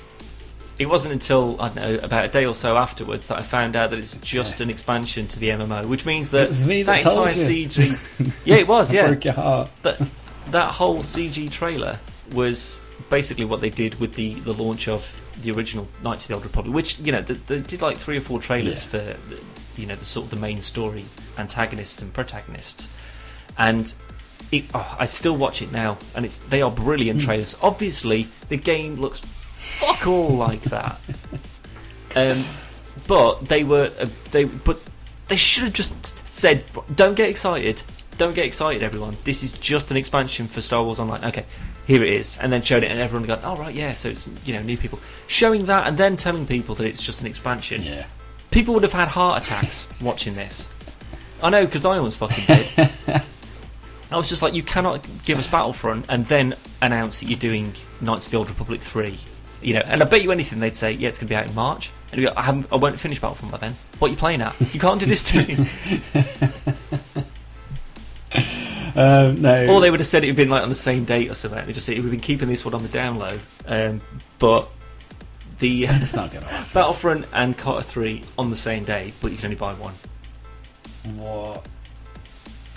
it 0.77 0.87
wasn't 0.87 1.13
until 1.13 1.59
I 1.61 1.69
don't 1.69 1.75
know 1.77 1.95
about 2.05 2.25
a 2.25 2.27
day 2.27 2.45
or 2.45 2.53
so 2.53 2.75
afterwards 2.77 3.27
that 3.27 3.37
I 3.37 3.41
found 3.41 3.75
out 3.75 3.91
that 3.91 3.99
it's 3.99 4.15
just 4.17 4.59
an 4.61 4.69
expansion 4.69 5.27
to 5.29 5.39
the 5.39 5.49
MMO, 5.49 5.85
which 5.85 6.05
means 6.05 6.31
that 6.31 6.43
It 6.43 6.49
was 6.49 6.65
me 6.65 6.83
that 6.83 7.03
that 7.03 7.11
entire 7.11 7.31
you. 7.31 7.67
CG, 7.67 8.41
yeah, 8.45 8.55
it 8.55 8.67
was, 8.67 8.91
yeah, 8.93 9.07
broke 9.07 9.25
your 9.25 9.33
heart. 9.35 9.69
that 9.83 10.01
that 10.51 10.71
whole 10.71 10.99
CG 10.99 11.49
trailer 11.51 11.99
was 12.33 12.81
basically 13.09 13.45
what 13.45 13.61
they 13.61 13.69
did 13.69 13.99
with 13.99 14.15
the, 14.15 14.33
the 14.41 14.53
launch 14.53 14.87
of 14.87 15.21
the 15.41 15.51
original 15.51 15.87
Knights 16.03 16.25
of 16.25 16.27
the 16.29 16.33
Old 16.35 16.43
Republic, 16.43 16.73
which 16.75 16.99
you 16.99 17.11
know 17.11 17.21
they, 17.21 17.33
they 17.35 17.61
did 17.61 17.81
like 17.81 17.97
three 17.97 18.17
or 18.17 18.21
four 18.21 18.39
trailers 18.41 18.83
Yeah. 18.93 19.13
for 19.15 19.79
you 19.79 19.85
know 19.87 19.95
the 19.95 20.05
sort 20.05 20.25
of 20.25 20.29
the 20.31 20.37
main 20.37 20.61
story 20.61 21.05
antagonists 21.37 22.01
and 22.01 22.13
protagonists, 22.13 22.87
and 23.57 23.93
it, 24.51 24.65
oh, 24.73 24.95
I 24.99 25.05
still 25.05 25.35
watch 25.35 25.61
it 25.61 25.71
now, 25.71 25.97
and 26.15 26.25
it's 26.25 26.39
they 26.39 26.61
are 26.61 26.71
brilliant 26.71 27.21
Hmm. 27.21 27.25
trailers. 27.27 27.55
Obviously, 27.61 28.27
the 28.49 28.57
game 28.57 28.95
looks 28.95 29.19
fuck 29.21 30.07
all 30.07 30.29
like 30.29 30.61
that, 30.63 30.99
um, 32.15 32.43
but 33.07 33.45
they 33.47 33.63
were 33.63 33.91
uh, 33.99 34.07
they 34.31 34.45
but 34.45 34.79
they 35.27 35.35
should 35.35 35.63
have 35.65 35.73
just 35.73 35.93
said, 36.31 36.63
"Don't 36.95 37.15
get 37.15 37.29
excited." 37.29 37.81
Don't 38.17 38.33
get 38.33 38.45
excited, 38.45 38.81
everyone. 38.81 39.17
This 39.25 39.43
is 39.43 39.51
just 39.51 39.91
an 39.91 39.97
expansion 39.97 40.47
for 40.47 40.61
Star 40.61 40.81
Wars 40.85 40.99
Online. 40.99 41.25
Okay, 41.25 41.45
here 41.85 42.01
it 42.01 42.13
is, 42.13 42.37
and 42.37 42.53
then 42.53 42.61
showed 42.61 42.81
it, 42.81 42.89
and 42.89 42.97
everyone 42.97 43.27
got, 43.27 43.41
"Oh 43.43 43.57
right, 43.57 43.75
yeah." 43.75 43.91
So 43.91 44.07
it's 44.07 44.29
you 44.45 44.53
know 44.53 44.61
new 44.61 44.77
people 44.77 44.99
showing 45.27 45.65
that, 45.65 45.85
and 45.85 45.97
then 45.97 46.15
telling 46.15 46.47
people 46.47 46.75
that 46.75 46.85
it's 46.85 47.03
just 47.03 47.19
an 47.19 47.27
expansion. 47.27 47.83
Yeah. 47.83 48.05
People 48.51 48.73
would 48.75 48.83
have 48.83 48.93
had 48.93 49.09
heart 49.09 49.43
attacks 49.43 49.85
watching 50.01 50.35
this. 50.35 50.69
I 51.43 51.49
know 51.49 51.65
because 51.65 51.83
I 51.83 51.97
almost 51.97 52.17
fucking 52.19 52.45
did. 52.45 53.21
I 54.11 54.17
was 54.17 54.29
just 54.29 54.41
like, 54.41 54.53
you 54.53 54.63
cannot 54.63 55.05
give 55.25 55.39
us 55.39 55.47
Battlefront 55.47 56.05
and 56.09 56.25
then 56.25 56.55
announce 56.81 57.19
that 57.19 57.27
you're 57.27 57.39
doing 57.39 57.73
Knights 58.01 58.27
of 58.27 58.31
the 58.31 58.37
Old 58.37 58.49
Republic 58.49 58.81
three. 58.81 59.19
You 59.61 59.73
know, 59.75 59.81
and 59.85 60.03
I 60.03 60.05
bet 60.05 60.21
you 60.21 60.31
anything 60.31 60.59
they'd 60.59 60.75
say, 60.75 60.91
yeah, 60.91 61.09
it's 61.09 61.17
going 61.17 61.27
to 61.27 61.31
be 61.31 61.35
out 61.35 61.47
in 61.47 61.55
March. 61.55 61.89
And 62.11 62.21
go, 62.21 62.31
I 62.35 62.43
haven't, 62.43 62.67
I 62.71 62.75
won't 62.75 62.99
finish 62.99 63.19
Battlefront 63.19 63.51
by 63.51 63.57
then. 63.57 63.75
What 63.97 64.09
are 64.09 64.11
you 64.11 64.17
playing 64.17 64.41
at? 64.41 64.59
You 64.73 64.79
can't 64.79 64.99
do 64.99 65.07
this 65.07 65.23
to 65.31 65.45
me. 65.45 67.23
Um, 68.95 69.41
no. 69.41 69.67
Or 69.67 69.81
they 69.81 69.91
would 69.91 69.99
have 69.99 70.07
said 70.07 70.23
it 70.23 70.27
would 70.27 70.29
have 70.29 70.37
been 70.37 70.49
like 70.49 70.63
on 70.63 70.69
the 70.69 70.75
same 70.75 71.03
date 71.03 71.29
or 71.29 71.35
something. 71.35 71.65
They 71.65 71.73
just 71.73 71.85
say 71.85 71.99
we've 71.99 72.09
been 72.09 72.19
keeping 72.19 72.47
this 72.47 72.63
one 72.63 72.73
on 72.73 72.81
the 72.81 72.89
down 72.89 73.19
low. 73.19 73.37
Um, 73.67 73.99
but 74.39 74.69
the 75.59 75.83
it's 75.89 76.13
not 76.13 76.31
to 76.31 76.39
happen. 76.39 76.65
Battlefront 76.73 77.25
and 77.33 77.57
KOTOR 77.57 77.83
three 77.83 78.23
on 78.37 78.49
the 78.49 78.55
same 78.55 78.85
day, 78.85 79.11
but 79.21 79.31
you 79.31 79.37
can 79.37 79.47
only 79.47 79.57
buy 79.57 79.73
one. 79.73 79.93
What? 81.17 81.67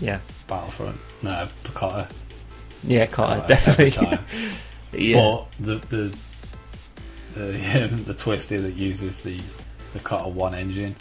Yeah, 0.00 0.18
Battlefront? 0.48 0.98
No, 1.22 1.48
Picata. 1.64 2.08
yeah, 2.84 3.06
KOTOR 3.06 3.42
Oh, 3.44 3.48
definitely. 3.48 4.18
yeah, 4.92 5.14
But 5.20 5.46
the 5.60 5.74
the 5.86 6.18
the, 7.34 7.84
um, 7.84 8.04
the 8.04 8.14
twister 8.14 8.60
that 8.60 8.74
uses 8.74 9.22
the 9.22 9.40
the 9.92 9.98
KOTOR 10.00 10.30
One 10.32 10.54
engine, 10.54 10.94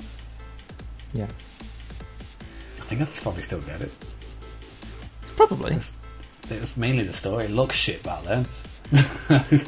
yeah, 1.14 1.26
I 1.26 2.82
think 2.82 3.02
I'd 3.02 3.10
probably 3.10 3.44
still 3.44 3.62
get 3.62 3.82
it. 3.82 3.92
probably. 5.36 5.76
It's, 5.76 5.96
it 6.50 6.60
was 6.60 6.78
mainly 6.78 7.04
the 7.04 7.14
story. 7.14 7.46
It 7.46 7.52
looks 7.52 7.76
shit 7.76 8.02
back 8.04 8.24
then. 8.24 8.46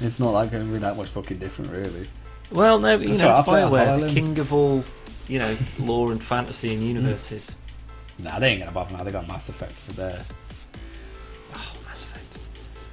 it's 0.00 0.18
not 0.18 0.30
like 0.30 0.50
going 0.50 0.64
to 0.66 0.72
be 0.72 0.78
that 0.78 0.96
much 0.96 1.08
fucking 1.08 1.38
different, 1.38 1.70
really. 1.70 2.08
Well, 2.50 2.78
no, 2.78 2.96
you 2.96 3.08
That's 3.08 3.22
know, 3.22 3.28
right, 3.28 3.38
it's 3.38 3.38
I'll 3.38 3.44
play 3.44 3.60
it 3.60 3.64
on 3.64 3.72
Bioware, 3.72 4.00
the 4.00 4.08
king 4.20 4.38
of 4.38 4.52
all, 4.52 4.84
you 5.28 5.38
know, 5.38 5.56
lore 5.78 6.12
and 6.12 6.22
fantasy 6.22 6.72
and 6.74 6.82
universes. 6.82 7.56
Nah, 8.18 8.38
they 8.38 8.48
ain't 8.50 8.60
to 8.68 8.74
bother 8.74 8.96
now. 8.96 9.02
They 9.04 9.12
got 9.12 9.26
Mass 9.28 9.48
Effect 9.48 9.72
for 9.72 9.92
their 9.92 10.22
Oh, 11.54 11.76
Mass 11.86 12.04
Effect 12.04 12.38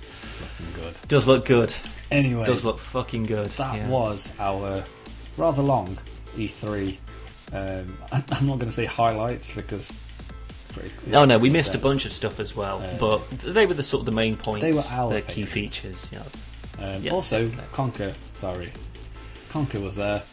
fucking 0.03 0.73
good. 0.83 0.95
does 1.07 1.27
look 1.27 1.45
good. 1.45 1.73
Anyway, 2.09 2.45
Does 2.45 2.65
look 2.65 2.79
fucking 2.79 3.25
good. 3.25 3.49
that 3.51 3.75
yeah. 3.75 3.87
was 3.87 4.33
our 4.39 4.83
rather 5.37 5.61
long 5.61 5.97
E3. 6.35 6.97
Um, 7.53 7.97
I'm 8.11 8.47
not 8.47 8.59
to 8.61 8.71
say 8.71 8.85
highlights 8.85 9.53
because 9.55 9.89
it's 9.89 10.71
pretty. 10.73 10.91
Oh 11.13 11.25
no, 11.25 11.37
we 11.39 11.49
missed 11.49 11.73
a 11.75 11.77
bunch. 11.77 12.05
of 12.05 12.11
stuff 12.13 12.39
as 12.39 12.55
well, 12.55 12.81
Uh, 12.81 12.97
but 12.99 13.29
they 13.41 13.65
were 13.65 13.73
the 13.75 13.83
sort 13.83 14.01
of 14.01 14.05
the 14.07 14.11
main 14.11 14.35
points, 14.35 14.61
They 14.65 14.73
were 14.73 15.01
our 15.03 15.13
the 15.13 15.21
key 15.21 15.43
favourites. 15.43 16.09
features. 16.09 16.11
Um, 16.81 17.01
Yeah, 17.03 17.11
also. 17.13 17.47
Conker. 17.73 18.13
Sorry, 18.35 18.71
Conker 19.51 19.81
was 19.81 19.95
there. 19.95 20.23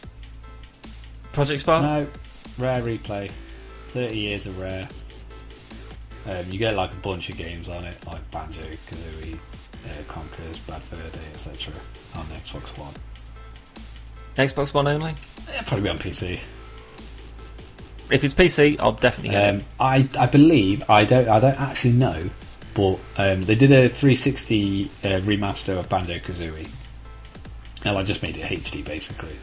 Project 1.32 1.60
Spark. 1.60 1.82
No, 1.82 2.06
Rare 2.58 2.82
replay. 2.82 3.30
Thirty 3.88 4.18
years 4.18 4.46
of 4.46 4.58
Rare. 4.58 4.88
Um, 6.26 6.44
you 6.50 6.58
get 6.58 6.74
like 6.74 6.92
a 6.92 6.96
bunch 6.96 7.30
of 7.30 7.36
games 7.38 7.68
on 7.68 7.84
it, 7.84 7.96
like 8.06 8.30
Banjo, 8.30 8.60
Kazooie, 8.88 9.34
uh, 9.86 10.02
Conker's, 10.08 10.58
Bad 10.60 10.82
Fur 10.82 10.96
Day, 10.96 11.24
etc. 11.32 11.72
on 12.16 12.24
Xbox 12.26 12.76
One. 12.78 12.92
Xbox 14.36 14.74
One 14.74 14.86
only. 14.86 15.14
Yeah, 15.50 15.62
probably 15.62 15.84
be 15.84 15.88
on 15.88 15.98
PC. 15.98 16.40
If 18.10 18.24
it's 18.24 18.34
PC, 18.34 18.76
I'll 18.78 18.92
definitely 18.92 19.30
get 19.30 19.48
Um, 19.54 19.56
it. 19.60 19.64
I 19.80 20.08
I 20.18 20.26
believe 20.26 20.88
I 20.90 21.04
don't 21.04 21.28
I 21.28 21.40
don't 21.40 21.58
actually 21.60 21.92
know, 21.92 22.28
but 22.74 22.98
um, 23.16 23.42
they 23.44 23.54
did 23.54 23.72
a 23.72 23.88
360 23.88 24.84
uh, 24.84 25.08
remaster 25.20 25.78
of 25.78 25.88
Banjo 25.88 26.18
Kazooie. 26.18 26.68
And 27.84 27.96
I 27.96 28.02
just 28.02 28.22
made 28.22 28.36
it 28.36 28.42
HD 28.44 28.84
basically. 28.84 29.36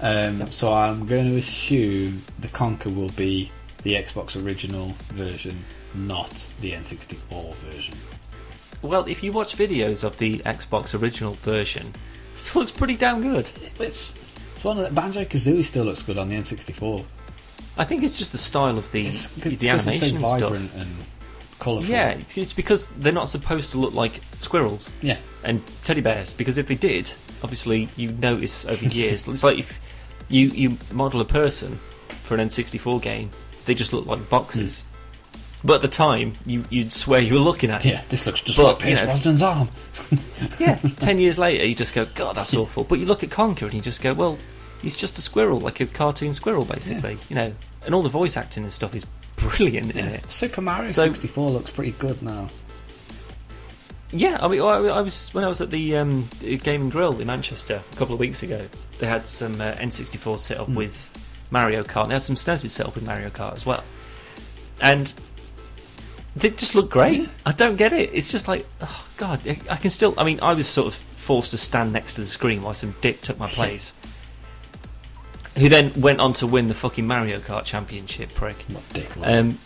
Um. 0.00 0.50
So 0.52 0.72
I'm 0.72 1.06
going 1.06 1.26
to 1.26 1.36
assume 1.36 2.22
the 2.40 2.48
Conquer 2.48 2.88
will 2.90 3.10
be 3.10 3.50
the 3.84 3.94
Xbox 3.94 4.42
original 4.44 4.94
version, 5.12 5.64
not 5.94 6.44
the 6.60 6.72
N64 6.72 7.54
version. 7.54 7.94
Well, 8.82 9.04
if 9.06 9.22
you 9.22 9.32
watch 9.32 9.56
videos 9.56 10.04
of 10.04 10.18
the 10.18 10.38
Xbox 10.40 11.00
original 11.00 11.34
version, 11.34 11.92
it 12.34 12.50
looks 12.54 12.70
pretty 12.70 12.96
damn 12.96 13.22
good. 13.22 13.48
It's, 13.78 14.14
it's 14.56 14.64
one 14.64 14.78
of 14.78 14.84
the, 14.84 14.90
Banjo 14.90 15.24
Kazooie 15.24 15.64
still 15.64 15.84
looks 15.84 16.02
good 16.02 16.18
on 16.18 16.28
the 16.28 16.34
N64. 16.36 17.04
I 17.76 17.84
think 17.84 18.02
it's 18.02 18.18
just 18.18 18.32
the 18.32 18.38
style 18.38 18.78
of 18.78 18.90
the 18.92 19.06
It's, 19.06 19.28
the 19.28 19.52
it's 19.52 19.62
it's 19.64 19.84
so 19.84 19.90
animation 19.90 20.16
and 20.16 20.26
stuff. 20.70 20.76
and 20.80 20.90
colourful. 21.58 21.90
Yeah, 21.90 22.10
it's- 22.10 22.38
it's 22.38 22.52
because 22.52 22.86
they're 22.92 23.12
not 23.12 23.28
supposed 23.28 23.70
to 23.72 23.78
look 23.78 23.94
like 23.94 24.20
squirrels 24.40 24.90
yeah. 25.02 25.18
and 25.42 25.62
teddy 25.84 26.00
bears. 26.00 26.32
Because 26.34 26.56
if 26.58 26.68
they 26.68 26.74
did, 26.74 27.10
obviously 27.42 27.88
you 27.96 28.12
notice 28.12 28.64
over 28.66 28.84
years. 28.86 29.26
it's 29.28 29.42
like 29.44 29.58
if 29.58 29.80
you 30.28 30.48
you 30.48 30.78
model 30.92 31.20
a 31.20 31.24
person 31.24 31.78
for 32.24 32.34
an 32.36 32.48
N64 32.48 33.02
game, 33.02 33.30
they 33.66 33.74
just 33.74 33.92
look 33.92 34.06
like 34.06 34.28
boxes. 34.30 34.84
But 35.66 35.76
at 35.76 35.80
the 35.82 35.88
time, 35.88 36.34
you 36.44 36.64
you'd 36.68 36.92
swear 36.92 37.20
you 37.20 37.34
were 37.34 37.40
looking 37.40 37.70
at 37.70 37.86
it. 37.86 37.88
Yeah, 37.88 38.02
this 38.10 38.26
looks 38.26 38.42
just 38.42 38.58
But, 38.58 38.64
like 38.64 38.78
Pierce 38.80 39.00
you 39.00 39.06
know- 39.06 39.12
Brosnan's 39.12 39.42
arm. 39.42 39.68
Yeah. 40.60 40.76
Ten 41.00 41.18
years 41.18 41.38
later, 41.38 41.64
you 41.64 41.74
just 41.74 41.94
go, 41.94 42.04
God, 42.14 42.36
that's 42.36 42.52
awful. 42.54 42.84
But 42.84 42.98
you 42.98 43.06
look 43.06 43.22
at 43.24 43.30
Conker 43.30 43.62
and 43.62 43.72
you 43.74 43.80
just 43.80 44.02
go, 44.02 44.12
Well, 44.12 44.36
he's 44.82 44.96
just 44.96 45.16
a 45.18 45.22
squirrel, 45.22 45.58
like 45.60 45.80
a 45.80 45.86
cartoon 45.86 46.34
squirrel, 46.34 46.64
basically. 46.66 47.16
You 47.30 47.36
know, 47.36 47.54
and 47.86 47.94
all 47.94 48.02
the 48.02 48.08
voice 48.10 48.36
acting 48.36 48.62
and 48.64 48.72
stuff 48.72 48.94
is 48.94 49.06
brilliant 49.36 49.92
in 49.96 50.04
Yeah. 50.04 50.10
it. 50.12 50.30
Super 50.30 50.60
Mario 50.60 50.88
So- 50.90 51.04
64 51.06 51.50
looks 51.50 51.70
pretty 51.70 51.92
good 51.92 52.20
now. 52.22 52.50
Yeah, 54.12 54.38
I 54.40 54.48
mean, 54.48 54.60
I, 54.60 54.66
I 54.66 55.00
was 55.00 55.30
when 55.34 55.44
I 55.44 55.48
was 55.48 55.60
at 55.60 55.70
the 55.70 55.96
um, 55.96 56.28
Game 56.40 56.82
and 56.82 56.92
Grill 56.92 57.18
in 57.18 57.26
Manchester 57.26 57.82
a 57.90 57.96
couple 57.96 58.14
of 58.14 58.20
weeks 58.20 58.42
ago. 58.44 58.64
They 58.98 59.06
had 59.08 59.26
some 59.26 59.60
uh, 59.60 59.72
N64 59.74 60.38
set 60.38 60.58
up 60.58 60.66
Hmm. 60.66 60.74
with 60.74 61.13
Mario 61.54 61.84
Kart. 61.84 62.08
They 62.08 62.14
had 62.14 62.22
some 62.22 62.36
SNESes 62.36 62.70
set 62.70 62.86
up 62.86 62.96
with 62.96 63.06
Mario 63.06 63.30
Kart 63.30 63.54
as 63.54 63.64
well, 63.64 63.84
and 64.80 65.14
they 66.36 66.50
just 66.50 66.74
look 66.74 66.90
great. 66.90 67.28
I 67.46 67.52
don't 67.52 67.76
get 67.76 67.92
it. 67.92 68.10
It's 68.12 68.30
just 68.32 68.48
like, 68.48 68.66
oh 68.80 69.06
god, 69.16 69.40
I, 69.70 69.76
can 69.76 69.90
still. 69.90 70.14
I 70.18 70.24
mean, 70.24 70.40
I 70.42 70.52
was 70.52 70.66
sort 70.66 70.88
of 70.88 70.94
forced 70.94 71.52
to 71.52 71.56
stand 71.56 71.92
next 71.92 72.14
to 72.14 72.22
the 72.22 72.26
screen 72.26 72.62
while 72.62 72.74
some 72.74 72.94
dick 73.00 73.22
took 73.22 73.38
my 73.38 73.46
place. 73.60 73.92
Who 75.56 75.68
then 75.68 75.92
went 75.96 76.20
on 76.20 76.32
to 76.34 76.48
win 76.48 76.66
the 76.66 76.74
fucking 76.74 77.06
Mario 77.06 77.38
Kart 77.38 77.64
Championship, 77.64 78.34
prick. 78.34 78.56
What 78.72 78.82
dick. 78.92 79.16
Um, 79.22 79.58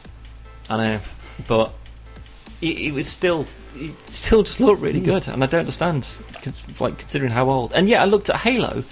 I 0.69 0.77
know, 0.77 1.01
but 1.49 1.73
it, 2.61 2.79
it 2.79 2.93
was 2.93 3.09
still, 3.09 3.47
it 3.75 3.99
still 4.13 4.43
just 4.43 4.61
looked 4.61 4.83
really 4.83 5.01
good, 5.01 5.27
and 5.27 5.43
I 5.43 5.47
don't 5.47 5.61
understand, 5.61 6.07
like 6.79 6.99
considering 6.99 7.33
how 7.33 7.49
old. 7.49 7.73
And 7.73 7.89
yeah, 7.89 8.03
I 8.03 8.05
looked 8.05 8.29
at 8.29 8.37
Halo, 8.37 8.85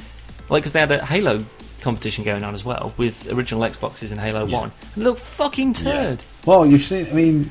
like 0.49 0.63
because 0.63 0.73
they 0.73 0.81
had 0.81 0.91
a 0.91 1.05
Halo 1.05 1.45
competition 1.87 2.25
going 2.25 2.43
on 2.43 2.55
as 2.55 2.65
well 2.65 2.93
with 2.97 3.31
original 3.33 3.63
Xboxes 3.63 4.11
and 4.11 4.21
Halo 4.21 4.45
Yeah. 4.47 4.59
One. 4.61 4.73
And 4.97 5.05
look 5.05 5.19
fucking 5.19 5.73
turd. 5.75 6.25
Well, 6.45 6.67
you've 6.67 6.81
seen. 6.83 7.07
I 7.07 7.13
mean, 7.13 7.51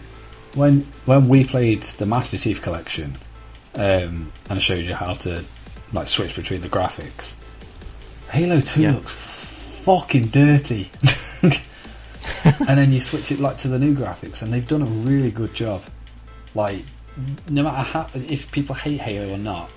when 0.54 0.82
when 1.06 1.28
we 1.30 1.46
played 1.46 1.84
the 2.00 2.06
Master 2.06 2.38
Chief 2.38 2.62
Collection, 2.62 3.16
um, 3.76 4.32
and 4.50 4.58
I 4.58 4.60
showed 4.60 4.84
you 4.84 4.94
how 4.94 5.14
to 5.26 5.44
like 5.94 6.08
switch 6.10 6.36
between 6.36 6.62
the 6.62 6.68
graphics. 6.70 7.36
Halo 8.30 8.60
Two 8.60 8.82
Yeah. 8.82 8.92
looks 8.94 9.14
fucking 9.86 10.28
dirty, 10.28 10.92
and 12.44 12.78
then 12.80 12.92
you 12.92 13.00
switch 13.00 13.32
it 13.32 13.40
like 13.40 13.58
to 13.60 13.68
the 13.70 13.80
new 13.80 13.96
graphics, 13.96 14.42
and 14.42 14.52
they've 14.52 14.68
done 14.68 14.82
a 14.82 14.86
really 15.10 15.32
good 15.32 15.54
job. 15.54 15.82
Like, 16.54 16.84
no 17.50 17.64
matter 17.64 17.84
how 17.90 18.08
if 18.16 18.52
people 18.52 18.76
hate 18.76 19.00
Halo 19.02 19.34
or 19.34 19.38
not, 19.38 19.70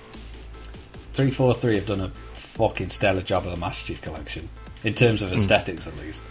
three 1.13 1.31
four 1.31 1.53
three 1.53 1.75
have 1.75 1.85
done 1.87 2.01
a 2.01 2.11
fucking 2.59 2.89
stellar 2.89 3.21
job 3.21 3.45
of 3.45 3.51
the 3.51 3.57
Master 3.57 3.85
Chief 3.85 4.01
Collection 4.01 4.49
in 4.83 4.93
terms 4.93 5.21
of 5.21 5.31
aesthetics, 5.31 5.87
at 5.87 5.95
least. 5.95 6.21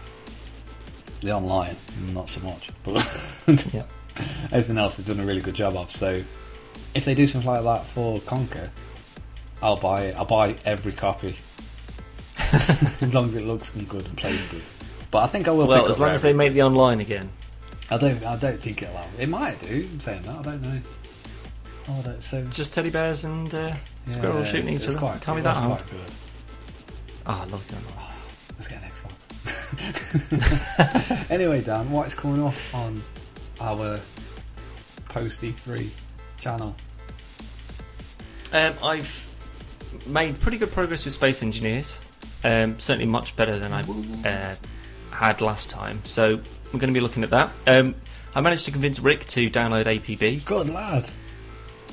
The 1.23 1.33
online, 1.33 1.75
not 2.13 2.29
so 2.29 2.41
much, 2.43 2.71
but 2.85 2.97
Yeah. 3.73 3.85
everything 4.53 4.77
else 4.77 4.97
they've 4.97 5.07
done 5.07 5.21
a 5.25 5.27
really 5.27 5.41
good 5.41 5.55
job 5.55 5.75
of. 5.75 5.91
So, 5.91 6.23
if 6.95 7.07
they 7.07 7.15
do 7.15 7.27
something 7.27 7.51
like 7.51 7.63
that 7.65 7.87
for 7.87 8.21
Conker, 8.21 8.69
I'll 9.63 9.79
buy 9.79 10.03
it. 10.03 10.17
I'll 10.17 10.27
buy 10.27 10.57
every 10.67 10.93
copy 10.93 11.35
as 12.53 13.15
long 13.15 13.29
as 13.31 13.35
it 13.35 13.45
looks 13.45 13.71
good 13.71 14.05
and 14.05 14.17
plays 14.17 14.41
good. 14.51 14.63
But 15.11 15.21
I 15.25 15.27
think 15.29 15.49
I 15.49 15.53
will. 15.53 15.67
Well, 15.67 15.89
as 15.89 15.99
long 15.99 16.11
as 16.11 16.21
they 16.21 16.35
make 16.35 16.53
the 16.53 16.63
online 16.63 17.01
again. 17.01 17.31
I 17.91 17.97
don't. 17.97 18.23
I 18.23 18.37
don't 18.37 18.61
think 18.61 18.83
it'll. 18.83 18.95
Have, 18.95 19.19
it 19.19 19.31
might 19.31 19.59
do. 19.61 19.89
I'm 19.91 20.01
saying 20.01 20.23
that. 20.23 20.37
I 20.41 20.43
don't 20.43 20.63
know. 20.63 20.81
Oh, 21.89 22.03
that's 22.03 22.27
so. 22.27 22.45
Just 22.45 22.75
teddy 22.75 22.91
bears 22.91 23.25
and 23.25 23.53
uh, 23.55 23.75
squirrels 24.11 24.47
yeah, 24.47 24.53
shooting 24.53 24.75
each 24.75 24.87
other. 24.87 24.99
Quite 24.99 25.21
Can't 25.21 25.37
be 25.37 25.43
that 25.43 25.55
That's 25.55 25.59
hard. 25.59 25.81
quite 25.81 25.91
good. 25.91 26.11
Oh, 27.27 27.41
I 27.43 27.45
love 27.47 27.67
the. 27.69 27.77
Let's 28.57 28.69
get 28.69 28.83
an 28.83 28.89
Xbox. 28.89 29.13
anyway, 31.31 31.61
Dan, 31.63 31.91
what 31.91 32.07
is 32.07 32.15
coming 32.15 32.43
up 32.45 32.55
on 32.73 33.03
our 33.61 33.99
post 35.09 35.43
E3 35.43 35.91
channel? 36.39 36.75
Um, 38.53 38.75
I've 38.83 39.27
made 40.07 40.41
pretty 40.41 40.59
good 40.59 40.73
progress 40.73 41.05
with 41.05 41.15
Space 41.15 41.43
Engineers. 41.43 42.01
Um, 42.45 42.79
certainly 42.79 43.07
much 43.07 43.37
better 43.37 43.59
than 43.59 43.73
I 43.73 43.83
uh, 44.25 44.55
had 45.11 45.41
last 45.41 45.71
time. 45.71 46.01
So 46.05 46.41
I'm 46.73 46.79
going 46.79 46.93
to 46.93 46.99
be 46.99 47.01
looking 47.01 47.23
at 47.23 47.31
that. 47.31 47.51
Um, 47.67 47.95
I 48.35 48.41
managed 48.41 48.65
to 48.67 48.71
convince 48.71 49.01
Rick 49.01 49.27
to 49.27 49.51
download 49.51 49.85
APB. 49.85 50.45
Good 50.45 50.69
lad. 50.69 51.09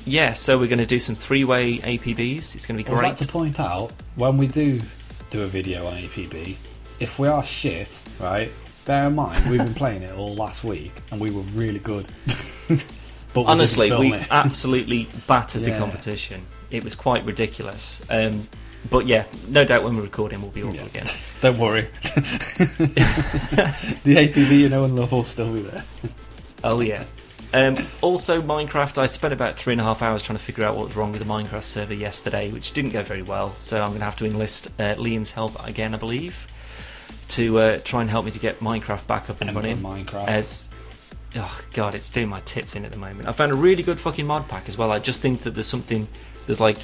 Yeah, 0.06 0.34
so 0.34 0.56
we're 0.58 0.68
going 0.68 0.78
to 0.78 0.86
do 0.86 1.00
some 1.00 1.16
three-way 1.16 1.78
APBs. 1.78 2.54
It's 2.54 2.64
going 2.64 2.78
to 2.78 2.84
be 2.84 2.88
great. 2.88 2.90
I 2.90 2.92
would 2.92 3.00
great. 3.00 3.08
like 3.08 3.16
to 3.18 3.28
point 3.28 3.58
out 3.60 3.92
when 4.14 4.36
we 4.36 4.46
do 4.46 4.80
do 5.30 5.42
a 5.42 5.46
video 5.46 5.84
on 5.86 5.94
APB, 5.94 6.54
if 7.00 7.18
we 7.18 7.26
are 7.28 7.42
shit, 7.42 8.00
right? 8.20 8.50
Bear 8.84 9.08
in 9.08 9.16
mind 9.16 9.50
we've 9.50 9.58
been 9.58 9.74
playing 9.74 10.02
it 10.02 10.16
all 10.16 10.34
last 10.36 10.62
week 10.62 10.92
and 11.10 11.20
we 11.20 11.32
were 11.32 11.40
really 11.42 11.80
good. 11.80 12.06
but 12.68 13.40
we 13.40 13.44
Honestly, 13.46 13.90
we 13.90 14.12
it. 14.14 14.26
absolutely 14.30 15.08
battered 15.26 15.62
the 15.64 15.76
competition. 15.76 16.42
It 16.70 16.84
was 16.84 16.94
quite 16.94 17.24
ridiculous. 17.24 18.00
Um, 18.08 18.48
but 18.88 19.06
yeah, 19.06 19.24
no 19.48 19.64
doubt 19.64 19.82
when 19.82 19.96
we're 19.96 20.02
recording, 20.04 20.40
we'll 20.40 20.52
be 20.52 20.62
awful 20.62 20.76
Yeah. 20.76 20.84
again. 20.86 21.06
Don't 21.40 21.58
worry. 21.58 21.88
the 24.04 24.14
APB 24.16 24.56
you 24.56 24.68
know 24.68 24.84
and 24.84 24.94
love 24.94 25.10
will 25.10 25.24
still 25.24 25.52
be 25.52 25.62
there. 25.62 25.84
Oh 26.62 26.80
yeah. 26.80 27.02
Um, 27.54 27.78
also, 28.02 28.42
Minecraft. 28.42 28.98
I 28.98 29.06
spent 29.06 29.32
about 29.32 29.56
three 29.56 29.72
and 29.72 29.80
a 29.80 29.84
half 29.84 30.02
hours 30.02 30.22
trying 30.22 30.38
to 30.38 30.44
figure 30.44 30.64
out 30.64 30.76
what 30.76 30.86
was 30.86 30.96
wrong 30.96 31.12
with 31.12 31.22
the 31.22 31.26
Minecraft 31.26 31.62
server 31.62 31.94
yesterday, 31.94 32.50
which 32.50 32.72
didn't 32.72 32.90
go 32.90 33.02
very 33.02 33.22
well. 33.22 33.54
So 33.54 33.80
I'm 33.80 33.90
going 33.90 34.00
to 34.00 34.04
have 34.04 34.16
to 34.16 34.26
enlist 34.26 34.68
uh, 34.78 34.94
Liam's 34.96 35.32
help 35.32 35.64
again, 35.66 35.94
I 35.94 35.98
believe, 35.98 36.46
to 37.28 37.58
uh, 37.58 37.78
try 37.84 38.00
and 38.02 38.10
help 38.10 38.24
me 38.24 38.30
to 38.32 38.38
get 38.38 38.60
Minecraft 38.60 39.06
back 39.06 39.30
up 39.30 39.40
and 39.40 39.54
running. 39.54 39.78
Minecraft. 39.78 40.28
As 40.28 40.70
oh 41.36 41.60
god, 41.72 41.94
it's 41.94 42.10
doing 42.10 42.28
my 42.28 42.40
tits 42.40 42.74
in 42.74 42.84
at 42.84 42.92
the 42.92 42.98
moment. 42.98 43.28
I 43.28 43.32
found 43.32 43.52
a 43.52 43.56
really 43.56 43.82
good 43.82 44.00
fucking 44.00 44.26
mod 44.26 44.48
pack 44.48 44.68
as 44.68 44.76
well. 44.76 44.92
I 44.92 44.98
just 44.98 45.20
think 45.20 45.42
that 45.42 45.50
there's 45.54 45.66
something. 45.66 46.08
There's 46.46 46.60
like 46.60 46.78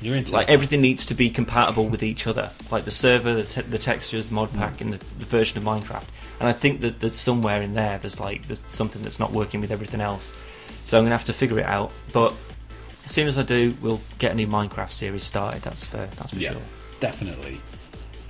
You're 0.00 0.16
into 0.16 0.32
like 0.32 0.48
everything 0.48 0.80
needs 0.80 1.06
to 1.06 1.14
be 1.14 1.30
compatible 1.30 1.88
with 1.88 2.02
each 2.02 2.26
other, 2.26 2.50
like 2.70 2.84
the 2.84 2.90
server, 2.90 3.34
the, 3.34 3.44
te- 3.44 3.62
the 3.62 3.78
textures, 3.78 4.28
the 4.28 4.34
mod 4.34 4.52
pack, 4.52 4.80
and 4.80 4.92
the, 4.92 4.98
the 5.18 5.26
version 5.26 5.58
of 5.58 5.64
Minecraft. 5.64 6.04
And 6.40 6.48
I 6.48 6.52
think 6.52 6.80
that 6.82 7.00
there's 7.00 7.16
somewhere 7.16 7.60
in 7.62 7.74
there 7.74 7.98
there's 7.98 8.20
like 8.20 8.46
there's 8.46 8.60
something 8.60 9.02
that's 9.02 9.18
not 9.18 9.32
working 9.32 9.60
with 9.60 9.70
everything 9.72 10.00
else. 10.00 10.32
So 10.84 10.96
I'm 10.98 11.04
gonna 11.04 11.16
have 11.16 11.26
to 11.26 11.32
figure 11.32 11.58
it 11.58 11.66
out. 11.66 11.92
But 12.12 12.32
as 13.04 13.10
soon 13.10 13.26
as 13.26 13.38
I 13.38 13.42
do, 13.42 13.74
we'll 13.82 14.00
get 14.18 14.32
a 14.32 14.34
new 14.34 14.46
Minecraft 14.46 14.92
series 14.92 15.24
started. 15.24 15.62
That's 15.62 15.84
for 15.84 15.96
that's 16.16 16.32
for 16.32 16.38
Yeah. 16.38 16.52
sure. 16.52 16.62
Definitely. 17.00 17.60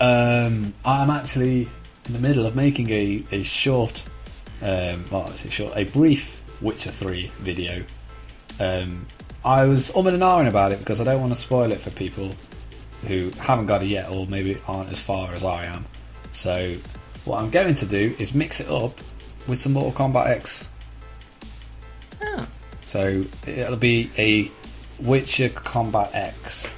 Um, 0.01 0.75
I'm 0.85 1.11
actually 1.11 1.69
in 2.07 2.13
the 2.13 2.19
middle 2.21 2.47
of 2.47 2.55
making 2.55 2.89
a, 2.91 3.25
a 3.33 3.43
short, 3.43 4.03
um, 4.63 5.05
well, 5.11 5.29
it's 5.31 5.45
a 5.45 5.51
short, 5.51 5.73
a 5.77 5.85
brief 5.85 6.41
Witcher 6.61 6.91
3 6.91 7.31
video. 7.41 7.85
Um, 8.61 9.07
I 9.45 9.65
was 9.67 9.91
umming 9.91 10.15
and 10.15 10.23
ahhing 10.23 10.49
about 10.49 10.73
it 10.73 10.79
because 10.79 11.01
I 11.01 11.05
don't 11.05 11.21
want 11.21 11.35
to 11.35 11.41
spoil 11.41 11.71
it 11.73 11.79
for 11.79 11.91
people 11.91 12.33
who 13.07 13.31
haven't 13.41 13.67
got 13.67 13.83
it 13.83 13.87
yet 13.87 14.09
or 14.11 14.27
maybe 14.27 14.57
aren't 14.67 14.91
as 14.91 15.01
far 15.01 15.33
as 15.35 15.45
I 15.45 15.67
am. 15.67 15.85
So, 16.33 16.75
what 17.29 17.41
I'm 17.41 17.51
going 17.51 17.75
to 17.77 17.87
do 17.87 18.15
is 18.19 18.35
mix 18.35 18.61
it 18.61 18.69
up 18.69 18.99
with 19.47 19.61
some 19.61 19.73
Mortal 19.75 19.93
Kombat 19.93 20.27
X. 20.29 20.69
Ah. 22.23 22.49
So, 22.83 23.25
it'll 23.47 23.77
be 23.77 24.11
a 24.19 24.51
Witcher 25.01 25.51
Combat 25.51 26.11
X, 26.15 26.69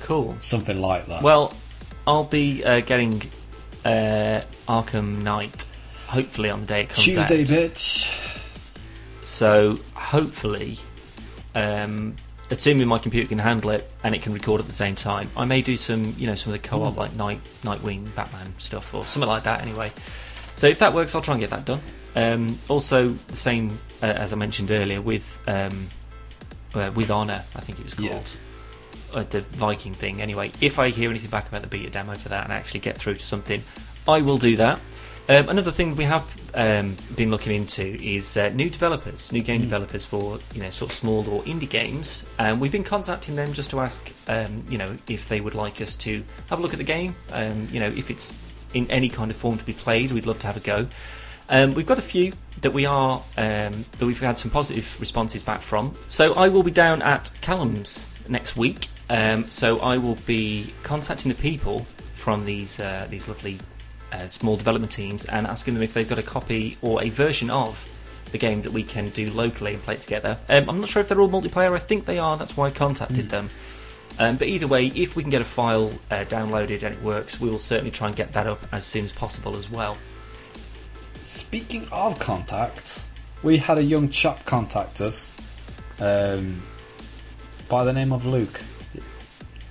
Cool. 0.00 0.36
something 0.40 0.80
like 0.80 1.06
that. 1.06 1.22
Well, 1.22 1.54
I'll 2.06 2.24
be 2.24 2.62
uh, 2.62 2.80
getting 2.80 3.22
uh, 3.84 4.42
Arkham 4.68 5.22
Knight 5.22 5.66
hopefully 6.12 6.50
on 6.50 6.60
the 6.60 6.66
day 6.66 6.82
it 6.82 6.88
comes 6.90 7.04
Tuesday, 7.04 7.22
out. 7.22 7.28
bitch. 7.48 8.38
So 9.24 9.78
hopefully, 9.94 10.78
um, 11.54 12.16
assuming 12.52 12.86
my 12.86 12.98
computer 12.98 13.28
can 13.28 13.38
handle 13.38 13.70
it 13.70 13.90
and 14.04 14.14
it 14.14 14.22
can 14.22 14.32
record 14.32 14.60
at 14.60 14.66
the 14.66 14.72
same 14.72 14.94
time, 14.94 15.30
I 15.36 15.44
may 15.44 15.62
do 15.62 15.76
some, 15.76 16.14
you 16.18 16.26
know, 16.26 16.34
some 16.34 16.52
of 16.52 16.60
the 16.62 16.68
co-op 16.68 16.96
like 16.96 17.14
Night, 17.14 17.40
Nightwing, 17.62 18.14
Batman 18.14 18.54
stuff 18.58 18.94
or 18.94 19.04
something 19.06 19.28
like 19.28 19.44
that. 19.44 19.62
Anyway, 19.62 19.90
so 20.54 20.66
if 20.68 20.78
that 20.80 20.92
works, 20.94 21.14
I'll 21.14 21.22
try 21.22 21.34
and 21.34 21.40
get 21.40 21.50
that 21.50 21.64
done. 21.64 21.80
Um, 22.14 22.58
also, 22.68 23.08
the 23.08 23.36
same 23.36 23.78
uh, 24.02 24.06
as 24.06 24.32
I 24.32 24.36
mentioned 24.36 24.70
earlier 24.70 25.00
with 25.00 25.24
um, 25.48 25.88
uh, 26.74 26.92
with 26.94 27.10
Honor, 27.10 27.42
I 27.56 27.60
think 27.60 27.78
it 27.80 27.84
was 27.84 27.98
Yeah. 27.98 28.10
called. 28.12 28.30
Uh, 29.14 29.24
the 29.28 29.40
Viking 29.42 29.92
thing. 29.92 30.22
Anyway, 30.22 30.50
if 30.62 30.78
I 30.78 30.88
hear 30.88 31.10
anything 31.10 31.28
back 31.28 31.46
about 31.46 31.60
the 31.60 31.66
beta 31.68 31.90
demo 31.90 32.14
for 32.14 32.30
that 32.30 32.44
and 32.44 32.52
actually 32.52 32.80
get 32.80 32.96
through 32.96 33.14
to 33.14 33.20
something, 33.20 33.62
I 34.08 34.22
will 34.22 34.38
do 34.38 34.56
that. 34.56 34.80
Um, 35.28 35.48
another 35.48 35.70
thing 35.70 35.94
we 35.94 36.04
have 36.04 36.24
um, 36.52 36.96
been 37.14 37.30
looking 37.30 37.54
into 37.54 37.82
is 38.02 38.36
uh, 38.36 38.48
new 38.48 38.68
developers, 38.68 39.30
new 39.30 39.40
game 39.40 39.60
developers 39.60 40.04
for 40.04 40.40
you 40.52 40.60
know 40.60 40.70
sort 40.70 40.90
of 40.90 40.96
small 40.96 41.28
or 41.30 41.42
indie 41.44 41.68
games. 41.68 42.26
Um, 42.40 42.58
we've 42.58 42.72
been 42.72 42.82
contacting 42.82 43.36
them 43.36 43.52
just 43.52 43.70
to 43.70 43.80
ask, 43.80 44.10
um, 44.26 44.64
you 44.68 44.78
know, 44.78 44.96
if 45.08 45.28
they 45.28 45.40
would 45.40 45.54
like 45.54 45.80
us 45.80 45.94
to 45.98 46.24
have 46.50 46.58
a 46.58 46.62
look 46.62 46.72
at 46.72 46.78
the 46.78 46.84
game. 46.84 47.14
Um, 47.30 47.68
you 47.70 47.78
know, 47.78 47.86
if 47.86 48.10
it's 48.10 48.34
in 48.74 48.90
any 48.90 49.08
kind 49.08 49.30
of 49.30 49.36
form 49.36 49.58
to 49.58 49.64
be 49.64 49.72
played, 49.72 50.10
we'd 50.10 50.26
love 50.26 50.40
to 50.40 50.46
have 50.48 50.56
a 50.56 50.60
go. 50.60 50.88
Um, 51.48 51.74
we've 51.74 51.86
got 51.86 51.98
a 51.98 52.02
few 52.02 52.32
that 52.62 52.72
we 52.72 52.84
are 52.84 53.22
um, 53.36 53.84
that 53.98 54.06
we've 54.06 54.20
had 54.20 54.38
some 54.38 54.50
positive 54.50 54.98
responses 54.98 55.44
back 55.44 55.60
from. 55.60 55.94
So 56.08 56.34
I 56.34 56.48
will 56.48 56.64
be 56.64 56.72
down 56.72 57.00
at 57.00 57.30
Callum's 57.40 58.06
next 58.28 58.56
week. 58.56 58.88
Um, 59.08 59.48
so 59.50 59.78
I 59.78 59.98
will 59.98 60.16
be 60.26 60.72
contacting 60.82 61.30
the 61.30 61.38
people 61.38 61.86
from 62.14 62.44
these 62.44 62.80
uh, 62.80 63.06
these 63.08 63.28
lovely 63.28 63.58
uh, 64.12 64.28
small 64.28 64.56
development 64.56 64.92
teams 64.92 65.24
and 65.24 65.46
asking 65.46 65.74
them 65.74 65.82
if 65.82 65.94
they've 65.94 66.08
got 66.08 66.18
a 66.18 66.22
copy 66.22 66.76
or 66.82 67.02
a 67.02 67.08
version 67.08 67.50
of 67.50 67.88
the 68.30 68.38
game 68.38 68.62
that 68.62 68.72
we 68.72 68.82
can 68.82 69.10
do 69.10 69.30
locally 69.30 69.74
and 69.74 69.82
play 69.82 69.96
together. 69.96 70.38
Um, 70.48 70.68
I'm 70.68 70.80
not 70.80 70.88
sure 70.88 71.00
if 71.00 71.08
they're 71.08 71.20
all 71.20 71.28
multiplayer. 71.28 71.72
I 71.72 71.78
think 71.78 72.06
they 72.06 72.18
are. 72.18 72.36
That's 72.36 72.56
why 72.56 72.66
I 72.66 72.70
contacted 72.70 73.28
them. 73.28 73.50
Um, 74.18 74.36
but 74.36 74.48
either 74.48 74.66
way, 74.66 74.86
if 74.86 75.16
we 75.16 75.22
can 75.22 75.30
get 75.30 75.42
a 75.42 75.46
file 75.46 75.90
uh, 76.10 76.24
downloaded 76.24 76.82
and 76.82 76.94
it 76.94 77.02
works, 77.02 77.40
we 77.40 77.50
will 77.50 77.58
certainly 77.58 77.90
try 77.90 78.08
and 78.08 78.16
get 78.16 78.32
that 78.32 78.46
up 78.46 78.60
as 78.72 78.84
soon 78.84 79.04
as 79.04 79.12
possible 79.12 79.56
as 79.56 79.70
well. 79.70 79.96
Speaking 81.22 81.86
of 81.90 82.18
contacts, 82.18 83.06
we 83.42 83.58
had 83.58 83.78
a 83.78 83.82
young 83.82 84.10
chap 84.10 84.44
contact 84.44 85.00
us 85.00 85.34
um, 86.00 86.62
by 87.68 87.84
the 87.84 87.92
name 87.92 88.12
of 88.12 88.26
Luke. 88.26 88.60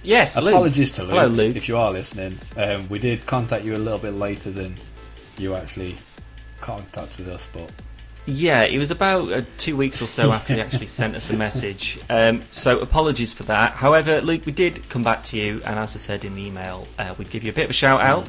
Yes, 0.04 0.36
Luke. 0.38 0.50
Apologies 0.50 0.92
to 0.94 1.04
Luke, 1.04 1.12
Hello, 1.12 1.28
Luke. 1.28 1.56
if 1.56 1.68
you 1.68 1.78
are 1.78 1.92
listening. 1.92 2.38
Um, 2.58 2.90
we 2.90 2.98
did 3.00 3.26
contact 3.26 3.64
you 3.64 3.76
a 3.76 3.78
little 3.78 4.00
bit 4.00 4.14
later 4.16 4.50
than 4.50 4.76
you 5.38 5.54
actually 5.56 5.98
contacted 6.60 7.28
us, 7.30 7.48
but 7.54 7.72
Yeah, 8.26 8.64
it 8.64 8.78
was 8.80 8.90
about 8.92 9.32
uh, 9.32 9.42
two 9.58 9.78
weeks 9.78 10.02
or 10.02 10.08
so 10.08 10.32
after 10.32 10.56
he 10.56 10.62
actually 10.66 10.88
sent 10.88 11.16
us 11.16 11.30
a 11.30 11.38
message. 11.38 12.00
Um, 12.10 12.42
so 12.50 12.80
apologies 12.80 13.32
for 13.34 13.44
that. 13.44 13.74
However, 13.74 14.22
Luke, 14.22 14.46
we 14.46 14.52
did 14.52 14.88
come 14.90 15.04
back 15.04 15.24
to 15.26 15.38
you, 15.38 15.62
and 15.66 15.78
as 15.80 15.96
I 15.96 16.00
said 16.00 16.26
in 16.26 16.36
the 16.36 16.46
email, 16.48 16.88
uh, 16.98 17.14
we'd 17.18 17.30
give 17.30 17.44
you 17.44 17.52
a 17.52 17.56
bit 17.56 17.66
of 17.66 17.70
a 17.70 17.74
shout 17.74 18.02
out. 18.02 18.28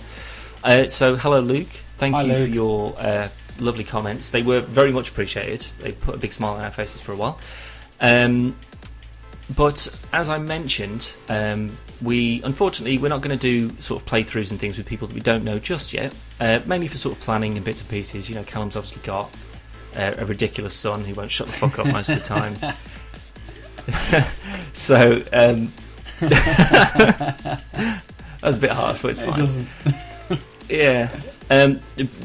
Uh, 0.62 0.86
so, 0.86 1.16
hello, 1.16 1.40
Luke. 1.40 1.68
Thank 1.96 2.14
Hi, 2.16 2.22
you 2.22 2.32
Luke. 2.32 2.48
for 2.48 2.54
your 2.54 2.94
uh, 2.98 3.28
lovely 3.58 3.84
comments. 3.84 4.30
They 4.30 4.42
were 4.42 4.60
very 4.60 4.92
much 4.92 5.08
appreciated. 5.10 5.66
They 5.80 5.92
put 5.92 6.14
a 6.14 6.18
big 6.18 6.32
smile 6.32 6.52
on 6.54 6.64
our 6.64 6.70
faces 6.70 7.00
for 7.00 7.12
a 7.12 7.16
while. 7.16 7.38
Um, 8.00 8.56
but 9.54 9.88
as 10.12 10.28
I 10.28 10.38
mentioned, 10.38 11.12
um, 11.28 11.76
we 12.00 12.42
unfortunately 12.42 12.98
we're 12.98 13.08
not 13.08 13.20
going 13.22 13.36
to 13.38 13.40
do 13.40 13.70
sort 13.80 14.02
of 14.02 14.08
playthroughs 14.08 14.50
and 14.50 14.58
things 14.58 14.76
with 14.76 14.86
people 14.86 15.08
that 15.08 15.14
we 15.14 15.20
don't 15.20 15.44
know 15.44 15.58
just 15.58 15.92
yet. 15.92 16.14
Uh, 16.40 16.60
mainly 16.66 16.88
for 16.88 16.96
sort 16.96 17.16
of 17.16 17.22
planning 17.22 17.56
and 17.56 17.64
bits 17.64 17.80
and 17.80 17.90
pieces. 17.90 18.28
You 18.28 18.34
know, 18.34 18.44
Callum's 18.44 18.76
obviously 18.76 19.02
got 19.02 19.30
uh, 19.96 20.14
a 20.18 20.26
ridiculous 20.26 20.74
son 20.74 21.04
who 21.04 21.14
won't 21.14 21.30
shut 21.30 21.46
the 21.48 21.52
fuck 21.52 21.78
up 21.78 21.86
most 21.86 22.08
of 22.08 22.18
the 22.18 22.24
time. 22.24 22.56
so 24.72 25.22
um, 25.32 25.72
that's 28.40 28.56
a 28.56 28.60
bit 28.60 28.70
harsh, 28.70 29.02
but 29.02 29.10
it's 29.10 29.20
it 29.20 29.26
fine. 29.26 29.38
doesn't. 29.38 29.68
Yeah, 30.68 31.08
um, 31.52 31.80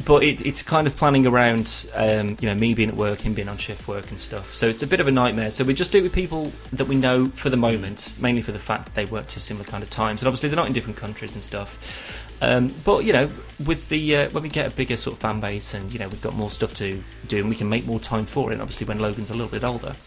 but 0.05 0.23
it, 0.23 0.45
it's 0.45 0.63
kind 0.63 0.87
of 0.87 0.95
planning 0.95 1.27
around, 1.27 1.89
um, 1.93 2.37
you 2.39 2.47
know, 2.47 2.55
me 2.55 2.73
being 2.73 2.87
at 2.87 2.95
work, 2.95 3.19
him 3.19 3.33
being 3.33 3.49
on 3.49 3.57
shift 3.57 3.85
work 3.85 4.09
and 4.09 4.17
stuff. 4.17 4.55
So 4.55 4.69
it's 4.69 4.81
a 4.81 4.87
bit 4.87 5.01
of 5.01 5.07
a 5.07 5.11
nightmare. 5.11 5.51
So 5.51 5.65
we 5.65 5.73
just 5.73 5.91
do 5.91 5.97
it 5.97 6.03
with 6.03 6.13
people 6.13 6.53
that 6.71 6.87
we 6.87 6.95
know 6.95 7.25
for 7.27 7.49
the 7.49 7.57
moment, 7.57 8.13
mainly 8.21 8.41
for 8.41 8.53
the 8.53 8.59
fact 8.59 8.85
that 8.85 8.95
they 8.95 9.03
work 9.03 9.27
to 9.27 9.41
similar 9.41 9.65
kind 9.65 9.83
of 9.83 9.89
times, 9.89 10.21
and 10.21 10.29
obviously 10.29 10.47
they're 10.47 10.55
not 10.55 10.67
in 10.67 10.71
different 10.71 10.95
countries 10.95 11.35
and 11.35 11.43
stuff. 11.43 12.23
Um, 12.41 12.73
but 12.85 13.03
you 13.03 13.11
know, 13.11 13.29
with 13.65 13.89
the 13.89 14.15
uh, 14.15 14.29
when 14.29 14.43
we 14.43 14.49
get 14.49 14.71
a 14.71 14.73
bigger 14.73 14.95
sort 14.95 15.15
of 15.15 15.19
fan 15.19 15.41
base, 15.41 15.73
and 15.73 15.91
you 15.91 15.99
know, 15.99 16.07
we've 16.07 16.21
got 16.21 16.33
more 16.33 16.49
stuff 16.49 16.73
to 16.75 17.03
do, 17.27 17.39
and 17.39 17.49
we 17.49 17.55
can 17.55 17.67
make 17.67 17.85
more 17.85 17.99
time 17.99 18.25
for 18.25 18.53
it. 18.53 18.61
Obviously, 18.61 18.87
when 18.87 18.99
Logan's 18.99 19.29
a 19.29 19.33
little 19.33 19.51
bit 19.51 19.65
older, 19.65 19.97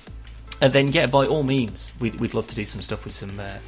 and 0.62 0.72
then 0.72 0.88
yeah, 0.88 1.04
by 1.04 1.26
all 1.26 1.42
means, 1.42 1.92
we'd, 2.00 2.14
we'd 2.14 2.32
love 2.32 2.46
to 2.46 2.54
do 2.54 2.64
some 2.64 2.80
stuff 2.80 3.04
with 3.04 3.12
some. 3.12 3.38
Uh, 3.38 3.58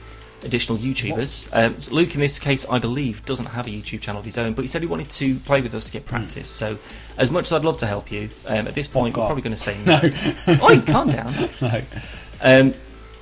Additional 0.44 0.76
YouTubers. 0.78 1.48
Um, 1.52 1.80
so 1.80 1.94
Luke, 1.94 2.14
in 2.14 2.20
this 2.20 2.38
case, 2.38 2.66
I 2.68 2.78
believe, 2.80 3.24
doesn't 3.24 3.46
have 3.46 3.66
a 3.66 3.70
YouTube 3.70 4.00
channel 4.00 4.18
of 4.18 4.24
his 4.24 4.36
own, 4.36 4.54
but 4.54 4.62
he 4.62 4.68
said 4.68 4.82
he 4.82 4.88
wanted 4.88 5.08
to 5.10 5.36
play 5.36 5.60
with 5.60 5.74
us 5.74 5.84
to 5.86 5.92
get 5.92 6.04
practice. 6.04 6.48
So, 6.48 6.78
as 7.16 7.30
much 7.30 7.44
as 7.46 7.52
I'd 7.52 7.64
love 7.64 7.78
to 7.78 7.86
help 7.86 8.10
you, 8.10 8.28
um, 8.48 8.66
at 8.66 8.74
this 8.74 8.88
point, 8.88 9.14
Fuck 9.14 9.22
we're 9.22 9.26
probably 9.26 9.42
going 9.42 9.54
to 9.54 9.60
say 9.60 9.78
No, 9.86 10.00
no. 10.52 10.64
Oi, 10.66 10.80
calm 10.80 11.10
down. 11.10 11.32
no. 11.60 11.80
Um, 12.42 12.74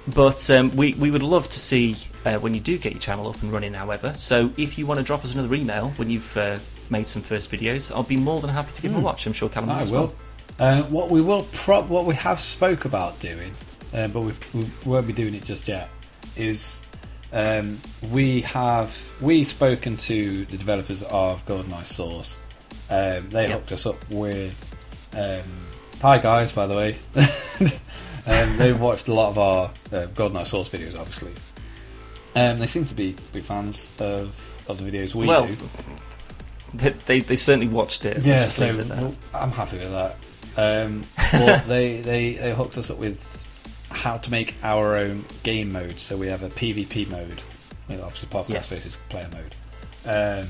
but 0.08 0.48
um, 0.50 0.74
we, 0.74 0.94
we 0.94 1.10
would 1.10 1.22
love 1.22 1.48
to 1.50 1.58
see 1.60 1.96
uh, 2.24 2.38
when 2.38 2.54
you 2.54 2.60
do 2.60 2.78
get 2.78 2.92
your 2.92 3.00
channel 3.00 3.28
up 3.28 3.42
and 3.42 3.52
running, 3.52 3.74
however. 3.74 4.14
So 4.14 4.50
if 4.56 4.78
you 4.78 4.86
want 4.86 4.98
to 4.98 5.04
drop 5.04 5.22
us 5.24 5.34
another 5.34 5.54
email 5.54 5.90
when 5.96 6.08
you've 6.10 6.36
uh, 6.36 6.58
made 6.88 7.06
some 7.06 7.20
first 7.22 7.50
videos, 7.50 7.94
I'll 7.94 8.02
be 8.02 8.16
more 8.16 8.40
than 8.40 8.50
happy 8.50 8.72
to 8.72 8.82
give 8.82 8.92
them 8.92 9.02
a 9.02 9.04
watch. 9.04 9.26
I'm 9.26 9.32
sure 9.34 9.48
Callum 9.48 9.68
will 9.68 9.76
I 9.76 9.82
as 9.82 9.90
will. 9.90 10.00
well. 10.00 10.14
Uh, 10.58 10.82
what 10.84 11.10
we 11.10 11.20
will, 11.20 11.46
pro- 11.52 11.82
what 11.82 12.06
we 12.06 12.14
have 12.14 12.40
spoke 12.40 12.86
about 12.86 13.18
doing, 13.20 13.52
uh, 13.94 14.08
but 14.08 14.20
we've, 14.22 14.54
we 14.54 14.66
won't 14.84 15.06
be 15.06 15.12
doing 15.12 15.34
it 15.34 15.44
just 15.44 15.68
yet, 15.68 15.88
is 16.36 16.82
um, 17.32 17.78
we 18.10 18.42
have 18.42 18.96
we 19.20 19.44
spoken 19.44 19.96
to 19.98 20.44
the 20.46 20.56
developers 20.56 21.02
of 21.04 21.44
GoldenEye 21.46 21.84
Source. 21.84 22.38
Um, 22.90 23.30
they 23.30 23.48
Yep. 23.48 23.52
hooked 23.52 23.72
us 23.72 23.86
up 23.86 24.10
with. 24.10 24.66
Um, 25.12 25.42
hi 26.00 26.18
guys, 26.18 26.52
by 26.52 26.66
the 26.66 26.74
way. 26.74 26.96
um, 28.26 28.56
they've 28.56 28.80
watched 28.88 29.08
a 29.08 29.14
lot 29.14 29.30
of 29.30 29.38
our 29.38 29.64
uh, 29.92 30.06
GoldenEye 30.08 30.46
Source 30.46 30.68
videos, 30.68 30.98
obviously. 30.98 31.32
Um, 32.34 32.58
they 32.58 32.66
seem 32.66 32.84
to 32.86 32.94
be 32.94 33.16
big 33.32 33.42
fans 33.42 33.90
of, 34.00 34.64
of 34.68 34.78
the 34.78 34.88
videos 34.90 35.14
we 35.14 35.26
well, 35.26 35.46
do. 35.46 35.56
they, 36.74 36.90
they, 36.90 37.20
they've 37.20 37.40
certainly 37.40 37.66
watched 37.66 38.04
it. 38.04 38.24
Yeah, 38.24 38.48
so 38.48 39.14
I'm 39.34 39.50
happy 39.50 39.78
with 39.78 39.90
that. 39.90 40.16
Um, 40.56 41.04
but 41.32 41.66
they, 41.66 42.00
they 42.00 42.34
they 42.34 42.54
hooked 42.54 42.76
us 42.78 42.90
up 42.90 42.98
with 42.98 43.46
how 43.90 44.16
to 44.18 44.30
make 44.30 44.54
our 44.62 44.96
own 44.96 45.24
game 45.42 45.72
mode. 45.72 45.98
So 46.00 46.16
we 46.16 46.28
have 46.28 46.42
a 46.42 46.48
PvP 46.48 47.10
mode, 47.10 47.42
obviously 48.02 48.28
podcast 48.28 48.48
Yes. 48.50 48.68
versus 48.70 48.96
player 49.08 49.28
mode, 49.32 49.54
um, 50.06 50.48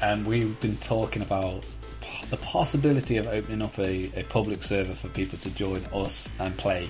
and 0.00 0.26
we've 0.26 0.58
been 0.60 0.76
talking 0.76 1.22
about 1.22 1.64
p- 2.00 2.26
the 2.30 2.36
possibility 2.38 3.16
of 3.16 3.26
opening 3.26 3.62
up 3.62 3.78
a, 3.78 4.10
a 4.16 4.22
public 4.24 4.62
server 4.62 4.94
for 4.94 5.08
people 5.08 5.38
to 5.38 5.50
join 5.54 5.82
us 5.92 6.28
and 6.38 6.56
play 6.56 6.88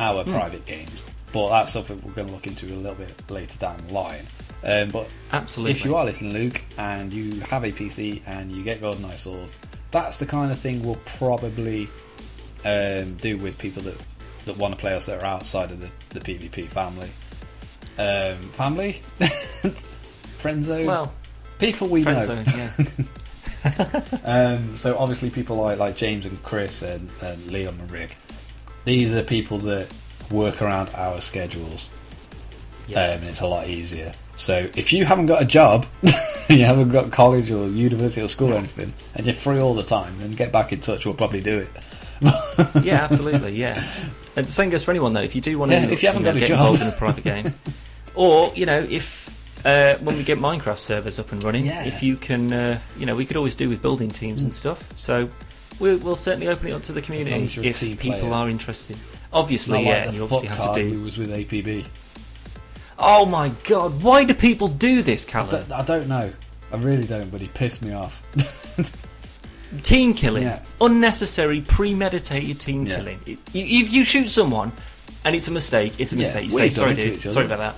our 0.00 0.24
Hmm. 0.24 0.32
private 0.32 0.66
games. 0.66 1.04
But 1.32 1.50
that's 1.50 1.72
something 1.72 2.00
we're 2.04 2.12
going 2.12 2.28
to 2.28 2.32
look 2.34 2.46
into 2.46 2.66
a 2.66 2.74
little 2.76 2.94
bit 2.94 3.30
later 3.30 3.58
down 3.58 3.76
the 3.86 3.92
line. 3.92 4.26
Um, 4.64 4.88
but 4.88 5.08
Absolutely. 5.30 5.72
if 5.72 5.84
you 5.84 5.94
are 5.94 6.04
listening, 6.04 6.32
Luke, 6.32 6.60
and 6.78 7.12
you 7.12 7.40
have 7.42 7.64
a 7.64 7.70
PC 7.70 8.22
and 8.26 8.50
you 8.50 8.62
get 8.64 8.80
GoldenEye 8.80 9.18
Source, 9.18 9.52
that's 9.90 10.16
the 10.18 10.26
kind 10.26 10.50
of 10.50 10.58
thing 10.58 10.82
we'll 10.82 10.98
probably 11.04 11.88
um, 12.64 13.14
do 13.16 13.36
with 13.36 13.58
people 13.58 13.82
that, 13.82 13.94
that 14.48 14.58
want 14.58 14.74
to 14.74 14.80
play 14.80 14.94
us 14.94 15.06
that 15.06 15.22
are 15.22 15.26
outside 15.26 15.70
of 15.70 15.80
the, 15.80 15.88
the 16.10 16.20
PvP 16.20 16.66
family. 16.66 17.08
Um, 17.98 18.36
family? 18.50 19.02
Friend 20.38 20.62
zone? 20.62 20.86
well, 20.86 21.14
people 21.58 21.88
we 21.88 22.02
know. 22.02 22.20
zone, 22.20 22.44
yeah. 22.56 22.70
Um, 24.24 24.76
so 24.76 24.96
obviously 24.96 25.30
people 25.30 25.56
like, 25.56 25.78
like 25.78 25.96
James 25.96 26.24
and 26.26 26.40
Chris 26.44 26.82
and, 26.82 27.10
and 27.20 27.38
Liam 27.42 27.70
and 27.70 27.90
Rick, 27.90 28.16
these 28.84 29.14
are 29.14 29.24
people 29.24 29.58
that 29.58 29.92
work 30.30 30.62
around 30.62 30.90
our 30.94 31.20
schedules 31.20 31.90
yeah. 32.88 33.04
um, 33.04 33.18
and 33.20 33.24
it's 33.24 33.40
a 33.40 33.46
lot 33.46 33.68
easier. 33.68 34.12
So 34.36 34.68
if 34.74 34.92
you 34.92 35.04
haven't 35.04 35.26
got 35.26 35.42
a 35.42 35.44
job, 35.44 35.86
you 36.48 36.64
haven't 36.64 36.90
got 36.90 37.12
college 37.12 37.50
or 37.50 37.68
university 37.68 38.22
or 38.22 38.28
school 38.28 38.54
or 38.54 38.56
anything, 38.56 38.92
and 39.14 39.26
you're 39.26 39.34
free 39.34 39.58
all 39.58 39.74
the 39.74 39.82
time, 39.82 40.18
then 40.20 40.32
get 40.32 40.52
back 40.52 40.72
in 40.72 40.80
touch. 40.80 41.04
We'll 41.04 41.14
probably 41.14 41.40
do 41.40 41.58
it. 41.58 41.70
yeah, 42.82 43.04
absolutely, 43.04 43.52
yeah. 43.52 43.84
And 44.38 44.46
the 44.46 44.52
same 44.52 44.70
goes 44.70 44.84
for 44.84 44.92
anyone 44.92 45.12
though. 45.14 45.20
If 45.22 45.34
you 45.34 45.40
do 45.40 45.58
want 45.58 45.72
to, 45.72 45.76
Yeah, 45.78 45.86
if 45.88 46.02
you 46.02 46.08
haven't 46.08 46.22
know, 46.22 46.30
got 46.32 46.36
a 46.36 46.40
get 46.40 46.48
job. 46.48 46.58
involved 46.60 46.82
in 46.82 46.88
a 46.88 46.92
private 46.92 47.24
game, 47.32 47.54
or 48.14 48.52
you 48.54 48.66
know, 48.66 48.78
if 48.78 49.64
uh, 49.66 49.96
when 49.96 50.16
we 50.16 50.22
get 50.22 50.38
Minecraft 50.38 50.78
servers 50.78 51.18
up 51.18 51.32
and 51.32 51.42
running, 51.42 51.66
Yeah. 51.66 51.84
if 51.84 52.02
you 52.02 52.14
can, 52.16 52.52
uh, 52.52 52.78
you 52.98 53.04
know, 53.06 53.16
we 53.16 53.26
could 53.26 53.36
always 53.36 53.56
do 53.56 53.68
with 53.68 53.82
building 53.82 54.10
teams 54.10 54.44
and 54.44 54.54
stuff. 54.54 54.88
So 54.96 55.28
we'll, 55.80 55.98
we'll 55.98 56.14
certainly 56.16 56.46
open 56.46 56.68
it 56.68 56.72
up 56.72 56.84
to 56.84 56.92
the 56.92 57.02
community 57.02 57.44
as 57.44 57.56
you're 57.56 57.64
a 57.64 57.68
if 57.68 57.80
people 57.98 58.20
player. 58.20 58.32
are 58.32 58.48
interested. 58.48 58.96
Obviously, 59.32 59.84
yeah, 59.84 60.04
like 60.06 60.14
you 60.14 60.22
obviously 60.22 60.48
have 60.48 60.74
to 60.74 60.82
who 60.84 60.90
do. 60.94 61.02
was 61.02 61.18
with 61.18 61.30
APB. 61.30 61.84
Oh 63.00 63.26
my 63.26 63.50
god, 63.64 64.02
why 64.02 64.22
do 64.24 64.34
people 64.34 64.68
do 64.68 65.02
this, 65.02 65.24
Callum? 65.24 65.64
I 65.72 65.82
don't 65.82 66.06
know. 66.08 66.32
I 66.72 66.76
really 66.76 67.06
don't, 67.06 67.30
but 67.32 67.40
he 67.40 67.48
pissed 67.48 67.82
me 67.82 67.92
off. 67.92 68.22
Team 69.82 70.14
killing, 70.14 70.44
Yeah. 70.44 70.60
unnecessary, 70.80 71.60
premeditated 71.60 72.58
team 72.58 72.86
Yeah. 72.86 72.96
killing. 72.96 73.20
It- 73.26 73.38
you- 73.52 73.82
If 73.84 73.92
you 73.92 74.04
shoot 74.04 74.30
someone 74.30 74.72
and 75.24 75.36
it's 75.36 75.46
a 75.48 75.50
mistake, 75.50 75.92
it's 75.98 76.12
a 76.12 76.16
Yeah, 76.16 76.22
mistake. 76.22 76.44
You 76.44 76.50
say 76.50 76.70
sorry, 76.70 76.94
to 76.94 77.02
dude. 77.04 77.14
each 77.18 77.26
other." 77.26 77.34
Sorry 77.34 77.46
about 77.46 77.58
that. 77.58 77.76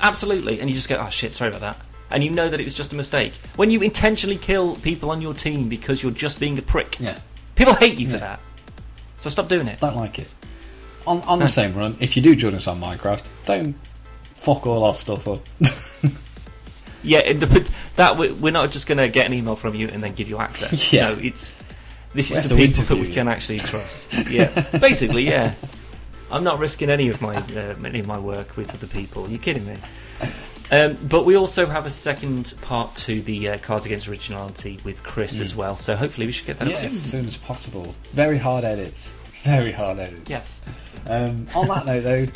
Absolutely, 0.00 0.60
and 0.60 0.68
you 0.68 0.74
just 0.74 0.88
go, 0.88 0.96
oh 0.96 1.10
shit, 1.10 1.32
sorry 1.32 1.50
about 1.50 1.60
that. 1.60 1.76
And 2.10 2.24
you 2.24 2.30
know 2.30 2.48
that 2.48 2.58
it 2.58 2.64
was 2.64 2.74
just 2.74 2.92
a 2.92 2.96
mistake. 2.96 3.32
When 3.56 3.70
you 3.70 3.80
intentionally 3.82 4.36
kill 4.36 4.74
people 4.76 5.10
on 5.12 5.20
your 5.22 5.34
team 5.34 5.68
because 5.68 6.02
you're 6.02 6.10
just 6.10 6.40
being 6.40 6.58
a 6.58 6.62
prick, 6.62 6.96
yeah, 6.98 7.18
people 7.54 7.74
hate 7.74 7.98
you 7.98 8.06
for 8.08 8.14
Yeah. 8.14 8.20
that. 8.20 8.40
So 9.18 9.30
stop 9.30 9.48
doing 9.48 9.68
it. 9.68 9.78
don't 9.80 9.96
like 9.96 10.18
it. 10.18 10.26
On 11.06 11.22
on 11.28 11.38
the 11.38 11.48
same 11.48 11.74
run, 11.74 11.96
if 12.00 12.16
you 12.16 12.22
do 12.22 12.34
join 12.34 12.54
us 12.54 12.66
on 12.66 12.80
Minecraft, 12.80 13.22
don't 13.46 13.74
fuck 14.36 14.66
all 14.66 14.82
our 14.84 14.94
stuff 14.94 15.28
up. 15.28 15.46
Yeah, 17.02 17.32
but 17.34 17.68
that 17.96 18.16
we- 18.18 18.32
we're 18.32 18.52
not 18.52 18.70
just 18.72 18.86
going 18.86 18.98
to 18.98 19.08
get 19.08 19.26
an 19.26 19.32
email 19.32 19.56
from 19.56 19.74
you 19.74 19.88
and 19.88 20.02
then 20.02 20.14
give 20.14 20.28
you 20.28 20.38
access. 20.38 20.92
Yeah. 20.92 21.08
No, 21.14 21.18
it's 21.20 21.56
this 22.14 22.30
is 22.30 22.46
to 22.48 22.56
people 22.56 22.82
that 22.84 22.96
we 22.96 23.08
you. 23.08 23.14
can 23.14 23.28
actually 23.28 23.58
trust. 23.58 24.12
Yeah, 24.30 24.48
basically, 24.78 25.24
yeah. 25.28 25.54
I'm 26.30 26.44
not 26.44 26.58
risking 26.58 26.90
any 26.90 27.08
of 27.08 27.20
my 27.20 27.34
uh, 27.36 27.74
any 27.84 28.00
of 28.00 28.06
my 28.06 28.18
work 28.18 28.56
with 28.56 28.74
other 28.74 28.86
people. 28.86 29.26
Are 29.26 29.28
you 29.28 29.38
kidding 29.38 29.66
me? 29.66 29.76
Um, 30.72 30.96
but 31.08 31.24
we 31.24 31.34
also 31.36 31.66
have 31.66 31.86
a 31.86 31.90
second 31.90 32.54
part 32.62 32.94
to 32.96 33.20
the 33.20 33.48
uh, 33.48 33.58
Cards 33.58 33.86
Against 33.86 34.06
Originality 34.06 34.78
with 34.84 35.02
Chris 35.02 35.40
as 35.40 35.56
well. 35.56 35.76
So 35.76 35.96
hopefully 35.96 36.26
we 36.26 36.32
should 36.32 36.46
get 36.46 36.58
that 36.60 36.68
as 36.70 36.78
soon. 36.80 36.90
soon 36.90 37.26
as 37.26 37.36
possible. 37.36 37.94
Very 38.12 38.38
hard 38.38 38.62
edits. 38.64 39.12
Very 39.42 39.72
hard 39.72 39.98
edits. 39.98 40.30
Yes. 40.30 40.64
Um, 41.08 41.46
on 41.56 41.66
that 41.68 41.86
note, 41.86 42.02
though, 42.02 42.26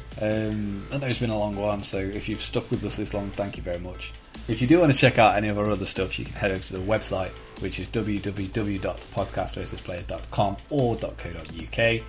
um, 0.50 0.86
I 0.92 0.96
know 0.96 1.06
it's 1.06 1.18
been 1.20 1.30
a 1.30 1.38
long 1.38 1.54
one, 1.54 1.82
so 1.84 1.98
if 1.98 2.28
you've 2.28 2.40
stuck 2.40 2.68
with 2.72 2.82
us 2.84 2.96
this 2.96 3.12
long, 3.14 3.28
thank 3.30 3.56
you 3.56 3.62
very 3.62 3.78
much. 3.78 4.10
If 4.46 4.60
you 4.60 4.66
do 4.66 4.78
want 4.80 4.92
to 4.92 4.98
check 4.98 5.18
out 5.18 5.36
any 5.36 5.48
of 5.48 5.58
our 5.58 5.70
other 5.70 5.86
stuff, 5.86 6.18
you 6.18 6.26
can 6.26 6.34
head 6.34 6.50
over 6.50 6.62
to 6.62 6.72
the 6.74 6.78
website, 6.80 7.30
which 7.60 7.80
is 7.80 7.88
www.podcastversusplayer.com 7.88 10.56
or 10.70 10.96
.co.uk. 10.96 12.00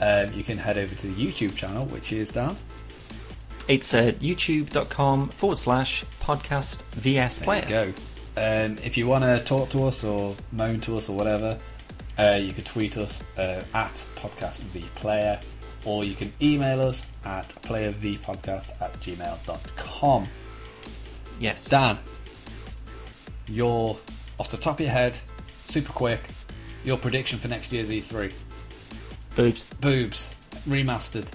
Um, 0.00 0.32
you 0.36 0.42
can 0.42 0.56
head 0.58 0.78
over 0.78 0.94
to 0.94 1.06
the 1.06 1.26
YouTube 1.26 1.54
channel, 1.54 1.84
which 1.86 2.12
is 2.12 2.30
down. 2.30 2.56
It's 3.68 3.92
uh, 3.94 4.12
youtube.com 4.20 5.28
forward 5.28 5.58
slash 5.58 6.04
podcast 6.20 6.82
VS 6.94 7.38
There 7.40 7.44
player. 7.44 7.62
you 7.62 7.68
go. 7.68 7.92
Um, 8.34 8.78
if 8.82 8.96
you 8.96 9.06
want 9.06 9.24
to 9.24 9.38
talk 9.44 9.68
to 9.70 9.84
us 9.86 10.02
or 10.02 10.34
moan 10.50 10.80
to 10.80 10.96
us 10.96 11.08
or 11.10 11.16
whatever, 11.16 11.58
uh, 12.18 12.38
you 12.42 12.52
could 12.54 12.64
tweet 12.66 12.96
us 12.96 13.22
uh, 13.38 13.62
at 13.74 13.92
podcast 14.16 14.58
v 14.60 14.80
player. 14.94 15.38
or 15.84 16.04
you 16.04 16.14
can 16.14 16.32
email 16.40 16.80
us 16.80 17.04
at 17.24 17.48
playervpodcast 17.62 18.70
at 18.80 18.92
gmail.com. 19.00 20.26
Yes. 21.42 21.68
Dan, 21.68 21.98
your 23.48 23.98
off 24.38 24.48
the 24.50 24.56
top 24.56 24.74
of 24.74 24.80
your 24.80 24.90
head, 24.90 25.18
super 25.66 25.92
quick, 25.92 26.20
your 26.84 26.96
prediction 26.96 27.38
for 27.38 27.48
next 27.48 27.72
year's 27.72 27.88
E3. 27.90 28.32
Boobs. 29.34 29.64
Boobs, 29.80 30.34
remastered. 30.68 31.28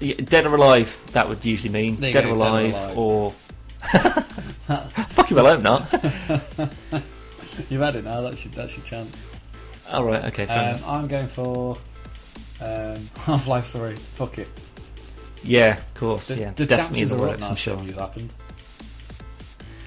Dead 0.28 0.46
or 0.46 0.54
alive, 0.54 0.96
that 1.12 1.28
would 1.28 1.44
usually 1.44 1.68
mean. 1.70 1.96
Dead 1.96 2.12
go, 2.14 2.20
or 2.20 2.22
Dead 2.22 2.30
or 2.30 2.34
alive, 2.34 2.72
Alive. 2.74 2.98
or. 2.98 3.30
Fuck 5.10 5.30
you, 5.30 5.36
well, 5.36 5.46
I 5.48 5.50
hope 5.50 5.62
not. 5.62 5.92
You've 7.70 7.82
had 7.82 7.96
it 7.96 8.04
now, 8.04 8.22
that's 8.22 8.44
your, 8.44 8.54
that's 8.54 8.74
your 8.76 8.86
chance. 8.86 9.28
Alright, 9.92 10.24
okay, 10.32 10.46
Um. 10.46 10.80
I'm 10.86 11.08
going 11.08 11.26
for 11.28 11.76
um, 12.62 13.06
Half 13.18 13.48
Life 13.48 13.66
3. 13.66 13.94
Fuck 13.96 14.38
it. 14.38 14.48
Yeah, 15.42 15.76
of 15.78 15.94
course, 15.94 16.28
The, 16.28 16.36
yeah. 16.38 16.52
the 16.52 16.64
Definitely 16.64 17.00
chances 17.00 17.10
the 17.18 17.22
are 17.24 17.28
up 17.30 17.40
now 17.40 17.48
I'm 17.50 17.56
sure. 17.56 17.76
something's 17.76 17.98
happened. 17.98 18.32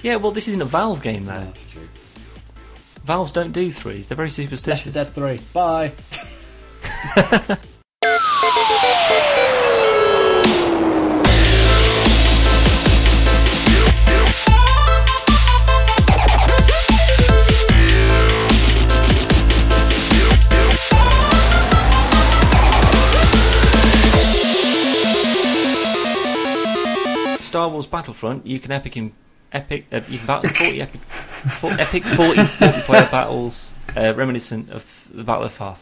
Yeah, 0.06 0.14
well, 0.14 0.30
this 0.30 0.46
isn't 0.46 0.62
a 0.62 0.66
Valve 0.66 1.02
game, 1.02 1.24
though. 1.24 1.32
That's 1.32 1.68
true. 1.68 1.88
Valves 3.04 3.32
don't 3.32 3.50
do 3.50 3.72
threes, 3.72 4.06
they're 4.06 4.14
very 4.14 4.28
Left 4.28 4.36
4 4.36 4.44
superstitious. 4.44 4.94
Dead 4.94 5.08
3. 5.08 5.40
Bye. 5.52 5.90
Star 27.40 27.68
Wars 27.68 27.88
Battlefront, 27.88 28.46
you 28.46 28.60
can 28.60 28.70
epic 28.70 28.96
in 28.96 29.12
epic. 29.56 29.86
Uh, 29.92 30.00
battle 30.26 30.50
forty 30.50 30.82
epic, 30.82 31.00
for, 31.02 31.70
epic 31.72 32.04
40 32.04 32.40
multiplayer 32.40 33.10
battles 33.10 33.74
uh, 33.96 34.14
reminiscent 34.14 34.70
of 34.70 35.08
the 35.12 35.24
Battle 35.24 35.44
of 35.44 35.56
Hoth. 35.56 35.74